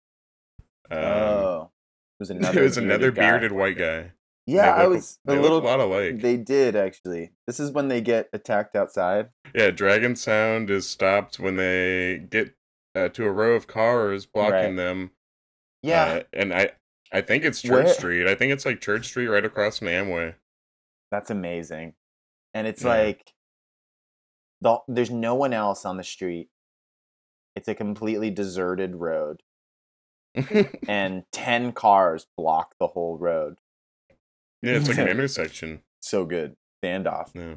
Um, 0.89 0.99
oh. 0.99 1.71
It 2.19 2.21
was 2.21 2.29
another 2.29 2.59
it 2.59 2.63
was 2.63 2.77
another 2.77 3.11
guy. 3.11 3.21
bearded 3.21 3.51
white 3.51 3.77
guy. 3.77 4.11
Yeah, 4.45 4.73
I 4.73 4.83
look- 4.83 4.95
was 4.95 5.19
a 5.27 5.35
little 5.35 5.59
a 5.59 5.63
lot 5.65 5.79
alike. 5.79 6.19
They 6.19 6.35
did 6.37 6.75
actually. 6.75 7.31
This 7.47 7.59
is 7.59 7.71
when 7.71 7.87
they 7.87 8.01
get 8.01 8.29
attacked 8.33 8.75
outside. 8.75 9.29
Yeah, 9.55 9.71
Dragon 9.71 10.15
Sound 10.15 10.69
is 10.69 10.89
stopped 10.89 11.39
when 11.39 11.55
they 11.55 12.25
get 12.29 12.53
uh, 12.95 13.09
to 13.09 13.25
a 13.25 13.31
row 13.31 13.53
of 13.53 13.67
cars 13.67 14.25
blocking 14.25 14.53
Right. 14.53 14.75
them. 14.75 15.11
Yeah. 15.81 16.03
Uh, 16.03 16.23
and 16.33 16.53
I 16.53 16.71
I 17.11 17.21
think 17.21 17.43
it's 17.45 17.61
Church 17.61 17.85
Where- 17.85 17.93
Street. 17.93 18.27
I 18.27 18.35
think 18.35 18.51
it's 18.51 18.65
like 18.65 18.81
Church 18.81 19.05
Street 19.07 19.27
right 19.27 19.45
across 19.45 19.79
from 19.79 19.87
Amway. 19.87 20.35
That's 21.11 21.29
amazing. 21.29 21.93
And 22.53 22.67
it's 22.67 22.83
Yeah. 22.83 22.89
like 22.89 23.33
the, 24.61 24.79
there's 24.87 25.11
no 25.11 25.35
one 25.35 25.53
else 25.53 25.85
on 25.85 25.97
the 25.97 26.03
street. 26.03 26.49
It's 27.55 27.67
a 27.67 27.75
completely 27.75 28.29
deserted 28.31 28.95
road 28.95 29.41
and 30.87 31.23
10 31.31 31.71
cars 31.73 32.25
block 32.35 32.75
the 32.79 32.87
whole 32.87 33.17
road. 33.17 33.57
Yeah, 34.63 34.77
it's 34.77 34.87
like 34.87 34.97
an 34.97 35.07
intersection. 35.09 35.81
So 36.01 36.25
good. 36.25 36.55
Standoff. 36.83 37.29
Yeah. 37.35 37.55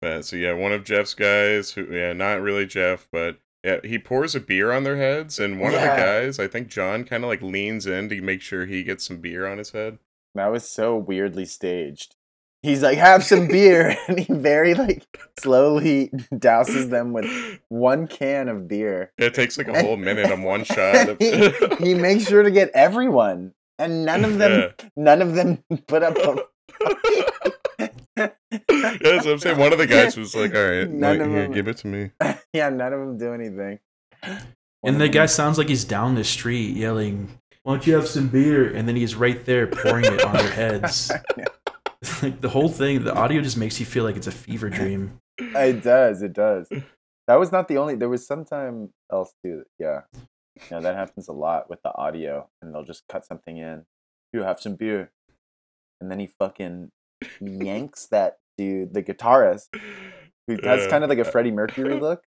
But 0.00 0.24
so 0.24 0.36
yeah, 0.36 0.52
one 0.52 0.72
of 0.72 0.84
Jeff's 0.84 1.14
guys 1.14 1.72
who 1.72 1.86
yeah, 1.90 2.12
not 2.12 2.40
really 2.40 2.66
Jeff, 2.66 3.08
but 3.12 3.38
yeah, 3.64 3.80
he 3.82 3.98
pours 3.98 4.34
a 4.34 4.40
beer 4.40 4.72
on 4.72 4.84
their 4.84 4.96
heads, 4.96 5.40
and 5.40 5.58
one 5.58 5.74
of 5.74 5.80
the 5.80 5.86
guys, 5.86 6.38
I 6.38 6.46
think 6.46 6.68
John, 6.68 7.04
kind 7.04 7.24
of 7.24 7.28
like 7.28 7.40
leans 7.40 7.86
in 7.86 8.10
to 8.10 8.20
make 8.20 8.42
sure 8.42 8.66
he 8.66 8.82
gets 8.82 9.04
some 9.04 9.18
beer 9.18 9.46
on 9.46 9.56
his 9.56 9.70
head. 9.70 9.98
That 10.34 10.48
was 10.48 10.68
so 10.68 10.96
weirdly 10.96 11.46
staged. 11.46 12.16
He's 12.62 12.82
like, 12.82 12.98
have 12.98 13.22
some 13.24 13.46
beer. 13.46 13.96
And 14.08 14.18
he 14.18 14.32
very 14.32 14.74
like 14.74 15.04
slowly 15.38 16.08
douses 16.32 16.90
them 16.90 17.12
with 17.12 17.26
one 17.68 18.06
can 18.06 18.48
of 18.48 18.68
beer. 18.68 19.12
It 19.18 19.34
takes 19.34 19.58
like 19.58 19.68
a 19.68 19.82
whole 19.82 19.96
minute 19.96 20.30
on 20.30 20.42
one 20.42 20.64
shot. 20.64 21.16
he, 21.18 21.50
he 21.78 21.94
makes 21.94 22.26
sure 22.26 22.42
to 22.42 22.50
get 22.50 22.70
everyone. 22.74 23.52
And 23.78 24.04
none 24.04 24.24
of 24.24 24.38
them 24.38 24.72
none 24.96 25.22
of 25.22 25.34
them 25.34 25.64
put 25.88 26.02
up 26.02 26.16
a 26.16 26.36
yeah, 28.70 29.20
so 29.20 29.32
I'm 29.32 29.38
saying 29.38 29.58
one 29.58 29.72
of 29.72 29.78
the 29.78 29.86
guys 29.86 30.16
was 30.16 30.34
like, 30.34 30.54
"All 30.54 30.62
right, 30.64 30.88
None 30.88 31.18
like, 31.18 31.26
of 31.26 31.32
here, 31.32 31.42
them- 31.42 31.52
give 31.52 31.68
it 31.68 31.76
to 31.78 31.86
me." 31.88 32.10
Yeah, 32.52 32.68
none 32.70 32.92
of 32.92 33.00
them 33.00 33.18
do 33.18 33.32
anything. 33.32 33.80
One 34.22 34.38
And 34.84 34.96
of 34.96 34.98
the 35.00 35.04
them- 35.06 35.10
guy 35.12 35.26
sounds 35.26 35.58
like 35.58 35.68
he's 35.68 35.84
down 35.84 36.14
the 36.14 36.24
street 36.24 36.76
yelling, 36.76 37.38
"Why 37.64 37.74
don't 37.74 37.86
you 37.86 37.94
have 37.94 38.06
some 38.06 38.28
beer?" 38.28 38.66
And 38.72 38.86
then 38.86 38.96
he's 38.96 39.14
right 39.14 39.44
there 39.44 39.66
pouring 39.66 40.04
it 40.04 40.22
on 40.22 40.32
their 40.34 40.50
heads. 40.50 41.10
like 42.22 42.40
the 42.40 42.48
whole 42.50 42.68
thing, 42.68 43.02
the 43.04 43.14
audio 43.14 43.40
just 43.40 43.56
makes 43.56 43.80
you 43.80 43.86
feel 43.86 44.04
like 44.04 44.16
it's 44.16 44.26
a 44.28 44.32
fever 44.32 44.68
dream. 44.70 45.18
It 45.38 45.82
does, 45.82 46.22
it 46.22 46.32
does. 46.32 46.68
That 47.26 47.36
was 47.40 47.50
not 47.50 47.66
the 47.68 47.78
only 47.78 47.96
there 47.96 48.08
was 48.08 48.26
sometime 48.26 48.90
else 49.10 49.32
too. 49.44 49.64
Yeah. 49.80 50.02
Yeah, 50.70 50.80
that 50.80 50.94
happens 50.96 51.28
a 51.28 51.32
lot 51.32 51.68
with 51.68 51.82
the 51.82 51.94
audio 51.96 52.48
and 52.62 52.74
they'll 52.74 52.84
just 52.84 53.06
cut 53.08 53.24
something 53.24 53.56
in. 53.58 53.84
You 54.32 54.42
have 54.42 54.60
some 54.60 54.74
beer. 54.76 55.10
And 56.00 56.10
then 56.10 56.18
he 56.20 56.26
fucking 56.26 56.90
yanks 57.40 58.06
that 58.06 58.38
dude, 58.58 58.94
the 58.94 59.02
guitarist, 59.02 59.68
who 60.46 60.58
has 60.62 60.86
Uh, 60.86 60.90
kind 60.90 61.02
of 61.04 61.10
like 61.10 61.18
a 61.18 61.24
Freddie 61.24 61.50
Mercury 61.50 61.94
look. 62.00 62.22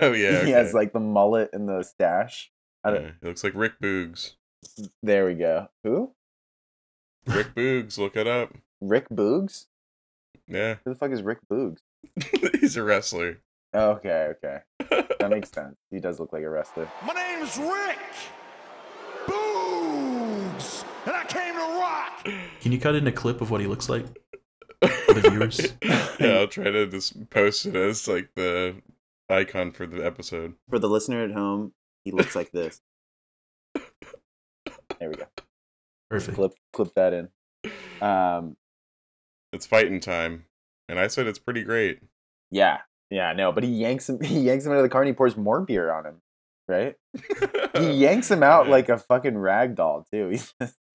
Oh 0.00 0.12
yeah, 0.12 0.44
He 0.44 0.50
has 0.52 0.72
like 0.74 0.92
the 0.92 1.00
mullet 1.00 1.50
and 1.52 1.68
the 1.68 1.82
stash. 1.82 2.50
Yeah, 2.84 3.10
he 3.20 3.26
looks 3.26 3.42
like 3.44 3.54
Rick 3.54 3.74
Boogs. 3.82 4.34
There 5.02 5.26
we 5.26 5.34
go. 5.34 5.68
Who? 5.84 6.12
Rick 7.26 7.54
Boogs, 7.54 7.98
look 7.98 8.16
it 8.16 8.26
up. 8.26 8.54
Rick 8.80 9.08
Boogs? 9.10 9.66
Yeah, 10.48 10.76
Who 10.84 10.92
the 10.92 10.96
fuck 10.96 11.10
is 11.12 11.22
Rick 11.22 11.38
Boogs? 11.50 11.78
he's 12.60 12.76
a 12.76 12.82
wrestler. 12.82 13.38
Okay, 13.74 14.32
okay. 14.36 14.58
That 15.20 15.30
makes 15.30 15.50
sense. 15.52 15.76
He 15.90 16.00
does 16.00 16.18
look 16.18 16.32
like 16.32 16.42
a 16.42 16.50
wrestler. 16.50 16.88
My 17.06 17.12
name 17.12 17.42
is 17.42 17.56
Rick 17.58 17.98
Boogs, 19.26 20.84
and 21.06 21.14
I 21.14 21.24
came 21.24 21.54
to 21.54 21.60
rock. 21.78 22.28
Can 22.60 22.72
you 22.72 22.80
cut 22.80 22.94
in 22.96 23.06
a 23.06 23.12
clip 23.12 23.40
of 23.40 23.50
what 23.50 23.60
he 23.60 23.66
looks 23.66 23.88
like 23.88 24.04
for 24.82 25.14
the 25.14 25.20
viewers? 25.30 25.72
yeah, 26.20 26.38
I'll 26.38 26.48
try 26.48 26.64
to 26.64 26.86
just 26.86 27.30
post 27.30 27.66
it 27.66 27.76
as 27.76 28.08
like 28.08 28.30
the 28.34 28.76
icon 29.28 29.70
for 29.72 29.86
the 29.86 30.04
episode. 30.04 30.54
For 30.68 30.78
the 30.78 30.88
listener 30.88 31.22
at 31.22 31.30
home, 31.32 31.72
he 32.04 32.10
looks 32.10 32.34
like 32.34 32.50
this. 32.52 32.80
There 34.98 35.08
we 35.08 35.14
go. 35.16 35.24
Perfect. 36.10 36.36
Clip 36.36 36.52
clip 36.74 36.94
that 36.94 37.14
in. 37.14 37.28
Um 38.06 38.58
It's 39.50 39.64
fighting 39.64 39.98
time, 40.00 40.44
and 40.90 40.98
I 40.98 41.06
said 41.06 41.26
it's 41.26 41.38
pretty 41.38 41.62
great. 41.62 42.00
yeah. 42.50 42.80
Yeah, 43.10 43.32
no, 43.32 43.50
but 43.52 43.64
he 43.64 43.70
yanks 43.70 44.08
him 44.08 44.20
he 44.22 44.40
yanks 44.40 44.64
him 44.66 44.72
out 44.72 44.78
of 44.78 44.82
the 44.84 44.88
car 44.88 45.02
and 45.02 45.08
he 45.08 45.14
pours 45.14 45.36
more 45.36 45.60
beer 45.60 45.90
on 45.92 46.06
him. 46.06 46.22
Right? 46.68 46.94
He 47.76 47.90
yanks 48.04 48.30
him 48.30 48.42
out 48.44 48.68
like 48.68 48.88
a 48.88 48.98
fucking 48.98 49.36
rag 49.36 49.74
doll 49.74 50.06
too. 50.12 50.28
He's 50.28 50.54
just 50.60 50.76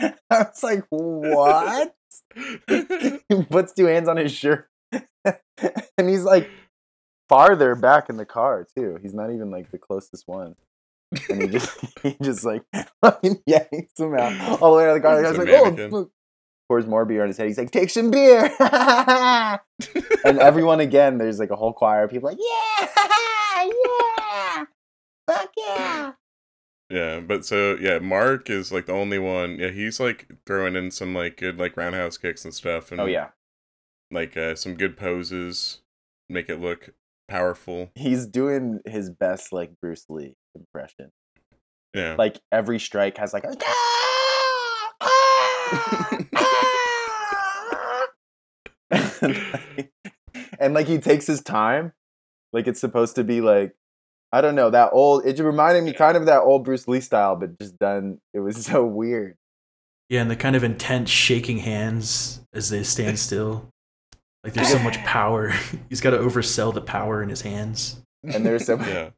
I 0.00 0.14
was 0.30 0.62
like, 0.62 0.84
what? 0.88 1.94
he 2.36 3.42
puts 3.50 3.72
two 3.72 3.86
hands 3.86 4.08
on 4.08 4.16
his 4.16 4.32
shirt. 4.32 4.68
and 5.24 6.08
he's 6.08 6.22
like 6.24 6.48
farther 7.28 7.74
back 7.74 8.08
in 8.08 8.16
the 8.16 8.24
car 8.26 8.66
too. 8.76 8.98
He's 9.02 9.14
not 9.14 9.32
even 9.32 9.50
like 9.50 9.70
the 9.70 9.78
closest 9.78 10.24
one. 10.28 10.54
And 11.28 11.42
he 11.42 11.48
just 11.48 11.70
he 12.02 12.16
just 12.22 12.44
like 12.44 12.62
fucking 13.02 13.42
yanks 13.46 13.98
him 13.98 14.14
out 14.14 14.62
all 14.62 14.72
the 14.72 14.78
way 14.78 14.84
out 14.88 14.96
of 14.96 15.02
the 15.02 15.08
car. 15.08 15.20
The 15.20 15.28
It's 15.28 15.38
guy's 15.38 15.46
a 15.46 15.50
like, 15.50 15.60
oh 15.60 15.64
mannequin. 15.64 15.90
fuck." 15.90 16.08
Pours 16.68 16.86
more 16.86 17.04
beer 17.04 17.22
on 17.22 17.28
his 17.28 17.36
head. 17.36 17.48
He's 17.48 17.58
like, 17.58 17.70
take 17.70 17.90
some 17.90 18.10
beer. 18.10 18.50
and 18.60 20.38
everyone 20.38 20.80
again, 20.80 21.18
there's 21.18 21.38
like 21.38 21.50
a 21.50 21.56
whole 21.56 21.72
choir 21.72 22.04
of 22.04 22.10
people 22.10 22.28
like, 22.30 22.38
yeah, 22.40 22.88
yeah, 23.86 24.64
fuck 25.28 25.50
yeah. 25.56 26.12
Yeah, 26.90 27.20
but 27.20 27.44
so 27.46 27.76
yeah, 27.80 27.98
Mark 28.00 28.50
is 28.50 28.70
like 28.70 28.86
the 28.86 28.92
only 28.92 29.18
one. 29.18 29.58
Yeah, 29.58 29.70
he's 29.70 29.98
like 29.98 30.28
throwing 30.46 30.76
in 30.76 30.90
some 30.90 31.14
like 31.14 31.38
good 31.38 31.58
like 31.58 31.76
roundhouse 31.76 32.18
kicks 32.18 32.44
and 32.44 32.52
stuff, 32.52 32.92
and 32.92 33.00
Oh 33.00 33.06
yeah. 33.06 33.28
like 34.10 34.36
uh, 34.36 34.54
some 34.54 34.74
good 34.74 34.96
poses, 34.98 35.80
make 36.28 36.50
it 36.50 36.60
look 36.60 36.90
powerful. 37.28 37.90
He's 37.94 38.26
doing 38.26 38.80
his 38.84 39.08
best 39.08 39.54
like 39.54 39.72
Bruce 39.80 40.04
Lee 40.10 40.34
impression. 40.54 41.12
Yeah, 41.94 42.16
Like 42.18 42.40
every 42.50 42.78
strike 42.78 43.16
has 43.18 43.32
like 43.32 43.44
a 43.44 43.54
and 50.58 50.74
like 50.74 50.86
he 50.86 50.98
takes 50.98 51.26
his 51.26 51.42
time. 51.42 51.92
Like 52.52 52.66
it's 52.66 52.80
supposed 52.80 53.16
to 53.16 53.24
be 53.24 53.40
like 53.40 53.74
I 54.32 54.40
don't 54.40 54.54
know 54.54 54.70
that 54.70 54.90
old. 54.92 55.26
It 55.26 55.38
reminded 55.38 55.84
me 55.84 55.92
kind 55.92 56.16
of 56.16 56.24
that 56.26 56.40
old 56.40 56.64
Bruce 56.64 56.88
Lee 56.88 57.00
style, 57.00 57.36
but 57.36 57.58
just 57.58 57.78
done. 57.78 58.18
It 58.32 58.40
was 58.40 58.64
so 58.66 58.84
weird. 58.84 59.36
Yeah, 60.08 60.22
and 60.22 60.30
the 60.30 60.36
kind 60.36 60.56
of 60.56 60.64
intense 60.64 61.10
shaking 61.10 61.58
hands 61.58 62.40
as 62.52 62.70
they 62.70 62.82
stand 62.82 63.18
still. 63.18 63.68
Like 64.44 64.54
there's 64.54 64.72
so 64.72 64.78
much 64.80 64.98
power. 65.04 65.52
He's 65.88 66.00
got 66.00 66.10
to 66.10 66.18
oversell 66.18 66.74
the 66.74 66.80
power 66.80 67.22
in 67.22 67.28
his 67.28 67.42
hands. 67.42 68.02
And 68.24 68.44
there's 68.44 68.66
some. 68.66 68.80
Yeah. 68.80 69.10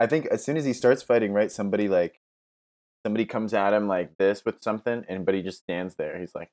I 0.00 0.06
think 0.06 0.26
as 0.26 0.44
soon 0.44 0.56
as 0.56 0.64
he 0.64 0.72
starts 0.72 1.04
fighting, 1.04 1.32
right, 1.32 1.52
somebody 1.52 1.86
like 1.86 2.18
somebody 3.06 3.24
comes 3.24 3.54
at 3.54 3.72
him 3.72 3.86
like 3.86 4.16
this 4.18 4.44
with 4.44 4.60
something, 4.60 5.04
and 5.08 5.24
but 5.24 5.34
he 5.34 5.42
just 5.42 5.58
stands 5.58 5.94
there. 5.94 6.18
He's 6.18 6.34
like, 6.34 6.50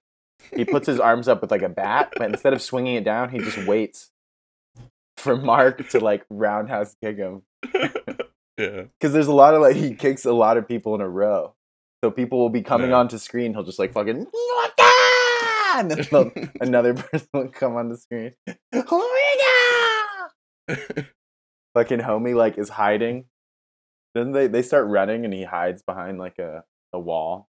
he 0.55 0.65
puts 0.65 0.87
his 0.87 0.99
arms 0.99 1.27
up 1.27 1.41
with 1.41 1.51
like 1.51 1.61
a 1.61 1.69
bat, 1.69 2.13
but 2.17 2.29
instead 2.29 2.53
of 2.53 2.61
swinging 2.61 2.95
it 2.95 3.03
down, 3.03 3.29
he 3.29 3.39
just 3.39 3.65
waits 3.67 4.11
for 5.17 5.35
Mark 5.35 5.87
to 5.89 5.99
like 5.99 6.25
roundhouse 6.29 6.95
kick 7.03 7.17
him. 7.17 7.43
yeah. 7.73 7.91
Because 8.57 9.13
there's 9.13 9.27
a 9.27 9.33
lot 9.33 9.53
of 9.53 9.61
like 9.61 9.75
he 9.75 9.93
kicks 9.95 10.25
a 10.25 10.33
lot 10.33 10.57
of 10.57 10.67
people 10.67 10.95
in 10.95 11.01
a 11.01 11.09
row, 11.09 11.53
so 12.03 12.09
people 12.11 12.39
will 12.39 12.49
be 12.49 12.61
coming 12.61 12.91
Yeah. 12.91 12.97
onto 12.97 13.17
screen. 13.17 13.53
He'll 13.53 13.63
just 13.63 13.79
like 13.79 13.93
fucking. 13.93 14.27
And 15.75 15.89
then 15.91 16.49
another 16.61 16.93
person 16.93 17.27
will 17.33 17.47
come 17.49 17.75
on 17.75 17.89
the 17.89 17.97
screen. 17.97 18.33
Fucking 21.75 21.99
homie 21.99 22.35
like 22.35 22.57
is 22.57 22.69
hiding. 22.69 23.25
Then 24.15 24.31
they 24.31 24.47
they 24.47 24.61
start 24.61 24.87
running 24.87 25.23
and 25.25 25.33
he 25.33 25.43
hides 25.43 25.81
behind 25.83 26.17
like 26.17 26.37
a, 26.39 26.63
a 26.91 26.99
wall. 26.99 27.47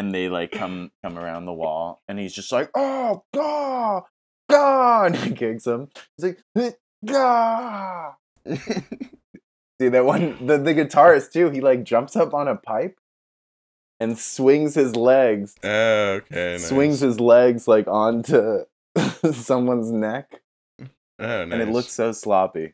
And 0.00 0.14
they 0.14 0.30
like 0.30 0.50
come 0.50 0.90
come 1.04 1.18
around 1.18 1.44
the 1.44 1.52
wall 1.52 2.00
and 2.08 2.18
he's 2.18 2.32
just 2.32 2.50
like, 2.50 2.70
oh 2.74 3.22
god, 3.34 4.04
god 4.48 5.04
and 5.14 5.16
he 5.16 5.32
kicks 5.32 5.66
him. 5.66 5.88
He's 6.16 6.24
like, 6.24 6.42
"Eh, 6.56 6.70
god. 7.04 8.14
See 8.48 9.88
that 9.88 10.06
one 10.06 10.46
the, 10.46 10.56
the 10.56 10.72
guitarist 10.72 11.32
too, 11.32 11.50
he 11.50 11.60
like 11.60 11.84
jumps 11.84 12.16
up 12.16 12.32
on 12.32 12.48
a 12.48 12.56
pipe 12.56 12.98
and 14.00 14.18
swings 14.18 14.74
his 14.74 14.96
legs. 14.96 15.54
Oh, 15.62 16.12
okay. 16.14 16.52
Nice. 16.52 16.68
Swings 16.68 17.00
his 17.00 17.20
legs 17.20 17.68
like 17.68 17.86
onto 17.86 18.64
someone's 19.32 19.92
neck. 19.92 20.40
Oh, 20.80 20.86
nice. 21.18 21.52
And 21.52 21.60
it 21.60 21.68
looks 21.68 21.92
so 21.92 22.12
sloppy. 22.12 22.72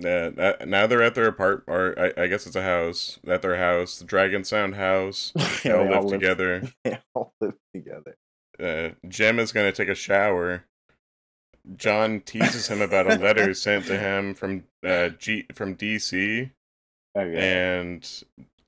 Yeah, 0.00 0.28
that, 0.30 0.68
now 0.68 0.86
they're 0.86 1.02
at 1.02 1.14
their 1.16 1.26
apart, 1.26 1.64
or 1.66 1.94
I, 1.98 2.22
I 2.22 2.26
guess 2.28 2.46
it's 2.46 2.54
a 2.54 2.62
house. 2.62 3.18
At 3.26 3.42
their 3.42 3.56
house, 3.56 3.98
the 3.98 4.04
Dragon 4.04 4.44
Sound 4.44 4.76
house. 4.76 5.32
They 5.64 5.72
all 5.72 5.84
they 5.84 5.90
live 5.90 5.96
all 5.98 6.02
live- 6.04 6.20
together. 6.20 6.62
They 6.84 6.98
all 7.14 7.32
live 7.40 7.54
together. 7.74 8.16
Uh, 8.62 8.90
Jim 9.08 9.38
is 9.40 9.50
gonna 9.52 9.72
take 9.72 9.88
a 9.88 9.94
shower. 9.96 10.64
John 11.76 12.20
teases 12.20 12.68
him 12.68 12.80
about 12.80 13.10
a 13.12 13.16
letter 13.18 13.52
sent 13.54 13.86
to 13.86 13.98
him 13.98 14.34
from 14.36 14.64
uh, 14.86 15.10
G 15.10 15.46
from 15.52 15.74
DC, 15.76 16.50
Okay. 17.16 17.36
and 17.36 18.08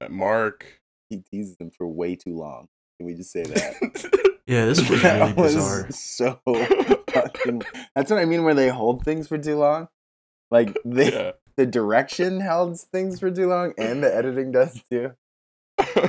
Mark. 0.09 0.81
he 1.09 1.23
teases 1.31 1.57
him 1.61 1.71
for 1.71 1.87
way 1.87 2.17
too 2.17 2.37
long. 2.37 2.67
Can 2.99 3.07
we 3.07 3.15
just 3.15 3.31
say 3.33 3.43
that? 3.45 4.41
Yeah, 4.47 4.67
this 4.67 4.81
was 4.81 4.91
really 4.91 5.03
That 5.03 5.37
was 5.37 5.55
bizarre. 5.55 5.91
So 5.93 6.41
fucking. 7.13 7.63
That's 7.95 8.11
what 8.11 8.19
I 8.19 8.25
mean. 8.25 8.43
Where 8.45 8.55
they 8.55 8.69
hold 8.69 9.05
things 9.05 9.29
for 9.29 9.39
too 9.39 9.57
long. 9.57 9.89
Like 10.51 10.77
they, 10.85 11.13
yeah. 11.13 11.33
the 11.57 11.67
direction 11.67 12.41
holds 12.41 12.85
things 12.85 13.21
for 13.21 13.31
too 13.31 13.49
long, 13.49 13.75
and 13.79 14.03
the 14.03 14.15
editing 14.15 14.53
does 14.53 14.83
too. 14.91 15.13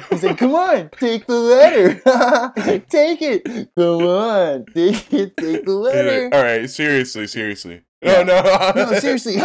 He's 0.09 0.23
like, 0.23 0.37
"Come 0.37 0.53
on, 0.55 0.89
take 0.99 1.27
the 1.27 1.35
letter, 1.39 1.93
take 2.89 3.21
it. 3.21 3.43
Come 3.77 4.01
on, 4.05 4.65
take 4.73 5.13
it, 5.13 5.37
take 5.37 5.65
the 5.65 5.71
letter." 5.73 6.29
All 6.33 6.43
right, 6.43 6.69
seriously, 6.69 7.27
seriously. 7.27 7.81
Yeah. 8.01 8.23
No, 8.23 8.41
no, 8.41 8.91
No, 8.91 8.99
seriously. 8.99 9.35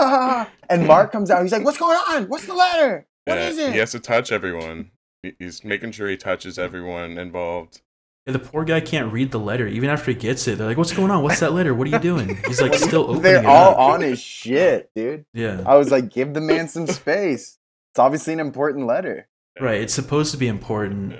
and 0.68 0.86
Mark 0.86 1.12
comes 1.12 1.30
out. 1.30 1.42
He's 1.42 1.52
like, 1.52 1.64
"What's 1.64 1.78
going 1.78 1.98
on? 2.10 2.24
What's 2.28 2.46
the 2.46 2.54
letter? 2.54 3.06
What 3.26 3.38
Yeah, 3.38 3.48
is 3.48 3.58
it?" 3.58 3.72
He 3.72 3.78
has 3.78 3.92
to 3.92 4.00
touch 4.00 4.32
everyone. 4.32 4.90
He's 5.38 5.62
making 5.64 5.92
sure 5.92 6.08
he 6.08 6.16
touches 6.16 6.58
everyone 6.58 7.18
involved. 7.18 7.82
Yeah, 8.26 8.32
the 8.32 8.38
poor 8.40 8.64
guy 8.64 8.80
can't 8.80 9.12
read 9.12 9.30
the 9.30 9.38
letter. 9.38 9.68
Even 9.68 9.88
after 9.88 10.10
he 10.10 10.16
gets 10.16 10.48
it, 10.48 10.58
they're 10.58 10.66
like, 10.66 10.76
"What's 10.76 10.92
going 10.92 11.10
on? 11.12 11.22
What's 11.22 11.40
that 11.40 11.52
letter? 11.52 11.74
What 11.74 11.86
are 11.86 11.90
you 11.90 11.98
doing?" 12.00 12.36
He's 12.46 12.60
like 12.60 12.74
still 12.88 13.02
opening 13.04 13.22
They're 13.22 13.36
it 13.38 13.46
all 13.46 13.70
up. 13.72 13.78
on 13.78 14.00
his 14.00 14.20
shit, 14.20 14.90
dude. 14.96 15.24
Yeah, 15.32 15.62
I 15.64 15.76
was 15.76 15.90
like, 15.92 16.10
give 16.10 16.34
the 16.34 16.40
man 16.40 16.66
some 16.68 16.86
space. 16.88 17.58
It's 17.92 17.98
obviously 17.98 18.32
an 18.32 18.40
important 18.40 18.86
letter. 18.86 19.28
right. 19.60 19.80
It's 19.80 19.94
supposed 19.94 20.32
to 20.32 20.36
be 20.38 20.48
important. 20.48 21.12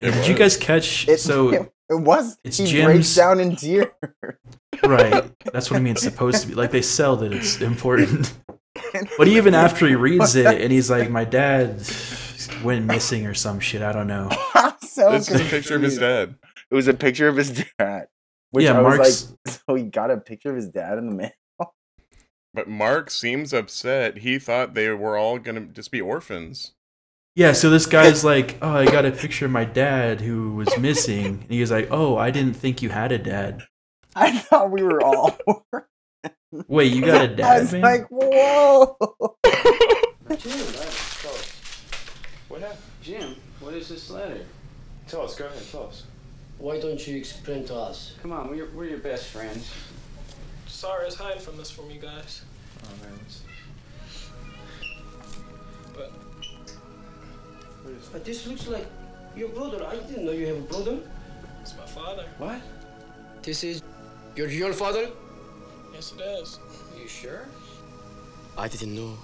It 0.00 0.12
Did 0.12 0.26
you 0.26 0.34
guys 0.34 0.56
catch? 0.56 1.06
It, 1.08 1.18
so 1.20 1.50
it, 1.50 1.72
it 1.90 2.00
was. 2.00 2.38
it's 2.44 2.56
he 2.56 2.64
Jim's- 2.66 2.84
breaks 2.86 3.14
down 3.14 3.40
in 3.40 3.54
tears. 3.56 3.88
right, 4.84 5.30
that's 5.52 5.70
what 5.70 5.76
I 5.76 5.80
mean. 5.80 5.92
It's 5.92 6.02
supposed 6.02 6.42
to 6.42 6.48
be 6.48 6.54
like 6.54 6.70
they 6.70 6.82
sell 6.82 7.16
that 7.16 7.32
it's 7.32 7.60
important. 7.60 8.32
But 9.18 9.28
even 9.28 9.54
after 9.54 9.86
he 9.86 9.96
reads 9.96 10.34
it 10.36 10.46
and 10.62 10.72
he's 10.72 10.88
like, 10.88 11.10
"My 11.10 11.24
dad 11.24 11.82
went 12.62 12.86
missing 12.86 13.26
or 13.26 13.34
some 13.34 13.58
shit," 13.60 13.82
I 13.82 13.92
don't 13.92 14.06
know. 14.06 14.30
I'm 14.98 15.10
so 15.10 15.16
It's 15.16 15.26
just 15.28 15.44
a 15.44 15.48
picture 15.48 15.76
of 15.76 15.82
his 15.82 15.98
dad. 15.98 16.34
It 16.70 16.74
was 16.74 16.88
a 16.88 16.94
picture 16.94 17.28
of 17.28 17.36
his 17.36 17.64
dad. 17.78 18.08
Which 18.50 18.64
Yeah, 18.64 18.78
I 18.78 18.82
was 18.82 18.96
Mark's- 18.98 19.34
like, 19.46 19.60
so 19.66 19.74
he 19.74 19.82
got 19.84 20.10
a 20.10 20.16
picture 20.18 20.50
of 20.50 20.56
his 20.56 20.68
dad 20.68 20.98
in 20.98 21.08
the 21.10 21.14
mail. 21.14 21.30
But 22.54 22.66
Mark 22.68 23.10
seems 23.10 23.52
upset. 23.52 24.18
He 24.18 24.38
thought 24.38 24.74
they 24.74 24.88
were 24.90 25.16
all 25.18 25.38
gonna 25.38 25.60
just 25.66 25.90
be 25.90 26.00
orphans. 26.00 26.72
Yeah, 27.36 27.52
so 27.52 27.70
this 27.70 27.86
guy's 27.86 28.24
like, 28.24 28.56
"Oh, 28.62 28.72
I 28.72 28.84
got 28.86 29.04
a 29.04 29.12
picture 29.12 29.44
of 29.44 29.52
my 29.52 29.64
dad 29.64 30.20
who 30.22 30.54
was 30.54 30.76
missing," 30.78 31.26
and 31.42 31.50
he 31.50 31.60
was 31.60 31.70
like, 31.70 31.86
"Oh, 31.90 32.16
I 32.16 32.30
didn't 32.32 32.54
think 32.54 32.82
you 32.82 32.88
had 32.88 33.12
a 33.12 33.18
dad." 33.18 33.62
I 34.16 34.36
thought 34.38 34.70
we 34.72 34.82
were 34.82 35.00
all. 35.04 35.38
Wait, 36.66 36.90
you 36.92 37.04
got 37.04 37.20
a 37.26 37.28
dad, 37.36 37.46
I 37.46 37.60
was 37.60 37.72
man? 37.72 37.82
like, 37.82 38.06
whoa. 38.08 38.96
What 42.48 42.62
happened? 42.62 42.78
Jim, 43.02 43.36
what 43.60 43.74
is 43.74 43.88
this 43.90 44.10
letter? 44.10 44.40
Tell 45.08 45.22
us, 45.22 45.34
go 45.36 45.46
ahead, 45.46 45.62
tell 45.70 45.86
us. 45.86 46.04
Why 46.58 46.80
don't 46.80 47.06
you 47.06 47.16
explain 47.16 47.64
to 47.66 47.74
us? 47.74 48.14
Come 48.20 48.32
on, 48.32 48.50
we're, 48.50 48.68
we're 48.70 48.84
your 48.86 48.98
best 48.98 49.26
friends. 49.28 49.72
Sarah's 50.66 51.14
hiding 51.14 51.40
from 51.40 51.56
this 51.56 51.70
from 51.70 51.90
you 51.90 52.00
guys. 52.00 52.42
Oh 52.84 52.88
man, 53.02 53.18
let's- 53.22 53.42
But 55.94 56.12
But 58.12 58.24
this 58.24 58.46
looks 58.46 58.68
like 58.68 58.86
your 59.36 59.48
brother. 59.48 59.84
I 59.86 59.96
didn't 59.96 60.24
know 60.26 60.32
you 60.32 60.46
have 60.46 60.56
a 60.56 60.60
brother. 60.72 60.98
it's 61.62 61.74
my 61.76 61.86
father. 61.86 62.26
What? 62.38 62.60
This 63.42 63.64
is 63.64 63.82
your 64.36 64.48
real 64.48 64.72
father? 64.72 65.08
Yes, 65.94 66.12
it 66.12 66.20
is. 66.22 66.58
Are 66.94 67.00
you 67.00 67.08
sure? 67.08 67.46
I 68.58 68.68
didn't 68.68 68.94
know 68.94 69.16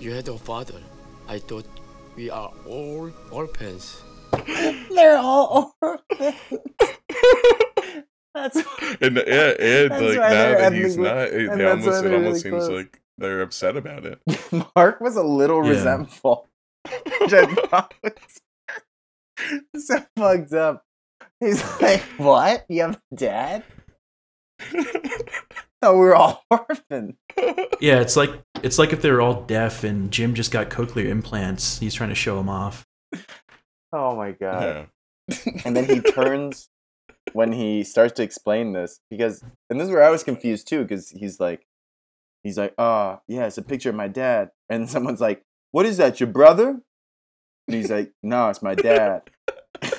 you 0.00 0.12
had 0.12 0.28
a 0.28 0.36
father. 0.36 0.80
I 1.28 1.38
thought 1.38 1.66
we 2.16 2.28
are 2.30 2.52
all 2.66 3.10
orphans. 3.30 4.02
They're 4.94 5.18
all 5.18 5.74
orphans. 5.80 6.34
That's 8.34 8.56
And 9.00 9.16
yeah, 9.26 9.52
and 9.60 9.90
That's 9.90 10.02
like 10.02 10.16
now 10.16 10.28
they're 10.28 10.58
that 10.58 10.72
he's 10.72 10.96
not, 10.98 11.18
it, 11.28 11.56
they 11.56 11.64
almost 11.64 12.04
it 12.04 12.12
almost 12.12 12.12
really 12.12 12.38
seems 12.40 12.66
close. 12.66 12.68
like 12.68 13.00
they're 13.18 13.42
upset 13.42 13.76
about 13.76 14.04
it. 14.04 14.18
Mark 14.76 15.00
was 15.00 15.16
a 15.16 15.22
little 15.22 15.62
Yeah. 15.64 15.70
resentful. 15.70 16.48
Which 17.20 17.32
I 17.32 17.46
thought 17.54 17.94
was 18.02 19.86
so 19.86 20.04
fucked 20.16 20.52
up. 20.52 20.84
He's 21.40 21.62
like, 21.80 22.00
What? 22.18 22.64
You 22.68 22.82
have 22.82 23.00
a 23.12 23.16
dad? 23.16 23.64
No, 24.72 25.90
oh, 25.92 25.98
we're 25.98 26.14
all 26.14 26.42
orphans. 26.50 27.14
Yeah, 27.80 28.00
it's 28.00 28.16
like 28.16 28.30
it's 28.62 28.78
like 28.78 28.92
if 28.94 29.02
they 29.02 29.10
were 29.10 29.20
all 29.20 29.42
deaf 29.42 29.84
and 29.84 30.10
Jim 30.10 30.34
just 30.34 30.50
got 30.50 30.70
cochlear 30.70 31.06
implants. 31.08 31.78
He's 31.78 31.92
trying 31.92 32.08
to 32.08 32.14
show 32.14 32.36
them 32.38 32.48
off. 32.48 32.86
Oh 33.96 34.16
my 34.16 34.32
god. 34.32 34.88
yeah. 35.28 35.52
And 35.64 35.76
then 35.76 35.84
he 35.86 36.00
turns 36.00 36.68
when 37.32 37.52
he 37.52 37.82
starts 37.84 38.12
to 38.14 38.22
explain 38.22 38.72
this 38.72 39.00
because 39.10 39.42
and 39.70 39.80
this 39.80 39.86
is 39.88 39.94
where 39.94 40.02
I 40.04 40.10
was 40.10 40.24
confused 40.24 40.66
too, 40.68 40.82
because 40.82 41.10
he's 41.10 41.38
like 41.40 41.64
he's 42.42 42.58
like, 42.58 42.74
oh 42.76 43.20
yeah, 43.28 43.46
it's 43.46 43.56
a 43.58 43.62
picture 43.62 43.90
of 43.90 43.94
my 43.96 44.08
dad. 44.08 44.50
And 44.68 44.90
someone's 44.94 45.20
like, 45.20 45.42
What 45.70 45.86
is 45.86 45.96
that, 45.98 46.18
your 46.20 46.28
brother? 46.28 46.80
And 47.68 47.74
he's 47.76 47.90
like, 47.90 48.12
No, 48.22 48.48
it's 48.50 48.62
my 48.62 48.74
dad. 48.74 49.22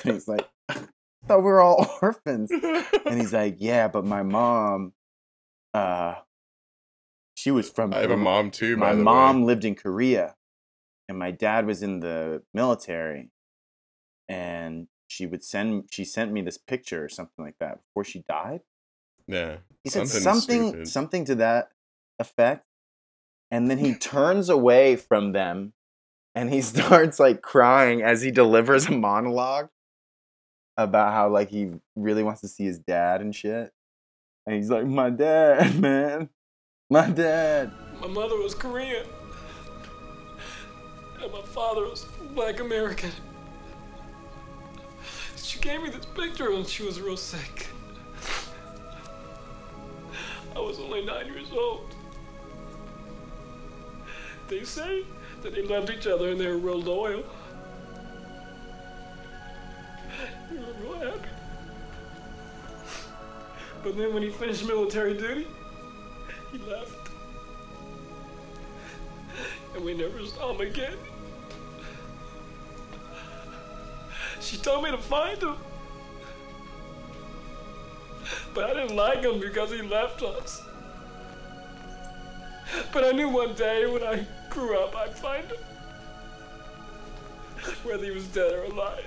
And 0.04 0.14
he's 0.14 0.26
like, 0.28 0.46
I 0.68 0.80
thought 1.28 1.38
we 1.38 1.44
were 1.44 1.60
all 1.60 1.90
orphans. 2.02 2.50
And 2.50 3.20
he's 3.20 3.32
like, 3.32 3.56
Yeah, 3.58 3.88
but 3.88 4.04
my 4.04 4.22
mom, 4.22 4.92
uh 5.74 6.16
she 7.34 7.50
was 7.50 7.68
from 7.68 7.92
I 7.92 7.98
have 7.98 8.10
a 8.10 8.16
mom 8.16 8.50
too. 8.50 8.76
my 8.76 8.90
by 8.90 8.94
the 8.96 9.02
mom 9.02 9.40
way. 9.40 9.46
lived 9.48 9.64
in 9.64 9.74
Korea 9.74 10.34
and 11.08 11.18
my 11.18 11.30
dad 11.30 11.66
was 11.66 11.82
in 11.82 12.00
the 12.00 12.42
military 12.54 13.30
and 14.28 14.88
she 15.08 15.26
would 15.26 15.44
send 15.44 15.84
she 15.90 16.04
sent 16.04 16.32
me 16.32 16.42
this 16.42 16.58
picture 16.58 17.04
or 17.04 17.08
something 17.08 17.44
like 17.44 17.58
that 17.58 17.80
before 17.82 18.04
she 18.04 18.24
died. 18.28 18.60
Yeah, 19.26 19.56
He 19.82 19.90
said 19.90 20.08
something 20.08 20.72
something 20.72 20.84
something 20.84 21.24
to 21.26 21.34
that 21.36 21.70
effect. 22.18 22.64
And 23.50 23.70
then 23.70 23.78
he 23.78 23.94
turns 23.98 24.48
away 24.48 24.96
from 24.96 25.32
them 25.32 25.72
and 26.34 26.52
he 26.52 26.60
starts 26.62 27.18
like 27.18 27.42
crying 27.42 28.02
as 28.02 28.22
he 28.22 28.30
delivers 28.30 28.86
a 28.86 28.92
monologue 28.92 29.68
about 30.76 31.12
how 31.12 31.28
like 31.28 31.50
he 31.50 31.70
really 31.94 32.22
wants 32.22 32.40
to 32.42 32.48
see 32.48 32.64
his 32.64 32.78
dad 32.78 33.20
and 33.20 33.34
shit. 33.34 33.72
And 34.46 34.54
he's 34.54 34.70
like, 34.70 34.86
my 34.86 35.10
dad, 35.10 35.80
man. 35.80 36.28
My 36.88 37.10
dad. 37.10 37.72
My 38.00 38.06
mother 38.06 38.36
was 38.36 38.54
Korean. 38.54 39.04
And 41.20 41.32
my 41.32 41.42
father 41.42 41.82
was 41.82 42.06
black 42.34 42.60
American. 42.60 43.10
She 45.36 45.58
gave 45.60 45.82
me 45.82 45.90
this 45.90 46.04
picture 46.06 46.50
when 46.52 46.64
she 46.64 46.82
was 46.82 47.00
real 47.00 47.16
sick. 47.16 47.68
I 50.54 50.58
was 50.58 50.78
only 50.78 51.04
nine 51.04 51.26
years 51.26 51.52
old. 51.52 51.94
They 54.48 54.64
say 54.64 55.04
that 55.42 55.54
they 55.54 55.62
loved 55.62 55.90
each 55.90 56.06
other 56.06 56.30
and 56.30 56.40
they 56.40 56.46
were 56.46 56.58
real 56.58 56.80
loyal. 56.80 57.24
They 60.50 60.58
were 60.58 60.72
real 60.82 60.98
happy. 60.98 61.28
But 63.82 63.96
then 63.96 64.14
when 64.14 64.22
he 64.22 64.30
finished 64.30 64.66
military 64.66 65.14
duty, 65.14 65.46
he 66.50 66.58
left. 66.58 67.10
And 69.74 69.84
we 69.84 69.94
never 69.94 70.24
saw 70.26 70.54
him 70.54 70.60
again. 70.60 70.96
She 74.46 74.56
told 74.56 74.84
me 74.84 74.92
to 74.92 74.98
find 74.98 75.42
him. 75.42 75.56
But 78.54 78.70
I 78.70 78.74
didn't 78.74 78.96
like 78.96 79.22
him 79.22 79.40
because 79.40 79.70
he 79.72 79.82
left 79.82 80.22
us. 80.22 80.62
But 82.92 83.04
I 83.04 83.10
knew 83.10 83.28
one 83.28 83.54
day 83.54 83.86
when 83.86 84.02
I 84.04 84.24
grew 84.50 84.78
up 84.78 84.94
I'd 84.94 85.16
find 85.18 85.44
him. 85.46 85.58
Whether 87.82 88.04
he 88.04 88.10
was 88.12 88.26
dead 88.28 88.52
or 88.52 88.64
alive. 88.64 89.04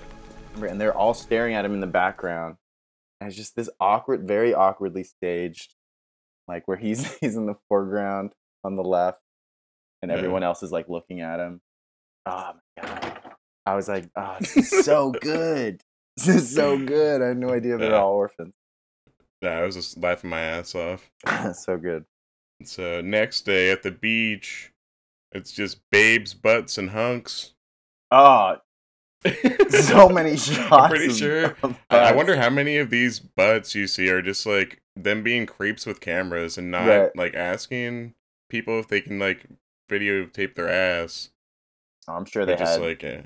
And 0.55 0.79
they're 0.79 0.95
all 0.95 1.13
staring 1.13 1.53
at 1.55 1.63
him 1.63 1.73
in 1.73 1.79
the 1.79 1.87
background. 1.87 2.57
And 3.21 3.29
it's 3.29 3.37
just 3.37 3.55
this 3.55 3.69
awkward, 3.79 4.27
very 4.27 4.53
awkwardly 4.53 5.03
staged, 5.03 5.73
like 6.47 6.67
where 6.67 6.77
he's 6.77 7.13
he's 7.21 7.37
in 7.37 7.45
the 7.45 7.55
foreground 7.69 8.33
on 8.65 8.75
the 8.75 8.83
left, 8.83 9.19
and 10.01 10.11
Yeah. 10.11 10.17
everyone 10.17 10.43
else 10.43 10.63
is 10.63 10.71
like 10.71 10.89
looking 10.89 11.21
at 11.21 11.39
him. 11.39 11.61
Oh 12.25 12.53
my 12.77 12.83
god! 12.83 13.28
I 13.69 13.75
was 13.75 13.87
like, 13.87 14.09
oh, 14.15 14.35
this 14.39 14.57
is 14.57 14.69
so 14.85 15.11
good. 15.11 15.81
This 16.17 16.27
is 16.27 16.53
so 16.55 16.77
good. 16.77 17.21
I 17.21 17.27
had 17.29 17.37
no 17.37 17.51
idea 17.51 17.77
they're 17.77 17.91
Yeah. 17.91 17.97
all 18.01 18.13
orphans. 18.13 18.53
Yeah, 19.41 19.51
I 19.51 19.61
was 19.61 19.75
just 19.75 19.97
laughing 19.97 20.29
my 20.29 20.41
ass 20.41 20.75
off. 20.75 21.09
so 21.53 21.77
good. 21.77 22.05
So 22.63 22.99
next 23.01 23.41
day 23.45 23.71
at 23.71 23.83
the 23.83 23.91
beach, 23.91 24.73
it's 25.31 25.51
just 25.51 25.79
babes, 25.91 26.33
butts, 26.33 26.77
and 26.77 26.89
hunks. 26.89 27.53
Oh, 28.11 28.57
so 29.69 30.09
many 30.09 30.35
shots. 30.35 30.71
I'm 30.71 30.89
pretty 30.89 31.13
sure. 31.13 31.55
I, 31.89 32.11
wonder 32.13 32.35
how 32.37 32.49
many 32.49 32.77
of 32.77 32.89
these 32.89 33.19
butts 33.19 33.75
you 33.75 33.85
see 33.87 34.09
are 34.09 34.21
just 34.21 34.45
like 34.45 34.81
them 34.95 35.23
being 35.23 35.45
creeps 35.45 35.85
with 35.85 35.99
cameras 36.01 36.57
and 36.57 36.71
not 36.71 36.87
Right. 36.87 37.15
like 37.15 37.35
asking 37.35 38.13
people 38.49 38.79
if 38.79 38.87
they 38.87 38.99
can 39.01 39.19
like 39.19 39.45
videotape 39.89 40.55
their 40.55 40.69
ass. 40.69 41.29
I'm 42.07 42.25
sure 42.25 42.45
They're 42.45 42.55
they 42.55 42.63
just 42.63 42.79
like, 42.81 43.03
eh. 43.03 43.21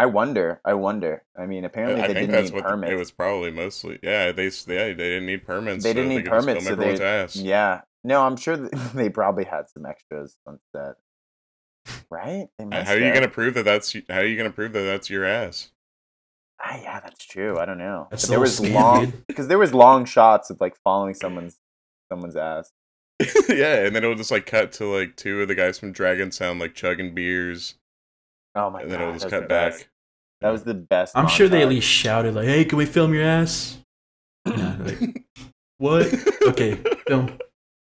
I 0.00 0.06
wonder. 0.06 0.60
I 0.64 0.72
wonder. 0.74 1.24
I 1.38 1.44
mean, 1.46 1.64
apparently 1.66 2.02
I 2.02 2.06
they 2.08 2.14
think 2.14 2.30
didn't 2.30 2.54
need 2.54 2.62
permits. 2.62 2.92
it 2.92 2.96
was 2.96 3.10
probably 3.10 3.50
mostly. 3.50 3.98
Yeah, 4.02 4.32
they 4.32 4.46
s- 4.46 4.66
yeah, 4.66 4.84
they 4.86 4.94
didn't 4.94 5.26
need 5.26 5.44
permits. 5.44 5.84
they 5.84 5.92
didn't 5.92 6.08
need 6.08 6.24
could 6.24 6.32
just 6.32 6.46
permits, 6.46 6.64
so 6.64 6.70
film 6.70 6.78
they 6.80 6.94
everyone's 6.94 7.34
ass. 7.34 7.36
yeah. 7.36 7.82
No, 8.02 8.22
I'm 8.22 8.36
sure 8.36 8.56
they 8.94 9.10
probably 9.10 9.44
had 9.44 9.68
some 9.68 9.84
extras 9.84 10.38
on 10.46 10.58
set. 10.74 10.94
Right? 12.10 12.48
They 12.58 12.64
must 12.64 12.86
How 12.88 12.94
are 12.94 12.98
you 12.98 13.12
gonna 13.12 13.28
prove 13.28 13.54
that 13.54 13.64
that's 13.64 13.92
how 14.08 14.18
are 14.20 14.24
you 14.24 14.36
gonna 14.38 14.50
prove 14.50 14.72
that 14.72 14.82
that's 14.82 15.10
your 15.10 15.24
ass? 15.24 15.70
Ah, 16.62 16.78
yeah, 16.82 17.00
that's 17.00 17.24
true. 17.24 17.58
I 17.58 17.64
don't 17.66 17.78
know. 17.78 18.06
That's 18.10 18.22
But 18.22 18.26
the 18.28 18.30
there 18.32 18.40
was 18.40 18.58
scam, 18.60 18.72
long 18.74 19.12
because 19.28 19.48
there 19.48 19.58
was 19.58 19.74
long 19.74 20.04
shots 20.06 20.48
of 20.50 20.60
like 20.60 20.76
following 20.82 21.14
someone's 21.14 21.58
someone's 22.10 22.36
ass. 22.36 22.72
yeah, 23.50 23.84
and 23.84 23.94
then 23.94 24.02
it'll 24.02 24.14
just 24.16 24.30
like 24.30 24.46
cut 24.46 24.72
to 24.72 24.86
like 24.86 25.16
two 25.16 25.42
of 25.42 25.48
the 25.48 25.54
guys 25.54 25.78
from 25.78 25.92
Dragon 25.92 26.30
Sound 26.32 26.58
like 26.58 26.74
chugging 26.74 27.14
beers, 27.14 27.74
Oh 28.54 28.70
my 28.70 28.80
and 28.80 28.90
god, 28.90 28.94
then 28.98 29.00
it'll 29.08 29.14
just 29.18 29.28
cut 29.30 29.48
back. 29.48 29.72
best. 29.72 29.88
That 30.40 30.50
was 30.50 30.62
the 30.64 30.74
best. 30.74 31.16
I'm 31.16 31.28
sure 31.28 31.48
they 31.48 31.62
at 31.62 31.68
least 31.68 31.86
shouted 31.88 32.34
like, 32.34 32.46
"Hey, 32.46 32.64
can 32.64 32.78
we 32.78 32.86
film 32.86 33.12
your 33.14 33.24
ass?" 33.24 33.78
You 34.46 34.52
like, 34.54 35.24
what? 35.78 36.14
Okay, 36.48 36.74
film. 37.06 37.38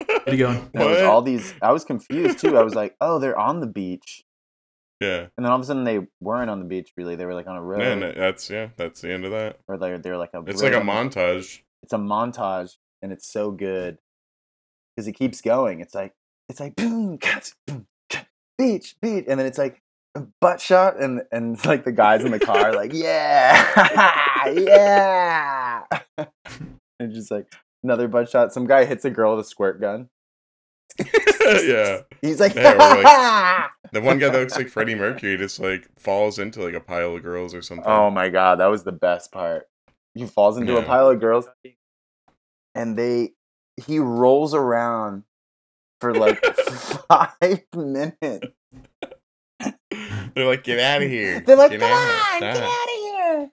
Get 0.06 0.34
it 0.34 0.36
going. 0.36 0.68
There 0.72 0.88
was 0.88 1.02
all 1.02 1.22
these. 1.22 1.54
I 1.62 1.72
was 1.72 1.84
confused 1.84 2.38
too. 2.40 2.56
I 2.58 2.62
was 2.62 2.74
like, 2.74 2.96
oh, 3.00 3.18
they're 3.18 3.38
on 3.38 3.60
the 3.60 3.66
beach, 3.66 4.24
Yeah, 5.00 5.26
and 5.36 5.44
then 5.44 5.46
all 5.46 5.56
of 5.56 5.62
a 5.62 5.64
sudden 5.64 5.84
they 5.84 6.00
weren't 6.20 6.50
on 6.50 6.58
the 6.58 6.64
beach. 6.64 6.92
Really, 6.96 7.14
they 7.16 7.24
were 7.26 7.34
like 7.34 7.46
on 7.46 7.56
a 7.56 7.62
road, 7.62 7.80
yeah, 7.82 7.94
no, 7.94 8.12
that's 8.12 8.50
yeah, 8.50 8.68
that's 8.76 9.00
the 9.00 9.12
end 9.12 9.24
of 9.24 9.30
that. 9.32 9.58
or 9.68 9.78
they're 9.78 9.98
they 9.98 10.10
were 10.10 10.16
like 10.16 10.30
a. 10.34 10.42
It's 10.46 10.62
like 10.62 10.74
a 10.74 10.80
montage. 10.80 11.60
It's 11.82 11.92
a 11.92 11.96
montage, 11.98 12.76
and 13.02 13.12
it's 13.12 13.26
so 13.32 13.50
good 13.52 13.98
because 14.96 15.06
it 15.08 15.12
keeps 15.12 15.40
going. 15.40 15.80
It's 15.80 15.94
like 15.94 16.12
it's 16.48 16.60
like 16.60 16.76
boom, 16.76 17.18
cuts, 17.18 17.54
boom, 17.66 17.86
cut, 18.10 18.26
beach, 18.58 18.96
beach, 19.00 19.24
and 19.28 19.38
then 19.40 19.46
it's 19.46 19.58
like 19.58 19.76
a 19.76 19.81
butt 20.40 20.60
shot, 20.60 21.00
and 21.00 21.22
and 21.32 21.56
it's 21.56 21.64
like 21.72 21.84
the 21.84 21.92
guys 21.92 22.24
in 22.24 22.32
the 22.32 22.40
car 22.40 22.72
like 22.72 22.92
yeah, 22.92 24.46
yeah, 24.52 25.84
and 26.98 27.12
just 27.12 27.30
like 27.30 27.52
another 27.82 28.08
butt 28.08 28.28
shot. 28.28 28.52
Some 28.52 28.66
guy 28.66 28.84
hits 28.84 29.04
a 29.04 29.10
girl 29.10 29.36
with 29.36 29.46
a 29.46 29.48
squirt 29.48 29.80
gun. 29.80 30.08
yeah, 30.98 32.02
He's 32.20 32.38
like, 32.38 32.54
Yeah, 32.54 32.74
like, 32.74 33.70
the 33.92 34.02
one 34.02 34.18
guy 34.18 34.28
that 34.28 34.38
looks 34.38 34.56
like 34.56 34.68
Freddie 34.68 34.94
Mercury 34.94 35.38
just 35.38 35.58
like 35.58 35.88
falls 35.98 36.38
into 36.38 36.62
like 36.62 36.74
a 36.74 36.80
pile 36.80 37.16
of 37.16 37.22
girls 37.22 37.54
or 37.54 37.62
something. 37.62 37.86
oh 37.86 38.10
my 38.10 38.28
god, 38.28 38.56
that 38.60 38.66
was 38.66 38.84
the 38.84 38.92
best 38.92 39.32
part. 39.32 39.68
He 40.14 40.26
falls 40.26 40.58
into 40.58 40.76
a 40.76 40.82
pile 40.82 41.08
of 41.08 41.20
girls, 41.20 41.46
and 42.74 42.96
they 42.98 43.30
he 43.78 43.98
rolls 43.98 44.52
around 44.52 45.24
for 46.00 46.14
like 46.14 46.44
five 46.44 47.64
minutes. 47.74 48.46
They're 50.34 50.46
like, 50.46 50.64
get 50.64 50.78
out 50.78 51.02
of 51.02 51.08
here. 51.08 51.40
They're 51.40 51.56
like, 51.56 51.70
Get 51.72 51.80
come 51.80 51.90
on, 51.92 52.40
get 52.40 52.56
out 52.56 52.62
of 52.62 53.00
here, 53.00 53.50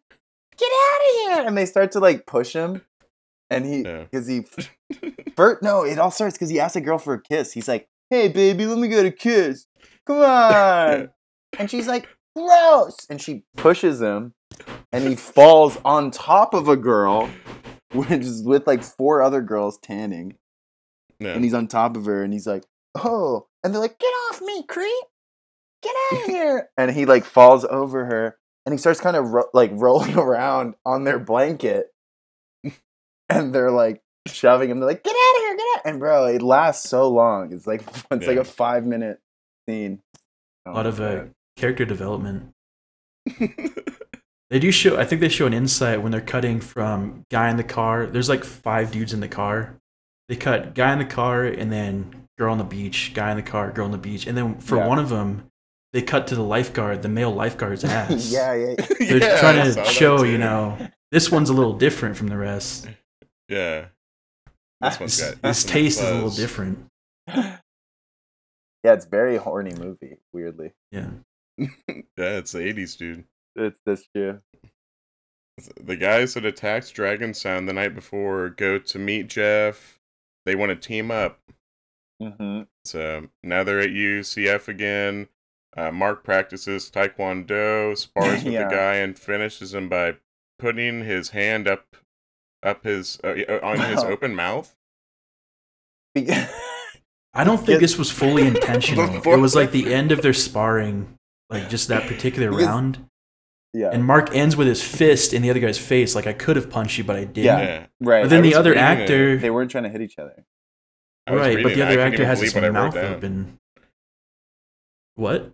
get 0.57 0.71
out 0.71 1.01
of 1.01 1.15
here, 1.37 1.47
and 1.47 1.57
they 1.57 1.65
start 1.65 1.91
to 1.93 1.99
like 1.99 2.25
push 2.25 2.53
him, 2.53 2.81
and 3.49 3.65
he 3.65 3.81
Yeah. 3.83 4.03
because 4.03 4.27
he 4.27 4.45
Bert, 5.35 5.61
no, 5.63 5.83
it 5.85 5.97
all 5.99 6.11
starts 6.11 6.35
because 6.35 6.49
he 6.49 6.59
asks 6.59 6.75
a 6.75 6.81
girl 6.81 6.97
for 6.97 7.13
a 7.13 7.21
kiss. 7.21 7.53
He's 7.53 7.67
like, 7.67 7.87
hey 8.09 8.27
baby, 8.27 8.65
let 8.65 8.77
me 8.77 8.87
get 8.87 9.05
a 9.05 9.11
kiss, 9.11 9.67
come 10.05 10.17
on, 10.17 11.09
and 11.57 11.69
she's 11.69 11.87
like, 11.87 12.07
gross, 12.35 12.97
and 13.09 13.21
she 13.21 13.43
pushes 13.57 14.01
him, 14.01 14.33
and 14.91 15.07
he 15.07 15.15
falls 15.15 15.77
on 15.85 16.11
top 16.11 16.53
of 16.53 16.67
a 16.67 16.75
girl, 16.77 17.29
which 17.93 18.09
is 18.11 18.43
with 18.43 18.65
like 18.67 18.83
four 18.83 19.21
other 19.21 19.41
girls 19.41 19.77
tanning, 19.79 20.35
Yeah. 21.19 21.33
and 21.33 21.43
he's 21.43 21.53
on 21.53 21.67
top 21.67 21.95
of 21.95 22.05
her, 22.05 22.23
and 22.23 22.33
he's 22.33 22.47
like, 22.47 22.63
oh, 22.95 23.47
and 23.63 23.73
they're 23.73 23.81
like, 23.81 23.99
get 23.99 24.07
off 24.31 24.41
me, 24.41 24.63
creep, 24.63 25.05
get 25.81 25.95
out 26.11 26.19
of 26.21 26.25
here, 26.27 26.69
and 26.77 26.91
he 26.91 27.05
like 27.05 27.25
falls 27.25 27.65
over 27.65 28.05
her, 28.05 28.37
and 28.65 28.73
he 28.73 28.77
starts 28.77 28.99
kind 29.01 29.15
of 29.15 29.25
ro- 29.29 29.49
like 29.53 29.71
rolling 29.73 30.17
around 30.17 30.75
on 30.85 31.03
their 31.03 31.19
blanket, 31.19 31.87
and 33.29 33.53
they're 33.53 33.71
like 33.71 34.01
shoving 34.27 34.69
him. 34.69 34.79
They're 34.79 34.89
like, 34.89 35.03
get 35.03 35.15
out 35.15 35.35
of 35.37 35.41
here, 35.43 35.55
get 35.57 35.65
out, 35.77 35.81
and 35.85 35.99
bro, 35.99 36.25
it 36.25 36.41
lasts 36.41 36.89
so 36.89 37.09
long. 37.09 37.51
It's 37.53 37.67
like 37.67 37.83
it's 38.11 38.27
like 38.27 38.37
a 38.37 38.43
five 38.43 38.85
minute 38.85 39.19
scene. 39.67 40.01
A 40.65 40.69
Oh 40.71 40.73
lot 40.73 40.85
of 40.85 40.99
uh, 40.99 41.23
character 41.55 41.85
development. 41.85 42.53
They 44.49 44.57
do 44.57 44.71
show. 44.71 44.97
I 44.97 45.05
think 45.05 45.21
they 45.21 45.29
show 45.29 45.45
an 45.45 45.53
insight 45.53 46.01
when 46.01 46.11
they're 46.11 46.21
cutting 46.21 46.59
from 46.59 47.23
guy 47.29 47.51
in 47.51 47.57
the 47.57 47.63
car. 47.63 48.07
There's 48.07 48.29
like 48.29 48.43
five 48.43 48.91
dudes 48.91 49.13
in 49.13 49.19
the 49.19 49.27
car. 49.27 49.75
They 50.27 50.35
cut 50.35 50.73
guy 50.73 50.91
in 50.91 50.97
the 50.99 51.05
car 51.05 51.43
and 51.43 51.71
then 51.71 52.27
girl 52.37 52.51
on 52.51 52.57
the 52.57 52.63
beach. 52.63 53.11
Guy 53.13 53.29
in 53.29 53.37
the 53.37 53.43
car, 53.43 53.71
girl 53.71 53.85
on 53.85 53.91
the 53.91 53.99
beach, 53.99 54.25
and 54.25 54.35
then 54.35 54.57
for 54.59 54.77
Yeah. 54.77 54.87
one 54.87 54.97
of 54.97 55.09
them, 55.09 55.51
they 55.93 56.01
cut 56.01 56.27
to 56.27 56.35
the 56.35 56.43
lifeguard, 56.43 57.01
the 57.01 57.09
male 57.09 57.31
lifeguard's 57.33 57.83
ass. 57.85 58.31
yeah, 58.31 58.53
yeah. 58.53 58.75
They're 58.99 59.17
Yeah, 59.17 59.39
trying 59.39 59.71
saw 59.71 59.83
to 59.83 59.89
show, 59.89 60.23
you 60.23 60.37
know, 60.37 60.77
this 61.11 61.31
one's 61.31 61.49
a 61.49 61.53
little 61.53 61.73
different 61.73 62.15
from 62.17 62.27
the 62.27 62.37
rest. 62.37 62.87
Yeah. 63.47 63.85
This 64.81 64.99
one's 64.99 65.19
His, 65.19 65.31
got 65.35 65.47
his 65.47 65.57
some 65.59 65.69
taste 65.71 65.99
is 66.01 66.09
a 66.09 66.13
little 66.13 66.29
different. 66.29 66.85
Yeah, 67.27 68.93
it's 68.93 69.05
a 69.05 69.09
very 69.09 69.37
horny 69.37 69.73
movie. 69.77 70.17
Weirdly, 70.33 70.71
Yeah. 70.91 71.09
Yeah, 71.57 72.37
it's 72.37 72.53
the 72.53 72.59
'80s, 72.59 72.97
dude. 72.97 73.25
it's 73.55 73.79
this 73.85 74.05
true. 74.15 74.39
The 75.83 75.97
guys 75.97 76.35
that 76.35 76.45
attacked 76.45 76.93
Dragon 76.93 77.33
Sound 77.33 77.67
the 77.67 77.73
night 77.73 77.93
before 77.93 78.47
go 78.49 78.77
to 78.79 78.99
meet 78.99 79.27
Jeff. 79.27 79.99
They 80.45 80.55
want 80.55 80.69
to 80.69 80.75
team 80.77 81.11
up. 81.11 81.39
Mm-hmm. 82.21 82.61
So 82.85 83.27
now 83.43 83.65
they're 83.65 83.81
at 83.81 83.89
UCF 83.89 84.69
again. 84.69 85.27
Uh, 85.77 85.91
Mark 85.91 86.23
practices 86.23 86.89
Taekwondo, 86.93 87.97
spars 87.97 88.43
with 88.43 88.53
Yeah. 88.53 88.67
the 88.67 88.75
guy, 88.75 88.95
and 88.95 89.17
finishes 89.17 89.73
him 89.73 89.87
by 89.89 90.15
putting 90.57 91.03
his 91.05 91.29
hand 91.29 91.67
up, 91.67 91.95
up 92.63 92.83
his 92.83 93.19
uh, 93.23 93.35
uh, 93.47 93.59
on 93.63 93.79
his 93.79 94.03
open 94.03 94.35
mouth. 94.35 94.75
I 96.17 97.43
don't 97.43 97.63
think 97.63 97.79
this 97.79 97.97
was 97.97 98.09
fully 98.11 98.47
intentional. 98.47 99.07
Before- 99.07 99.35
it 99.35 99.39
was 99.39 99.55
like 99.55 99.71
the 99.71 99.93
end 99.93 100.11
of 100.11 100.21
their 100.21 100.33
sparring, 100.33 101.15
like 101.49 101.69
just 101.69 101.87
that 101.89 102.07
particular 102.07 102.49
Because- 102.49 102.65
round. 102.65 103.05
Yeah. 103.71 103.91
And 103.93 104.03
Mark 104.03 104.35
ends 104.35 104.57
with 104.57 104.65
his 104.65 104.81
fist 104.83 105.31
in 105.31 105.43
the 105.43 105.51
other 105.51 105.59
guy's 105.59 105.77
face, 105.77 106.15
like 106.15 106.25
I 106.25 106.33
could 106.33 106.55
have 106.55 106.71
punched 106.71 106.97
you, 106.97 107.03
but 107.03 107.15
I 107.15 107.25
didn't. 107.25 107.45
Yeah. 107.45 107.59
Yeah. 107.61 107.85
right. 108.01 108.23
But 108.23 108.31
then 108.31 108.41
the 108.41 108.55
other 108.55 108.71
reading 108.71 108.83
it. 108.83 108.87
actor, 109.01 109.37
they 109.37 109.51
weren't 109.51 109.69
trying 109.69 109.83
to 109.83 109.91
hit 109.91 110.01
each 110.01 110.17
other. 110.17 110.43
Right? 111.29 111.61
But 111.61 111.75
the 111.75 111.81
it. 111.81 111.81
Other 111.83 111.91
couldn't 111.97 112.13
actor 112.13 112.25
has 112.25 112.41
his 112.41 112.51
believe 112.51 112.73
what 112.73 112.81
I 112.81 112.83
wrote 112.85 112.95
mouth 112.95 113.03
open. 113.17 113.59
What? 115.13 115.51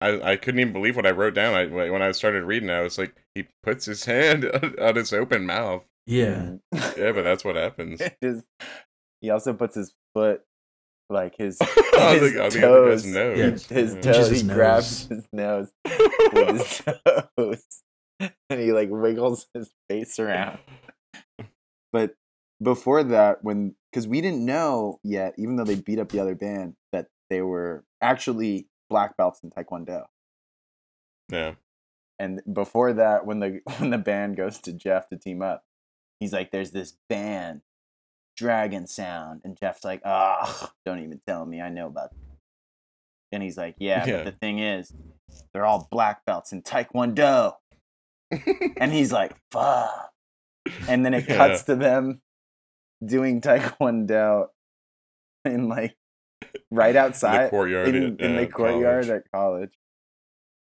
I, 0.00 0.32
I 0.32 0.36
couldn't 0.36 0.60
even 0.60 0.72
believe 0.72 0.96
what 0.96 1.06
I 1.06 1.10
wrote 1.10 1.34
down. 1.34 1.54
I 1.54 1.66
when 1.66 2.02
I 2.02 2.12
started 2.12 2.44
reading, 2.44 2.70
I 2.70 2.80
was 2.80 2.96
like, 2.98 3.14
he 3.34 3.48
puts 3.62 3.84
his 3.86 4.04
hand 4.06 4.44
on 4.80 4.96
his 4.96 5.12
open 5.12 5.46
mouth. 5.46 5.84
Yeah. 6.06 6.52
Mm. 6.74 6.96
Yeah, 6.96 7.12
but 7.12 7.22
that's 7.22 7.44
what 7.44 7.56
happens. 7.56 8.00
his, 8.20 8.44
he 9.20 9.30
also 9.30 9.52
puts 9.52 9.74
his 9.74 9.92
foot, 10.14 10.42
like 11.10 11.36
his, 11.36 11.58
his 11.62 11.68
the, 11.74 11.94
on 11.94 12.24
the 12.24 12.42
other 12.44 12.60
toes, 12.60 13.02
guy's 13.02 13.12
nose. 13.12 13.38
Yeah. 13.38 13.76
his 13.76 13.94
Yeah. 13.94 14.00
toes. 14.00 14.04
Touches 14.04 14.28
He 14.28 14.34
his 14.34 14.42
grabs 14.44 15.10
nose. 15.10 15.18
his 15.18 15.28
nose 15.32 15.70
with 16.32 16.48
his 16.48 16.82
toes, 17.36 17.82
and 18.48 18.60
he 18.60 18.72
like 18.72 18.88
wiggles 18.90 19.46
his 19.54 19.70
face 19.88 20.18
around. 20.18 20.58
But 21.92 22.14
before 22.62 23.02
that, 23.04 23.42
when 23.44 23.74
because 23.92 24.06
we 24.08 24.20
didn't 24.20 24.44
know 24.44 24.98
yet, 25.02 25.34
even 25.36 25.56
though 25.56 25.64
they 25.64 25.74
beat 25.74 25.98
up 25.98 26.08
the 26.10 26.20
other 26.20 26.34
band, 26.34 26.74
that 26.92 27.06
they 27.28 27.42
were 27.42 27.84
actually 28.00 28.66
black 28.90 29.16
belts 29.16 29.40
in 29.42 29.50
Taekwondo. 29.50 30.04
Yeah. 31.30 31.54
And 32.18 32.42
before 32.52 32.92
that, 32.92 33.24
when 33.24 33.38
the 33.40 33.60
when 33.78 33.90
the 33.90 33.98
band 33.98 34.36
goes 34.36 34.58
to 34.60 34.72
Jeff 34.72 35.08
to 35.08 35.16
team 35.16 35.40
up, 35.40 35.64
he's 36.18 36.32
like, 36.34 36.50
"There's 36.50 36.72
this 36.72 36.98
band, 37.08 37.62
Dragon 38.36 38.86
Sound," 38.86 39.40
and 39.44 39.56
Jeff's 39.56 39.84
like, 39.84 40.02
"Ah, 40.04 40.72
don't 40.84 40.98
even 41.02 41.20
tell 41.26 41.46
me. 41.46 41.62
I 41.62 41.70
know 41.70 41.86
about." 41.86 42.10
And 43.32 43.42
he's 43.42 43.56
like, 43.56 43.76
"Yeah, 43.78 44.04
Yeah. 44.04 44.16
but 44.18 44.24
the 44.26 44.38
thing 44.38 44.58
is, 44.58 44.92
they're 45.54 45.64
all 45.64 45.88
black 45.90 46.24
belts 46.26 46.52
in 46.52 46.60
Taekwondo." 46.62 47.54
and 48.76 48.92
he's 48.92 49.12
like, 49.12 49.34
"Fuck!" 49.50 50.12
And 50.88 51.04
then 51.06 51.14
it 51.14 51.26
Yeah. 51.28 51.36
cuts 51.36 51.62
to 51.64 51.74
them 51.76 52.20
doing 53.04 53.40
Taekwondo 53.40 54.48
in 55.46 55.68
like 55.68 55.96
right 56.70 56.96
outside 56.96 57.50
courtyard 57.50 57.88
in, 57.88 58.14
at, 58.14 58.20
in 58.20 58.36
the 58.36 58.46
uh, 58.46 58.50
courtyard 58.50 59.06
college. 59.32 59.70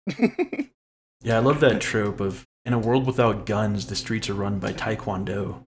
at 0.08 0.18
college. 0.18 0.70
Yeah, 1.24 1.38
I 1.38 1.40
love 1.40 1.60
that 1.60 1.80
trope 1.80 2.20
of 2.20 2.46
in 2.66 2.74
a 2.74 2.78
world 2.78 3.06
without 3.06 3.46
guns, 3.46 3.86
the 3.86 3.96
streets 3.96 4.28
are 4.28 4.34
run 4.34 4.58
by 4.58 4.74
Taekwondo. 4.74 5.64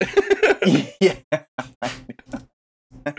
yeah. 1.00 1.16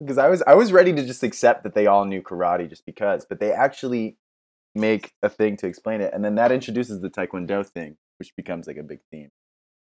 Because 0.00 0.16
I 0.16 0.28
was 0.28 0.42
I 0.46 0.54
was 0.54 0.70
ready 0.70 0.92
to 0.92 1.04
just 1.04 1.24
accept 1.24 1.64
that 1.64 1.74
they 1.74 1.88
all 1.88 2.04
knew 2.04 2.22
karate 2.22 2.68
just 2.68 2.86
because, 2.86 3.26
but 3.28 3.40
they 3.40 3.50
actually 3.50 4.16
make 4.72 5.10
a 5.24 5.28
thing 5.28 5.56
to 5.56 5.66
explain 5.66 6.00
it, 6.00 6.14
and 6.14 6.24
then 6.24 6.36
that 6.36 6.52
introduces 6.52 7.00
the 7.00 7.10
taekwondo 7.10 7.66
thing, 7.66 7.96
which 8.20 8.32
becomes 8.36 8.68
like 8.68 8.76
a 8.76 8.84
big 8.84 9.00
theme. 9.10 9.30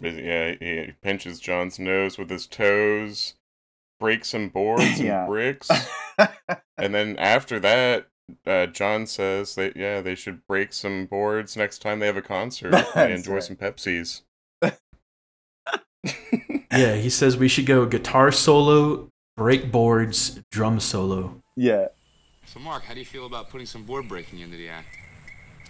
Yeah, 0.00 0.54
he 0.60 0.92
pinches 1.02 1.40
John's 1.40 1.80
nose 1.80 2.16
with 2.16 2.30
his 2.30 2.46
toes, 2.46 3.34
breaks 4.04 4.28
some 4.28 4.50
boards 4.50 5.00
and 5.00 5.26
bricks, 5.26 5.70
and 6.76 6.94
then 6.94 7.16
after 7.16 7.58
that, 7.58 8.06
uh, 8.46 8.66
John 8.66 9.06
says 9.06 9.54
that 9.54 9.76
yeah, 9.76 10.02
they 10.02 10.14
should 10.14 10.46
break 10.46 10.74
some 10.74 11.06
boards 11.06 11.56
next 11.56 11.78
time 11.80 12.00
they 12.00 12.06
have 12.06 12.16
a 12.16 12.22
concert 12.22 12.74
and 12.94 13.12
enjoy 13.12 13.34
right. 13.34 13.42
some 13.42 13.56
Pepsis. 13.56 14.20
Yeah, 16.76 16.96
he 16.96 17.08
says 17.08 17.36
we 17.36 17.46
should 17.48 17.66
go 17.66 17.86
guitar 17.86 18.32
solo, 18.32 19.08
break 19.36 19.70
boards, 19.70 20.40
drum 20.50 20.80
solo. 20.80 21.40
yeah, 21.56 21.86
So, 22.46 22.58
Mark, 22.58 22.82
how 22.82 22.94
do 22.94 23.00
you 23.00 23.06
feel 23.06 23.26
about 23.26 23.48
putting 23.48 23.66
some 23.66 23.84
board 23.84 24.08
breaking 24.08 24.40
into 24.40 24.56
the 24.56 24.68
act? 24.68 24.88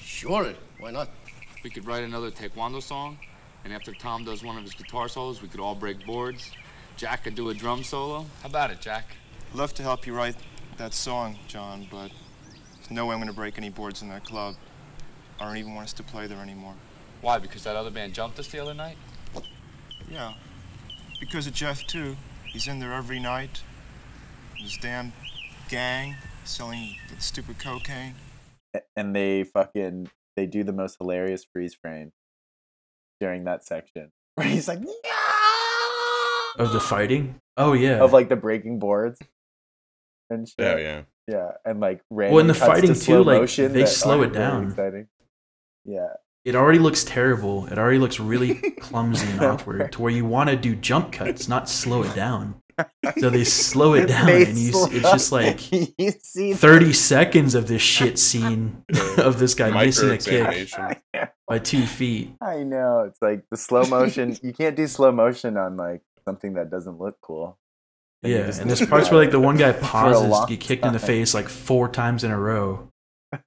Sure, 0.01 0.55
why 0.79 0.91
not? 0.91 1.11
We 1.63 1.69
could 1.69 1.87
write 1.87 2.05
another 2.05 2.31
Taekwondo 2.31 2.83
song, 2.83 3.19
and 3.65 3.73
after 3.73 3.93
Tom 3.93 4.25
does 4.25 4.43
one 4.43 4.57
of 4.57 4.65
his 4.65 4.73
guitar 4.73 5.09
solos, 5.09 5.43
we 5.43 5.49
could 5.49 5.61
all 5.61 5.75
break 5.75 6.07
boards. 6.07 6.51
Jack 6.97 7.25
could 7.25 7.35
do 7.35 7.49
a 7.51 7.55
drum 7.55 7.83
solo. 7.83 8.27
How 8.43 8.49
about 8.49 8.71
it, 8.71 8.81
Jack? 8.81 9.17
Love 9.53 9.75
to 9.75 9.83
help 9.83 10.07
you 10.07 10.15
write 10.15 10.37
that 10.77 10.95
song, 10.95 11.39
John, 11.49 11.87
but 11.91 12.11
there's 12.77 12.91
no 12.91 13.07
way 13.07 13.15
I'm 13.15 13.21
going 13.21 13.29
to 13.29 13.35
break 13.35 13.59
any 13.59 13.71
boards 13.71 14.03
in 14.03 14.09
that 14.11 14.25
club. 14.25 14.55
I 15.41 15.45
don't 15.45 15.57
even 15.57 15.75
want 15.75 15.87
us 15.87 15.93
to 15.95 16.03
play 16.03 16.27
there 16.27 16.39
anymore. 16.39 16.75
Why? 17.21 17.39
Because 17.39 17.65
that 17.65 17.77
other 17.77 17.91
band 17.91 18.15
jumped 18.15 18.39
us 18.39 18.49
the 18.49 18.61
other 18.61 18.75
night? 18.75 18.97
Yeah. 20.09 20.35
Because 21.19 21.47
of 21.47 21.55
Jeff, 21.55 21.87
too. 21.87 22.17
He's 22.45 22.69
in 22.69 22.79
there 22.79 22.93
every 22.93 23.19
night. 23.19 23.63
His 24.57 24.77
damn 24.77 25.13
gang 25.69 26.17
selling 26.45 26.97
that 27.11 27.23
stupid 27.23 27.59
cocaine. 27.59 28.15
And 28.97 29.15
they 29.15 29.45
fucking 29.45 30.09
they 30.37 30.47
do 30.47 30.65
the 30.65 30.73
most 30.73 30.99
hilarious 30.99 31.45
freeze 31.45 31.75
frame 31.75 32.13
during 33.21 33.45
that 33.45 33.65
section 33.65 34.11
where 34.35 34.47
he's 34.47 34.69
like 34.69 34.81
Of 36.59 36.73
the 36.73 36.81
fighting? 36.81 37.37
Oh 37.57 37.73
yeah. 37.73 38.03
of 38.03 38.13
like 38.13 38.29
the 38.29 38.37
breaking 38.37 38.79
boards 38.79 39.19
and 40.31 40.43
oh, 40.43 40.47
shit. 40.47 40.55
Yeah, 40.59 40.77
yeah. 40.83 41.03
Yeah, 41.27 41.51
and 41.65 41.81
like 41.81 42.03
Randy 42.11 42.35
Well, 42.35 42.41
in 42.43 42.49
the 42.49 42.53
cuts 42.53 42.65
to 42.67 42.71
fighting, 42.73 42.95
slow 42.95 43.23
too, 43.47 43.63
like, 43.63 43.73
they 43.73 43.87
slow 43.87 44.23
it 44.23 44.33
down. 44.35 44.69
exciting. 44.69 45.07
Yeah, 45.87 46.09
it 46.45 46.55
already 46.55 46.79
looks 46.79 47.03
terrible. 47.03 47.67
It 47.67 47.79
already 47.79 47.99
looks 47.99 48.21
really 48.21 48.55
clumsy 48.81 49.27
and 49.31 49.41
awkward 49.41 49.93
to 49.93 50.03
where 50.03 50.13
you 50.13 50.27
want 50.27 50.51
to 50.51 50.57
do 50.57 50.75
jump 50.77 51.13
cuts, 51.13 51.49
not 51.49 51.69
slow 51.69 52.03
it 52.03 52.15
down. 52.15 52.57
So 53.19 53.31
they 53.31 53.45
slow 53.45 53.95
it 53.95 54.07
down, 54.09 54.27
They 54.27 54.45
and 54.45 54.59
you, 54.59 54.73
slow- 54.73 54.87
it's 54.91 55.01
just 55.11 55.33
like 55.33 55.73
you 55.99 56.11
see 56.21 56.53
30 56.53 56.93
seconds 56.93 57.55
of 57.55 57.69
this 57.69 57.81
shit 57.81 58.19
scene 58.19 58.85
of 59.17 59.39
this 59.39 59.55
guy 59.55 59.71
missing 59.71 60.11
a 60.11 60.19
kick 60.19 60.43
Micro-examination. 60.45 60.97
by 61.49 61.59
two 61.59 61.87
feet. 61.87 62.35
I 62.43 62.65
know 62.65 63.01
it's 63.09 63.23
like 63.23 63.45
the 63.51 63.57
slow 63.57 63.85
motion. 63.85 64.37
you 64.43 64.53
can't 64.53 64.77
do 64.77 64.87
slow 64.87 65.11
motion 65.13 65.57
on 65.57 65.77
like 65.79 66.03
something 66.25 66.55
that 66.55 66.71
doesn't 66.71 66.99
look 66.99 67.17
cool. 67.21 67.59
And 68.23 68.33
Yeah, 68.33 68.61
and 68.61 68.69
there's 68.71 68.87
parts 68.87 69.11
where 69.11 69.21
like 69.21 69.31
the 69.31 69.41
one 69.41 69.57
guy 69.57 69.73
pauses 69.81 70.41
to 70.41 70.47
get 70.49 70.61
kicked 70.61 70.85
in 70.85 70.93
the 70.93 70.99
face 70.99 71.35
like 71.35 71.49
four 71.49 71.89
times 71.89 72.25
in 72.25 72.31
a 72.31 72.39
row. 72.39 72.89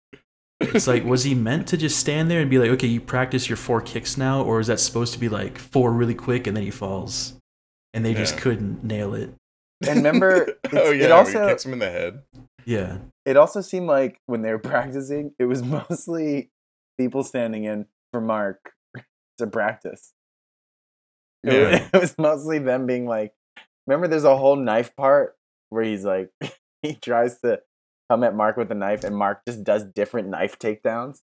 It's 0.59 0.87
like, 0.87 1.05
was 1.05 1.23
he 1.23 1.35
meant 1.35 1.67
to 1.67 1.77
just 1.77 1.99
stand 1.99 2.31
there 2.31 2.41
and 2.41 2.49
be 2.49 2.57
like, 2.57 2.71
okay, 2.71 2.87
you 2.87 2.99
practice 2.99 3.47
your 3.47 3.57
four 3.57 3.79
kicks 3.79 4.17
now, 4.17 4.41
or 4.41 4.59
is 4.59 4.65
that 4.65 4.79
supposed 4.79 5.13
to 5.13 5.19
be 5.19 5.29
like 5.29 5.59
four 5.59 5.91
really 5.91 6.15
quick 6.15 6.47
and 6.47 6.57
then 6.57 6.63
he 6.63 6.71
falls? 6.71 7.35
And 7.93 8.03
they 8.03 8.15
just 8.15 8.37
couldn't 8.37 8.83
nail 8.83 9.13
it. 9.13 9.29
And 9.87 9.97
remember, 9.97 10.47
oh 10.73 10.89
yeah, 10.89 11.03
it 11.03 11.07
he 11.07 11.11
also 11.11 11.47
kicks 11.47 11.63
him 11.63 11.73
in 11.73 11.79
the 11.79 11.91
head. 11.91 12.23
Yeah. 12.65 12.97
it 13.23 13.37
also 13.37 13.61
seemed 13.61 13.85
like 13.85 14.19
when 14.25 14.41
they 14.41 14.49
were 14.51 14.57
practicing, 14.57 15.33
it 15.37 15.45
was 15.45 15.61
mostly 15.61 16.49
people 16.99 17.23
standing 17.23 17.65
in 17.65 17.85
for 18.11 18.19
Mark 18.19 18.73
to 19.37 19.47
practice. 19.47 20.13
It, 21.51 21.53
Yeah. 21.53 21.69
was, 21.71 21.89
it 21.93 22.01
was 22.01 22.15
mostly 22.17 22.59
them 22.59 22.85
being 22.85 23.05
like, 23.05 23.33
remember, 23.85 24.07
there's 24.07 24.23
a 24.23 24.35
whole 24.37 24.55
knife 24.55 24.95
part 24.95 25.35
where 25.69 25.83
he's 25.83 26.03
like, 26.05 26.29
he 26.81 26.93
tries 26.95 27.39
to 27.41 27.61
come 28.09 28.23
at 28.23 28.35
Mark 28.35 28.57
with 28.57 28.71
a 28.71 28.75
knife, 28.75 29.03
and 29.03 29.15
Mark 29.15 29.41
just 29.47 29.63
does 29.63 29.83
different 29.85 30.29
knife 30.29 30.59
takedowns. 30.59 31.19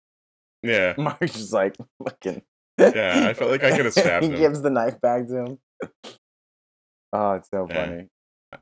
Yeah, 0.63 0.95
Mark's 0.99 1.33
just 1.35 1.53
like, 1.53 1.77
fucking. 2.03 2.43
Yeah, 2.79 3.27
I 3.29 3.35
felt 3.35 3.51
like 3.51 3.65
I 3.65 3.77
could've 3.77 3.93
stabbed 3.93 4.25
he 4.25 4.31
him. 4.31 4.37
He 4.37 4.41
gives 4.43 4.63
the 4.63 4.71
knife 4.71 5.01
back 5.01 5.27
to 5.29 5.37
him. 5.45 5.59
Oh, 7.13 7.33
it's 7.33 7.49
so 7.51 7.67
Yeah. 7.69 7.75
funny. 7.87 8.09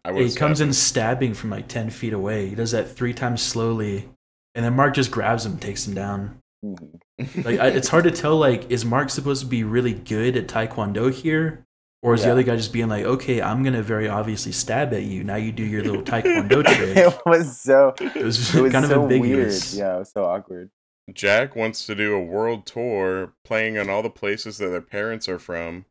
I 0.04 0.12
he 0.12 0.22
was. 0.24 0.36
comes 0.36 0.61
in 0.61 0.72
stabbing 0.72 1.34
from 1.34 1.50
like 1.50 1.68
10 1.68 1.90
feet 1.90 2.12
away. 2.12 2.48
He 2.48 2.54
does 2.54 2.72
that 2.72 2.88
three 2.88 3.12
times 3.14 3.42
slowly. 3.42 4.09
And 4.54 4.64
then 4.64 4.74
Mark 4.74 4.94
just 4.94 5.11
grabs 5.11 5.44
him 5.46 5.52
and 5.52 5.62
takes 5.62 5.86
him 5.86 5.94
down. 5.94 6.40
Mhm. 6.74 7.44
Like, 7.44 7.60
I, 7.60 7.68
it's 7.68 7.88
hard 7.88 8.04
to 8.04 8.10
tell, 8.10 8.36
like, 8.36 8.70
is 8.70 8.84
Mark 8.84 9.10
supposed 9.10 9.42
to 9.42 9.46
be 9.46 9.64
really 9.64 9.92
good 9.94 10.36
at 10.36 10.46
Taekwondo 10.48 11.12
here? 11.12 11.64
Or 12.02 12.14
is 12.14 12.22
the 12.22 12.30
other 12.30 12.42
guy 12.44 12.54
just 12.56 12.72
being 12.72 12.88
like, 12.88 13.04
okay, 13.04 13.42
I'm 13.42 13.62
going 13.64 13.72
to 13.74 13.82
very 13.82 14.06
obviously 14.08 14.52
stab 14.52 14.92
at 14.94 15.02
you. 15.02 15.24
Now 15.24 15.36
you 15.36 15.50
do 15.50 15.64
your 15.64 15.82
little 15.82 16.02
Taekwondo 16.02 16.62
trick. 16.76 16.96
it 16.96 17.20
was 17.26 17.60
so. 17.60 17.94
It 18.00 18.14
was, 18.22 18.54
It 18.54 18.62
was 18.62 18.72
kind 18.72 18.86
so 18.86 18.96
of 19.04 19.10
ambiguous. 19.10 19.74
weird. 19.74 19.84
Yeah, 19.86 19.96
it 19.96 19.98
was 20.00 20.12
so 20.12 20.24
awkward. 20.24 20.70
Jack 21.12 21.56
wants 21.56 21.84
to 21.86 21.94
do 21.96 22.14
a 22.14 22.20
world 22.22 22.64
tour, 22.66 23.32
playing 23.44 23.74
in 23.76 23.88
all 23.90 24.02
the 24.02 24.10
places 24.10 24.58
that 24.58 24.68
their 24.68 24.80
parents 24.80 25.28
are 25.28 25.38
from. 25.38 25.86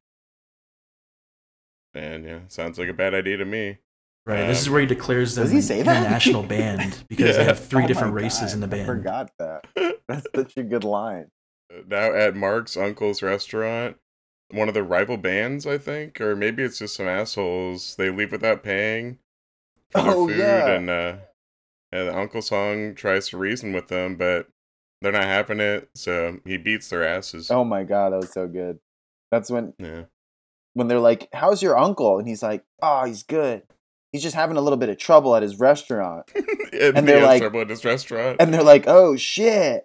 And 1.93 2.23
yeah, 2.25 2.39
sounds 2.47 2.77
like 2.77 2.89
a 2.89 2.93
bad 2.93 3.13
idea 3.13 3.37
to 3.37 3.45
me. 3.45 3.79
Right. 4.27 4.47
this 4.47 4.61
is 4.61 4.69
where 4.71 4.81
he 4.81 4.87
declares 4.87 5.35
them 5.35 5.43
Does 5.43 5.51
he 5.51 5.57
an 5.57 5.63
say 5.63 5.81
that? 5.83 5.97
international 5.97 6.41
band 6.47 7.03
because 7.07 7.37
they 7.37 7.43
have 7.43 7.59
three 7.59 7.83
Oh 7.83 7.87
different 7.87 8.13
races 8.13 8.51
God, 8.51 8.53
in 8.53 8.59
the 8.61 8.67
band. 8.67 8.81
I 8.81 8.85
band. 8.85 8.97
forgot 8.97 9.31
that. 9.37 9.95
That's 10.07 10.27
such 10.35 10.57
a 10.57 10.63
good 10.63 10.83
line. 10.83 11.27
Now 11.87 12.11
at 12.13 12.35
Mark's 12.35 12.75
uncle's 12.75 13.21
restaurant, 13.21 13.97
one 14.51 14.67
of 14.67 14.73
the 14.73 14.83
rival 14.83 15.17
bands, 15.17 15.67
I 15.67 15.77
think, 15.77 16.19
or 16.21 16.35
maybe 16.35 16.63
it's 16.63 16.79
just 16.79 16.95
some 16.95 17.07
assholes. 17.07 17.95
They 17.97 18.09
leave 18.09 18.31
without 18.31 18.63
paying 18.63 19.19
for 19.91 20.01
their 20.01 20.11
Oh, 20.11 20.27
food, 20.27 20.37
yeah. 20.37 20.69
and 20.71 20.89
uh, 20.89 21.15
and 21.91 22.09
Uncle 22.09 22.41
Song 22.41 22.95
tries 22.95 23.29
to 23.29 23.37
reason 23.37 23.73
with 23.73 23.89
them, 23.89 24.15
but 24.15 24.47
they're 25.01 25.11
not 25.11 25.23
having 25.23 25.59
it. 25.59 25.89
So 25.95 26.39
he 26.45 26.57
beats 26.57 26.89
their 26.89 27.03
asses. 27.07 27.51
Oh 27.51 27.63
my 27.63 27.83
god, 27.83 28.11
that 28.13 28.17
was 28.21 28.33
so 28.33 28.47
good. 28.47 28.79
That's 29.31 29.49
when 29.51 29.73
Yeah, 29.79 30.03
when 30.73 30.87
they're 30.87 30.99
like, 30.99 31.27
"How's 31.33 31.61
your 31.61 31.77
uncle?" 31.77 32.17
and 32.19 32.27
he's 32.27 32.43
like, 32.43 32.63
"Oh, 32.81 33.05
he's 33.05 33.23
good. 33.23 33.63
He's 34.15 34.23
just 34.23 34.35
having 34.35 34.55
a 34.55 34.61
little 34.61 34.77
bit 34.77 34.87
of 34.87 34.97
trouble 34.97 35.35
at 35.35 35.43
his 35.43 35.59
restaurant." 35.59 36.31
and, 36.35 36.97
And 36.97 37.07
they 37.07 37.13
they're 37.13 37.23
like- 37.25 37.41
trouble 37.41 37.59
at 37.61 37.69
his 37.69 37.83
restaurant. 37.83 38.37
and 38.39 38.53
they're 38.53 38.63
like, 38.63 38.85
"Oh 38.87 39.15
shit!" 39.17 39.83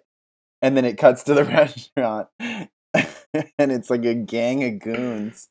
And 0.63 0.77
then 0.77 0.85
it 0.85 0.97
cuts 0.99 1.25
to 1.25 1.35
the 1.35 1.45
restaurant, 1.59 2.29
and 2.41 3.73
it's 3.73 3.91
like 3.91 4.05
a 4.05 4.15
gang 4.15 4.63
of 4.65 4.79
goons 4.79 5.49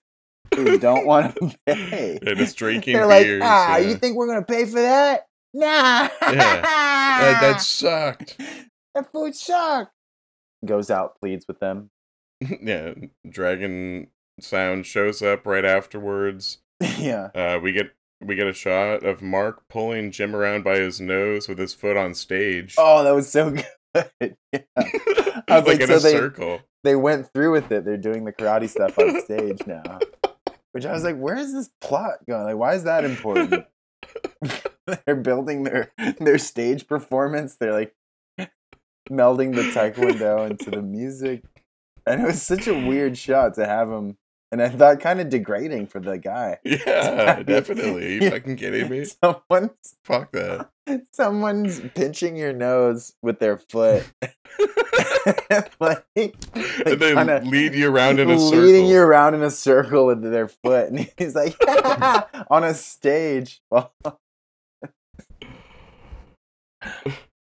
who 0.55 0.77
don't 0.79 1.05
want 1.05 1.35
to 1.35 1.55
pay. 1.65 2.19
Yeah, 2.23 2.33
just 2.35 2.57
drinking 2.57 2.93
They're 2.95 3.05
like, 3.05 3.27
"Ah, 3.41 3.77
yeah. 3.77 3.87
you 3.89 3.95
think 3.95 4.15
we're 4.15 4.27
gonna 4.27 4.43
pay 4.45 4.65
for 4.65 4.79
that? 4.81 5.27
Nah, 5.53 6.09
Yeah. 6.21 6.61
that, 6.61 7.37
that 7.41 7.61
sucked. 7.61 8.37
that 8.95 9.11
food 9.11 9.35
sucked." 9.35 9.91
Goes 10.65 10.89
out, 10.91 11.19
pleads 11.19 11.45
with 11.47 11.59
them. 11.59 11.89
yeah, 12.61 12.93
Dragon 13.29 14.07
Sound 14.39 14.85
shows 14.85 15.21
up 15.21 15.45
right 15.45 15.65
afterwards. 15.65 16.59
yeah, 16.97 17.29
Uh, 17.35 17.59
we 17.61 17.71
get 17.73 17.91
we 18.21 18.35
get 18.35 18.47
a 18.47 18.53
shot 18.53 19.03
of 19.03 19.21
Mark 19.21 19.67
pulling 19.69 20.11
Jim 20.11 20.35
around 20.35 20.63
by 20.63 20.77
his 20.77 20.99
nose 20.99 21.47
with 21.47 21.57
his 21.57 21.73
foot 21.73 21.95
on 21.97 22.13
stage. 22.13 22.75
Oh, 22.77 23.03
that 23.03 23.15
was 23.15 23.31
so 23.31 23.51
good. 23.93 24.05
yeah. 24.21 24.61
I 24.77 24.79
was 24.81 25.47
like, 25.49 25.65
like, 25.67 25.81
in 25.81 25.87
so 25.87 25.95
a 25.95 25.99
they 25.99 26.11
circle. 26.11 26.59
they 26.83 26.95
went 26.95 27.31
through 27.33 27.51
with 27.53 27.71
it. 27.71 27.85
They're 27.85 27.97
doing 27.97 28.25
the 28.25 28.33
karate 28.33 28.69
stuff 28.69 28.97
on 28.99 29.21
stage 29.25 29.59
now. 29.65 29.99
Which 30.71 30.85
I 30.85 30.91
was 30.93 31.03
like, 31.03 31.17
where 31.17 31.37
is 31.37 31.51
this 31.53 31.69
plot 31.81 32.17
going? 32.27 32.43
Like, 32.43 32.57
why 32.57 32.75
is 32.75 32.83
that 32.83 33.03
important? 33.03 33.65
They're 35.05 35.15
building 35.15 35.63
their 35.63 35.91
their 36.19 36.37
stage 36.37 36.87
performance. 36.87 37.55
They're 37.55 37.73
like 37.73 37.95
melding 39.09 39.55
the 39.55 39.63
taekwondo 39.63 40.49
into 40.49 40.69
the 40.71 40.81
music, 40.81 41.43
and 42.05 42.21
it 42.21 42.25
was 42.25 42.41
such 42.41 42.67
a 42.67 42.73
weird 42.87 43.17
shot 43.17 43.55
to 43.55 43.65
have 43.65 43.89
him. 43.89 44.17
And 44.51 44.63
I 44.63 44.69
thought 44.69 44.99
kind 44.99 45.21
of 45.21 45.29
degrading 45.29 45.87
for 45.87 45.99
the 45.99 46.17
guy. 46.17 46.57
Yeah, 46.65 47.43
definitely. 47.43 48.05
Are 48.05 48.09
you 48.09 48.19
Yeah. 48.21 48.29
fucking 48.31 48.55
kidding 48.55 48.89
me? 48.89 49.05
Someone's 49.05 49.95
Fuck 50.03 50.31
that. 50.31 50.69
someone's 51.11 51.81
pinching 51.93 52.35
your 52.35 52.51
nose 52.53 53.13
with 53.21 53.37
their 53.39 53.57
foot. 53.57 54.03
like, 55.79 56.03
and 56.15 56.99
then 56.99 57.49
lead 57.51 57.75
you 57.75 57.89
around 57.91 58.19
in 58.19 58.29
a 58.31 58.39
circle. 58.39 58.59
leading 58.59 58.87
you 58.87 58.99
around 58.99 59.35
in 59.35 59.43
a 59.43 59.51
circle 59.51 60.07
with 60.07 60.23
their 60.23 60.47
foot, 60.47 60.89
and 60.89 61.11
he's 61.17 61.35
like 61.35 61.55
on 62.49 62.63
a 62.63 62.73
stage. 62.73 63.61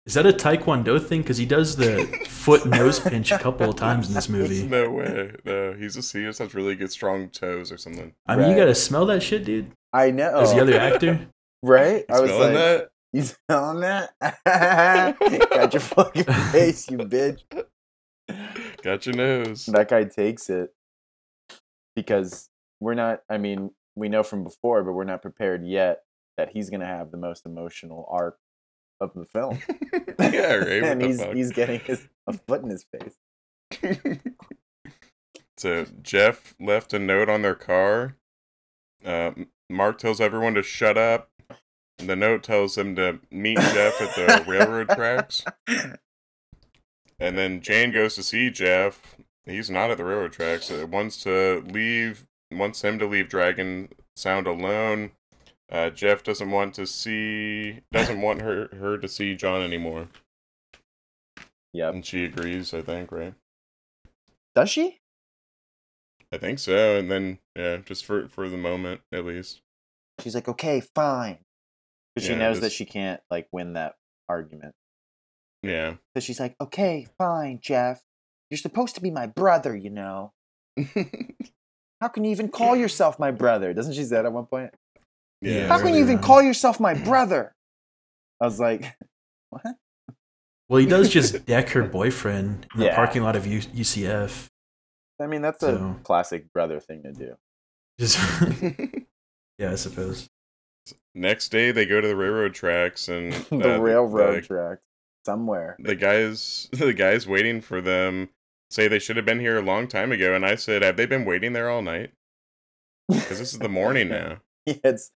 Well, 0.05 0.09
Is 0.09 0.14
that 0.14 0.26
a 0.26 0.32
Taekwondo 0.32 1.00
thing? 1.00 1.22
Because 1.22 1.38
he 1.38 1.46
does 1.46 1.76
the 1.76 2.07
foot 2.28 2.66
nose 2.66 2.98
pinch 2.98 3.30
a 3.30 3.38
couple 3.38 3.70
of 3.70 3.76
times 3.76 4.09
in 4.09 4.14
this 4.14 4.28
movie. 4.28 4.66
No 4.66 4.90
way. 4.90 5.32
No, 5.44 5.74
he's 5.74 5.94
just 5.94 6.12
he 6.12 6.22
just 6.22 6.40
has 6.40 6.55
really 6.55 6.74
good 6.74 6.90
strong 6.90 7.28
toes 7.28 7.70
or 7.70 7.78
something. 7.78 8.12
I 8.26 8.34
mean, 8.34 8.50
you 8.50 8.57
gotta 8.57 8.74
smell 8.74 9.07
that 9.07 9.22
shit, 9.22 9.44
dude. 9.44 9.70
I 9.92 10.11
know. 10.11 10.40
As 10.40 10.53
the 10.53 10.61
other 10.61 10.76
actor. 10.76 11.28
right? 11.62 12.05
You 12.09 12.14
I 12.14 12.20
was 12.20 12.30
smelling 12.30 12.55
like, 12.55 12.64
that? 12.64 12.88
"You 13.12 13.22
smelling 13.22 13.80
that? 13.80 15.18
Got 15.50 15.72
your 15.72 15.80
fucking 15.80 16.24
face, 16.24 16.90
you 16.90 16.98
bitch." 16.98 17.42
Got 18.82 19.07
your 19.07 19.14
nose. 19.14 19.66
That 19.66 19.88
guy 19.88 20.03
takes 20.05 20.50
it 20.50 20.74
because 21.94 22.50
we're 22.80 22.94
not. 22.94 23.22
I 23.30 23.38
mean, 23.38 23.70
we 23.94 24.09
know 24.09 24.24
from 24.24 24.42
before, 24.42 24.82
but 24.82 24.94
we're 24.94 25.05
not 25.05 25.22
prepared 25.22 25.64
yet 25.64 26.03
that 26.36 26.50
he's 26.53 26.70
gonna 26.70 26.86
have 26.86 27.12
the 27.12 27.18
most 27.18 27.46
emotional 27.46 28.09
arc 28.11 28.38
of 29.03 29.14
the 29.14 29.24
film. 29.26 29.59
yeah, 30.18 30.55
right. 30.55 30.82
And 30.84 31.03
he's 31.03 31.20
fuck? 31.20 31.34
he's 31.34 31.50
getting 31.53 31.80
his 31.80 32.09
a 32.26 32.32
foot 32.32 32.62
in 32.62 32.70
his 32.70 32.84
face. 32.84 34.18
So 35.62 35.86
Jeff 36.03 36.55
left 36.59 36.92
a 36.92 36.98
note 36.98 37.28
on 37.28 37.42
their 37.42 37.55
car. 37.55 38.16
Uh, 39.05 39.30
Mark 39.70 39.98
tells 39.98 40.20
everyone 40.20 40.55
to 40.55 40.62
shut 40.62 40.98
up. 40.98 41.30
The 41.98 42.16
note 42.16 42.42
tells 42.42 42.74
them 42.74 42.96
to 42.96 43.20
meet 43.30 43.59
Jeff 43.59 44.00
at 44.00 44.14
the 44.16 44.44
railroad 44.50 44.88
tracks. 44.88 45.44
And 47.20 47.38
then 47.38 47.61
Jane 47.61 47.92
goes 47.92 48.16
to 48.16 48.24
see 48.24 48.50
Jeff. 48.50 49.16
He's 49.44 49.70
not 49.70 49.90
at 49.90 49.98
the 49.98 50.05
railroad 50.05 50.32
tracks. 50.32 50.70
Wants 50.70 51.22
to 51.22 51.64
leave. 51.68 52.26
Wants 52.50 52.82
him 52.82 52.98
to 52.98 53.07
leave 53.07 53.28
Dragon 53.28 53.88
Sound 54.16 54.48
alone. 54.48 55.12
Uh, 55.72 55.90
Jeff 55.90 56.22
doesn't 56.22 56.50
want 56.50 56.74
to 56.74 56.86
see. 56.86 57.80
Doesn't 57.92 58.20
want 58.20 58.42
her 58.42 58.68
her 58.78 58.98
to 58.98 59.08
see 59.08 59.34
John 59.34 59.62
anymore. 59.62 60.08
Yep. 61.72 61.94
And 61.94 62.06
she 62.06 62.24
agrees. 62.26 62.74
I 62.74 62.82
think 62.82 63.10
right. 63.12 63.34
Does 64.54 64.70
she? 64.70 65.00
I 66.32 66.38
think 66.38 66.58
so. 66.58 66.98
And 66.98 67.10
then 67.10 67.38
yeah, 67.56 67.78
just 67.78 68.04
for 68.04 68.28
for 68.28 68.48
the 68.48 68.58
moment 68.58 69.00
at 69.12 69.24
least. 69.24 69.62
She's 70.20 70.34
like, 70.34 70.48
okay, 70.48 70.80
fine. 70.94 71.38
Because 72.14 72.26
she 72.26 72.34
Yeah, 72.34 72.38
knows 72.38 72.60
that 72.60 72.72
she 72.72 72.84
can't 72.84 73.20
like 73.30 73.48
win 73.52 73.72
that 73.74 73.96
argument. 74.28 74.74
Yeah. 75.62 75.96
So 76.16 76.20
she's 76.20 76.40
like, 76.40 76.56
okay, 76.60 77.06
fine, 77.18 77.60
Jeff. 77.62 78.02
You're 78.50 78.58
supposed 78.58 78.94
to 78.96 79.00
be 79.00 79.10
my 79.10 79.26
brother, 79.26 79.74
you 79.74 79.90
know. 79.90 80.32
How 82.00 82.08
can 82.08 82.24
you 82.24 82.30
even 82.30 82.48
call 82.50 82.76
yourself 82.76 83.18
my 83.18 83.30
brother? 83.30 83.72
Doesn't 83.72 83.94
she 83.94 84.02
say 84.04 84.16
that 84.16 84.26
at 84.26 84.32
one 84.32 84.46
point? 84.46 84.74
Yeah. 85.43 85.66
How 85.68 85.78
can 85.78 85.95
you 85.95 86.01
even 86.01 86.16
on. 86.18 86.22
call 86.22 86.43
yourself 86.43 86.78
my 86.80 86.95
brother? 86.95 87.55
I 88.40 88.45
was 88.47 88.59
like, 88.61 88.97
what? 89.51 89.62
Well, 90.68 90.80
he 90.80 90.86
does 90.86 91.09
just 91.11 91.45
deck 91.47 91.70
her 91.70 91.82
boyfriend 91.82 92.66
in 92.74 92.80
the 92.80 92.90
parking 92.90 93.22
lot 93.22 93.36
of 93.36 93.47
U- 93.47 93.61
UCF. 93.61 94.47
I 95.20 95.26
mean, 95.26 95.43
that's 95.43 95.62
a 95.62 95.97
classic 96.03 96.53
brother 96.53 96.80
thing 96.80 97.03
to 97.03 97.12
do. 97.12 97.34
Just 97.99 98.18
yeah, 99.59 99.72
I 99.72 99.74
suppose. 99.74 100.28
Next 101.14 101.51
day, 101.51 101.70
they 101.72 101.84
go 101.86 102.01
to 102.01 102.09
the 102.09 102.16
railroad 102.16 102.55
tracks 102.55 103.09
and 103.09 103.32
the 103.51 103.74
uh, 103.76 103.78
railroad 103.78 104.43
The, 104.43 104.47
track 104.47 104.78
somewhere. 105.26 105.76
the 105.78 105.95
guys, 105.95 106.68
the 106.72 106.93
guys 106.95 107.26
waiting 107.28 107.61
for 107.61 107.80
them, 107.80 108.30
say 108.70 108.88
they 108.88 108.99
should 108.99 109.16
have 109.16 109.26
been 109.26 109.40
here 109.40 109.59
a 109.59 109.62
long 109.62 109.86
time 109.86 110.11
ago. 110.11 110.34
And 110.34 110.45
I 110.47 110.55
said, 110.55 110.82
"Have 110.82 110.97
they 110.97 111.07
been 111.07 111.24
waiting 111.26 111.53
there 111.53 111.68
all 111.68 111.82
night? 111.82 112.12
Because 113.09 113.38
this 113.38 113.53
is 113.53 113.59
the 113.59 113.68
morning 113.68 114.09
now." 114.09 114.38
Yeah, 114.64 114.74
it's 114.84 115.11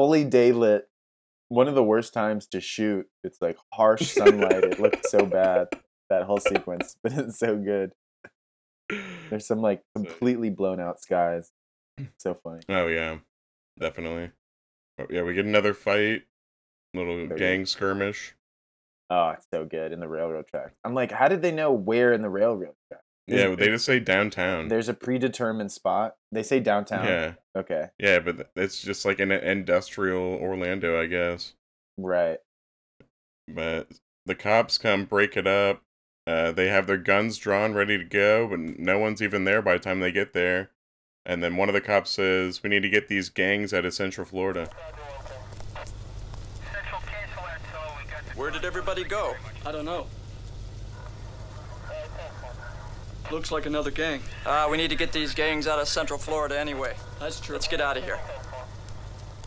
fully 0.00 0.24
daylit. 0.24 0.84
One 1.48 1.68
of 1.68 1.74
the 1.74 1.84
worst 1.84 2.14
times 2.14 2.46
to 2.48 2.60
shoot. 2.60 3.06
It's 3.22 3.42
like 3.42 3.58
harsh 3.70 4.12
sunlight. 4.12 4.64
it 4.64 4.80
looked 4.80 5.06
so 5.06 5.26
bad 5.26 5.68
that 6.08 6.22
whole 6.22 6.40
sequence, 6.40 6.96
but 7.02 7.12
it's 7.12 7.38
so 7.38 7.58
good. 7.58 7.92
There's 9.28 9.46
some 9.46 9.60
like 9.60 9.82
completely 9.94 10.48
blown 10.48 10.80
out 10.80 11.02
skies. 11.02 11.52
So 12.16 12.34
funny. 12.42 12.62
Oh 12.70 12.86
yeah, 12.86 13.18
definitely. 13.78 14.30
But, 14.96 15.10
yeah, 15.10 15.22
we 15.22 15.34
get 15.34 15.44
another 15.44 15.74
fight, 15.74 16.22
little 16.94 17.26
gang 17.26 17.66
skirmish. 17.66 18.34
Oh, 19.10 19.30
it's 19.30 19.46
so 19.52 19.66
good 19.66 19.92
in 19.92 20.00
the 20.00 20.08
railroad 20.08 20.46
track. 20.46 20.72
I'm 20.82 20.94
like, 20.94 21.12
how 21.12 21.28
did 21.28 21.42
they 21.42 21.52
know 21.52 21.72
where 21.72 22.14
in 22.14 22.22
the 22.22 22.30
railroad 22.30 22.74
track? 23.28 23.38
Yeah, 23.40 23.50
Is- 23.50 23.56
they 23.58 23.66
just 23.68 23.84
say 23.84 24.00
downtown. 24.00 24.68
There's 24.68 24.88
a 24.88 24.94
predetermined 24.94 25.72
spot. 25.72 26.16
They 26.32 26.42
say 26.42 26.60
downtown. 26.60 27.06
Yeah, 27.06 27.32
Okay. 27.56 27.88
yeah, 27.98 28.18
but 28.20 28.50
it's 28.56 28.80
just 28.82 29.04
like 29.04 29.20
an 29.20 29.30
industrial 29.32 30.22
Orlando, 30.34 31.00
I 31.00 31.06
guess. 31.06 31.54
Right. 31.98 32.38
But 33.48 33.88
the 34.26 34.34
cops 34.34 34.78
come 34.78 35.04
break 35.04 35.36
it 35.36 35.46
up. 35.46 35.82
Uh, 36.26 36.52
they 36.52 36.68
have 36.68 36.86
their 36.86 36.98
guns 36.98 37.38
drawn, 37.38 37.72
ready 37.74 37.98
to 37.98 38.04
go, 38.04 38.46
but 38.46 38.58
no 38.60 38.98
one's 38.98 39.20
even 39.22 39.44
there 39.44 39.62
by 39.62 39.72
the 39.72 39.78
time 39.80 40.00
they 40.00 40.12
get 40.12 40.32
there. 40.32 40.70
And 41.26 41.42
then 41.42 41.56
one 41.56 41.68
of 41.68 41.72
the 41.74 41.80
cops 41.80 42.10
says, 42.10 42.62
"We 42.62 42.70
need 42.70 42.82
to 42.82 42.88
get 42.88 43.08
these 43.08 43.28
gangs 43.28 43.74
out 43.74 43.84
of 43.84 43.92
Central 43.94 44.24
Florida." 44.26 44.70
Where 48.36 48.50
did 48.50 48.64
everybody 48.64 49.04
go? 49.04 49.34
I 49.66 49.72
don't 49.72 49.84
know. 49.84 50.06
Looks 53.30 53.52
like 53.52 53.66
another 53.66 53.92
gang. 53.92 54.20
Uh, 54.44 54.66
we 54.70 54.76
need 54.76 54.90
to 54.90 54.96
get 54.96 55.12
these 55.12 55.34
gangs 55.34 55.68
out 55.68 55.78
of 55.78 55.86
Central 55.86 56.18
Florida 56.18 56.58
anyway. 56.58 56.96
That's 57.20 57.38
true. 57.38 57.54
Let's 57.54 57.68
get 57.68 57.80
out 57.80 57.96
of 57.96 58.04
here. 58.04 58.18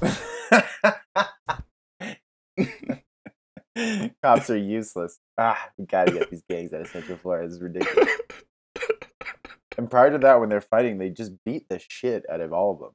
Cops 4.23 4.49
are 4.49 4.57
useless. 4.57 5.19
Ah, 5.37 5.69
we 5.77 5.85
gotta 5.85 6.13
get 6.13 6.29
these 6.29 6.43
gangs 6.49 6.73
out 6.73 6.81
of 6.81 6.87
Central 6.87 7.17
Florida. 7.17 7.47
This 7.47 7.57
is 7.57 7.61
ridiculous. 7.61 8.09
and 9.77 9.91
prior 9.91 10.11
to 10.11 10.17
that, 10.19 10.39
when 10.39 10.47
they're 10.47 10.61
fighting, 10.61 10.97
they 10.97 11.09
just 11.09 11.33
beat 11.43 11.67
the 11.69 11.79
shit 11.79 12.23
out 12.31 12.39
of 12.39 12.53
all 12.53 12.71
of 12.71 12.79
them. 12.79 12.91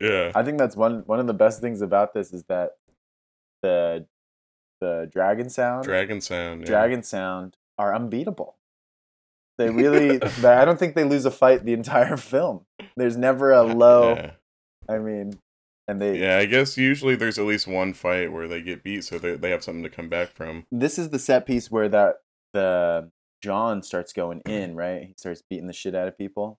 Yeah, 0.00 0.32
I 0.34 0.42
think 0.42 0.58
that's 0.58 0.76
one 0.76 1.04
one 1.06 1.20
of 1.20 1.26
the 1.26 1.34
best 1.34 1.60
things 1.60 1.80
about 1.80 2.12
this 2.12 2.32
is 2.32 2.44
that 2.48 2.72
the 3.62 4.06
the 4.80 5.08
dragon 5.10 5.48
sound, 5.48 5.84
Dragon 5.84 6.20
Sound. 6.20 6.62
Yeah. 6.62 6.66
dragon 6.66 7.02
sound 7.02 7.56
are 7.78 7.94
unbeatable. 7.94 8.56
They 9.58 9.70
really, 9.70 10.20
I 10.44 10.64
don't 10.64 10.78
think 10.78 10.94
they 10.94 11.04
lose 11.04 11.24
a 11.24 11.30
fight 11.30 11.64
the 11.64 11.72
entire 11.72 12.16
film. 12.16 12.66
There's 12.96 13.16
never 13.16 13.52
a 13.52 13.62
low. 13.62 14.14
Yeah. 14.14 14.30
I 14.88 14.98
mean, 14.98 15.38
and 15.88 16.00
they. 16.00 16.18
yeah, 16.18 16.38
I 16.38 16.46
guess 16.46 16.76
usually 16.76 17.14
there's 17.16 17.38
at 17.38 17.44
least 17.44 17.66
one 17.66 17.92
fight 17.94 18.32
where 18.32 18.48
they 18.48 18.60
get 18.62 18.82
beat, 18.82 19.04
so 19.04 19.18
they 19.18 19.36
they 19.36 19.50
have 19.50 19.62
something 19.64 19.82
to 19.84 19.90
come 19.90 20.08
back 20.08 20.32
from. 20.32 20.66
This 20.72 20.98
is 20.98 21.10
the 21.10 21.18
set 21.18 21.46
piece 21.46 21.70
where 21.70 21.88
that 21.88 22.16
the 22.52 23.10
John 23.42 23.82
starts 23.82 24.12
going 24.12 24.40
in, 24.46 24.74
right? 24.74 25.02
He 25.04 25.14
starts 25.16 25.42
beating 25.48 25.66
the 25.66 25.72
shit 25.72 25.94
out 25.94 26.08
of 26.08 26.16
people. 26.18 26.58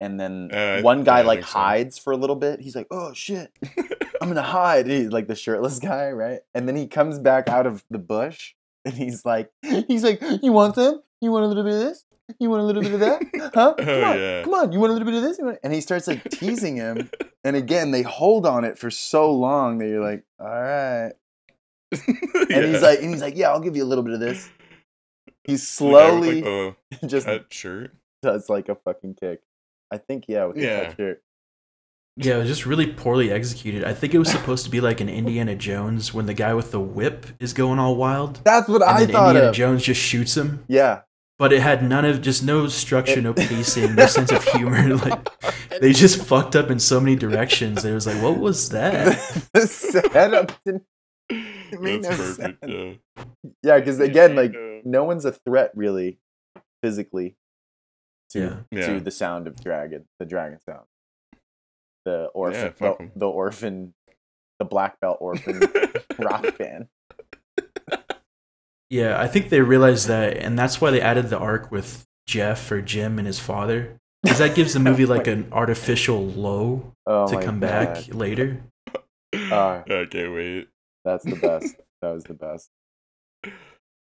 And 0.00 0.20
then 0.20 0.50
Uh, 0.52 0.82
one 0.82 1.04
guy 1.04 1.20
yeah, 1.20 1.26
like 1.26 1.40
so. 1.40 1.46
hides 1.58 1.98
for 1.98 2.12
a 2.12 2.16
little 2.16 2.36
bit. 2.36 2.60
He's 2.60 2.76
like, 2.76 2.88
"Oh 2.90 3.12
shit." 3.14 3.50
I'm 4.20 4.28
gonna 4.28 4.42
hide. 4.42 4.86
He's 4.86 5.10
like 5.10 5.26
the 5.28 5.34
shirtless 5.34 5.78
guy, 5.78 6.10
right? 6.10 6.40
And 6.54 6.66
then 6.68 6.76
he 6.76 6.86
comes 6.86 7.18
back 7.18 7.48
out 7.48 7.66
of 7.66 7.84
the 7.90 7.98
bush 7.98 8.54
and 8.84 8.94
he's 8.94 9.24
like, 9.24 9.50
he's 9.62 10.02
like, 10.04 10.22
you 10.42 10.52
want 10.52 10.74
them? 10.76 11.02
You 11.24 11.32
want 11.32 11.44
a 11.44 11.48
little 11.48 11.64
bit 11.64 11.72
of 11.74 11.80
this? 11.80 12.04
You 12.38 12.48
want 12.50 12.62
a 12.62 12.64
little 12.64 12.82
bit 12.82 12.92
of 12.94 13.00
that? 13.00 13.22
Huh? 13.54 13.74
Oh, 13.78 13.84
come 13.84 13.88
Oh, 13.88 14.04
on, 14.04 14.18
yeah. 14.18 14.42
come 14.44 14.54
on. 14.54 14.72
You 14.72 14.80
want 14.80 14.90
a 14.90 14.94
little 14.94 15.06
bit 15.10 15.14
of 15.16 15.22
this? 15.22 15.38
And 15.62 15.72
he 15.72 15.80
starts 15.80 16.06
like 16.06 16.28
teasing 16.30 16.76
him. 16.76 17.10
And 17.46 17.56
again, 17.56 17.90
they 17.90 18.00
hold 18.00 18.46
on 18.46 18.64
it 18.64 18.78
for 18.78 18.90
so 18.90 19.30
long 19.30 19.76
that 19.78 19.86
you're 19.86 20.02
like, 20.02 20.24
all 20.40 20.46
right. 20.46 21.12
And 21.92 22.48
Yeah. 22.50 22.66
he's 22.66 22.80
like, 22.82 23.00
and 23.00 23.10
he's 23.10 23.20
like, 23.20 23.36
yeah, 23.36 23.50
I'll 23.50 23.60
give 23.60 23.76
you 23.76 23.84
a 23.84 23.86
little 23.86 24.02
bit 24.02 24.14
of 24.14 24.20
this. 24.20 24.48
He 25.44 25.52
The 25.56 25.58
guy 25.58 25.62
slowly 25.62 26.42
like, 26.42 26.76
the 27.02 27.06
just 27.06 27.26
cut 27.26 27.52
shirt. 27.52 27.94
does 28.22 28.48
like 28.48 28.70
a 28.70 28.74
fucking 28.76 29.16
kick. 29.20 29.42
I 29.90 29.98
think 29.98 30.24
yeah, 30.26 30.46
with 30.46 30.56
the 30.56 30.62
Yeah. 30.62 30.84
cut 30.86 30.96
shirt. 30.96 31.22
Yeah, 32.16 32.36
it 32.36 32.38
was 32.38 32.48
just 32.48 32.64
really 32.64 32.86
poorly 32.86 33.30
executed. 33.30 33.84
I 33.84 33.92
think 33.92 34.14
it 34.14 34.18
was 34.18 34.30
supposed 34.30 34.64
to 34.64 34.70
be 34.70 34.80
like 34.80 35.02
an 35.02 35.10
Indiana 35.10 35.54
Jones 35.54 36.14
when 41.38 41.50
the 41.50 41.58
guy 41.58 41.72
with 41.72 41.80
the 41.80 41.88
whip 41.88 41.88
is 41.88 41.88
going 41.88 41.88
all 41.88 41.88
wild. 41.88 41.88
That's 41.88 41.88
what 41.88 41.88
and 41.88 41.88
I 41.88 41.88
then 41.88 41.88
thought 41.88 41.88
Indiana 41.88 41.88
of. 41.88 41.88
Jones 41.88 41.88
just 41.88 41.88
shoots 41.88 41.88
him. 41.88 41.88
Yeah. 41.88 41.88
But 41.88 41.88
it 41.88 41.88
had 41.88 41.88
none 41.88 42.04
of 42.04 42.22
just 42.22 42.44
no 42.44 42.66
structure, 42.68 43.20
no 43.20 43.34
pacing, 43.34 43.94
no 43.94 44.06
sense 44.06 44.32
of 44.32 44.44
humor. 44.44 44.96
Like 44.96 45.80
they 45.80 45.92
just 45.92 46.24
fucked 46.24 46.54
up 46.56 46.70
in 46.70 46.78
so 46.78 47.00
many 47.00 47.16
directions. 47.16 47.84
It 47.84 47.92
was 47.92 48.06
like, 48.06 48.22
what 48.22 48.38
was 48.38 48.68
that? 48.70 49.18
the 49.54 49.66
setup 49.66 50.52
didn't 50.64 50.84
it 51.30 51.80
made 51.80 52.02
That's 52.04 52.18
no 52.18 52.24
perfect. 52.24 52.64
sense. 52.64 52.72
Yeah. 53.16 53.24
Yeah, 53.62 53.78
because 53.78 53.98
again, 54.00 54.36
like 54.36 54.54
uh, 54.54 54.80
no 54.84 55.04
one's 55.04 55.24
a 55.24 55.32
threat 55.32 55.72
really, 55.74 56.18
physically, 56.82 57.36
to 58.30 58.38
Yeah. 58.40 58.56
Yeah. 58.70 58.86
to 58.94 59.00
the 59.00 59.10
sound 59.10 59.46
of 59.46 59.56
dragon, 59.62 60.04
the 60.20 60.26
dragon 60.26 60.60
sound, 60.60 60.84
the 62.04 62.26
orphan, 62.34 62.60
Yeah, 62.60 62.70
fuck 62.70 63.02
the 63.16 63.26
orphan, 63.28 63.94
the 64.58 64.64
black 64.64 65.00
belt 65.00 65.18
orphan 65.20 65.60
rock 66.18 66.56
band. 66.58 66.88
Yeah, 68.94 69.20
I 69.20 69.26
think 69.26 69.48
they 69.48 69.60
realized 69.60 70.06
that, 70.06 70.36
and 70.36 70.56
that's 70.56 70.80
why 70.80 70.92
they 70.92 71.00
added 71.00 71.28
the 71.28 71.36
arc 71.36 71.72
with 71.72 72.04
Jeff 72.28 72.70
or 72.70 72.80
Jim 72.80 73.18
and 73.18 73.26
his 73.26 73.40
father, 73.40 73.98
because 74.22 74.38
that 74.38 74.54
gives 74.54 74.72
the 74.72 74.78
movie 74.88 75.04
like 75.04 75.26
an 75.26 75.48
artificial 75.50 76.24
low 76.24 76.92
Oh 77.04 77.26
to 77.26 77.42
come 77.44 77.58
God. 77.58 77.66
back 77.66 78.14
later. 78.14 78.62
Uh, 79.34 79.82
I 79.90 80.06
can't 80.08 80.32
wait. 80.32 80.68
that's 81.04 81.24
the 81.24 81.34
best. 81.34 81.74
that 82.02 82.10
was 82.12 82.22
the 82.22 82.34
best. 82.34 82.70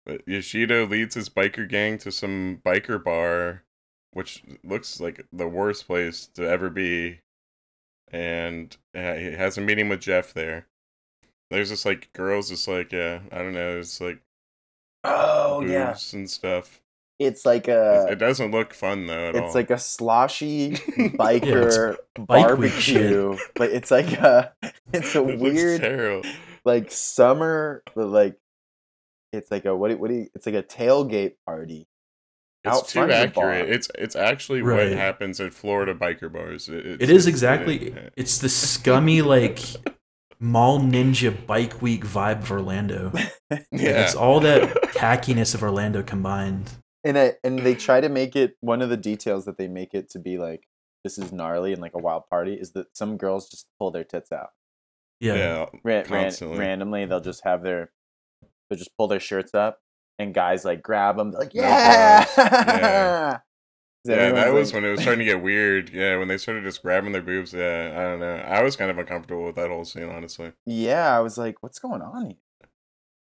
But 0.05 0.27
Yashito 0.27 0.87
leads 0.87 1.15
his 1.15 1.31
biker 1.31 1.67
gang 1.67 1.97
to 2.01 2.13
some 2.13 2.61
biker 2.63 3.03
bar, 3.03 3.63
which 4.13 4.43
looks 4.63 5.01
like 5.01 5.25
the 5.33 5.49
worst 5.49 5.87
place 5.87 6.27
to 6.35 6.47
ever 6.47 6.69
be. 6.69 7.21
And 8.13 8.77
uh, 8.95 9.15
he 9.15 9.33
has 9.33 9.57
a 9.57 9.63
meeting 9.63 9.89
with 9.89 10.03
Jeff 10.03 10.35
there. 10.35 10.67
There's 11.51 11.71
just 11.71 11.87
like 11.87 12.13
girls, 12.13 12.51
just 12.51 12.69
like 12.69 12.93
yeah, 12.93 13.21
I 13.33 13.39
don't 13.39 13.55
know, 13.55 13.79
it's 13.79 13.99
like 13.99 14.21
Oh 15.05 15.61
yeah, 15.67 15.95
and 16.13 16.29
stuff. 16.31 16.81
it's 17.19 17.45
like 17.47 17.69
a. 17.69 18.07
it 18.11 18.17
doesn't 18.19 18.51
look 18.51 18.73
fun 18.75 19.07
though 19.07 19.29
at 19.29 19.37
all. 19.37 19.45
it's 19.47 19.55
like 19.55 19.71
a 19.71 19.79
sloshy 19.79 20.73
biker 21.17 21.97
bike 22.19 22.59
week 22.59 22.73
shit. 22.73 23.11
barbecue, 23.13 23.37
but 23.57 23.71
it's 23.71 23.91
like 23.91 24.13
a 24.13 24.53
it's 24.93 25.15
a 25.15 25.27
It 25.27 25.39
weird 25.39 26.27
like 26.65 26.91
summer, 26.91 27.83
but 27.95 28.07
like 28.07 28.37
it's 29.33 29.51
like 29.51 29.65
a 29.65 29.75
what? 29.77 29.91
do- 29.91 29.99
What 29.99 30.09
do 30.09 30.15
you? 30.15 30.29
It's 30.35 30.47
like 30.47 30.55
a 30.55 30.63
tailgate 30.63 31.35
party. 31.47 31.87
It's 32.67 32.93
too 32.93 33.01
front 33.01 33.13
of 33.13 33.19
the 33.19 33.23
accurate. 33.41 33.69
It's 33.69 33.91
it's 33.99 34.17
actually 34.17 34.63
Right. 34.63 34.89
what 34.89 34.97
happens 34.97 35.39
at 35.39 35.53
Florida 35.53 35.95
biker 35.95 36.33
bars. 36.33 36.69
It, 36.71 36.87
it's, 36.87 37.03
It 37.03 37.11
is 37.11 37.27
it's- 37.27 37.27
exactly. 37.27 37.91
yeah. 37.91 38.09
It's 38.17 38.39
the 38.39 38.49
scummy 38.49 39.21
like 39.21 39.61
mall 40.41 40.79
ninja 40.81 41.47
bike 41.47 41.81
week 41.83 42.05
vibe 42.05 42.43
of 42.43 42.51
Orlando. 42.51 43.13
Yeah. 43.71 44.05
It's 44.05 44.15
all 44.17 44.41
that 44.41 44.63
tackiness 44.95 45.55
of 45.55 45.63
Orlando 45.63 46.03
combined. 46.03 46.71
and 47.05 47.17
I, 47.19 47.35
and 47.45 47.59
they 47.61 47.75
try 47.75 48.01
to 48.01 48.09
make 48.09 48.35
it 48.35 48.57
one 48.61 48.83
of 48.83 48.89
the 48.89 48.97
details 48.97 49.45
that 49.45 49.59
they 49.59 49.69
make 49.69 49.95
it 49.95 50.11
to 50.11 50.19
be 50.19 50.39
like 50.39 50.67
this 51.05 51.19
is 51.19 51.31
gnarly 51.33 51.73
and 51.73 51.81
like 51.83 51.95
a 51.95 51.99
wild 51.99 52.25
party 52.31 52.55
is 52.55 52.73
that 52.73 52.87
some 52.97 53.17
girls 53.17 53.49
just 53.51 53.67
pull 53.79 53.91
their 53.91 54.03
tits 54.05 54.33
out 54.33 54.49
Yeah. 55.21 55.35
yeah, 55.35 55.67
ran, 55.85 56.07
ran, 56.09 56.33
randomly 56.59 57.05
they'll 57.05 57.21
just 57.21 57.45
have 57.45 57.63
their 57.63 57.91
they'll 58.69 58.79
just 58.79 58.97
pull 58.97 59.07
their 59.09 59.21
shirts 59.21 59.55
up 59.55 59.79
and 60.19 60.33
guys 60.35 60.65
like 60.65 60.83
grab 60.83 61.17
them 61.19 61.31
like 61.31 61.53
yeah. 61.55 62.25
Yeah. 62.37 63.39
So 64.07 64.13
Yeah, 64.13 64.19
that 64.33 64.37
everyone's 64.37 64.55
was 64.55 64.69
like- 64.73 64.83
when 64.83 64.85
it 64.85 64.91
was 64.93 65.01
starting 65.01 65.19
to 65.21 65.25
get 65.25 65.43
weird. 65.43 65.91
Yeah, 65.91 66.19
when 66.19 66.29
they 66.29 66.37
started 66.37 66.63
just 66.65 66.83
grabbing 66.83 67.13
their 67.13 67.23
boobs. 67.23 67.53
Yeah, 67.55 67.93
I 67.97 68.03
don't 68.03 68.21
know. 68.21 68.35
I 68.37 68.63
was 68.63 68.77
kind 68.77 68.91
of 68.91 68.99
uncomfortable 68.99 69.45
with 69.47 69.57
that 69.57 69.71
whole 69.71 69.85
scene, 69.85 70.09
honestly. 70.11 70.53
yeah 70.67 71.17
I 71.17 71.21
was 71.21 71.39
like 71.39 71.63
what's 71.63 71.79
going 71.79 72.03
on 72.03 72.27
here 72.27 72.37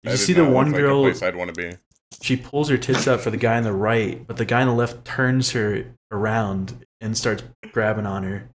Did 0.04 0.12
you 0.12 0.18
see 0.18 0.34
the 0.34 0.42
not 0.42 0.48
look 0.48 0.56
one 0.56 0.72
like 0.72 0.82
girl? 0.82 1.02
place 1.04 1.22
I'd 1.22 1.36
want 1.36 1.54
to 1.54 1.62
be. 1.72 1.78
She 2.22 2.36
pulls 2.38 2.70
her 2.70 2.78
tits 2.78 3.08
out 3.08 3.22
for 3.22 3.30
the 3.30 3.38
guy 3.38 3.58
on 3.58 3.64
the 3.64 3.74
right, 3.74 4.26
but 4.26 4.38
the 4.38 4.46
guy 4.46 4.62
on 4.62 4.68
the 4.68 4.74
left 4.74 5.06
turns 5.06 5.52
her 5.52 5.86
around 6.12 6.86
and 7.02 7.16
starts 7.18 7.44
grabbing 7.72 8.06
on 8.06 8.24
her. 8.24 8.50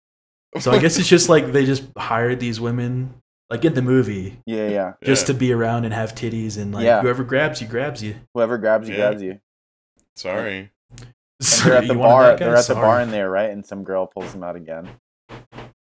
So 0.61 0.71
I 0.73 0.79
guess 0.79 0.99
it's 0.99 1.09
just 1.09 1.29
like 1.29 1.53
they 1.53 1.65
just 1.67 1.85
hired 1.99 2.39
these 2.39 2.61
women, 2.61 3.15
like 3.51 3.65
in 3.65 3.75
the 3.75 3.83
movie, 3.83 4.39
yeah 4.47 4.69
yeah 4.69 4.93
just 5.03 5.23
Yeah. 5.23 5.27
to 5.33 5.35
be 5.35 5.53
around 5.53 5.85
and 5.85 5.93
have 5.95 6.15
titties 6.15 6.57
and 6.57 6.73
like 6.73 6.85
Yeah. 6.85 7.01
whoever 7.01 7.25
grabs 7.25 7.61
you 7.61 7.67
grabs 7.67 8.03
you. 8.03 8.15
whoever 8.35 8.59
grabs 8.59 8.89
you 8.89 8.95
Yeah. 8.95 9.09
grabs 9.09 9.23
you 9.23 9.41
Sorry. 10.15 10.71
And 11.41 11.49
they're 11.65 11.77
at 11.77 11.87
the 11.89 11.95
bar 11.95 12.37
they're 12.37 12.57
at 12.57 12.67
the 12.67 12.75
bar 12.75 13.01
in 13.01 13.11
there 13.11 13.29
right 13.31 13.51
and 13.51 13.65
some 13.65 13.85
girl 13.85 14.07
pulls 14.07 14.33
them 14.33 14.43
out 14.43 14.57
again 14.57 14.89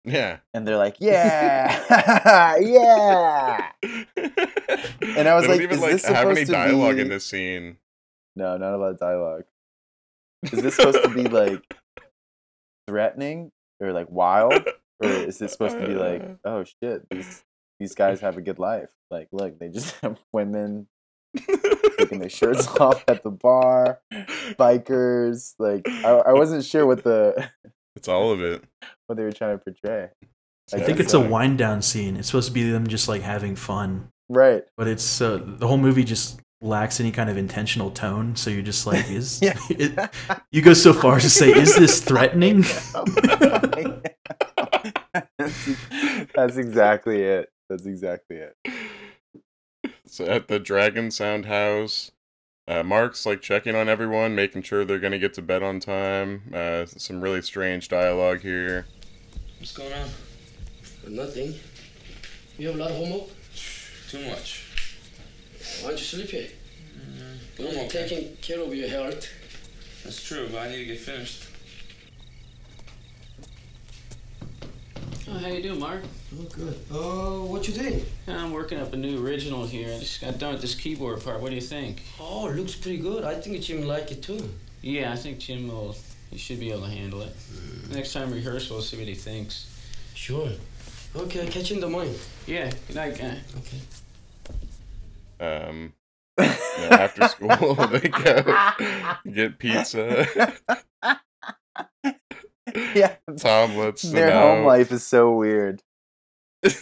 Yeah. 0.05 0.39
and 0.53 0.66
they're 0.66 0.76
like 0.76 0.97
yeah 0.99 2.57
yeah 2.61 3.70
and 5.16 5.28
I 5.28 5.34
was 5.34 5.47
like, 5.47 5.61
even 5.61 5.76
is 5.76 5.80
like 5.82 5.93
this 5.93 6.05
have 6.07 6.26
any 6.26 6.45
supposed 6.45 6.47
to 6.47 6.53
dialogue 6.53 6.99
in 6.99 7.09
be- 7.09 7.14
this 7.14 7.26
scene. 7.26 7.76
No, 8.36 8.57
not 8.57 8.74
a 8.74 8.76
lot 8.76 8.93
of 8.93 8.99
dialogue. 8.99 9.45
Is 10.45 10.62
this 10.62 10.76
supposed 10.76 11.03
to 11.03 11.09
be 11.09 11.24
like 11.28 11.62
threatening 12.86 13.51
or 13.80 13.93
like 13.93 14.09
wild, 14.11 14.53
or 15.01 15.09
is 15.09 15.39
this 15.39 15.53
supposed 15.53 15.78
to 15.78 15.86
be 15.86 15.95
like, 15.95 16.22
oh 16.45 16.64
shit, 16.64 17.09
these 17.11 17.45
these 17.80 17.95
guys 17.95 18.20
have 18.20 18.36
a 18.36 18.41
good 18.43 18.59
life? 18.59 18.91
Like, 19.11 19.28
look, 19.32 19.59
they 19.59 19.68
just 19.68 19.97
have 20.03 20.18
women 20.32 20.86
taking 21.99 22.18
their 22.18 22.28
shirts 22.28 22.66
off 22.80 23.05
at 23.09 23.22
the 23.22 23.30
bar, 23.30 24.01
bikers. 24.59 25.55
Like, 25.59 25.89
I, 25.89 26.11
I 26.11 26.32
wasn't 26.32 26.64
sure 26.64 26.86
what 26.86 27.05
the 27.05 27.51
It's 27.97 28.09
all 28.09 28.30
of 28.30 28.41
it. 28.41 28.62
what 29.07 29.16
they 29.16 29.24
were 29.24 29.32
trying 29.32 29.59
to 29.59 29.64
portray. 29.64 30.11
I 30.72 30.76
think 30.80 30.99
guess 30.99 31.07
it's 31.07 31.14
a 31.14 31.20
wind 31.20 31.59
down 31.59 31.82
scene. 31.82 32.16
It's 32.16 32.28
supposed 32.28 32.49
to 32.49 32.53
be 32.55 32.70
them 32.70 32.86
just 32.86 33.09
like 33.09 33.22
having 33.22 33.57
fun, 33.57 34.09
right. 34.28 34.64
but 34.76 34.86
it's 34.86 35.20
uh, 35.20 35.41
the 35.43 35.66
whole 35.66 35.78
movie 35.78 36.05
just 36.05 36.41
lacks 36.61 37.01
any 37.01 37.11
kind 37.11 37.30
of 37.30 37.36
intentional 37.36 37.91
tone. 37.91 38.36
So 38.36 38.51
you're 38.51 38.62
just 38.62 38.86
like, 38.86 39.11
is 39.11 39.41
Yeah. 39.43 39.57
it, 39.70 40.11
you 40.53 40.61
go 40.62 40.74
so 40.74 40.93
far 40.93 41.16
as 41.16 41.22
to 41.22 41.30
say, 41.30 41.51
is 41.51 41.74
this 41.74 42.03
threatening? 42.05 42.64
that's, 45.39 45.68
that's 46.34 46.57
exactly 46.57 47.22
it. 47.22 47.49
That's 47.68 47.86
exactly 47.86 48.36
it. 48.36 48.55
So 50.09 50.25
at 50.25 50.49
the 50.49 50.59
Dragon 50.59 51.11
Sound 51.11 51.47
House, 51.47 52.13
uh, 52.67 52.83
Mark's 52.83 53.27
like 53.27 53.43
checking 53.43 53.75
on 53.75 53.89
everyone, 53.91 54.35
making 54.35 54.63
sure 54.63 54.85
they're 54.85 54.99
gonna 54.99 55.19
get 55.19 55.35
to 55.35 55.43
bed 55.43 55.63
on 55.63 55.81
time. 55.81 56.51
Uh, 56.53 56.87
some 56.87 57.21
really 57.21 57.43
strange 57.43 57.89
dialogue 57.89 58.41
here. 58.41 58.87
What's 59.59 59.77
going 59.77 59.93
on? 59.93 60.09
Nothing. 61.09 61.55
You 62.57 62.69
have 62.69 62.77
a 62.77 62.79
lot 62.79 62.91
of 62.91 62.97
homework? 62.97 63.29
Too 64.09 64.27
much. 64.29 64.65
Why 65.83 65.91
don't 65.91 65.99
you 65.99 66.05
sleep 66.05 66.31
here? 66.31 66.49
I'm 67.59 67.67
You're 67.67 67.85
okay. 67.85 68.09
taking 68.09 68.37
care 68.37 68.61
of 68.61 68.75
your 68.75 68.89
health. 68.89 69.29
That's 70.05 70.23
true, 70.25 70.49
but 70.51 70.59
I 70.59 70.69
need 70.71 70.79
to 70.79 70.85
get 70.87 71.01
finished. 71.01 71.45
Oh, 75.31 75.39
how 75.39 75.49
you 75.49 75.62
doing, 75.62 75.79
Mark? 75.79 76.03
Oh, 76.35 76.43
good. 76.45 76.79
Oh, 76.91 77.45
what 77.45 77.68
you 77.68 77.74
doing? 77.74 78.05
I'm 78.26 78.53
working 78.53 78.81
up 78.81 78.93
a 78.95 78.97
new 78.97 79.24
original 79.24 79.66
here. 79.66 79.95
I 79.95 79.99
just 79.99 80.20
got 80.20 80.39
done 80.39 80.55
with 80.55 80.62
this 80.62 80.74
keyboard 80.74 81.22
part. 81.22 81.41
What 81.41 81.51
do 81.51 81.55
you 81.55 81.61
think? 81.61 82.03
Oh, 82.18 82.49
looks 82.49 82.74
pretty 82.74 82.99
good. 82.99 83.24
I 83.24 83.35
think 83.35 83.61
Jim 83.61 83.87
like 83.87 84.11
it 84.11 84.22
too. 84.22 84.49
Yeah, 84.81 85.12
I 85.12 85.16
think 85.16 85.39
Jim 85.39 85.68
will. 85.68 85.95
He 86.31 86.39
should 86.39 86.61
be 86.61 86.70
able 86.70 86.83
to 86.83 86.91
handle 86.91 87.22
it. 87.22 87.35
Next 87.91 88.12
time 88.12 88.33
rehearsal, 88.33 88.76
we'll 88.76 88.85
see 88.85 88.99
what 88.99 89.07
he 89.07 89.14
thinks. 89.14 89.66
Sure. 90.14 90.51
Okay, 91.16 91.41
I'll 91.43 91.51
catch 91.51 91.70
you 91.70 91.76
in 91.76 91.81
the 91.81 91.89
morning. 91.89 92.14
Yeah. 92.47 92.70
Good 92.87 92.97
night, 92.97 93.18
guy. 93.18 93.39
Okay. 93.59 93.81
Um, 95.66 95.93
yeah, 96.39 96.57
after 96.91 97.29
school 97.29 97.74
they 97.87 98.09
go 98.09 98.57
get 99.33 99.59
pizza. 99.59 100.53
Yeah. 102.95 103.16
Tom 103.39 103.77
lets 103.77 104.03
them 104.03 104.12
Their 104.12 104.31
home 104.33 104.64
life 104.64 104.91
is 104.93 105.07
so 105.07 105.33
weird. 105.33 105.83
'Cause 106.62 106.81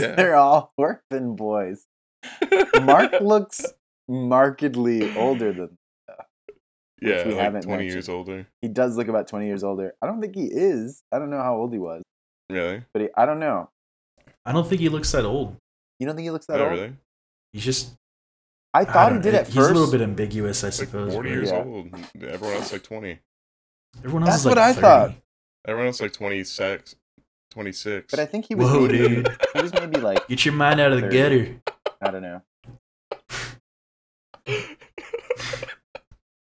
Yeah. 0.00 0.14
They're 0.14 0.36
all 0.36 0.72
orphan 0.76 1.36
boys. 1.36 1.86
Mark 2.82 3.20
looks 3.20 3.64
markedly 4.08 5.14
older 5.16 5.52
than 5.52 5.76
Yeah, 7.00 7.26
we 7.26 7.32
like 7.34 7.40
haven't 7.42 7.62
twenty 7.62 7.84
mentioned. 7.84 7.94
years 7.94 8.08
older. 8.08 8.46
he 8.62 8.68
does 8.68 8.96
look 8.96 9.08
about 9.08 9.26
20 9.28 9.46
years 9.46 9.62
older. 9.64 9.94
I 10.00 10.06
don't 10.06 10.20
think 10.20 10.34
he 10.34 10.44
is. 10.46 11.02
I 11.12 11.18
don't 11.18 11.30
know 11.30 11.42
how 11.42 11.56
old 11.56 11.72
he 11.72 11.78
was, 11.78 12.02
Really? 12.50 12.82
but 12.94 13.02
he, 13.02 13.08
I 13.16 13.26
don't 13.26 13.40
know. 13.40 13.68
I 14.46 14.52
don't 14.52 14.66
think 14.66 14.80
he 14.80 14.88
looks 14.88 15.10
that 15.12 15.24
old. 15.24 15.56
You 15.98 16.06
don't 16.06 16.16
think 16.16 16.24
he 16.24 16.30
looks 16.30 16.46
that 16.46 16.60
Oh, 16.60 16.64
old? 16.64 16.72
really? 16.72 16.92
He's 17.52 17.64
just. 17.64 17.94
I 18.72 18.84
thought 18.84 19.12
he 19.12 19.18
did 19.20 19.32
know. 19.34 19.38
at 19.40 19.46
He's 19.46 19.54
first. 19.56 19.70
a 19.70 19.74
little 19.74 19.90
bit 19.90 20.00
ambiguous, 20.00 20.64
I 20.64 20.68
Like 20.68 20.74
suppose. 20.74 21.12
40 21.12 21.28
years 21.30 21.50
Yeah. 21.50 21.62
old. 21.64 21.94
Everyone 22.20 22.56
else 22.56 22.72
like 22.72 22.82
20. 22.82 23.18
Everyone 23.98 24.22
else 24.22 24.30
That's 24.32 24.40
is 24.40 24.46
like 24.46 24.56
what 24.56 24.58
I 24.62 24.72
30. 24.72 24.80
thought. 24.80 25.14
Everyone 25.66 25.86
else 25.88 26.00
like 26.00 26.12
26. 26.12 26.96
26. 27.52 28.10
But 28.10 28.20
I 28.20 28.26
think 28.26 28.46
he 28.46 28.54
was 28.54 28.68
Whoa, 28.70 28.80
maybe, 28.86 28.98
dude. 28.98 29.28
he 29.54 29.62
was 29.62 29.72
maybe 29.72 30.00
like 30.00 30.26
Get 30.28 30.44
your 30.44 30.54
mind 30.54 30.80
out 30.80 30.92
of 30.92 31.00
the 31.00 31.08
30. 31.08 31.16
gutter. 31.18 31.60
I 32.02 32.10
don't 32.10 32.22
know. 32.22 32.42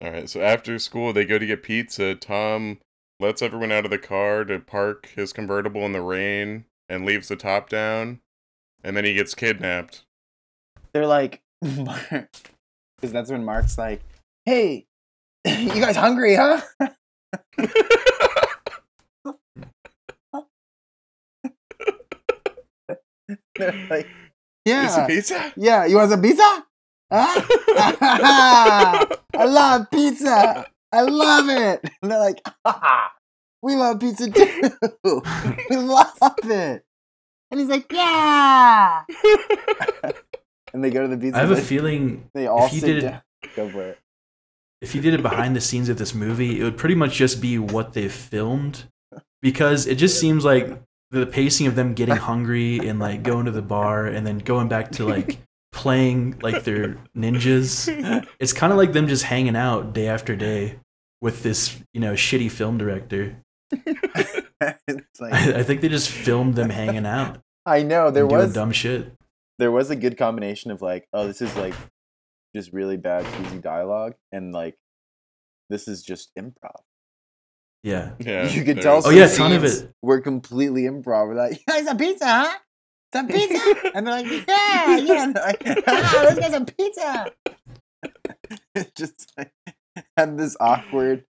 All 0.01 0.11
right, 0.11 0.29
so 0.29 0.41
after 0.41 0.77
school, 0.79 1.13
they 1.13 1.25
go 1.25 1.37
to 1.39 1.45
get 1.45 1.63
pizza. 1.63 2.15
Tom 2.15 2.79
lets 3.19 3.41
everyone 3.41 3.71
out 3.71 3.85
of 3.85 3.91
the 3.91 3.97
car 3.97 4.43
to 4.45 4.59
park 4.59 5.09
his 5.15 5.31
convertible 5.31 5.81
in 5.85 5.93
the 5.93 6.01
rain 6.01 6.65
and 6.89 7.05
leaves 7.05 7.29
the 7.29 7.35
top 7.37 7.69
down. 7.69 8.19
And 8.83 8.97
then 8.97 9.05
he 9.05 9.13
gets 9.13 9.33
kidnapped. 9.33 10.03
They're 10.93 11.07
like, 11.07 11.41
because 11.61 12.27
that's 13.01 13.31
when 13.31 13.45
Mark's 13.45 13.77
like, 13.77 14.01
"Hey, 14.45 14.87
you 15.45 15.69
guys 15.79 15.95
hungry, 15.95 16.35
huh?" 16.35 16.59
They're 23.55 23.87
like, 23.89 24.07
"You 24.65 24.89
some 24.89 25.01
"Yeah, 25.01 25.07
pizza?" 25.07 25.53
yeah. 25.55 25.85
You 25.85 25.97
want 25.97 26.11
some 26.11 26.21
pizza? 26.21 26.65
Huh? 27.11 27.41
I 29.35 29.45
love 29.45 29.87
pizza. 29.91 30.65
I 30.91 31.01
love 31.01 31.49
it." 31.49 31.89
And 32.01 32.11
they're 32.11 32.19
like, 32.19 32.41
ah, 32.65 33.11
"We 33.61 33.75
love 33.75 33.99
pizza 33.99 34.29
too. 34.29 34.71
we 35.69 35.75
love 35.75 36.39
it." 36.43 36.83
And 37.51 37.59
he's 37.59 37.69
like, 37.69 37.91
"Yeah." 37.91 39.03
and 40.73 40.83
they 40.83 40.89
go 40.89 41.03
to 41.03 41.07
the 41.07 41.17
pizza. 41.17 41.37
I 41.37 41.41
have 41.41 41.51
a 41.51 41.61
feeling 41.61 42.29
They 42.33 42.47
all 42.47 42.65
if 42.65 42.73
you 42.73 42.79
sit 42.79 42.87
did 42.87 43.01
down. 43.01 43.21
Go 43.55 43.69
for 43.69 43.83
it. 43.83 43.99
If 44.83 44.93
you 44.93 45.01
did 45.01 45.13
it 45.13 45.21
behind 45.21 45.55
the 45.55 45.61
scenes 45.61 45.87
of 45.89 45.97
this 45.97 46.13
movie, 46.13 46.59
it 46.59 46.63
would 46.63 46.77
pretty 46.77 46.95
much 46.95 47.13
just 47.13 47.41
be 47.41 47.57
what 47.57 47.93
they 47.93 48.09
filmed 48.09 48.83
because 49.41 49.87
it 49.87 49.95
just 49.95 50.19
seems 50.19 50.43
like 50.43 50.81
the 51.11 51.25
pacing 51.25 51.67
of 51.67 51.75
them 51.75 51.93
getting 51.93 52.17
hungry 52.17 52.79
and 52.79 52.99
like 52.99 53.23
going 53.23 53.45
to 53.45 53.51
the 53.51 53.61
bar 53.61 54.05
and 54.05 54.27
then 54.27 54.39
going 54.39 54.67
back 54.67 54.91
to 54.91 55.05
like 55.05 55.39
playing 55.71 56.37
like 56.41 56.63
their 56.63 56.97
ninjas. 57.15 58.27
It's 58.39 58.53
kind 58.53 58.73
of 58.73 58.77
like 58.77 58.93
them 58.93 59.07
just 59.07 59.23
hanging 59.23 59.55
out 59.55 59.93
day 59.93 60.07
after 60.07 60.35
day 60.35 60.79
with 61.21 61.43
this, 61.43 61.79
you 61.93 62.01
know, 62.01 62.13
shitty 62.13 62.51
film 62.51 62.77
director. 62.77 63.37
it's 63.71 65.19
like 65.19 65.33
I, 65.33 65.59
I 65.59 65.63
think 65.63 65.81
they 65.81 65.89
just 65.89 66.09
filmed 66.09 66.55
them 66.55 66.69
hanging 66.69 67.05
out. 67.05 67.39
I 67.65 67.83
know 67.83 68.11
there 68.11 68.27
was 68.27 68.53
dumb 68.53 68.71
shit. 68.71 69.13
there 69.59 69.71
was 69.71 69.89
a 69.89 69.95
good 69.95 70.17
combination 70.17 70.71
of 70.71 70.81
like, 70.81 71.07
oh, 71.13 71.25
this 71.25 71.41
is 71.41 71.55
like 71.55 71.73
just 72.55 72.71
really 72.73 72.97
bad 72.97 73.25
cheesy 73.35 73.57
dialogue, 73.59 74.13
and 74.31 74.53
like 74.53 74.75
this 75.69 75.87
is 75.87 76.03
just 76.03 76.31
improv. 76.35 76.81
Yeah. 77.83 78.11
Yeah. 78.19 78.47
you 78.47 78.63
could 78.63 78.81
tell. 78.81 78.99
is- 78.99 79.05
Oh, 79.05 79.09
some 79.09 79.17
yeah, 79.17 79.27
ton 79.27 79.51
of 79.53 79.61
scenes 79.67 79.81
it. 79.81 79.91
Were 80.01 80.21
completely 80.21 80.83
improv. 80.83 81.27
We're 81.27 81.35
like, 81.35 81.53
you 81.53 81.63
guys 81.67 81.85
some 81.85 81.97
pizza, 81.97 82.25
huh? 82.25 82.53
Some 83.13 83.27
pizza? 83.27 83.91
and 83.95 84.07
they're 84.07 84.21
like, 84.23 84.47
yeah, 84.47 84.97
yeah. 84.97 85.23
And 85.23 85.35
they're 85.35 85.43
like, 85.45 85.63
ah, 85.87 86.21
let's 86.25 86.39
get 86.39 86.51
some 86.51 86.65
pizza. 86.65 87.31
it 88.75 88.95
just 88.95 89.31
like 89.37 89.51
had 90.17 90.37
this 90.37 90.55
awkward 90.59 91.25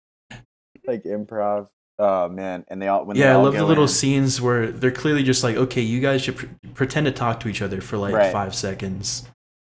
like 0.87 1.05
improv. 1.05 1.69
Oh 1.99 2.29
man, 2.31 2.65
and 2.69 2.81
they 2.81 2.89
all 2.89 3.05
when 3.05 3.17
they 3.17 3.23
yeah, 3.23 3.35
I 3.35 3.37
love 3.37 3.53
the 3.55 3.65
little 3.65 3.85
in- 3.85 3.89
scenes 3.89 4.41
where 4.41 4.73
they're 4.73 4.91
clearly 4.91 5.23
just 5.23 5.45
like, 5.45 5.57
okay, 5.57 5.83
you 5.83 6.01
guys 6.01 6.23
should 6.23 6.37
pr- 6.37 6.47
pretend 6.75 7.05
to 7.07 7.13
talk 7.13 7.41
to 7.41 7.49
each 7.49 7.61
other 7.63 7.81
for 7.83 7.99
like 7.99 8.15
Right. 8.15 8.33
five 8.33 8.55
seconds. 8.55 9.29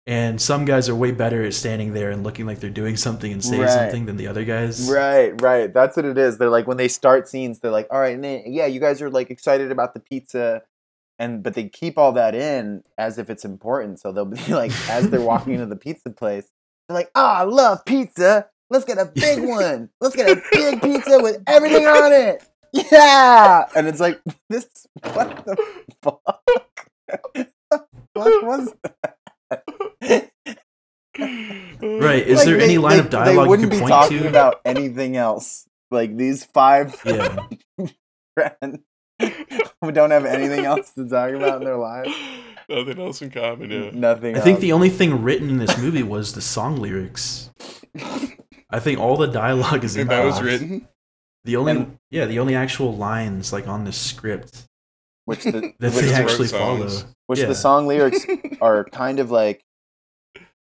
And 0.09 0.41
some 0.41 0.65
guys 0.65 0.89
are 0.89 0.95
way 0.95 1.11
better 1.11 1.43
at 1.45 1.53
standing 1.55 1.93
there 1.93 2.11
and 2.13 2.23
looking 2.23 2.47
like 2.47 2.61
they're 2.61 2.71
doing 2.71 2.97
something 2.97 3.33
and 3.33 3.45
saying 3.45 3.63
Right. 3.63 3.71
something 3.71 4.07
than 4.07 4.17
the 4.17 4.29
other 4.29 4.45
guys. 4.45 4.89
Right, 4.89 5.41
right. 5.43 5.75
That's 5.75 5.97
what 5.97 6.05
it 6.07 6.17
is. 6.17 6.39
They're 6.39 6.49
like 6.49 6.69
when 6.69 6.77
they 6.77 6.87
start 6.87 7.29
scenes, 7.29 7.59
they're 7.59 7.73
like, 7.73 7.89
"All 7.91 7.99
right, 7.99 8.15
and 8.15 8.23
then, 8.23 8.45
yeah, 8.47 8.67
you 8.67 8.79
guys 8.79 9.03
are 9.03 9.11
like 9.11 9.31
excited 9.31 9.73
about 9.73 9.95
the 9.95 10.01
pizza," 10.01 10.63
and 11.19 11.43
but 11.43 11.55
they 11.55 11.69
keep 11.69 11.99
all 11.99 12.13
that 12.13 12.37
in 12.37 12.85
as 12.97 13.19
if 13.19 13.31
it's 13.31 13.45
important. 13.45 13.99
So 13.99 14.13
they'll 14.13 14.25
be 14.27 14.37
like, 14.55 14.71
as 14.89 15.11
they're 15.11 15.21
walking 15.21 15.55
into 15.55 15.67
the 15.67 15.75
pizza 15.75 16.11
place, 16.11 16.53
they're 16.89 16.97
like, 16.97 17.11
"Oh, 17.17 17.27
I 17.27 17.43
love 17.43 17.85
pizza. 17.85 18.47
Let's 18.71 18.85
get 18.85 18.99
a 18.99 19.07
big 19.13 19.43
one. 19.43 19.91
Let's 20.01 20.15
get 20.15 20.31
a 20.31 20.41
big 20.53 20.83
pizza 20.83 21.19
with 21.21 21.43
everything 21.49 21.85
on 21.85 22.13
it." 22.13 22.45
Yeah, 22.73 23.65
and 23.75 23.89
it's 23.89 23.99
like 23.99 24.21
this. 24.51 24.69
What 25.15 25.45
the 25.47 25.57
fuck? 26.01 26.91
what 28.13 28.45
was 28.45 28.73
that? 28.85 29.16
Right. 31.19 32.27
Is 32.27 32.39
Like, 32.39 32.47
there 32.47 32.59
they- 32.59 32.65
any 32.65 32.79
line 32.79 32.95
they- 32.95 32.99
of 33.01 33.11
dialogue 33.11 33.45
They 33.45 33.49
wouldn't 33.49 33.65
you 33.65 33.71
be 33.71 33.77
could 33.77 33.81
point 33.81 33.91
talking 33.93 34.23
to? 34.23 34.29
about 34.29 34.61
anything 34.65 35.17
else. 35.17 35.67
Like 35.91 36.17
these 36.17 36.45
five 36.45 37.01
Yeah. 37.05 37.47
friends 38.35 38.79
who 39.81 39.93
don't 39.93 40.11
have 40.11 40.25
anything 40.25 40.65
else 40.65 40.91
to 40.93 41.09
talk 41.09 41.33
about 41.33 41.59
in 41.63 41.65
their 41.65 41.77
lives. 41.77 42.11
Nothing 42.69 43.01
else 43.01 43.23
in 43.23 43.31
common, 43.31 43.71
yeah. 43.71 43.91
Nothing. 43.93 44.37
I 44.37 44.41
think 44.41 44.59
the 44.61 44.73
only 44.73 44.91
thing 44.91 45.23
written 45.23 45.49
in 45.49 45.59
this 45.59 45.79
movie 45.79 46.03
was 46.03 46.33
the 46.35 46.41
song 46.43 46.77
lyrics. 46.77 47.51
I 48.69 48.81
think 48.81 48.99
all 48.99 49.17
the 49.17 49.29
dialogue 49.29 49.85
is 49.85 49.97
And 49.97 50.11
that 50.11 50.25
was 50.25 50.43
written? 50.43 50.89
The 51.45 51.55
only 51.57 51.73
And- 51.73 51.99
yeah, 52.11 52.25
the 52.27 52.41
only 52.41 52.57
actual 52.57 52.95
lines 52.97 53.53
like 53.53 53.69
on 53.69 53.85
the 53.85 53.93
script 53.93 54.65
which 55.27 55.45
the 55.45 55.51
that 55.53 55.63
which, 55.79 55.95
they 55.95 56.01
just 56.03 56.15
actually 56.15 56.49
follow. 56.49 56.89
which 57.29 57.39
yeah. 57.39 57.47
the 57.47 57.55
song 57.55 57.87
lyrics 57.87 58.27
are 58.61 58.85
kind 58.85 59.21
of 59.21 59.31
like 59.31 59.63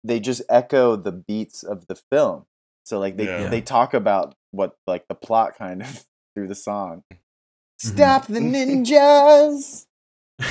they 0.03 0.19
just 0.19 0.41
echo 0.49 0.95
the 0.95 1.11
beats 1.11 1.63
of 1.63 1.87
the 1.87 1.95
film. 1.95 2.45
So 2.85 2.99
like 2.99 3.17
they 3.17 3.25
Yeah. 3.25 3.49
they 3.49 3.61
talk 3.61 3.93
about 3.93 4.35
what 4.51 4.75
like 4.87 5.07
the 5.07 5.15
plot 5.15 5.57
kind 5.57 5.81
of 5.81 6.05
through 6.35 6.47
the 6.47 6.55
song. 6.55 7.03
Mm-hmm. 7.11 7.87
Stop 7.95 8.27
the 8.27 8.39
ninjas. 8.39 9.85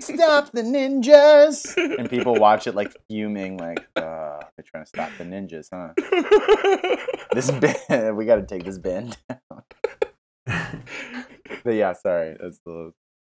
Stop 0.00 0.52
the 0.52 0.62
ninjas. 0.62 1.76
And 1.98 2.08
people 2.08 2.34
watch 2.36 2.66
it 2.66 2.74
like 2.74 2.94
fuming, 3.08 3.56
like, 3.58 3.80
uh, 3.96 4.40
they're 4.56 4.64
trying 4.64 4.84
to 4.84 4.88
stop 4.88 5.10
the 5.18 5.24
ninjas, 5.24 5.68
huh? 5.72 5.94
This 7.32 7.50
band, 7.50 8.16
we 8.16 8.24
got 8.24 8.36
to 8.36 8.46
take 8.46 8.64
this 8.64 8.78
band 8.78 9.16
down. 9.28 9.62
but 11.64 11.74
yeah, 11.74 11.92
sorry. 11.94 12.36
That's 12.40 12.60
the, 12.64 12.92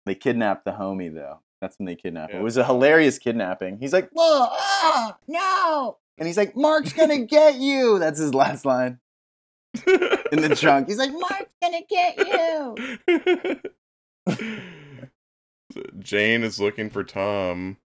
they 0.07 0.15
kidnapped 0.15 0.65
the 0.65 0.73
homie, 0.73 1.13
though. 1.13 1.41
That's 1.63 1.79
when 1.79 1.87
they 1.87 1.95
kidnapped 1.95 2.33
him. 2.33 2.41
It 2.41 2.43
was 2.43 2.57
a 2.57 2.65
hilarious 2.65 3.21
kidnapping. 3.21 3.79
He's 3.79 3.93
like, 3.93 4.11
whoa, 4.11 4.49
ah, 4.51 5.17
no. 5.29 5.97
And 6.19 6.27
he's 6.27 6.37
like, 6.37 6.57
Mark's 6.57 6.93
to 6.93 7.19
get 7.27 7.55
you. 7.55 8.01
That's 8.01 8.19
his 8.19 8.35
last 8.35 8.65
line 8.67 8.99
in 9.87 10.43
the 10.43 10.57
trunk. 10.59 10.89
He's 10.89 10.99
like, 10.99 11.13
Mark's 11.13 11.53
to 11.63 11.83
get 11.89 12.19
you. 14.27 14.61
Jane 16.01 16.43
is 16.43 16.59
looking 16.61 16.91
for 16.91 17.05
Tom, 17.05 17.77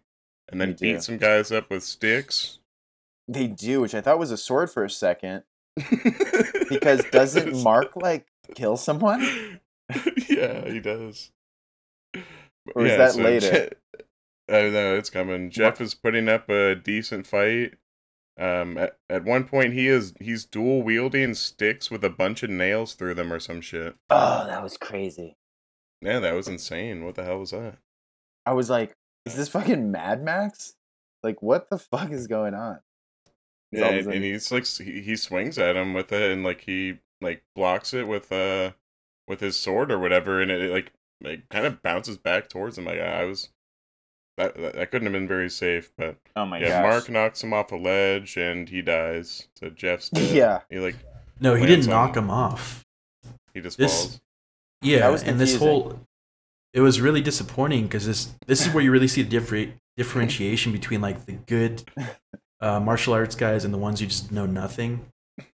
and 0.48 0.60
then 0.60 0.70
They 0.70 0.74
do. 0.74 0.92
beat 0.94 1.02
some 1.02 1.18
guys 1.18 1.52
up 1.52 1.70
with 1.70 1.84
sticks. 1.84 2.58
They 3.28 3.46
do, 3.46 3.80
which 3.80 3.94
I 3.94 4.00
thought 4.00 4.18
was 4.18 4.30
a 4.32 4.36
sword 4.36 4.70
for 4.70 4.84
a 4.84 4.90
second. 4.90 5.44
Because 6.68 7.04
doesn't 7.10 7.62
Mark 7.62 7.94
like 7.94 8.26
kill 8.54 8.76
someone? 8.76 9.60
yeah, 10.28 10.66
he 10.68 10.80
does. 10.80 11.30
Or 12.74 12.86
is 12.86 12.96
that 12.96 13.14
later? 13.22 13.68
Je- 14.48 14.54
I 14.54 14.70
know. 14.70 14.96
It's 14.96 15.10
coming. 15.10 15.50
Jeff 15.50 15.80
is 15.80 15.94
putting 15.94 16.28
up 16.28 16.48
a 16.48 16.74
decent 16.74 17.26
fight. 17.26 17.74
Um, 18.36 18.77
at, 18.77 18.97
at 19.09 19.24
one 19.24 19.44
point 19.44 19.74
he 19.74 19.86
is 19.86 20.12
he's 20.20 20.44
dual 20.44 20.82
wielding 20.82 21.35
sticks 21.35 21.90
with 21.90 22.02
a 22.05 22.11
bunch 22.11 22.43
of 22.43 22.51
nails 22.51 22.94
through 22.94 23.15
them 23.15 23.32
or 23.32 23.39
some 23.39 23.61
shit. 23.61 23.94
Oh, 24.11 24.47
that 24.47 24.62
was 24.62 24.77
crazy. 24.77 25.36
Yeah, 26.02 26.19
that 26.19 26.35
was 26.35 26.48
insane. 26.48 27.05
What 27.05 27.15
the 27.15 27.24
hell 27.24 27.39
was 27.39 27.52
that? 27.52 27.78
I 28.44 28.52
was 28.52 28.69
like, 28.69 28.94
is 29.24 29.36
this 29.36 29.48
fucking 29.48 29.90
Mad 29.90 30.23
Max? 30.23 30.74
Like, 31.23 31.40
what 31.43 31.70
the 31.70 31.78
fuck 31.78 32.11
is 32.11 32.27
going 32.27 32.55
on? 32.55 32.81
He's 33.70 33.81
Yeah, 33.81 33.86
and, 33.89 34.05
sudden- 34.05 34.16
and 34.16 34.24
he's 34.24 34.51
like 34.52 34.66
he, 34.66 35.01
he 35.01 35.16
swings 35.16 35.56
at 35.56 35.77
him 35.77 35.94
with 35.94 36.12
it, 36.12 36.31
and 36.32 36.43
like 36.44 36.62
he 36.62 36.98
like 37.20 37.43
blocks 37.55 37.94
it 37.94 38.06
with 38.09 38.31
uh 38.32 38.73
with 39.28 39.40
his 39.40 39.56
sword 39.56 39.90
or 39.90 39.98
whatever, 39.98 40.43
and 40.43 40.51
it, 40.51 40.61
it, 40.61 40.70
like 40.73 40.93
like 41.23 41.48
kind 41.48 41.65
of 41.66 41.82
bounces 41.82 42.19
back 42.19 42.48
towards 42.48 42.77
him. 42.77 42.85
Like 42.85 42.98
I 43.01 43.24
was 43.24 43.51
that 44.36 44.56
that, 44.56 44.74
that 44.74 44.90
couldn't 44.90 45.06
have 45.06 45.12
been 45.12 45.28
very 45.28 45.51
safe, 45.51 45.90
but 45.97 46.16
Oh 46.36 46.47
my 46.47 46.59
yeah, 46.59 46.82
gosh. 46.82 46.90
Mark 46.93 47.11
knocks 47.11 47.43
him 47.43 47.52
off 47.52 47.73
a 47.73 47.77
ledge 47.77 48.36
and 48.36 48.69
he 48.69 48.82
dies. 48.82 49.48
So 49.59 49.70
Jeff's 49.70 50.09
dead. 50.11 50.35
Yeah. 50.35 50.61
he 50.70 50.78
like 50.78 50.97
No, 51.40 51.55
he 51.55 51.66
didn't 51.66 51.86
knock 51.86 52.16
him 52.16 52.31
off. 52.31 52.85
He 53.52 53.61
just 53.61 53.78
This, 53.78 53.93
falls. 53.93 54.20
yeah, 54.82 54.98
That 55.01 55.12
was 55.12 55.23
and 55.23 55.39
this 55.40 55.56
whole 55.56 56.01
it 56.73 56.81
was 56.81 57.01
really 57.01 57.20
disappointing 57.20 57.85
because 57.85 58.05
this 58.06 58.35
this 58.47 58.66
is 58.66 58.74
where 58.74 58.82
you 58.82 58.90
really 58.90 59.09
see 59.09 59.23
the 59.23 59.28
different 59.31 59.74
differentiation 59.97 60.73
between 60.73 61.01
like 61.01 61.24
the 61.27 61.32
good 61.47 61.85
uh, 62.61 62.81
martial 62.81 63.15
arts 63.15 63.36
guys 63.36 63.65
and 63.65 63.73
the 63.73 63.78
ones 63.78 64.01
who 64.01 64.06
just 64.06 64.32
know 64.32 64.47
nothing. 64.47 65.06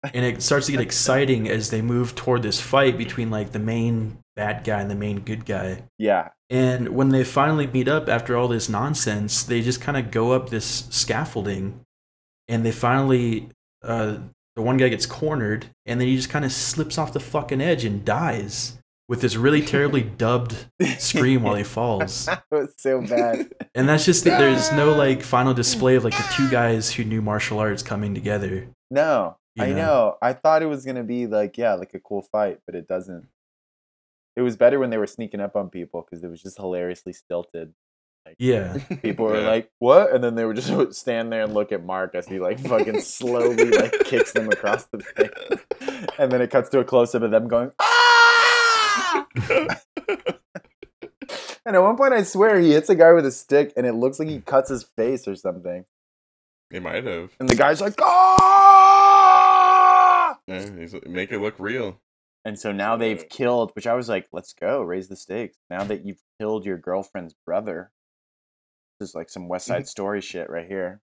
And 0.03 0.25
it 0.25 0.41
starts 0.41 0.65
to 0.67 0.71
get 0.71 0.81
exciting 0.81 1.47
as 1.49 1.69
they 1.69 1.81
move 1.81 2.15
toward 2.15 2.41
this 2.43 2.59
fight 2.59 2.97
between 2.97 3.29
like 3.29 3.51
the 3.51 3.59
main 3.59 4.19
bad 4.35 4.63
guy 4.63 4.81
and 4.81 4.89
the 4.89 4.95
main 4.95 5.19
good 5.19 5.45
guy. 5.45 5.83
Yeah. 5.97 6.29
And 6.49 6.89
when 6.89 7.09
they 7.09 7.23
finally 7.23 7.67
meet 7.67 7.87
up 7.87 8.07
after 8.07 8.37
all 8.37 8.47
this 8.47 8.69
nonsense, 8.69 9.43
they 9.43 9.61
just 9.61 9.81
kind 9.81 9.97
of 9.97 10.11
go 10.11 10.31
up 10.31 10.49
this 10.49 10.85
scaffolding 10.89 11.81
and 12.47 12.65
they 12.65 12.71
finally, 12.71 13.49
uh, 13.83 14.17
the 14.55 14.61
one 14.61 14.77
guy 14.77 14.87
gets 14.87 15.05
cornered 15.05 15.67
and 15.85 15.99
then 15.99 16.07
he 16.07 16.15
just 16.15 16.29
kind 16.29 16.45
of 16.45 16.51
slips 16.51 16.97
off 16.97 17.11
the 17.13 17.19
fucking 17.19 17.59
edge 17.61 17.83
and 17.83 18.05
dies 18.05 18.77
with 19.09 19.21
this 19.21 19.35
really 19.35 19.61
terribly 19.61 20.01
dubbed 20.17 20.67
scream 20.97 21.43
while 21.43 21.55
he 21.55 21.63
falls. 21.63 22.25
that 22.27 22.43
was 22.49 22.73
so 22.77 23.01
bad. 23.01 23.51
And 23.75 23.87
that's 23.87 24.05
just 24.05 24.23
that 24.23 24.39
there's 24.39 24.71
no 24.71 24.93
like 24.95 25.23
final 25.23 25.53
display 25.53 25.95
of 25.95 26.03
like 26.05 26.15
the 26.15 26.33
two 26.33 26.49
guys 26.49 26.93
who 26.93 27.03
knew 27.03 27.21
martial 27.21 27.59
arts 27.59 27.83
coming 27.83 28.13
together. 28.15 28.67
No, 28.89 29.37
You 29.55 29.65
I 29.65 29.69
know? 29.71 29.75
know. 29.75 30.17
I 30.21 30.31
thought 30.33 30.61
it 30.61 30.67
was 30.67 30.85
gonna 30.85 31.03
be 31.03 31.27
like 31.27 31.57
yeah, 31.57 31.73
like 31.73 31.93
a 31.93 31.99
cool 31.99 32.21
fight, 32.21 32.59
but 32.65 32.73
it 32.73 32.87
doesn't. 32.87 33.27
It 34.37 34.41
was 34.41 34.55
better 34.55 34.77
when 34.79 34.91
they 34.91 34.97
were 34.97 35.07
sneaking 35.07 35.41
up 35.41 35.55
on 35.57 35.69
people 35.69 36.01
because 36.07 36.23
it 36.23 36.27
was 36.29 36.41
just 36.43 36.57
hilariously 36.57 37.11
stilted. 37.11 37.73
Like, 38.25 38.35
Yeah. 38.37 38.77
people 39.01 39.25
were 39.29 39.41
Yeah. 39.41 39.47
like, 39.47 39.71
"What?" 39.79 40.11
and 40.13 40.23
then 40.23 40.35
they 40.35 40.45
would 40.45 40.55
just 40.57 40.93
stand 40.99 41.31
there 41.31 41.41
and 41.43 41.53
look 41.55 41.71
at 41.71 41.83
Mark 41.83 42.13
as 42.13 42.27
he 42.27 42.39
like 42.39 42.59
fucking 42.59 43.01
slowly 43.17 43.65
like 43.71 43.93
kicks 44.05 44.31
them 44.33 44.47
across 44.49 44.85
the 44.85 44.99
thing, 44.99 45.29
and 46.19 46.31
then 46.31 46.41
it 46.41 46.51
cuts 46.51 46.69
to 46.69 46.79
a 46.79 46.83
close 46.85 47.15
up 47.15 47.23
of 47.23 47.31
them 47.31 47.47
going, 47.47 47.71
"Ah!" 47.79 49.25
and 51.65 51.75
at 51.75 51.79
one 51.81 51.97
point, 51.97 52.13
I 52.13 52.21
swear 52.23 52.59
he 52.59 52.71
hits 52.73 52.89
a 52.89 52.95
guy 52.95 53.11
with 53.13 53.25
a 53.25 53.31
stick, 53.31 53.73
and 53.75 53.85
it 53.87 53.93
looks 53.93 54.19
like 54.19 54.27
he 54.29 54.39
cuts 54.39 54.69
his 54.69 54.83
face 54.83 55.27
or 55.27 55.35
something, 55.35 55.85
He 56.69 56.79
might 56.79 57.03
have. 57.05 57.31
and 57.39 57.49
the 57.49 57.55
guy's 57.55 57.81
like, 57.81 57.95
"Ah!" 58.01 59.17
Yeah, 60.47 60.69
he's, 60.77 60.95
make 61.05 61.31
it 61.31 61.39
look 61.39 61.55
real. 61.59 61.99
And 62.47 62.57
so 62.57 62.71
now 62.71 62.95
they've 62.95 63.27
killed, 63.27 63.71
which 63.75 63.85
I 63.85 63.93
was 63.93 64.07
like, 64.07 64.29
let's 64.31 64.53
go, 64.53 64.81
raise 64.81 65.09
the 65.09 65.17
stakes. 65.17 65.57
Now 65.69 65.83
that 65.83 66.05
you've 66.05 66.23
killed 66.39 66.65
your 66.65 66.77
girlfriend's 66.77 67.35
brother, 67.45 67.91
this 69.01 69.09
is 69.09 69.15
like 69.15 69.29
some 69.29 69.49
West 69.49 69.65
Side 69.65 69.81
mm-hmm. 69.81 69.87
Story 69.87 70.21
shit 70.21 70.49
right 70.49 70.65
here. 70.65 71.01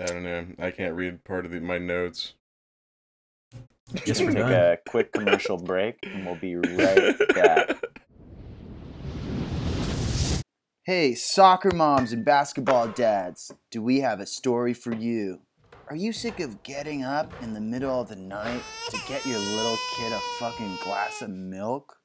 I 0.00 0.04
don't 0.04 0.22
know. 0.22 0.46
I 0.60 0.70
can't 0.70 0.94
read 0.94 1.24
part 1.24 1.44
of 1.44 1.50
the, 1.50 1.60
my 1.60 1.78
notes. 1.78 2.34
Just 4.04 4.20
take 4.26 4.36
a 4.36 4.78
quick 4.88 5.12
commercial 5.12 5.56
break 5.56 5.98
and 6.04 6.24
we'll 6.24 6.36
be 6.36 6.54
right 6.54 7.18
back. 7.34 7.82
Hey, 10.84 11.16
soccer 11.16 11.74
moms 11.74 12.12
and 12.12 12.24
basketball 12.24 12.86
dads, 12.86 13.50
do 13.72 13.82
we 13.82 14.02
have 14.02 14.20
a 14.20 14.26
story 14.26 14.72
for 14.72 14.94
you? 14.94 15.40
Are 15.88 15.94
you 15.94 16.12
sick 16.12 16.40
of 16.40 16.64
getting 16.64 17.04
up 17.04 17.32
in 17.44 17.54
the 17.54 17.60
middle 17.60 18.00
of 18.00 18.08
the 18.08 18.16
night 18.16 18.62
to 18.90 18.98
get 19.06 19.24
your 19.24 19.38
little 19.38 19.76
kid 19.96 20.12
a 20.12 20.18
fucking 20.40 20.78
glass 20.82 21.22
of 21.22 21.30
milk? 21.30 21.98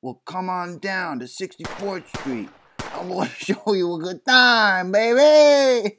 Well, 0.00 0.22
come 0.26 0.48
on 0.48 0.78
down 0.78 1.18
to 1.18 1.24
64th 1.24 2.06
Street. 2.20 2.48
I'm 2.94 3.08
gonna 3.08 3.28
show 3.36 3.74
you 3.74 3.92
a 3.96 3.98
good 3.98 4.24
time, 4.24 4.92
baby! 4.92 5.96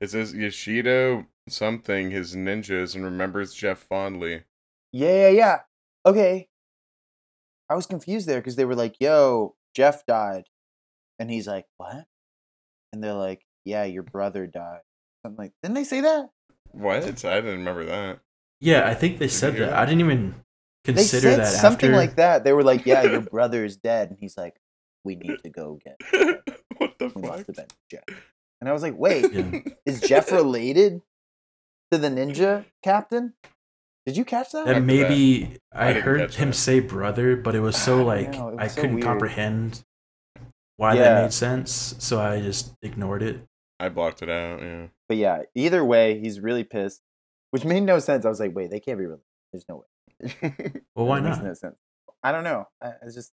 It 0.00 0.10
says 0.10 0.34
Yashito 0.34 1.24
something 1.48 2.10
his 2.10 2.36
ninjas 2.36 2.94
and 2.94 3.04
remembers 3.04 3.54
Jeff 3.54 3.78
fondly. 3.78 4.42
Yeah, 4.92 5.28
yeah, 5.28 5.28
yeah. 5.28 5.58
Okay. 6.04 6.48
I 7.70 7.74
was 7.74 7.86
confused 7.86 8.28
there 8.28 8.40
because 8.40 8.56
they 8.56 8.66
were 8.66 8.74
like, 8.74 8.96
yo, 9.00 9.54
Jeff 9.74 10.04
died. 10.04 10.44
And 11.18 11.30
he's 11.30 11.46
like, 11.46 11.64
what? 11.78 12.04
And 12.92 13.02
they're 13.02 13.14
like, 13.14 13.46
yeah, 13.64 13.84
your 13.84 14.02
brother 14.02 14.46
died. 14.46 14.80
Something 15.24 15.38
like, 15.44 15.52
didn't 15.62 15.74
they 15.74 15.84
say 15.84 16.00
that? 16.00 16.30
What? 16.72 17.04
I 17.24 17.36
didn't 17.36 17.58
remember 17.58 17.84
that. 17.86 18.20
Yeah, 18.60 18.86
I 18.88 18.94
think 18.94 19.18
they 19.18 19.28
said 19.28 19.54
that. 19.54 19.70
that? 19.70 19.72
I 19.74 19.84
didn't 19.84 20.00
even 20.00 20.34
They 20.84 20.92
consider 20.94 21.30
said 21.32 21.38
that 21.40 21.46
something 21.52 21.90
after. 21.90 21.96
like 21.96 22.16
that. 22.16 22.44
They 22.44 22.52
were 22.52 22.62
like, 22.62 22.86
yeah, 22.86 23.02
your 23.02 23.20
brother 23.20 23.64
is 23.64 23.76
dead. 23.76 24.10
And 24.10 24.18
he's 24.20 24.36
like, 24.36 24.56
we 25.04 25.16
need 25.16 25.38
to 25.42 25.50
go 25.50 25.78
get 25.84 25.96
what 26.78 26.94
the 26.98 27.06
It 27.06 27.16
must 27.16 27.26
fuck? 27.26 27.46
have 27.46 27.56
been 27.56 27.66
Jeff. 27.90 28.04
And 28.60 28.68
I 28.68 28.72
was 28.72 28.82
like, 28.82 28.96
wait, 28.96 29.32
Yeah. 29.32 29.60
is 29.84 30.00
Jeff 30.00 30.30
related 30.30 31.02
to 31.90 31.98
the 31.98 32.08
ninja 32.08 32.64
captain? 32.82 33.34
Did 34.06 34.16
you 34.16 34.24
catch 34.24 34.50
that? 34.52 34.62
And 34.66 34.70
After 34.70 34.80
maybe 34.82 35.58
I 35.72 35.88
I, 35.88 35.92
heard 35.94 36.34
him 36.34 36.48
that. 36.50 36.54
say 36.54 36.80
brother, 36.80 37.36
but 37.36 37.54
it 37.54 37.60
was 37.60 37.76
so 37.76 38.00
I 38.00 38.02
like 38.02 38.32
know, 38.32 38.56
I 38.58 38.66
so 38.68 38.80
couldn't 38.80 38.96
weird. 38.96 39.04
comprehend 39.06 39.84
why 40.76 40.94
Yeah. 40.94 41.02
that 41.02 41.22
made 41.24 41.32
sense, 41.32 41.94
so 41.98 42.20
I 42.20 42.40
just 42.40 42.72
ignored 42.82 43.22
it. 43.22 43.44
I 43.82 43.88
blocked 43.88 44.22
it 44.22 44.30
out. 44.30 44.60
Yeah. 44.62 44.86
But 45.08 45.16
yeah, 45.18 45.42
either 45.54 45.84
way, 45.84 46.18
he's 46.20 46.40
really 46.40 46.64
pissed, 46.64 47.02
which 47.50 47.64
made 47.64 47.82
no 47.82 47.98
sense. 47.98 48.24
I 48.24 48.28
was 48.28 48.40
like, 48.40 48.54
wait, 48.54 48.70
they 48.70 48.80
can't 48.80 48.98
be 48.98 49.04
related. 49.04 49.24
There's 49.52 49.64
no 49.68 49.76
way. 49.82 49.86
Well, 50.94 51.06
why 51.06 51.18
It 51.18 51.22
makes 51.22 51.38
not? 51.38 51.44
no 51.46 51.54
sense. 51.54 51.76
I 52.22 52.30
don't 52.32 52.44
know. 52.44 52.68
I, 52.82 52.92
it's 53.02 53.14
just 53.14 53.32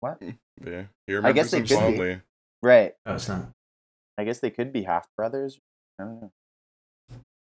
what? 0.00 0.20
yeah. 0.66 0.84
He 1.06 1.16
I 1.16 1.32
guess 1.32 1.50
they 1.52 1.58
him 1.58 1.62
could 1.64 1.68
be. 1.68 1.74
fondly. 1.74 2.20
Right. 2.62 2.94
Oh, 3.06 3.14
it's 3.14 3.28
not. 3.28 3.50
I 4.18 4.24
guess 4.24 4.40
they 4.40 4.50
could 4.50 4.72
be 4.72 4.82
half 4.82 5.06
brothers. 5.16 5.60
I 6.00 6.04
don't 6.04 6.20
know. 6.22 6.32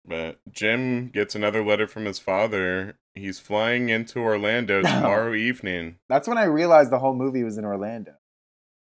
But 0.06 0.40
Jim 0.52 1.10
gets 1.10 1.36
another 1.36 1.64
letter 1.64 1.86
from 1.88 2.06
his 2.06 2.18
father. 2.18 2.96
He's 3.14 3.40
flying 3.40 3.90
into 3.90 4.20
Orlando 4.20 4.82
tomorrow 4.82 5.34
evening. 5.34 5.98
That's 6.10 6.28
when 6.28 6.38
I 6.38 6.46
realized 6.46 6.92
the 6.92 7.00
whole 7.00 7.14
movie 7.14 7.44
was 7.44 7.58
in 7.58 7.66
Orlando. 7.66 8.14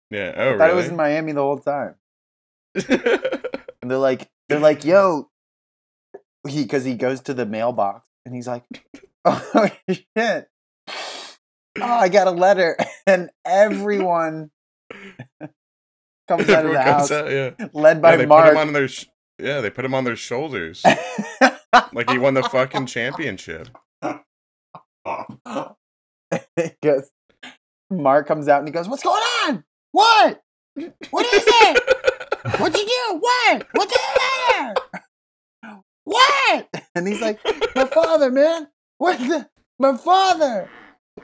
Yeah. 0.09 0.33
Oh, 0.35 0.41
I 0.41 0.45
Oh, 0.45 0.57
thought 0.57 0.63
really? 0.65 0.71
it 0.71 0.75
was 0.75 0.87
in 0.87 0.95
Miami 0.95 1.31
the 1.33 1.41
whole 1.41 1.57
time. 1.59 1.95
And 3.85 3.91
they're 3.91 3.99
like, 3.99 4.27
they're 4.49 4.59
like, 4.59 4.83
yo, 4.83 5.29
he 6.47 6.63
because 6.63 6.83
he 6.83 6.95
goes 6.95 7.21
to 7.21 7.35
the 7.35 7.45
mailbox 7.45 8.03
and 8.25 8.33
he's 8.33 8.47
like, 8.47 8.63
oh 9.25 9.69
shit, 9.87 10.49
oh 10.87 11.83
I 11.83 12.09
got 12.09 12.25
a 12.25 12.31
letter, 12.31 12.77
and 13.05 13.29
everyone 13.45 14.49
comes 16.27 16.49
out 16.49 16.65
of 16.65 16.71
the 16.71 16.81
house, 16.81 17.11
out, 17.11 17.29
yeah. 17.29 17.51
led 17.73 18.01
by 18.01 18.13
yeah, 18.13 18.17
they 18.17 18.25
Mark. 18.25 18.45
Put 18.45 18.51
him 18.53 18.57
on 18.57 18.73
their 18.73 18.87
sh- 18.87 19.05
yeah, 19.37 19.61
they 19.61 19.69
put 19.69 19.85
him 19.85 19.93
on 19.93 20.03
their 20.03 20.15
shoulders. 20.15 20.83
like 21.93 22.09
he 22.09 22.17
won 22.17 22.33
the 22.33 22.41
fucking 22.41 22.87
championship. 22.87 23.69
goes, 26.81 27.11
Mark 27.91 28.25
comes 28.25 28.47
out 28.47 28.61
and 28.61 28.67
he 28.67 28.71
goes, 28.71 28.89
"What's 28.89 29.03
going 29.03 29.21
on? 29.45 29.63
What? 29.91 30.41
What 31.11 31.25
is 31.31 31.43
it? 31.45 32.04
What'd 32.57 32.79
you 32.79 32.85
do? 32.85 33.17
What? 33.19 33.67
What's 33.73 33.93
the 33.93 33.99
matter? 34.19 34.73
What?" 36.03 36.67
And 36.93 37.07
he's 37.07 37.21
like, 37.21 37.39
"My 37.75 37.85
father, 37.85 38.31
man. 38.31 38.67
What? 38.99 39.17
The, 39.19 39.49
my 39.79 39.97
father." 39.97 40.69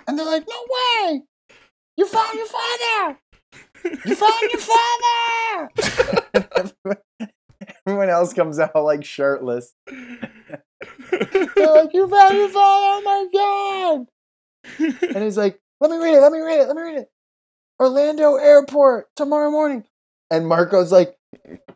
And 0.07 0.17
they're 0.17 0.25
like, 0.25 0.45
"No 0.49 0.55
way! 0.69 1.23
You 1.97 2.07
found 2.07 2.37
your 2.37 2.47
father! 2.47 3.19
You 4.05 4.15
found 4.15 4.51
your 4.51 4.61
father!" 4.61 5.69
Everyone 7.85 8.09
else 8.09 8.33
comes 8.33 8.59
out 8.59 8.75
like 8.75 9.05
shirtless. 9.05 9.73
They're 9.87 10.61
like, 11.71 11.93
"You 11.93 12.07
found 12.09 12.35
your 12.35 12.49
father! 12.49 12.87
Oh 12.87 13.01
my 13.05 13.27
god!" 13.31 14.07
And 15.13 15.23
he's 15.23 15.37
like, 15.37 15.59
"Let 15.79 15.91
me 15.91 15.97
read 15.97 16.15
it. 16.15 16.21
Let 16.21 16.31
me 16.31 16.39
read 16.39 16.61
it. 16.61 16.67
Let 16.67 16.75
me 16.75 16.81
read 16.81 16.97
it." 16.97 17.09
Orlando 17.79 18.35
Airport 18.35 19.07
tomorrow 19.15 19.51
morning. 19.51 19.85
And 20.31 20.47
Marco's 20.47 20.91
like, 20.91 21.15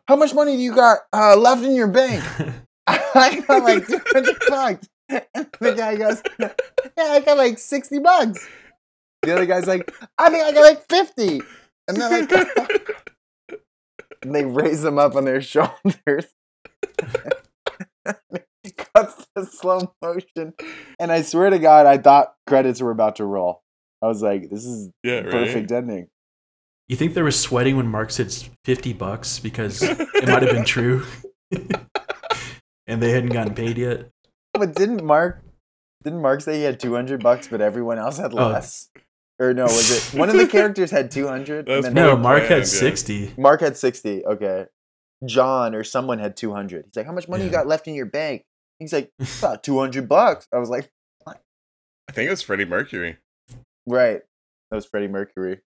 "How 0.08 0.16
much 0.16 0.34
money 0.34 0.56
do 0.56 0.62
you 0.62 0.74
got 0.74 1.00
uh, 1.12 1.36
left 1.36 1.62
in 1.62 1.74
your 1.76 1.88
bank?" 1.88 2.24
I 2.88 3.44
got 3.46 3.62
like 3.62 3.86
two 3.86 4.00
hundred 4.12 4.36
bucks. 4.48 4.88
And 5.08 5.46
the 5.60 5.74
guy 5.76 5.96
goes, 5.96 6.22
"Yeah, 6.38 6.52
I 7.04 7.20
got 7.20 7.36
like 7.36 7.58
sixty 7.58 7.98
bucks." 7.98 8.46
The 9.22 9.32
other 9.34 9.46
guy's 9.46 9.66
like, 9.66 9.92
"I 10.18 10.30
think 10.30 10.44
I 10.44 10.52
got 10.52 10.60
like 10.62 10.88
50. 10.88 11.40
And 11.88 11.96
they're 11.96 12.22
like, 12.22 12.32
and 14.22 14.34
they 14.34 14.44
raise 14.44 14.82
them 14.82 14.98
up 14.98 15.14
on 15.14 15.24
their 15.24 15.40
shoulders. 15.40 16.26
Cuts 18.94 19.26
to 19.36 19.46
slow 19.46 19.92
motion, 20.02 20.54
and 20.98 21.12
I 21.12 21.22
swear 21.22 21.50
to 21.50 21.58
God, 21.58 21.86
I 21.86 21.98
thought 21.98 22.34
credits 22.46 22.80
were 22.80 22.90
about 22.90 23.16
to 23.16 23.24
roll. 23.24 23.62
I 24.02 24.06
was 24.06 24.22
like, 24.22 24.50
"This 24.50 24.64
is 24.64 24.90
Yeah, 25.04 25.20
right. 25.20 25.30
perfect 25.30 25.70
ending." 25.70 26.08
You 26.88 26.96
think 26.96 27.14
they 27.14 27.22
were 27.22 27.30
sweating 27.32 27.76
when 27.76 27.88
Mark 27.88 28.10
said 28.10 28.32
50 28.64 28.92
bucks 28.92 29.38
because 29.40 29.82
it 29.82 29.98
might 30.28 30.42
have 30.42 30.52
been 30.52 30.64
true 30.64 31.04
and 32.86 33.02
they 33.02 33.10
hadn't 33.10 33.30
gotten 33.32 33.54
paid 33.54 33.78
yet? 33.78 34.08
But 34.54 34.74
didn't 34.74 35.04
Mark? 35.04 35.42
Didn't 36.04 36.22
Mark 36.22 36.40
say 36.40 36.58
he 36.58 36.62
had 36.62 36.78
two 36.78 36.94
hundred 36.94 37.22
bucks, 37.22 37.48
but 37.48 37.60
everyone 37.60 37.98
else 37.98 38.18
had 38.18 38.32
Oh. 38.32 38.48
less? 38.48 38.88
Or 39.38 39.52
no, 39.52 39.64
was 39.64 40.14
it 40.14 40.18
one 40.18 40.30
of 40.30 40.36
the 40.36 40.46
characters 40.50 40.90
had 40.90 41.10
two 41.10 41.26
hundred? 41.26 41.66
No, 41.66 42.16
Mark 42.16 42.38
plan, 42.46 42.50
yeah. 42.50 42.56
had 42.58 42.66
60. 42.66 43.34
Mark 43.36 43.60
had 43.60 43.76
sixty. 43.76 44.24
Okay, 44.24 44.66
John 45.26 45.74
or 45.74 45.82
someone 45.84 46.18
had 46.20 46.36
two 46.36 46.52
hundred. 46.52 46.84
He's 46.86 46.96
like, 46.96 47.06
"How 47.06 47.12
much 47.12 47.28
money 47.28 47.44
you 47.44 47.50
got 47.50 47.66
left 47.66 47.86
in 47.88 47.94
your 47.94 48.06
bank?" 48.06 48.44
He's 48.78 48.92
like, 48.92 49.10
"About 49.40 49.62
two 49.64 49.78
hundred 49.78 50.08
bucks." 50.08 50.46
I 50.54 50.58
was 50.58 50.70
like, 50.70 50.88
what? 51.24 51.40
I 52.08 52.12
think 52.12 52.28
it 52.28 52.30
was 52.30 52.40
Freddie 52.42 52.64
Mercury. 52.64 53.18
"Right." 53.86 54.22
That 54.70 54.76
was 54.76 54.86
Freddie 54.86 55.08
Mercury. 55.08 55.60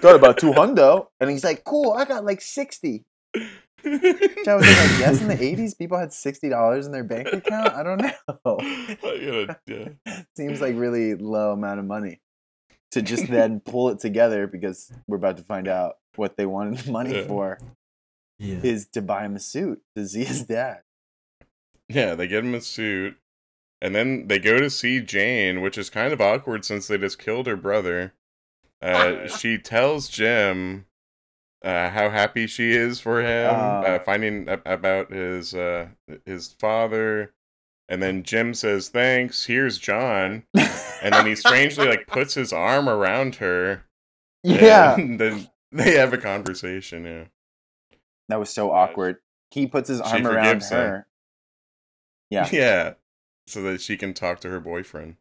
Got 0.00 0.16
about 0.16 0.38
two 0.38 0.52
hundo, 0.52 1.08
and 1.20 1.30
he's 1.30 1.44
like, 1.44 1.64
"Cool, 1.64 1.92
I 1.92 2.04
got 2.04 2.24
like 2.24 2.40
60. 2.40 3.04
Which 3.34 4.48
I 4.48 4.54
was 4.54 4.66
like, 4.66 4.76
I 4.76 4.98
guess 4.98 5.20
in 5.20 5.28
the 5.28 5.38
eighties, 5.42 5.74
people 5.74 5.98
had 5.98 6.12
sixty 6.12 6.48
dollars 6.48 6.86
in 6.86 6.92
their 6.92 7.04
bank 7.04 7.28
account. 7.32 7.72
I 7.74 7.82
don't 7.82 7.98
know. 8.02 8.10
I 8.58 9.46
gotta- 9.46 9.60
yeah. 9.66 10.22
Seems 10.36 10.60
like 10.60 10.74
really 10.76 11.14
low 11.14 11.52
amount 11.52 11.78
of 11.78 11.86
money 11.86 12.20
to 12.92 13.02
just 13.02 13.28
then 13.28 13.60
pull 13.64 13.90
it 13.90 14.00
together 14.00 14.46
because 14.46 14.90
we're 15.06 15.16
about 15.18 15.36
to 15.36 15.44
find 15.44 15.68
out 15.68 15.96
what 16.16 16.36
they 16.36 16.46
wanted 16.46 16.78
the 16.78 16.90
money 16.90 17.14
Yeah. 17.14 17.26
for 17.26 17.58
Yeah. 18.38 18.58
is 18.62 18.86
to 18.94 19.02
buy 19.02 19.24
him 19.24 19.36
a 19.36 19.40
suit 19.40 19.80
to 19.94 20.08
see 20.08 20.24
his 20.24 20.42
dad. 20.44 20.80
Yeah, 21.88 22.14
they 22.16 22.26
get 22.26 22.44
him 22.44 22.54
a 22.54 22.60
suit, 22.60 23.16
and 23.80 23.94
then 23.94 24.26
they 24.26 24.38
go 24.40 24.58
to 24.58 24.68
see 24.70 25.00
Jane, 25.00 25.60
which 25.62 25.78
is 25.78 25.88
kind 25.88 26.12
of 26.12 26.20
awkward 26.20 26.64
since 26.64 26.88
they 26.88 26.98
just 26.98 27.18
killed 27.18 27.46
her 27.46 27.56
brother. 27.56 28.12
Uh, 28.80 29.26
she 29.26 29.58
tells 29.58 30.08
Jim 30.08 30.86
uh, 31.64 31.88
how 31.90 32.10
happy 32.10 32.46
she 32.46 32.70
is 32.72 33.00
for 33.00 33.20
him, 33.20 33.50
uh, 33.50 33.82
Uh. 33.82 33.98
finding 34.00 34.48
a- 34.48 34.60
about 34.64 35.10
his 35.12 35.52
uh, 35.54 35.88
his 36.24 36.52
father, 36.52 37.32
and 37.88 38.00
then 38.02 38.22
Jim 38.22 38.54
says 38.54 38.88
thanks. 38.88 39.46
Here's 39.46 39.78
John, 39.78 40.44
and 40.54 41.12
then 41.14 41.26
he 41.26 41.34
strangely 41.34 41.88
like 41.88 42.06
puts 42.08 42.34
his 42.34 42.52
arm 42.52 42.88
around 42.88 43.36
her. 43.36 43.84
Yeah, 44.44 44.94
and 44.94 45.18
then 45.20 45.48
they 45.72 45.96
have 45.96 46.12
a 46.12 46.18
conversation. 46.18 47.04
Yeah, 47.04 47.24
that 48.28 48.38
was 48.38 48.50
so 48.50 48.70
awkward. 48.70 49.16
He 49.50 49.66
puts 49.66 49.88
his 49.88 50.00
arm 50.00 50.26
around 50.26 50.44
forgives 50.44 50.70
him. 50.70 50.78
her. 50.78 51.06
Yeah, 52.30 52.48
yeah, 52.52 52.92
so 53.48 53.62
that 53.62 53.80
she 53.80 53.96
can 53.96 54.14
talk 54.14 54.38
to 54.40 54.50
her 54.50 54.60
boyfriend. 54.60 55.16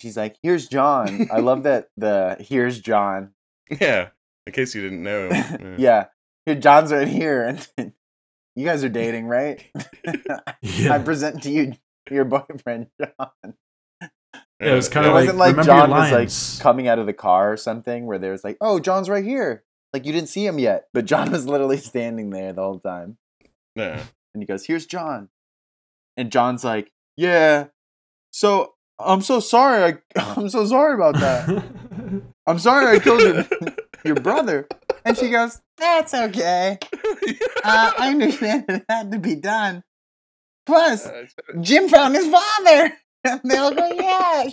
She's 0.00 0.16
like, 0.16 0.36
"Here's 0.42 0.68
John." 0.68 1.28
I 1.32 1.40
love 1.40 1.64
that 1.64 1.88
the 1.96 2.36
"Here's 2.40 2.80
John." 2.80 3.32
Yeah, 3.80 4.08
in 4.46 4.52
case 4.52 4.74
you 4.74 4.82
didn't 4.82 5.02
know. 5.02 5.28
Yeah. 5.60 5.76
Yeah, 5.78 6.06
here 6.46 6.54
John's 6.54 6.92
right 6.92 7.08
here, 7.08 7.58
and 7.76 7.92
you 8.56 8.64
guys 8.64 8.82
are 8.82 8.88
dating, 8.88 9.26
right? 9.26 9.62
I 10.90 10.98
present 10.98 11.42
to 11.42 11.50
you 11.50 11.74
your 12.10 12.24
boyfriend, 12.24 12.88
John. 13.00 13.54
Yeah, 14.60 14.72
it 14.72 14.74
was 14.74 14.88
kind 14.88 15.06
it 15.06 15.10
of 15.10 15.14
like, 15.14 15.22
wasn't 15.22 15.38
like 15.38 15.50
remember 15.50 15.70
John 15.70 15.90
was 15.90 16.58
like 16.58 16.62
coming 16.62 16.88
out 16.88 16.98
of 16.98 17.06
the 17.06 17.12
car 17.12 17.52
or 17.52 17.56
something 17.56 18.06
where 18.06 18.18
there 18.18 18.32
was 18.32 18.42
like, 18.42 18.56
"Oh, 18.60 18.80
John's 18.80 19.08
right 19.08 19.24
here." 19.24 19.64
Like 19.92 20.04
you 20.04 20.12
didn't 20.12 20.28
see 20.28 20.44
him 20.44 20.58
yet, 20.58 20.88
but 20.92 21.04
John 21.04 21.30
was 21.30 21.46
literally 21.46 21.76
standing 21.78 22.30
there 22.30 22.52
the 22.52 22.62
whole 22.62 22.80
time. 22.80 23.18
Yeah. 23.76 24.02
And 24.34 24.42
he 24.42 24.46
goes, 24.46 24.66
"Here's 24.66 24.86
John," 24.86 25.28
and 26.16 26.32
John's 26.32 26.64
like, 26.64 26.90
"Yeah." 27.16 27.66
So 28.32 28.74
I'm 28.98 29.20
so 29.22 29.40
sorry. 29.40 29.98
I, 30.16 30.22
I'm 30.36 30.48
so 30.48 30.66
sorry 30.66 30.94
about 30.94 31.14
that. 31.14 31.64
I'm 32.46 32.58
sorry 32.58 32.96
I 32.96 32.98
killed 32.98 33.20
your 33.20 33.46
your 34.04 34.14
brother. 34.16 34.66
And 35.04 35.16
she 35.16 35.30
goes, 35.30 35.60
"That's 35.76 36.14
okay. 36.14 36.78
Uh, 37.64 37.92
I 37.98 38.10
understand 38.10 38.64
it 38.68 38.84
had 38.88 39.12
to 39.12 39.18
be 39.18 39.34
done. 39.34 39.84
Plus, 40.66 41.08
Jim 41.60 41.88
found 41.88 42.14
his 42.14 42.28
father." 42.28 42.92
And 43.24 43.40
they 43.44 43.56
all 43.56 43.74
go, 43.74 43.86
"Yeah." 43.92 44.50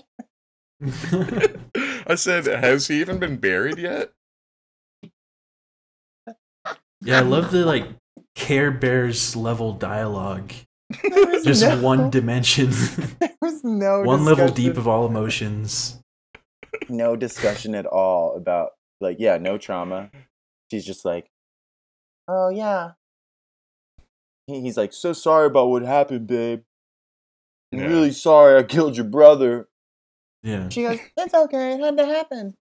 I 2.08 2.16
said, 2.16 2.46
has 2.46 2.88
he 2.88 3.00
even 3.00 3.18
been 3.18 3.38
buried 3.38 3.78
yet? 3.78 4.12
yeah, 7.02 7.20
I 7.20 7.22
love 7.22 7.52
the 7.52 7.66
like 7.66 7.88
Care 8.36 8.72
Bears 8.72 9.36
level 9.36 9.74
dialogue. 9.74 10.52
There 10.90 11.26
was 11.28 11.44
Just 11.44 11.62
no- 11.64 11.82
one 11.82 12.10
dimension, 12.10 12.70
There 13.20 13.36
was 13.42 13.64
no 13.64 14.02
one 14.02 14.24
level 14.26 14.50
deep 14.50 14.78
of 14.78 14.88
all 14.88 15.06
emotions. 15.06 16.00
no 16.90 17.16
discussion 17.16 17.74
at 17.76 17.86
all 17.86 18.36
about 18.36 18.72
like 19.02 19.18
yeah 19.20 19.38
no 19.38 19.58
trauma 19.58 20.10
she's 20.70 20.86
just 20.86 21.06
like 21.06 21.26
oh 22.28 22.50
yeah 22.50 22.92
he's 24.48 24.78
like 24.78 24.94
so 24.94 25.14
sorry 25.14 25.48
about 25.48 25.70
what 25.70 25.84
happened 25.84 26.28
babe 26.28 26.62
i'm 27.74 27.80
Yeah. 27.80 27.86
really 27.88 28.12
sorry 28.12 28.58
i 28.60 28.64
killed 28.64 28.96
your 28.98 29.06
brother 29.06 29.68
Yeah, 30.44 30.70
she 30.70 30.84
goes 30.84 31.00
it's 31.18 31.34
okay 31.34 31.74
it 31.74 31.80
had 31.80 31.98
to 31.98 32.06
happen 32.06 32.56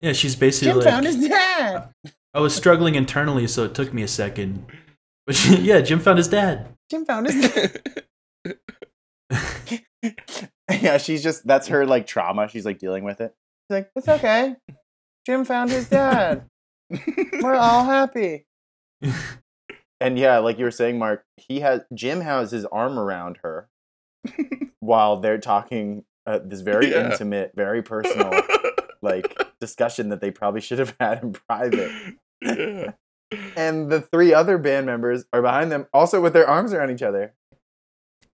yeah. 0.00 0.12
She's 0.12 0.34
basically 0.36 0.68
jim 0.72 0.78
like, 0.78 0.88
found 0.88 1.06
his 1.06 1.28
dad 1.28 1.88
I 2.34 2.40
was 2.40 2.54
struggling 2.54 2.94
internally, 2.94 3.46
so 3.48 3.64
it 3.64 3.74
took 3.74 3.92
me 3.92 4.02
a 4.02 4.08
second. 4.08 4.64
But 5.26 5.34
she, 5.34 5.56
yeah, 5.56 5.80
Jim 5.80 5.98
found 5.98 6.18
his 6.18 6.28
dad. 6.28 6.68
Jim 6.90 7.04
found 7.04 7.26
his 7.26 7.52
dad 7.54 7.94
yeah 10.80 10.98
she's 10.98 11.22
just 11.22 11.46
that's 11.46 11.68
her 11.68 11.86
like 11.86 12.06
trauma 12.06 12.48
she's 12.48 12.64
like 12.64 12.78
dealing 12.78 13.04
with 13.04 13.20
it. 13.20 13.34
She's 13.68 13.74
like 13.76 13.90
it's 13.96 14.08
okay. 14.08 14.56
Jim 15.26 15.44
found 15.44 15.70
his 15.70 15.88
dad. 15.88 16.46
We're 17.42 17.54
all 17.56 17.84
happy. 17.84 18.46
And 20.00 20.18
yeah 20.18 20.38
like 20.38 20.58
you 20.58 20.64
were 20.64 20.70
saying 20.70 20.98
mark 20.98 21.24
he 21.36 21.60
has 21.60 21.82
jim 21.94 22.20
has 22.20 22.50
his 22.52 22.64
arm 22.66 22.98
around 22.98 23.38
her 23.42 23.68
while 24.80 25.20
they're 25.20 25.38
talking 25.38 26.04
uh, 26.26 26.38
this 26.44 26.60
very 26.60 26.90
Yeah. 26.92 27.10
intimate 27.10 27.52
very 27.54 27.82
personal 27.82 28.32
like 29.02 29.36
discussion 29.60 30.08
that 30.10 30.20
they 30.20 30.30
probably 30.30 30.60
should 30.60 30.78
have 30.78 30.94
had 31.00 31.22
in 31.22 31.32
private. 31.32 31.90
Yeah. 32.40 32.92
And 33.56 33.90
the 33.90 34.00
three 34.00 34.32
other 34.32 34.56
band 34.58 34.86
members 34.86 35.24
are 35.32 35.42
behind 35.42 35.70
them 35.70 35.86
also 35.92 36.20
with 36.20 36.32
their 36.32 36.48
arms 36.48 36.72
around 36.72 36.90
each 36.90 37.02
other 37.02 37.34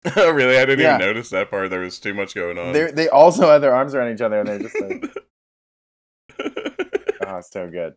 oh, 0.18 0.32
really? 0.32 0.58
I 0.58 0.66
didn't 0.66 0.82
Yeah. 0.82 0.96
even 0.98 1.08
notice 1.08 1.30
that 1.30 1.50
part. 1.50 1.70
There 1.70 1.80
was 1.80 1.98
too 1.98 2.14
much 2.14 2.36
going 2.36 2.58
on. 2.58 2.74
they 2.74 2.92
they 2.92 3.08
also 3.10 3.48
have 3.50 3.62
their 3.62 3.74
arms 3.74 3.96
around 3.96 4.14
each 4.14 4.22
other 4.22 4.40
and 4.40 4.48
they're 4.50 4.60
just 4.60 4.82
like 4.82 5.06
oh 7.26 7.38
it's 7.38 7.52
so 7.52 7.70
good 7.70 7.96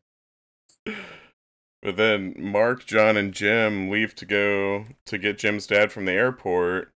But 1.83 1.97
then 1.97 2.35
Mark, 2.39 2.85
John, 2.87 3.17
and 3.17 3.33
Jim 3.33 3.91
leave 3.91 4.15
to 4.17 4.25
go 4.27 4.87
to 5.07 5.19
get 5.19 5.39
Jim's 5.39 5.67
dad 5.67 5.93
from 5.93 6.05
the 6.05 6.13
airport, 6.13 6.91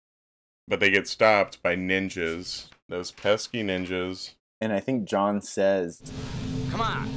but 0.67 0.81
they 0.81 0.91
get 0.91 1.07
stopped 1.09 1.63
by 1.63 1.77
ninjas. 1.77 2.67
Those 2.89 3.11
pesky 3.13 3.63
ninjas. 3.63 4.35
and 4.61 4.73
i 4.73 4.81
think 4.81 5.05
john 5.05 5.41
says 5.41 6.01
Come 6.71 6.81
on, 6.81 7.09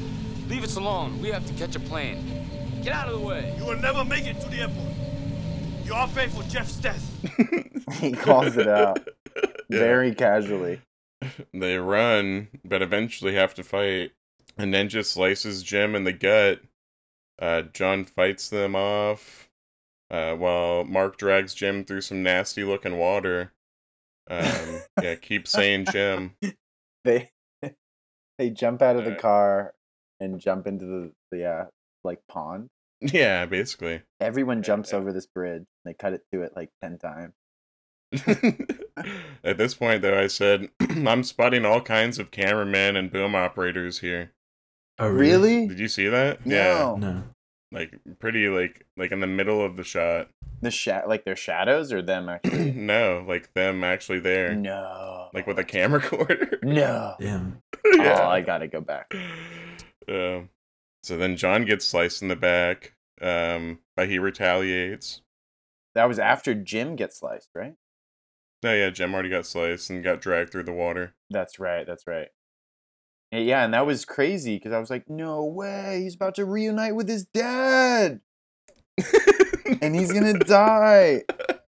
leave 0.49 0.63
us 0.63 0.75
alone. 0.77 1.19
We 1.21 1.29
have 1.29 1.45
to 1.45 1.53
catch 1.53 1.75
a 1.75 1.79
plane. 1.79 2.49
Get 2.83 2.93
out 2.93 3.07
of 3.07 3.19
the 3.19 3.25
way. 3.25 3.53
You 3.57 3.65
will 3.65 3.77
never 3.77 4.03
make 4.03 4.25
it 4.25 4.39
to 4.41 4.49
the 4.49 4.61
airport. 4.61 4.87
You 5.85 5.93
all 5.93 6.07
pay 6.09 6.27
for 6.27 6.43
Jeff's 6.43 6.75
death. 6.75 7.01
he 7.99 8.11
calls 8.11 8.57
it 8.57 8.67
out 8.67 9.07
Yeah. 9.35 9.79
very 9.79 10.13
casually. 10.13 10.81
They 11.53 11.77
run, 11.77 12.49
but 12.65 12.81
eventually 12.81 13.35
have 13.35 13.53
to 13.55 13.63
fight. 13.63 14.11
And 14.57 14.73
then 14.73 14.89
just 14.89 15.11
slices 15.11 15.63
Jim 15.63 15.95
in 15.95 16.03
the 16.03 16.11
gut. 16.13 16.59
Uh, 17.41 17.63
John 17.63 18.03
fights 18.05 18.49
them 18.49 18.75
off. 18.75 19.49
Uh, 20.11 20.35
while 20.35 20.83
Mark 20.83 21.17
drags 21.17 21.53
Jim 21.53 21.83
through 21.85 22.01
some 22.01 22.21
nasty 22.21 22.63
looking 22.63 22.97
water. 22.97 23.51
Um, 24.29 24.81
yeah, 25.01 25.15
keep 25.15 25.47
saying 25.47 25.85
Jim. 25.91 26.35
They 27.03 27.31
they 28.37 28.49
jump 28.51 28.81
out 28.81 28.95
of 28.97 29.03
the 29.05 29.11
Alright. 29.11 29.21
car 29.21 29.73
and 30.19 30.39
jump 30.39 30.67
into 30.67 30.85
the 30.85 31.11
the 31.31 31.45
uh, 31.45 31.65
like 32.03 32.19
pond. 32.27 32.69
Yeah, 33.01 33.45
basically. 33.45 34.01
Everyone 34.21 34.63
jumps 34.63 34.93
over 34.93 35.11
this 35.11 35.25
bridge. 35.25 35.63
They 35.85 35.93
cut 35.93 36.13
it 36.13 36.21
to 36.31 36.41
it 36.43 36.53
like 36.55 36.69
ten 36.81 36.97
times. 36.97 37.33
At 39.43 39.57
this 39.57 39.73
point, 39.73 40.01
though, 40.01 40.17
I 40.19 40.27
said, 40.27 40.69
I'm 40.79 41.23
spotting 41.23 41.65
all 41.65 41.81
kinds 41.81 42.19
of 42.19 42.31
cameramen 42.31 42.95
and 42.95 43.11
boom 43.11 43.35
operators 43.35 43.99
here. 43.99 44.31
Oh, 44.99 45.09
Really? 45.09 45.67
Did 45.67 45.79
you 45.79 45.87
see 45.87 46.07
that? 46.07 46.45
No. 46.45 46.55
Yeah. 46.55 46.95
No. 46.99 47.23
Like, 47.71 47.99
pretty, 48.19 48.47
like, 48.49 48.85
like 48.95 49.11
in 49.11 49.19
the 49.19 49.25
middle 49.27 49.65
of 49.65 49.75
the 49.77 49.83
shot. 49.83 50.29
The 50.61 50.69
sha- 50.69 51.03
like 51.07 51.25
their 51.25 51.35
shadows 51.35 51.91
or 51.91 52.01
them 52.03 52.29
actually. 52.29 52.71
no, 52.71 53.25
like 53.27 53.51
them 53.55 53.83
actually 53.83 54.19
there. 54.19 54.53
no. 54.53 55.29
Like 55.33 55.47
with 55.47 55.57
a 55.59 55.63
camera 55.63 55.99
recorder. 56.11 56.59
No. 56.61 57.15
Damn. 57.19 57.57
yeah. 57.95 58.19
Oh, 58.23 58.27
I 58.27 58.41
gotta 58.41 58.67
go 58.67 58.79
back. 58.79 59.11
Um, 60.07 60.49
so 61.03 61.17
then 61.17 61.35
John 61.35 61.65
gets 61.65 61.85
sliced 61.85 62.21
in 62.21 62.29
the 62.29 62.35
back, 62.35 62.95
um, 63.21 63.79
but 63.95 64.09
he 64.09 64.19
retaliates. 64.19 65.21
That 65.95 66.07
was 66.07 66.17
after 66.17 66.55
Jim 66.55 66.95
gets 66.95 67.19
sliced, 67.19 67.49
right? 67.53 67.75
No, 68.63 68.73
yeah, 68.73 68.89
Jim 68.89 69.13
already 69.13 69.29
got 69.29 69.45
sliced 69.45 69.89
and 69.89 70.03
got 70.03 70.21
dragged 70.21 70.51
through 70.51 70.63
the 70.63 70.71
water. 70.71 71.13
That's 71.29 71.59
right. 71.59 71.85
That's 71.85 72.07
right. 72.07 72.29
Yeah, 73.31 73.39
Yeah, 73.39 73.65
and 73.65 73.73
that 73.73 73.85
was 73.85 74.05
crazy 74.05 74.55
because 74.55 74.71
I 74.71 74.79
was 74.79 74.89
like, 74.89 75.09
no 75.09 75.43
way, 75.43 76.01
he's 76.03 76.15
about 76.15 76.35
to 76.35 76.45
reunite 76.45 76.95
with 76.95 77.09
his 77.09 77.25
dad. 77.25 78.21
and 79.81 79.95
he's 79.95 80.13
gonna 80.13 80.39
die. 80.39 81.23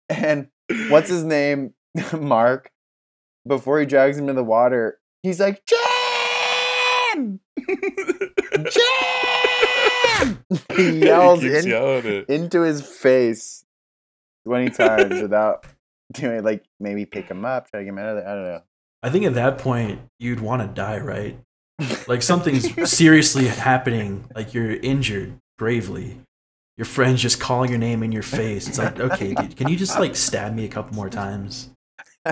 And 0.10 0.50
what's 0.90 1.10
his 1.10 1.24
name? 1.24 1.74
Mark. 2.14 2.70
Before 3.48 3.80
he 3.80 3.86
drags 3.86 4.18
him 4.18 4.30
in 4.30 4.36
the 4.36 4.44
water, 4.44 5.00
he's 5.22 5.40
like, 5.40 5.64
Jim! 5.66 7.40
Jim! 10.78 10.94
he 10.94 11.00
yells 11.06 11.40
keeps 11.42 11.66
in- 11.66 12.26
into 12.28 12.62
his 12.62 12.82
face 12.86 13.66
20 14.46 14.70
times 14.72 15.22
without 15.22 15.66
doing 16.14 16.44
like 16.44 16.64
maybe 16.80 17.06
pick 17.06 17.30
him 17.30 17.46
up, 17.46 17.70
try 17.70 17.80
to 17.80 17.86
get 17.86 17.90
him 17.90 17.98
out 18.00 18.10
of 18.10 18.16
there. 18.18 18.28
I 18.28 18.36
don't 18.36 18.44
know. 18.44 18.62
I 19.02 19.10
think 19.10 19.26
at 19.26 19.34
that 19.34 19.58
point 19.58 20.00
you'd 20.20 20.40
want 20.40 20.62
to 20.62 20.68
die, 20.68 21.00
right? 21.00 21.38
Like 22.08 22.22
something's 22.32 22.90
seriously 22.90 23.48
happening. 23.48 24.26
Like 24.36 24.54
you're 24.54 24.72
injured 24.72 25.38
gravely. 25.58 26.20
Your 26.78 26.86
friend's 26.86 27.22
just 27.22 27.40
calling 27.40 27.70
your 27.70 27.80
name 27.80 28.02
in 28.02 28.12
your 28.12 28.24
face. 28.24 28.68
It's 28.68 28.80
like, 28.80 29.00
okay, 29.00 29.36
dude, 29.36 29.56
can 29.56 29.68
you 29.68 29.76
just 29.76 30.00
like 30.00 30.16
stab 30.16 30.56
me 30.56 30.66
a 30.66 30.70
couple 30.70 30.96
more 30.96 31.10
times? 31.10 31.70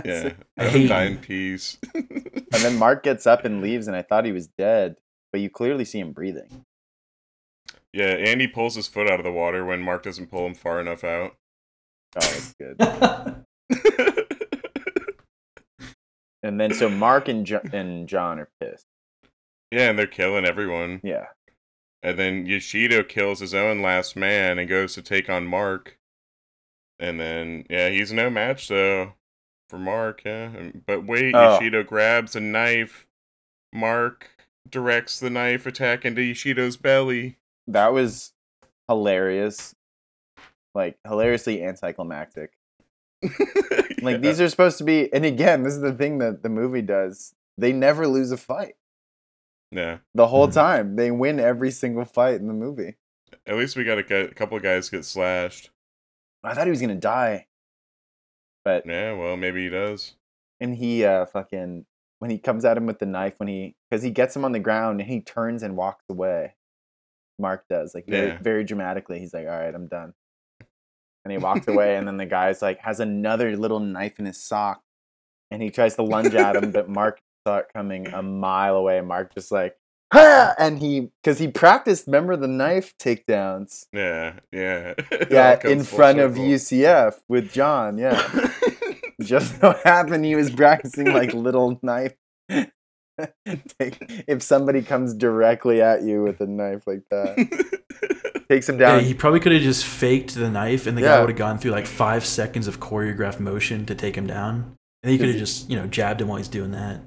Yeah, 0.06 0.32
I 0.58 0.66
I 0.66 0.70
hate 0.70 0.88
die 0.88 1.18
you. 1.28 1.58
And 1.94 2.64
then 2.64 2.78
Mark 2.78 3.04
gets 3.04 3.28
up 3.28 3.46
and 3.46 3.62
leaves, 3.62 3.88
and 3.88 3.96
I 3.96 4.02
thought 4.02 4.26
he 4.26 4.32
was 4.32 4.48
dead, 4.48 4.96
but 5.32 5.42
you 5.42 5.50
clearly 5.50 5.86
see 5.86 6.00
him 6.00 6.12
breathing. 6.14 6.66
Yeah, 7.94 8.06
Andy 8.06 8.48
pulls 8.48 8.76
his 8.76 8.88
foot 8.88 9.10
out 9.10 9.20
of 9.20 9.26
the 9.26 9.32
water 9.32 9.66
when 9.66 9.82
Mark 9.82 10.04
doesn't 10.04 10.32
pull 10.32 10.46
him 10.46 10.54
far 10.56 10.80
enough 10.80 11.04
out. 11.04 11.36
Oh, 12.16 12.20
that's 12.20 12.54
good. 12.54 12.78
and 16.44 16.60
then 16.60 16.74
so 16.74 16.90
Mark 16.90 17.28
and, 17.28 17.46
jo- 17.46 17.62
and 17.72 18.08
John 18.08 18.40
are 18.40 18.50
pissed. 18.60 18.86
Yeah, 19.72 19.90
and 19.90 20.00
they're 20.00 20.08
killing 20.08 20.46
everyone. 20.46 21.02
Yeah. 21.04 21.28
And 22.04 22.18
then 22.18 22.46
Yashito 22.48 23.08
kills 23.08 23.40
his 23.40 23.54
own 23.54 23.82
last 23.82 24.16
man 24.16 24.58
and 24.58 24.68
goes 24.68 24.94
to 24.96 25.02
take 25.02 25.30
on 25.30 25.46
Mark. 25.46 25.98
And 27.00 27.20
then, 27.20 27.66
yeah, 27.70 27.90
he's 27.90 28.12
no 28.12 28.30
match 28.30 28.68
though 28.68 29.14
for 29.70 29.78
Mark. 29.80 30.22
Yeah, 30.26 30.50
but 30.86 31.06
wait, 31.06 31.36
Oh. 31.36 31.60
Yashito 31.60 31.86
grabs 31.86 32.36
a 32.36 32.40
knife. 32.40 33.08
Mark 33.74 34.30
directs 34.70 35.20
the 35.20 35.30
knife 35.30 35.66
attack 35.66 36.06
into 36.06 36.22
Yashito's 36.22 36.76
belly. 36.78 37.38
That 37.68 37.94
was 37.94 38.34
hilarious. 38.88 39.76
Like, 40.74 40.98
hilariously 41.08 41.64
anticlimactic. 41.64 42.52
Like, 44.04 44.22
these 44.22 44.42
are 44.42 44.50
supposed 44.50 44.80
to 44.80 44.84
be, 44.84 45.14
and 45.14 45.24
again, 45.26 45.62
this 45.62 45.74
is 45.76 45.82
the 45.82 45.94
thing 45.94 46.18
that 46.20 46.42
the 46.42 46.50
movie 46.50 46.82
does. 46.82 47.36
They 47.60 47.72
never 47.72 48.08
lose 48.08 48.32
a 48.32 48.38
fight. 48.38 48.74
Yeah, 49.72 50.00
The 50.16 50.26
whole 50.28 50.48
Mhm. 50.48 50.54
time. 50.54 50.96
They 50.96 51.12
win 51.12 51.40
every 51.40 51.70
single 51.70 52.04
fight 52.04 52.36
in 52.42 52.48
the 52.48 52.54
movie. 52.54 52.96
at 53.46 53.56
least 53.58 53.76
we 53.78 53.84
got 53.84 54.00
a, 54.00 54.30
a 54.30 54.34
couple 54.34 54.58
of 54.58 54.64
guys 54.64 54.90
get 54.90 55.06
slashed. 55.06 55.70
I 56.44 56.56
thought 56.56 56.66
he 56.66 56.72
was 56.72 56.82
going 56.82 56.90
to 56.96 57.00
die. 57.00 57.46
But 58.66 58.88
Yeah, 58.88 59.14
well, 59.14 59.38
maybe 59.38 59.64
he 59.66 59.70
does. 59.70 60.16
and 60.60 60.76
he 60.76 61.06
uh 61.06 61.26
fucking 61.28 61.86
when 62.20 62.32
he 62.32 62.38
comes 62.40 62.66
at 62.66 62.76
him 62.78 62.88
with 62.88 62.98
the 63.00 63.06
knife 63.06 63.40
when 63.40 63.48
he 63.50 63.76
because 63.90 64.02
he 64.04 64.10
gets 64.10 64.36
him 64.36 64.44
on 64.46 64.52
the 64.52 64.60
ground 64.60 65.00
and 65.00 65.10
he 65.10 65.22
turns 65.22 65.62
and 65.64 65.78
walks 65.78 66.06
away 66.10 66.56
mark 67.42 67.66
does 67.70 67.94
like 67.96 68.06
very, 68.08 68.28
Yeah. 68.30 68.38
very 68.42 68.64
dramatically 68.64 69.20
he's 69.20 69.34
like 69.34 69.46
all 69.48 69.60
right 69.60 69.74
i'm 69.76 69.88
done 69.88 70.14
and 71.26 71.32
he 71.32 71.38
walks 71.38 71.68
away 71.74 71.96
and 71.98 72.08
then 72.08 72.18
the 72.18 72.26
guy's 72.26 72.62
like 72.62 72.80
has 72.80 73.00
another 73.00 73.58
little 73.58 73.80
knife 73.80 74.20
in 74.20 74.26
his 74.26 74.42
sock 74.42 74.82
and 75.50 75.62
he 75.62 75.70
tries 75.70 75.96
to 75.96 76.04
lunge 76.04 76.34
at 76.36 76.56
him 76.56 76.72
but 76.72 76.88
mark 76.90 77.20
saw 77.48 77.58
it 77.58 77.66
coming 77.74 78.08
a 78.08 78.22
mile 78.22 78.76
away 78.76 79.02
mark 79.02 79.34
just 79.34 79.52
like 79.52 79.76
"Ha!" 80.14 80.54
and 80.60 80.78
he 80.80 81.10
because 81.24 81.40
he 81.40 81.48
practiced 81.48 82.06
remember 82.06 82.36
the 82.38 82.48
knife 82.48 82.94
takedowns 83.00 83.86
Yeah, 83.92 84.34
yeah. 84.52 84.94
Yeah 85.32 85.60
in 85.68 85.84
front 85.84 86.20
of 86.20 86.36
circle. 86.36 86.50
ucf 86.52 87.14
with 87.28 87.52
john 87.52 87.98
yeah 87.98 88.22
just 89.22 89.60
so 89.60 89.76
happened 89.84 90.24
he 90.26 90.36
was 90.36 90.50
practicing 90.50 91.12
like 91.14 91.34
little 91.34 91.80
knife. 91.84 92.14
Take, 93.80 93.98
if 94.27 94.41
somebody 94.43 94.81
comes 94.81 95.14
directly 95.14 95.81
at 95.81 96.03
you 96.03 96.23
with 96.23 96.41
a 96.41 96.48
knife 96.48 96.85
like 96.88 97.03
that, 97.11 98.45
takes 98.49 98.68
him 98.69 98.80
Yeah, 98.80 98.95
down. 98.98 99.03
he 99.03 99.14
probably 99.14 99.39
could 99.39 99.52
have 99.52 99.61
just 99.61 99.85
faked 99.85 100.35
the 100.35 100.49
knife, 100.49 100.88
and 100.88 100.98
the 100.98 101.02
Yeah. 101.02 101.15
guy 101.15 101.19
would 101.22 101.30
have 101.30 101.38
gone 101.38 101.57
through 101.57 101.72
like 101.72 101.85
five 101.88 102.26
seconds 102.26 102.68
of 102.68 102.80
choreographed 102.80 103.39
motion 103.39 103.85
to 103.88 103.95
take 103.95 104.15
him 104.15 104.27
down. 104.27 104.76
And 105.03 105.11
he 105.11 105.18
could 105.18 105.30
have 105.30 105.38
just, 105.38 105.69
you 105.69 105.76
know, 105.76 105.88
jabbed 105.88 106.22
him 106.22 106.27
while 106.27 106.38
he's 106.38 106.48
doing 106.48 106.72
that. 106.72 107.02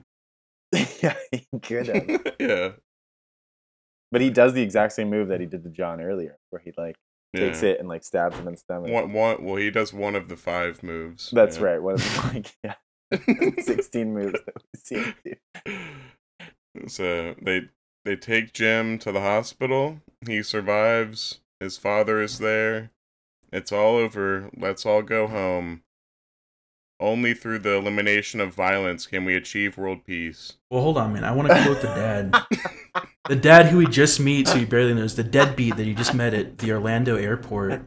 yeah, 1.03 1.15
he 1.31 1.47
could 1.61 1.87
have. 1.89 2.35
yeah, 2.41 2.71
But 4.11 4.21
he 4.21 4.31
does 4.31 4.53
the 4.53 4.63
exact 4.63 4.93
same 4.95 5.11
move 5.11 5.29
that 5.29 5.41
he 5.41 5.47
did 5.47 5.63
to 5.65 5.71
John 5.71 6.01
earlier, 6.01 6.39
where 6.51 6.61
he 6.65 6.73
like 6.77 6.97
takes 7.37 7.63
it 7.65 7.81
and 7.81 7.89
like 7.89 8.05
stabs 8.05 8.37
him 8.37 8.47
in 8.47 8.55
the 8.55 8.59
stomach. 8.59 8.91
one, 8.91 9.13
one, 9.13 9.45
well, 9.45 9.57
he 9.57 9.71
does 9.71 9.93
one 9.93 10.15
of 10.15 10.29
the 10.29 10.37
five 10.37 10.83
moves. 10.83 11.31
That's 11.33 11.59
yeah. 11.59 11.65
right. 11.65 11.83
One 11.83 11.95
of 11.95 12.01
the 12.01 12.31
like 12.35 12.57
yeah, 12.65 12.75
sixteen 13.61 14.13
moves 14.13 14.33
that 14.33 14.55
we 14.57 14.81
see 14.81 14.95
him 14.97 15.15
do. 15.25 16.89
So 16.89 17.35
they 17.41 17.69
they 18.05 18.17
take 18.17 18.53
Jim 18.53 18.99
to 18.99 19.13
the 19.13 19.21
hospital. 19.21 20.01
He 20.27 20.43
survives. 20.43 21.41
His 21.61 21.79
father 21.79 22.21
is 22.21 22.39
there. 22.39 22.91
It's 23.53 23.73
all 23.73 23.97
over. 23.97 24.51
Let's 24.57 24.85
all 24.85 25.03
go 25.03 25.27
home. 25.27 25.83
Only 27.01 27.35
through 27.35 27.61
the 27.61 27.75
elimination 27.77 28.41
of 28.41 28.55
violence 28.55 29.07
can 29.07 29.25
we 29.25 29.35
achieve 29.35 29.77
world 29.77 30.05
peace. 30.05 30.55
Well, 30.71 30.83
hold 30.83 30.99
on, 30.99 31.13
man. 31.13 31.25
I 31.25 31.33
want 31.33 31.49
to 31.49 31.63
quote 31.63 31.81
the 31.81 31.89
dad. 31.89 32.35
the 33.29 33.37
dad 33.37 33.67
who 33.67 33.81
he 33.81 33.87
just 33.87 34.21
meets, 34.21 34.53
who 34.53 34.61
he 34.61 34.65
barely 34.65 34.95
knows, 34.95 35.15
the 35.15 35.25
deadbeat 35.25 35.77
that 35.77 35.87
he 35.87 35.95
just 35.95 36.15
met 36.15 36.35
at 36.35 36.59
the 36.59 36.73
Orlando 36.73 37.17
airport. 37.17 37.83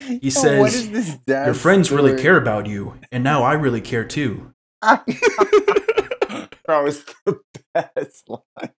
He 0.00 0.30
says, 0.30 0.60
what 0.60 0.74
is 0.74 0.90
this 0.90 1.16
dad's 1.26 1.46
Your 1.46 1.54
friends 1.54 1.90
really 1.90 2.20
care 2.20 2.36
about 2.36 2.66
you, 2.66 2.98
and 3.10 3.24
now 3.24 3.42
I 3.42 3.54
really 3.54 3.80
care 3.80 4.04
too. 4.04 4.52
That 6.68 6.84
was 6.84 7.04
the 7.26 7.40
best 7.74 8.28
line. 8.28 8.70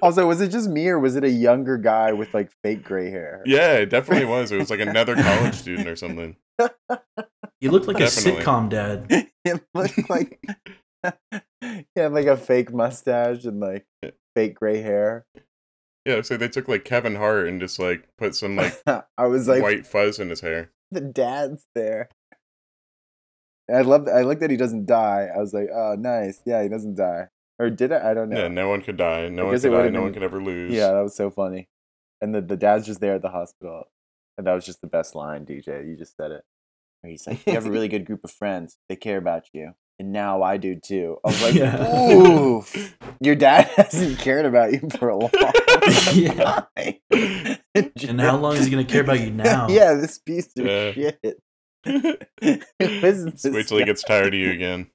Also, 0.00 0.26
was 0.28 0.40
it 0.40 0.48
just 0.48 0.68
me 0.70 0.86
or 0.88 0.98
was 0.98 1.16
it 1.16 1.24
a 1.24 1.28
younger 1.28 1.76
guy 1.76 2.12
with 2.12 2.32
like 2.32 2.50
fake 2.62 2.84
gray 2.84 3.10
hair? 3.10 3.42
Yeah, 3.44 3.74
it 3.74 3.90
definitely 3.90 4.26
was. 4.26 4.52
It 4.52 4.58
was 4.58 4.70
like 4.70 4.80
another 4.80 5.16
college 5.16 5.54
student 5.56 5.88
or 5.88 5.96
something. 5.96 6.36
He 7.60 7.68
looked 7.68 7.88
like 7.88 7.98
Definitely. 7.98 8.40
a 8.40 8.44
sitcom 8.44 8.68
dad. 8.70 9.06
it 9.44 9.62
looked 9.74 10.08
like 10.08 10.40
he 11.60 11.84
had 11.96 12.12
like 12.12 12.26
a 12.26 12.36
fake 12.36 12.72
mustache 12.72 13.44
and 13.44 13.60
like 13.60 13.86
fake 14.36 14.54
gray 14.54 14.80
hair. 14.80 15.26
Yeah, 16.06 16.22
so 16.22 16.36
they 16.36 16.48
took 16.48 16.68
like 16.68 16.84
Kevin 16.84 17.16
Hart 17.16 17.48
and 17.48 17.60
just 17.60 17.78
like 17.78 18.08
put 18.16 18.34
some 18.34 18.56
like 18.56 18.80
I 18.86 19.26
was 19.26 19.48
like, 19.48 19.62
white 19.62 19.86
fuzz 19.86 20.18
in 20.20 20.30
his 20.30 20.40
hair. 20.40 20.70
the 20.92 21.00
dad's 21.00 21.66
there. 21.74 22.08
And 23.70 23.78
I 23.78 23.82
love. 23.82 24.08
I 24.08 24.22
like 24.22 24.40
that 24.40 24.50
he 24.50 24.56
doesn't 24.56 24.86
die. 24.86 25.28
I 25.32 25.38
was 25.38 25.54
like, 25.54 25.68
oh, 25.72 25.94
nice. 25.96 26.40
Yeah, 26.44 26.60
he 26.62 26.68
doesn't 26.68 26.96
die. 26.96 27.28
Or 27.60 27.70
did 27.70 27.92
I? 27.92 28.10
I 28.10 28.14
don't 28.14 28.28
know. 28.30 28.36
Yeah, 28.38 28.48
no 28.48 28.68
one 28.68 28.82
could 28.82 28.96
die. 28.96 29.28
No 29.28 29.42
I 29.42 29.44
one 29.52 29.54
could 29.60 29.62
die. 29.62 29.76
would've 29.76 29.92
No 29.92 30.02
one 30.02 30.12
could 30.12 30.22
ever 30.24 30.42
lose. 30.42 30.72
Yeah, 30.72 30.88
that 30.92 31.02
was 31.02 31.14
so 31.14 31.30
funny. 31.30 31.68
And 32.20 32.34
the, 32.34 32.40
the 32.40 32.56
dad's 32.56 32.86
just 32.86 33.00
there 33.00 33.14
at 33.14 33.22
the 33.22 33.28
hospital. 33.30 33.84
And 34.36 34.46
that 34.46 34.54
was 34.54 34.64
just 34.66 34.80
the 34.80 34.86
best 34.88 35.14
line, 35.14 35.46
DJ. 35.46 35.86
You 35.88 35.96
just 35.96 36.16
said 36.16 36.30
it. 36.32 36.42
where 37.02 37.10
he's 37.10 37.26
like, 37.26 37.46
"You 37.46 37.52
have 37.52 37.66
a 37.66 37.70
really 37.70 37.88
good 37.88 38.06
group 38.06 38.24
of 38.24 38.30
friends. 38.32 38.76
They 38.88 38.96
care 38.96 39.18
about 39.18 39.44
you." 39.52 39.72
And 39.98 40.12
now 40.12 40.42
I 40.42 40.56
do 40.56 40.76
too. 40.76 41.18
I 41.24 41.28
was 41.28 41.42
like, 41.42 41.54
Yeah. 41.62 42.12
"Oof, 42.14 42.96
your 43.20 43.34
dad 43.36 43.64
hasn't 43.76 44.18
cared 44.18 44.46
about 44.46 44.72
you 44.72 44.88
for 44.98 45.10
a 45.10 45.16
long 45.16 45.30
Yeah. 46.14 46.64
time." 46.76 47.58
And 47.72 48.20
how 48.20 48.36
long 48.38 48.56
is 48.56 48.64
he 48.64 48.70
gonna 48.70 48.84
care 48.84 49.02
about 49.02 49.20
you 49.20 49.30
now? 49.30 49.68
yeah, 49.68 49.94
this 49.94 50.18
piece 50.18 50.48
of 50.58 50.64
Yeah. 50.66 50.92
shit. 50.92 51.40
Who 51.84 52.14
is 52.42 53.24
Just 53.24 53.42
this 53.42 53.54
wait 53.54 53.66
till 53.68 53.78
he 53.78 53.84
gets 53.84 54.02
tired 54.02 54.28
of 54.28 54.34
you 54.34 54.50
again. 54.50 54.90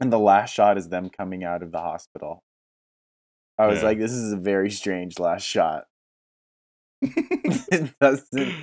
And 0.00 0.12
the 0.12 0.18
last 0.18 0.54
shot 0.54 0.78
is 0.78 0.88
them 0.88 1.10
coming 1.10 1.44
out 1.44 1.62
of 1.62 1.72
the 1.72 1.80
hospital. 1.80 2.44
I 3.58 3.66
was 3.66 3.78
Yeah. 3.80 3.86
like, 3.86 3.98
this 3.98 4.12
is 4.12 4.32
a 4.32 4.36
very 4.36 4.70
strange 4.70 5.18
last 5.18 5.42
shot. 5.44 5.86
it 7.02 7.94
doesn't 8.00 8.54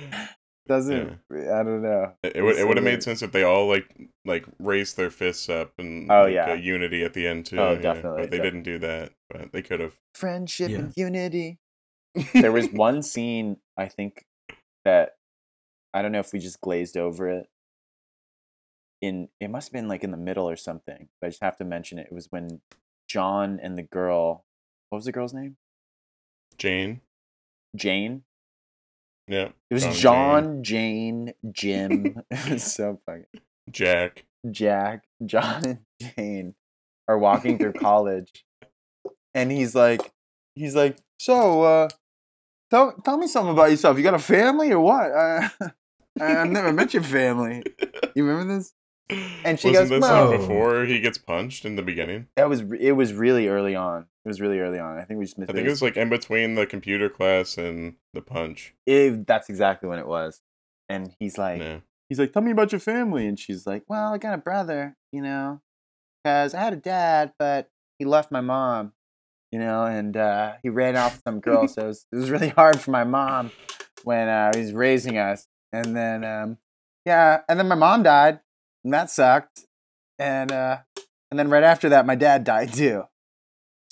doesn't 0.68 1.18
I 1.30 1.62
don't 1.62 1.82
know. 1.82 2.12
It, 2.22 2.36
it 2.36 2.42
would 2.42 2.56
it 2.56 2.66
would 2.66 2.76
have 2.76 2.84
made 2.84 3.02
sense 3.02 3.22
if 3.22 3.32
they 3.32 3.42
all 3.44 3.68
like 3.68 3.88
like 4.24 4.46
raised 4.58 4.96
their 4.96 5.10
fists 5.10 5.48
up 5.48 5.72
and 5.78 6.10
Oh, 6.10 6.24
like, 6.24 6.34
yeah. 6.34 6.50
uh, 6.52 6.54
unity 6.54 7.04
at 7.04 7.12
the 7.14 7.26
end 7.26 7.46
too. 7.46 7.58
Oh, 7.58 7.72
yeah, 7.74 7.78
definitely, 7.78 8.22
But 8.22 8.30
they 8.30 8.36
def- 8.38 8.44
didn't 8.44 8.62
do 8.64 8.78
that, 8.80 9.12
but 9.30 9.52
they 9.52 9.62
could 9.62 9.80
have. 9.80 9.94
Friendship 10.14 10.70
Yeah. 10.70 10.78
and 10.78 10.92
unity. 10.96 11.58
there 12.34 12.52
was 12.52 12.68
one 12.70 13.02
scene 13.02 13.58
I 13.76 13.88
think 13.88 14.24
that 14.84 15.10
I 15.96 16.02
don't 16.02 16.12
know 16.12 16.20
if 16.20 16.32
we 16.32 16.38
just 16.38 16.60
glazed 16.60 16.96
over 16.96 17.28
it. 17.28 17.48
In 19.00 19.28
it 19.40 19.48
must 19.50 19.68
have 19.68 19.72
been 19.72 19.88
like 19.88 20.04
in 20.04 20.10
the 20.10 20.16
middle 20.16 20.48
or 20.48 20.56
something, 20.56 21.08
but 21.20 21.26
I 21.26 21.30
just 21.30 21.42
have 21.42 21.56
to 21.58 21.64
mention 21.64 21.98
it. 21.98 22.08
It 22.10 22.14
was 22.14 22.28
when 22.30 22.60
John 23.08 23.58
and 23.62 23.78
the 23.78 23.82
girl 23.82 24.44
what 24.90 24.98
was 24.98 25.04
the 25.06 25.12
girl's 25.12 25.34
name? 25.34 25.56
Jane. 26.58 27.00
Jane. 27.74 28.22
Yeah. 29.28 29.48
It 29.70 29.74
was 29.74 29.84
John 29.84 29.94
John, 29.94 30.62
Jane, 30.62 31.32
Jim. 31.50 32.22
it 32.30 32.50
was 32.50 32.74
so 32.74 33.00
funny. 33.04 33.24
Jack. 33.70 34.24
Jack, 34.50 35.04
John, 35.24 35.64
and 35.64 35.78
Jane 36.00 36.54
are 37.08 37.18
walking 37.18 37.58
through 37.58 37.72
college, 37.80 38.44
and 39.34 39.50
he's 39.50 39.74
like, 39.74 40.12
he's 40.54 40.76
like, 40.76 40.98
so, 41.18 41.62
uh, 41.62 41.88
tell 42.70 42.92
tell 43.04 43.16
me 43.16 43.26
something 43.26 43.52
about 43.52 43.70
yourself. 43.70 43.96
You 43.96 44.04
got 44.04 44.14
a 44.14 44.18
family 44.18 44.72
or 44.72 44.80
what? 44.80 45.10
Uh, 45.60 45.68
I've 46.20 46.50
never 46.50 46.72
met 46.72 46.94
your 46.94 47.02
family. 47.02 47.62
You 48.14 48.24
remember 48.26 48.54
this? 48.56 48.72
And 49.44 49.58
she 49.60 49.68
Wasn't 49.68 49.88
goes, 49.88 50.00
this 50.00 50.00
like 50.00 50.40
before 50.40 50.84
he 50.84 51.00
gets 51.00 51.16
punched 51.18 51.64
in 51.64 51.76
the 51.76 51.82
beginning? 51.82 52.26
That 52.36 52.48
was 52.48 52.62
it. 52.80 52.92
Was 52.92 53.12
really 53.12 53.46
early 53.46 53.76
on. 53.76 54.06
It 54.24 54.28
was 54.28 54.40
really 54.40 54.58
early 54.58 54.80
on. 54.80 54.98
I 54.98 55.04
think 55.04 55.18
we 55.20 55.24
just 55.24 55.38
missed. 55.38 55.50
I 55.50 55.54
think 55.54 55.66
it 55.66 55.70
was 55.70 55.82
like 55.82 55.96
in 55.96 56.08
between 56.08 56.56
the 56.56 56.66
computer 56.66 57.08
class 57.08 57.56
and 57.56 57.94
the 58.14 58.20
punch. 58.20 58.74
It, 58.84 59.26
that's 59.26 59.48
exactly 59.48 59.88
when 59.88 60.00
it 60.00 60.08
was. 60.08 60.42
And 60.88 61.14
he's 61.20 61.38
like, 61.38 61.60
Yeah. 61.60 61.78
he's 62.08 62.18
like, 62.18 62.32
tell 62.32 62.42
me 62.42 62.50
about 62.50 62.72
your 62.72 62.80
family. 62.80 63.26
And 63.28 63.38
she's 63.38 63.64
like, 63.66 63.84
well, 63.86 64.12
I 64.12 64.18
got 64.18 64.34
a 64.34 64.38
brother, 64.38 64.96
you 65.12 65.22
know, 65.22 65.60
because 66.24 66.54
I 66.54 66.60
had 66.60 66.72
a 66.72 66.76
dad, 66.76 67.32
but 67.38 67.70
he 68.00 68.04
left 68.04 68.32
my 68.32 68.40
mom, 68.40 68.92
you 69.52 69.60
know, 69.60 69.84
and 69.84 70.16
uh, 70.16 70.54
he 70.64 70.68
ran 70.68 70.96
off 70.96 71.14
with 71.14 71.22
some 71.22 71.38
girl. 71.38 71.68
so 71.68 71.84
it 71.84 71.86
was, 71.86 72.06
it 72.10 72.16
was 72.16 72.30
really 72.30 72.48
hard 72.48 72.80
for 72.80 72.90
my 72.90 73.04
mom 73.04 73.52
when 74.02 74.26
uh, 74.28 74.50
he 74.52 74.62
was 74.62 74.72
raising 74.72 75.16
us. 75.18 75.46
And 75.72 75.96
then, 75.96 76.24
um, 76.24 76.58
yeah, 77.04 77.40
and 77.48 77.58
then 77.58 77.68
my 77.68 77.74
mom 77.74 78.02
died, 78.02 78.40
and 78.84 78.92
that 78.94 79.10
sucked. 79.10 79.60
And 80.18 80.50
uh, 80.52 80.78
and 81.30 81.38
then 81.38 81.50
right 81.50 81.62
after 81.64 81.88
that, 81.90 82.06
my 82.06 82.14
dad 82.14 82.44
died 82.44 82.72
too. 82.72 83.04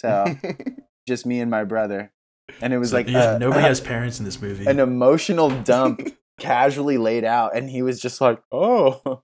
So 0.00 0.24
just 1.08 1.26
me 1.26 1.40
and 1.40 1.50
my 1.50 1.64
brother. 1.64 2.12
And 2.60 2.72
it 2.72 2.78
was 2.78 2.90
So, 2.90 2.96
like 2.96 3.08
yeah, 3.08 3.30
uh, 3.34 3.38
nobody 3.38 3.62
has 3.62 3.80
parents 3.80 4.18
in 4.18 4.24
this 4.24 4.40
movie. 4.40 4.66
an 4.66 4.78
emotional 4.80 5.50
dump 5.62 6.00
casually 6.40 6.98
laid 6.98 7.24
out 7.24 7.56
and 7.56 7.70
he 7.70 7.80
was 7.80 8.00
just 8.00 8.20
like 8.20 8.42
oh 8.50 9.22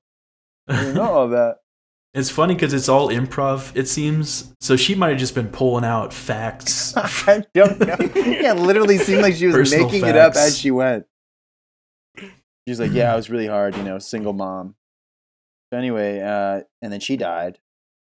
you 0.70 0.92
know 0.92 1.02
all 1.02 1.28
that 1.28 1.56
It's 2.14 2.30
funny 2.30 2.54
because 2.54 2.72
it's 2.72 2.88
all 2.88 3.08
improv. 3.08 3.72
It 3.76 3.88
seems 3.88 4.54
so. 4.60 4.76
She 4.76 4.94
might 4.94 5.10
have 5.10 5.18
just 5.18 5.34
been 5.34 5.48
pulling 5.48 5.84
out 5.84 6.12
facts. 6.12 6.96
i 6.96 7.44
don't 7.54 7.80
know 7.80 7.96
yeah 8.14 8.52
literally 8.52 8.96
seemed 8.98 9.22
like 9.22 9.34
she 9.34 9.46
was 9.46 9.54
Personal 9.56 9.86
making 9.86 10.06
it 10.06 10.16
up 10.16 10.34
as 10.36 10.56
she 10.58 10.70
went 10.70 11.04
she 12.70 12.72
was 12.72 12.80
like 12.80 12.92
yeah 12.92 13.12
it 13.12 13.16
was 13.16 13.28
really 13.30 13.48
hard 13.48 13.76
you 13.76 13.82
know 13.82 13.98
single 13.98 14.32
mom 14.32 14.76
so 15.72 15.78
anyway 15.78 16.20
uh 16.20 16.60
and 16.82 16.92
then 16.92 17.00
she 17.00 17.16
died 17.16 17.58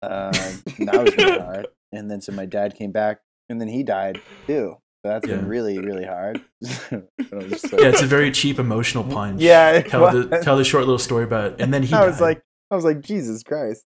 uh, 0.02 0.32
and 0.78 0.88
that 0.88 1.02
was 1.04 1.16
really 1.16 1.38
hard 1.40 1.66
and 1.92 2.08
then 2.10 2.20
so 2.20 2.30
my 2.32 2.46
dad 2.46 2.74
came 2.76 2.92
back 2.92 3.18
and 3.48 3.60
then 3.60 3.66
he 3.68 3.82
died 3.82 4.20
too 4.46 4.76
so 5.04 5.10
that's 5.12 5.26
Yeah. 5.26 5.36
been 5.36 5.46
really 5.48 5.78
really 5.80 6.04
hard 6.04 6.40
And 6.90 7.08
I'm 7.32 7.48
just 7.48 7.68
so- 7.68 7.78
yeah, 7.80 7.88
it's 7.88 8.02
a 8.02 8.06
very 8.06 8.30
cheap 8.30 8.58
emotional 8.60 9.02
punch. 9.16 9.40
Yeah, 9.40 9.72
it 9.72 9.88
tell 9.88 10.10
the 10.12 10.38
tell 10.42 10.56
the 10.56 10.64
short 10.64 10.84
little 10.84 10.98
story 10.98 11.24
about, 11.24 11.52
it. 11.54 11.60
and 11.60 11.72
then 11.74 11.82
he. 11.82 11.92
I 11.94 12.06
was 12.06 12.16
died. 12.18 12.22
like, 12.24 12.42
I 12.70 12.76
was 12.76 12.84
like, 12.84 13.00
Jesus 13.00 13.42
Christ. 13.42 13.84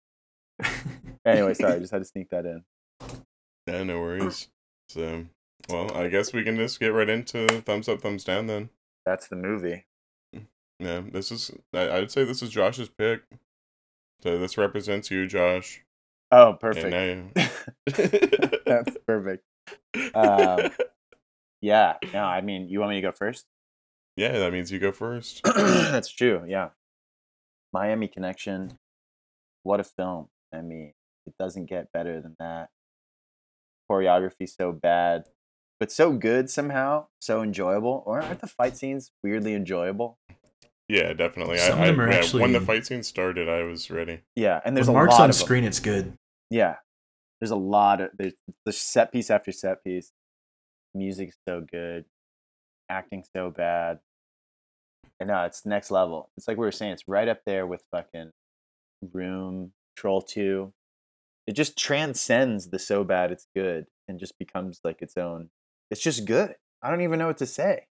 anyway, 1.26 1.52
sorry, 1.54 1.74
I 1.74 1.78
just 1.80 1.92
had 1.92 1.98
to 1.98 2.04
sneak 2.06 2.30
that 2.30 2.46
in. 2.46 2.62
Yeah, 3.66 3.82
no 3.82 4.00
worries. 4.00 4.48
So, 4.88 5.26
well, 5.68 5.92
I 5.96 6.08
guess 6.08 6.32
we 6.32 6.44
can 6.44 6.56
just 6.56 6.78
get 6.80 6.88
right 6.92 7.08
into 7.08 7.46
thumbs 7.62 7.88
up, 7.88 8.00
thumbs 8.00 8.24
down 8.24 8.46
then. 8.46 8.70
That's 9.04 9.26
the 9.28 9.36
movie. 9.36 9.86
Yeah, 10.82 11.02
this 11.12 11.30
is. 11.32 11.50
I, 11.72 11.90
I'd 11.90 12.10
say 12.10 12.24
this 12.24 12.42
is 12.42 12.50
Josh's 12.50 12.88
pick. 12.88 13.22
So 14.22 14.38
this 14.38 14.56
represents 14.56 15.10
you, 15.10 15.26
Josh. 15.26 15.82
Oh, 16.30 16.54
perfect. 16.54 17.34
That's 18.66 18.96
perfect. 19.06 19.44
Um, 20.14 20.70
yeah. 21.60 21.96
No, 22.12 22.24
I 22.24 22.40
mean, 22.40 22.68
you 22.68 22.80
want 22.80 22.90
me 22.90 22.96
to 22.96 23.06
go 23.06 23.12
first? 23.12 23.46
yeah, 24.16 24.38
that 24.38 24.52
means 24.52 24.70
you 24.70 24.78
go 24.78 24.92
first. 24.92 25.42
That's 25.44 26.08
true. 26.10 26.44
Yeah. 26.46 26.70
Miami 27.72 28.08
Connection. 28.08 28.78
What 29.62 29.80
a 29.80 29.84
film. 29.84 30.28
I 30.52 30.60
mean, 30.60 30.92
it 31.26 31.34
doesn't 31.38 31.66
get 31.66 31.92
better 31.92 32.20
than 32.20 32.36
that. 32.38 32.68
Choreography 33.90 34.48
so 34.48 34.72
bad, 34.72 35.24
but 35.78 35.90
so 35.92 36.12
good 36.12 36.50
somehow, 36.50 37.06
so 37.20 37.42
enjoyable. 37.42 38.02
Or 38.06 38.20
aren't 38.22 38.40
the 38.40 38.46
fight 38.46 38.76
scenes 38.76 39.12
weirdly 39.22 39.54
enjoyable? 39.54 40.18
Yeah, 40.92 41.14
definitely. 41.14 41.56
Some 41.56 41.80
I, 41.80 41.86
of 41.86 41.96
them 41.96 42.00
I, 42.00 42.04
are 42.04 42.12
yeah, 42.12 42.18
actually- 42.18 42.42
when 42.42 42.52
the 42.52 42.60
fight 42.60 42.84
scene 42.86 43.02
started, 43.02 43.48
I 43.48 43.62
was 43.62 43.90
ready. 43.90 44.20
Yeah, 44.36 44.60
and 44.64 44.76
there's 44.76 44.88
when 44.88 44.96
a 44.96 44.98
Mark's 44.98 45.12
lot 45.12 45.22
on 45.22 45.30
of 45.30 45.36
'em. 45.36 45.40
screen, 45.40 45.64
it's 45.64 45.80
good. 45.80 46.12
Yeah, 46.50 46.76
there's 47.40 47.50
a 47.50 47.56
lot 47.56 48.02
of 48.02 48.10
there's, 48.18 48.34
there's 48.66 48.76
set 48.76 49.10
piece 49.10 49.30
after 49.30 49.52
set 49.52 49.82
piece. 49.82 50.12
Music's 50.94 51.36
so 51.48 51.62
good, 51.62 52.04
acting 52.90 53.24
so 53.34 53.50
bad, 53.50 54.00
and 55.18 55.28
no, 55.28 55.44
it's 55.44 55.64
next 55.64 55.90
level. 55.90 56.28
It's 56.36 56.46
like 56.46 56.58
we 56.58 56.66
were 56.66 56.72
saying, 56.72 56.92
it's 56.92 57.08
right 57.08 57.26
up 57.28 57.40
there 57.46 57.66
with 57.66 57.82
fucking 57.90 58.30
Room, 59.12 59.72
Troll 59.96 60.20
Two. 60.20 60.74
It 61.46 61.52
just 61.54 61.78
transcends 61.78 62.68
the 62.68 62.78
so 62.78 63.02
bad 63.02 63.32
it's 63.32 63.46
good 63.56 63.86
and 64.08 64.20
just 64.20 64.38
becomes 64.38 64.80
like 64.84 65.00
its 65.00 65.16
own. 65.16 65.48
It's 65.90 66.02
just 66.02 66.26
good. 66.26 66.54
I 66.82 66.90
don't 66.90 67.00
even 67.00 67.18
know 67.18 67.28
what 67.28 67.38
to 67.38 67.46
say. 67.46 67.86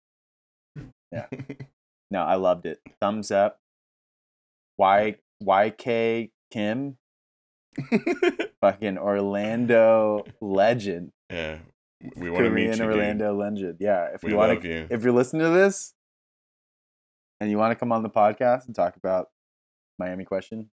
Yeah, 1.11 1.25
no, 2.11 2.21
I 2.21 2.35
loved 2.35 2.65
it. 2.65 2.79
Thumbs 3.01 3.31
up. 3.31 3.59
Y 4.77 5.15
YK 5.43 6.31
Kim 6.51 6.97
fucking 8.61 8.97
Orlando 8.97 10.25
legend. 10.41 11.11
Yeah, 11.29 11.59
we 12.15 12.29
want 12.29 12.45
to 12.45 12.49
meet 12.51 12.65
you. 12.65 12.71
dude. 12.73 12.81
Orlando 12.81 13.33
legend. 13.35 13.77
Yeah, 13.79 14.09
if 14.13 14.23
We 14.23 14.31
you 14.31 14.37
want 14.37 14.61
to, 14.61 14.87
if 14.93 15.03
you're 15.03 15.11
listening 15.13 15.43
to 15.43 15.49
this, 15.49 15.93
and 17.39 17.49
you 17.49 17.57
want 17.57 17.71
to 17.71 17.75
come 17.75 17.91
on 17.91 18.03
the 18.03 18.09
podcast 18.09 18.65
and 18.67 18.75
talk 18.75 18.95
about 18.95 19.27
Miami 19.97 20.25
question 20.25 20.69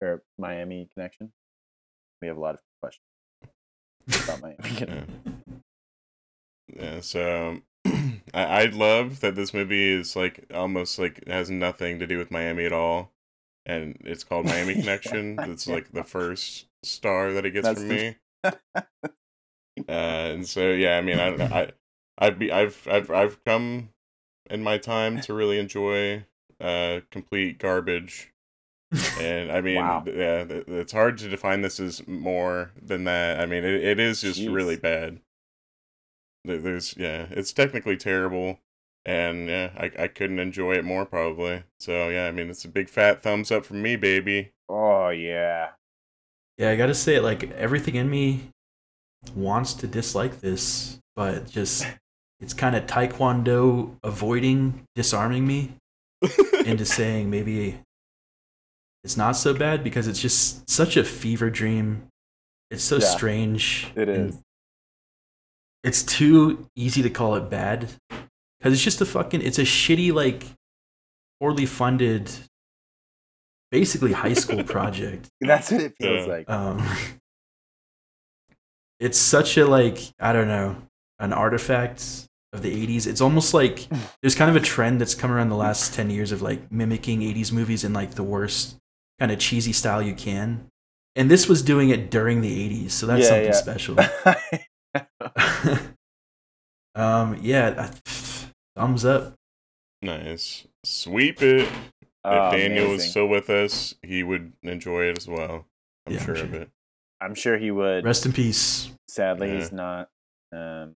or 0.00 0.22
Miami 0.38 0.88
connection, 0.94 1.32
we 2.22 2.28
have 2.28 2.36
a 2.36 2.40
lot 2.40 2.54
of 2.54 2.60
questions 2.80 4.24
about 4.24 4.42
Miami. 4.42 4.56
Yeah. 4.80 5.04
Yeah, 6.70 7.00
so 7.00 7.60
I 8.34 8.44
I 8.44 8.64
love 8.66 9.20
that 9.20 9.34
this 9.34 9.52
movie 9.54 9.90
is 9.92 10.16
like 10.16 10.44
almost 10.54 10.98
like 10.98 11.26
has 11.26 11.50
nothing 11.50 11.98
to 11.98 12.06
do 12.06 12.18
with 12.18 12.30
Miami 12.30 12.64
at 12.64 12.72
all, 12.72 13.12
and 13.66 13.96
it's 14.04 14.24
called 14.24 14.46
Miami 14.46 14.74
Connection. 14.80 15.38
It's 15.42 15.66
like 15.66 15.92
the 15.92 16.04
first 16.04 16.66
star 16.82 17.32
that 17.32 17.44
it 17.46 17.50
gets 17.52 17.64
That's 17.66 17.80
from 17.80 17.88
the- 17.88 17.94
me. 17.94 18.16
Uh, 19.88 20.34
and 20.34 20.46
so 20.48 20.72
yeah, 20.72 20.98
I 20.98 21.02
mean, 21.02 21.18
I 21.20 21.28
I 21.60 21.72
I've 22.18 22.38
be 22.38 22.50
I've 22.50 22.86
I've 22.90 23.10
I've 23.10 23.44
come 23.44 23.90
in 24.50 24.62
my 24.62 24.76
time 24.76 25.20
to 25.20 25.32
really 25.32 25.58
enjoy 25.58 26.24
uh 26.60 27.00
complete 27.12 27.58
garbage. 27.58 28.32
And 29.20 29.52
I 29.52 29.60
mean, 29.60 29.76
Wow. 29.76 30.02
yeah, 30.06 30.44
it's 30.48 30.92
hard 30.92 31.18
to 31.18 31.28
define 31.28 31.62
this 31.62 31.78
as 31.78 32.06
more 32.08 32.72
than 32.80 33.04
that. 33.04 33.38
I 33.38 33.46
mean, 33.46 33.62
it, 33.64 33.84
it 33.84 34.00
is 34.00 34.22
just 34.22 34.40
Jeez. 34.40 34.52
really 34.52 34.76
bad. 34.76 35.20
There- 36.48 36.58
There's 36.58 36.96
yeah, 36.96 37.26
it's 37.30 37.52
technically 37.52 37.96
terrible, 37.96 38.58
and 39.06 39.48
yeah, 39.48 39.70
I 39.76 40.04
I 40.04 40.08
couldn't 40.08 40.38
enjoy 40.40 40.74
it 40.74 40.84
more 40.84 41.04
probably. 41.06 41.62
So 41.80 42.08
yeah, 42.08 42.26
I 42.26 42.32
mean, 42.32 42.50
it's 42.50 42.64
a 42.64 42.68
big 42.68 42.88
fat 42.88 43.22
thumbs 43.22 43.50
up 43.50 43.64
from 43.64 43.82
me, 43.82 43.96
baby. 43.96 44.52
Oh 44.68 45.08
yeah, 45.10 45.70
Yeah, 46.58 46.70
I 46.70 46.76
gotta 46.76 46.94
say, 46.94 47.20
like 47.20 47.50
everything 47.52 47.94
in 47.94 48.10
me 48.10 48.50
wants 49.34 49.74
to 49.74 49.86
dislike 49.86 50.40
this, 50.40 50.98
but 51.16 51.48
just 51.48 51.86
it's 52.40 52.54
kind 52.54 52.76
of 52.76 52.86
taekwondo 52.86 53.96
avoiding 54.02 54.84
disarming 54.94 55.46
me. 55.46 55.72
into 56.66 56.84
saying 56.84 57.30
maybe 57.30 57.78
it's 59.04 59.16
not 59.16 59.36
so 59.36 59.54
bad 59.54 59.84
because 59.84 60.08
it's 60.08 60.20
just 60.20 60.68
such 60.68 60.96
a 60.96 61.04
fever 61.04 61.48
dream. 61.48 62.08
It's 62.72 62.82
so 62.82 62.96
Yeah, 62.96 63.06
strange. 63.06 63.86
It 63.94 64.08
is. 64.08 64.16
and 64.18 64.28
is. 64.30 64.42
It's 65.84 66.02
too 66.02 66.66
easy 66.76 67.02
to 67.02 67.10
call 67.10 67.36
it 67.36 67.48
bad 67.50 67.88
because 68.58 68.72
it's 68.72 68.82
just 68.82 69.00
a 69.00 69.06
fucking. 69.06 69.42
It's 69.42 69.58
a 69.58 69.62
shitty 69.62 70.12
like 70.12 70.44
poorly 71.40 71.66
funded, 71.66 72.30
basically 73.70 74.12
high 74.12 74.34
school 74.34 74.64
project. 74.76 75.28
That's 75.40 75.70
what 75.70 75.80
it 75.80 75.94
feels 76.00 76.26
Yeah. 76.26 76.32
like. 76.32 76.50
Um, 76.50 76.86
it's 79.00 79.18
such 79.18 79.56
a 79.56 79.66
like 79.66 79.98
I 80.20 80.32
don't 80.32 80.48
know 80.48 80.76
an 81.20 81.32
artifact 81.32 82.26
of 82.52 82.62
the 82.62 82.86
80s. 82.86 83.06
It's 83.06 83.20
almost 83.20 83.54
like 83.54 83.86
there's 84.22 84.34
kind 84.34 84.50
of 84.50 84.56
a 84.56 84.64
trend 84.64 85.00
that's 85.00 85.14
come 85.14 85.30
around 85.30 85.48
the 85.50 85.56
last 85.56 85.94
10 85.94 86.10
years 86.10 86.32
of 86.32 86.42
like 86.42 86.70
mimicking 86.72 87.20
80s 87.20 87.52
movies 87.52 87.84
in 87.84 87.92
like 87.92 88.12
the 88.12 88.22
worst 88.22 88.76
kind 89.20 89.30
of 89.32 89.38
cheesy 89.38 89.72
style 89.72 90.00
you 90.02 90.14
can. 90.14 90.66
And 91.16 91.30
this 91.30 91.48
was 91.48 91.62
doing 91.62 91.90
it 91.90 92.10
during 92.10 92.40
the 92.40 92.68
80s, 92.84 92.92
so 92.92 93.06
that's 93.06 93.22
Yeah, 93.22 93.28
something 93.28 93.44
yeah. 93.46 93.52
special. 93.52 93.96
um 96.94 97.38
yeah, 97.42 97.90
thumbs 98.76 99.04
up. 99.04 99.34
Nice. 100.02 100.66
Sweep 100.84 101.42
it. 101.42 101.68
Oh, 102.24 102.46
if 102.48 102.52
Daniel 102.52 102.90
was 102.90 103.08
still 103.10 103.26
with 103.26 103.50
us, 103.50 103.94
he 104.02 104.22
would 104.22 104.52
enjoy 104.62 105.04
it 105.04 105.16
as 105.18 105.26
well. 105.28 105.66
I'm 106.06 106.12
Yeah, 106.14 106.18
I'm 106.20 106.24
sure 106.26 106.34
of 106.34 106.50
sure. 106.50 106.60
it. 106.62 106.70
I'm 107.20 107.34
sure 107.34 107.58
he 107.58 107.70
would. 107.70 108.04
Rest 108.04 108.26
in 108.26 108.32
peace. 108.32 108.90
Sadly, 109.08 109.48
Yeah. 109.48 109.54
he's 109.58 109.72
not 109.72 110.08
um, 110.52 110.94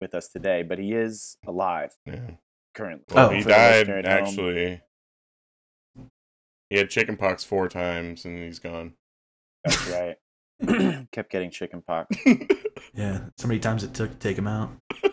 with 0.00 0.14
us 0.14 0.28
today, 0.28 0.62
but 0.62 0.78
he 0.78 0.92
is 0.92 1.36
alive 1.46 1.94
Yeah. 2.06 2.32
currently. 2.74 3.14
Well, 3.14 3.30
Oh. 3.30 3.32
he 3.34 3.42
died 3.42 3.88
listener 3.88 3.98
at 3.98 4.04
home. 4.06 4.26
actually. 4.28 4.80
He 6.70 6.76
had 6.78 6.90
chickenpox 6.90 7.44
four 7.44 7.68
times 7.68 8.24
and 8.24 8.42
he's 8.42 8.58
gone. 8.58 8.94
That's 9.64 9.88
right. 9.88 10.16
Kept 11.12 11.30
getting 11.30 11.50
chicken 11.50 11.82
pox. 11.86 12.16
Yeah, 12.96 13.20
so 13.38 13.48
many 13.48 13.58
times 13.58 13.82
it 13.82 13.92
took 13.92 14.10
to 14.10 14.16
take 14.16 14.38
him 14.38 14.46
out. 14.46 14.70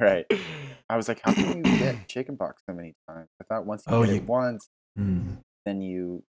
Right. 0.00 0.24
I 0.88 0.96
was 0.96 1.06
like, 1.06 1.20
how 1.22 1.34
can 1.34 1.58
you 1.58 1.62
get 1.78 2.08
chicken 2.08 2.36
pox 2.38 2.62
so 2.66 2.74
many 2.74 2.94
times? 3.08 3.28
I 3.40 3.44
thought 3.44 3.66
once 3.66 3.84
you 3.86 3.94
Oh, 3.94 4.02
get 4.04 4.10
you- 4.14 4.16
it 4.22 4.24
once, 4.26 4.68
Hmm. 4.96 5.34
then 5.66 5.82
you 5.82 6.24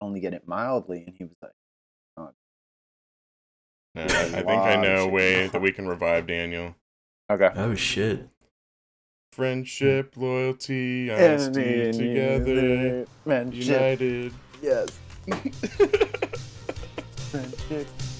only 0.00 0.20
get 0.20 0.34
it 0.34 0.46
mildly. 0.46 1.02
And 1.06 1.14
he 1.18 1.24
was 1.24 1.34
like, 1.42 1.52
No, 2.16 2.30
Yeah, 3.96 4.02
I 4.04 4.06
a 4.06 4.28
think 4.30 4.48
I 4.48 4.76
know 4.76 5.04
a 5.04 5.08
way 5.08 5.40
pox. 5.42 5.52
that 5.52 5.60
we 5.62 5.72
can 5.78 5.88
revive 5.88 6.26
Daniel. 6.28 6.76
okay. 7.30 7.50
Oh 7.56 7.74
shit. 7.74 8.28
Friendship, 9.32 10.14
loyalty, 10.16 11.10
honesty, 11.10 11.92
together, 11.92 13.06
man, 13.26 13.50
united. 13.52 14.32
Yes. 14.62 14.88
Friendship. 17.30 17.86
Why 17.88 18.17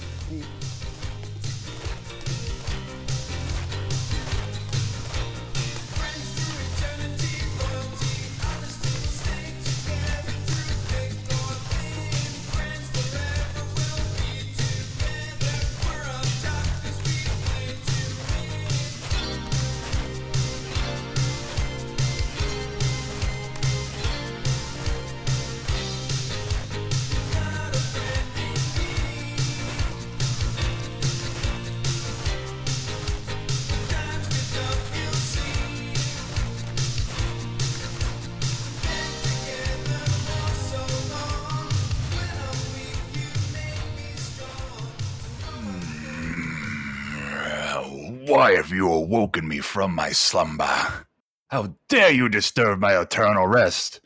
you 48.79 48.93
awoken 48.93 49.49
me 49.49 49.59
from 49.59 49.93
my 49.93 50.11
slumber? 50.11 51.05
How 51.49 51.75
dare 51.89 52.13
you 52.13 52.29
disturb 52.29 52.79
my 52.79 52.97
eternal 52.97 53.49
rest? 53.49 54.01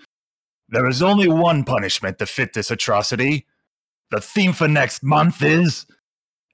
There 0.71 0.89
is 0.89 1.03
only 1.03 1.29
one 1.29 1.65
punishment 1.65 2.19
to 2.19 2.27
fit 2.27 2.55
this 2.55 2.71
atrocity. 2.71 3.47
The 4.11 4.23
theme 4.23 4.55
for 4.55 4.69
next 4.69 5.03
month 5.03 5.43
is 5.43 5.85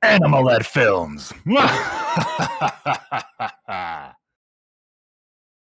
Animal 0.03 0.51
Ed 0.51 0.67
Films. 0.67 1.33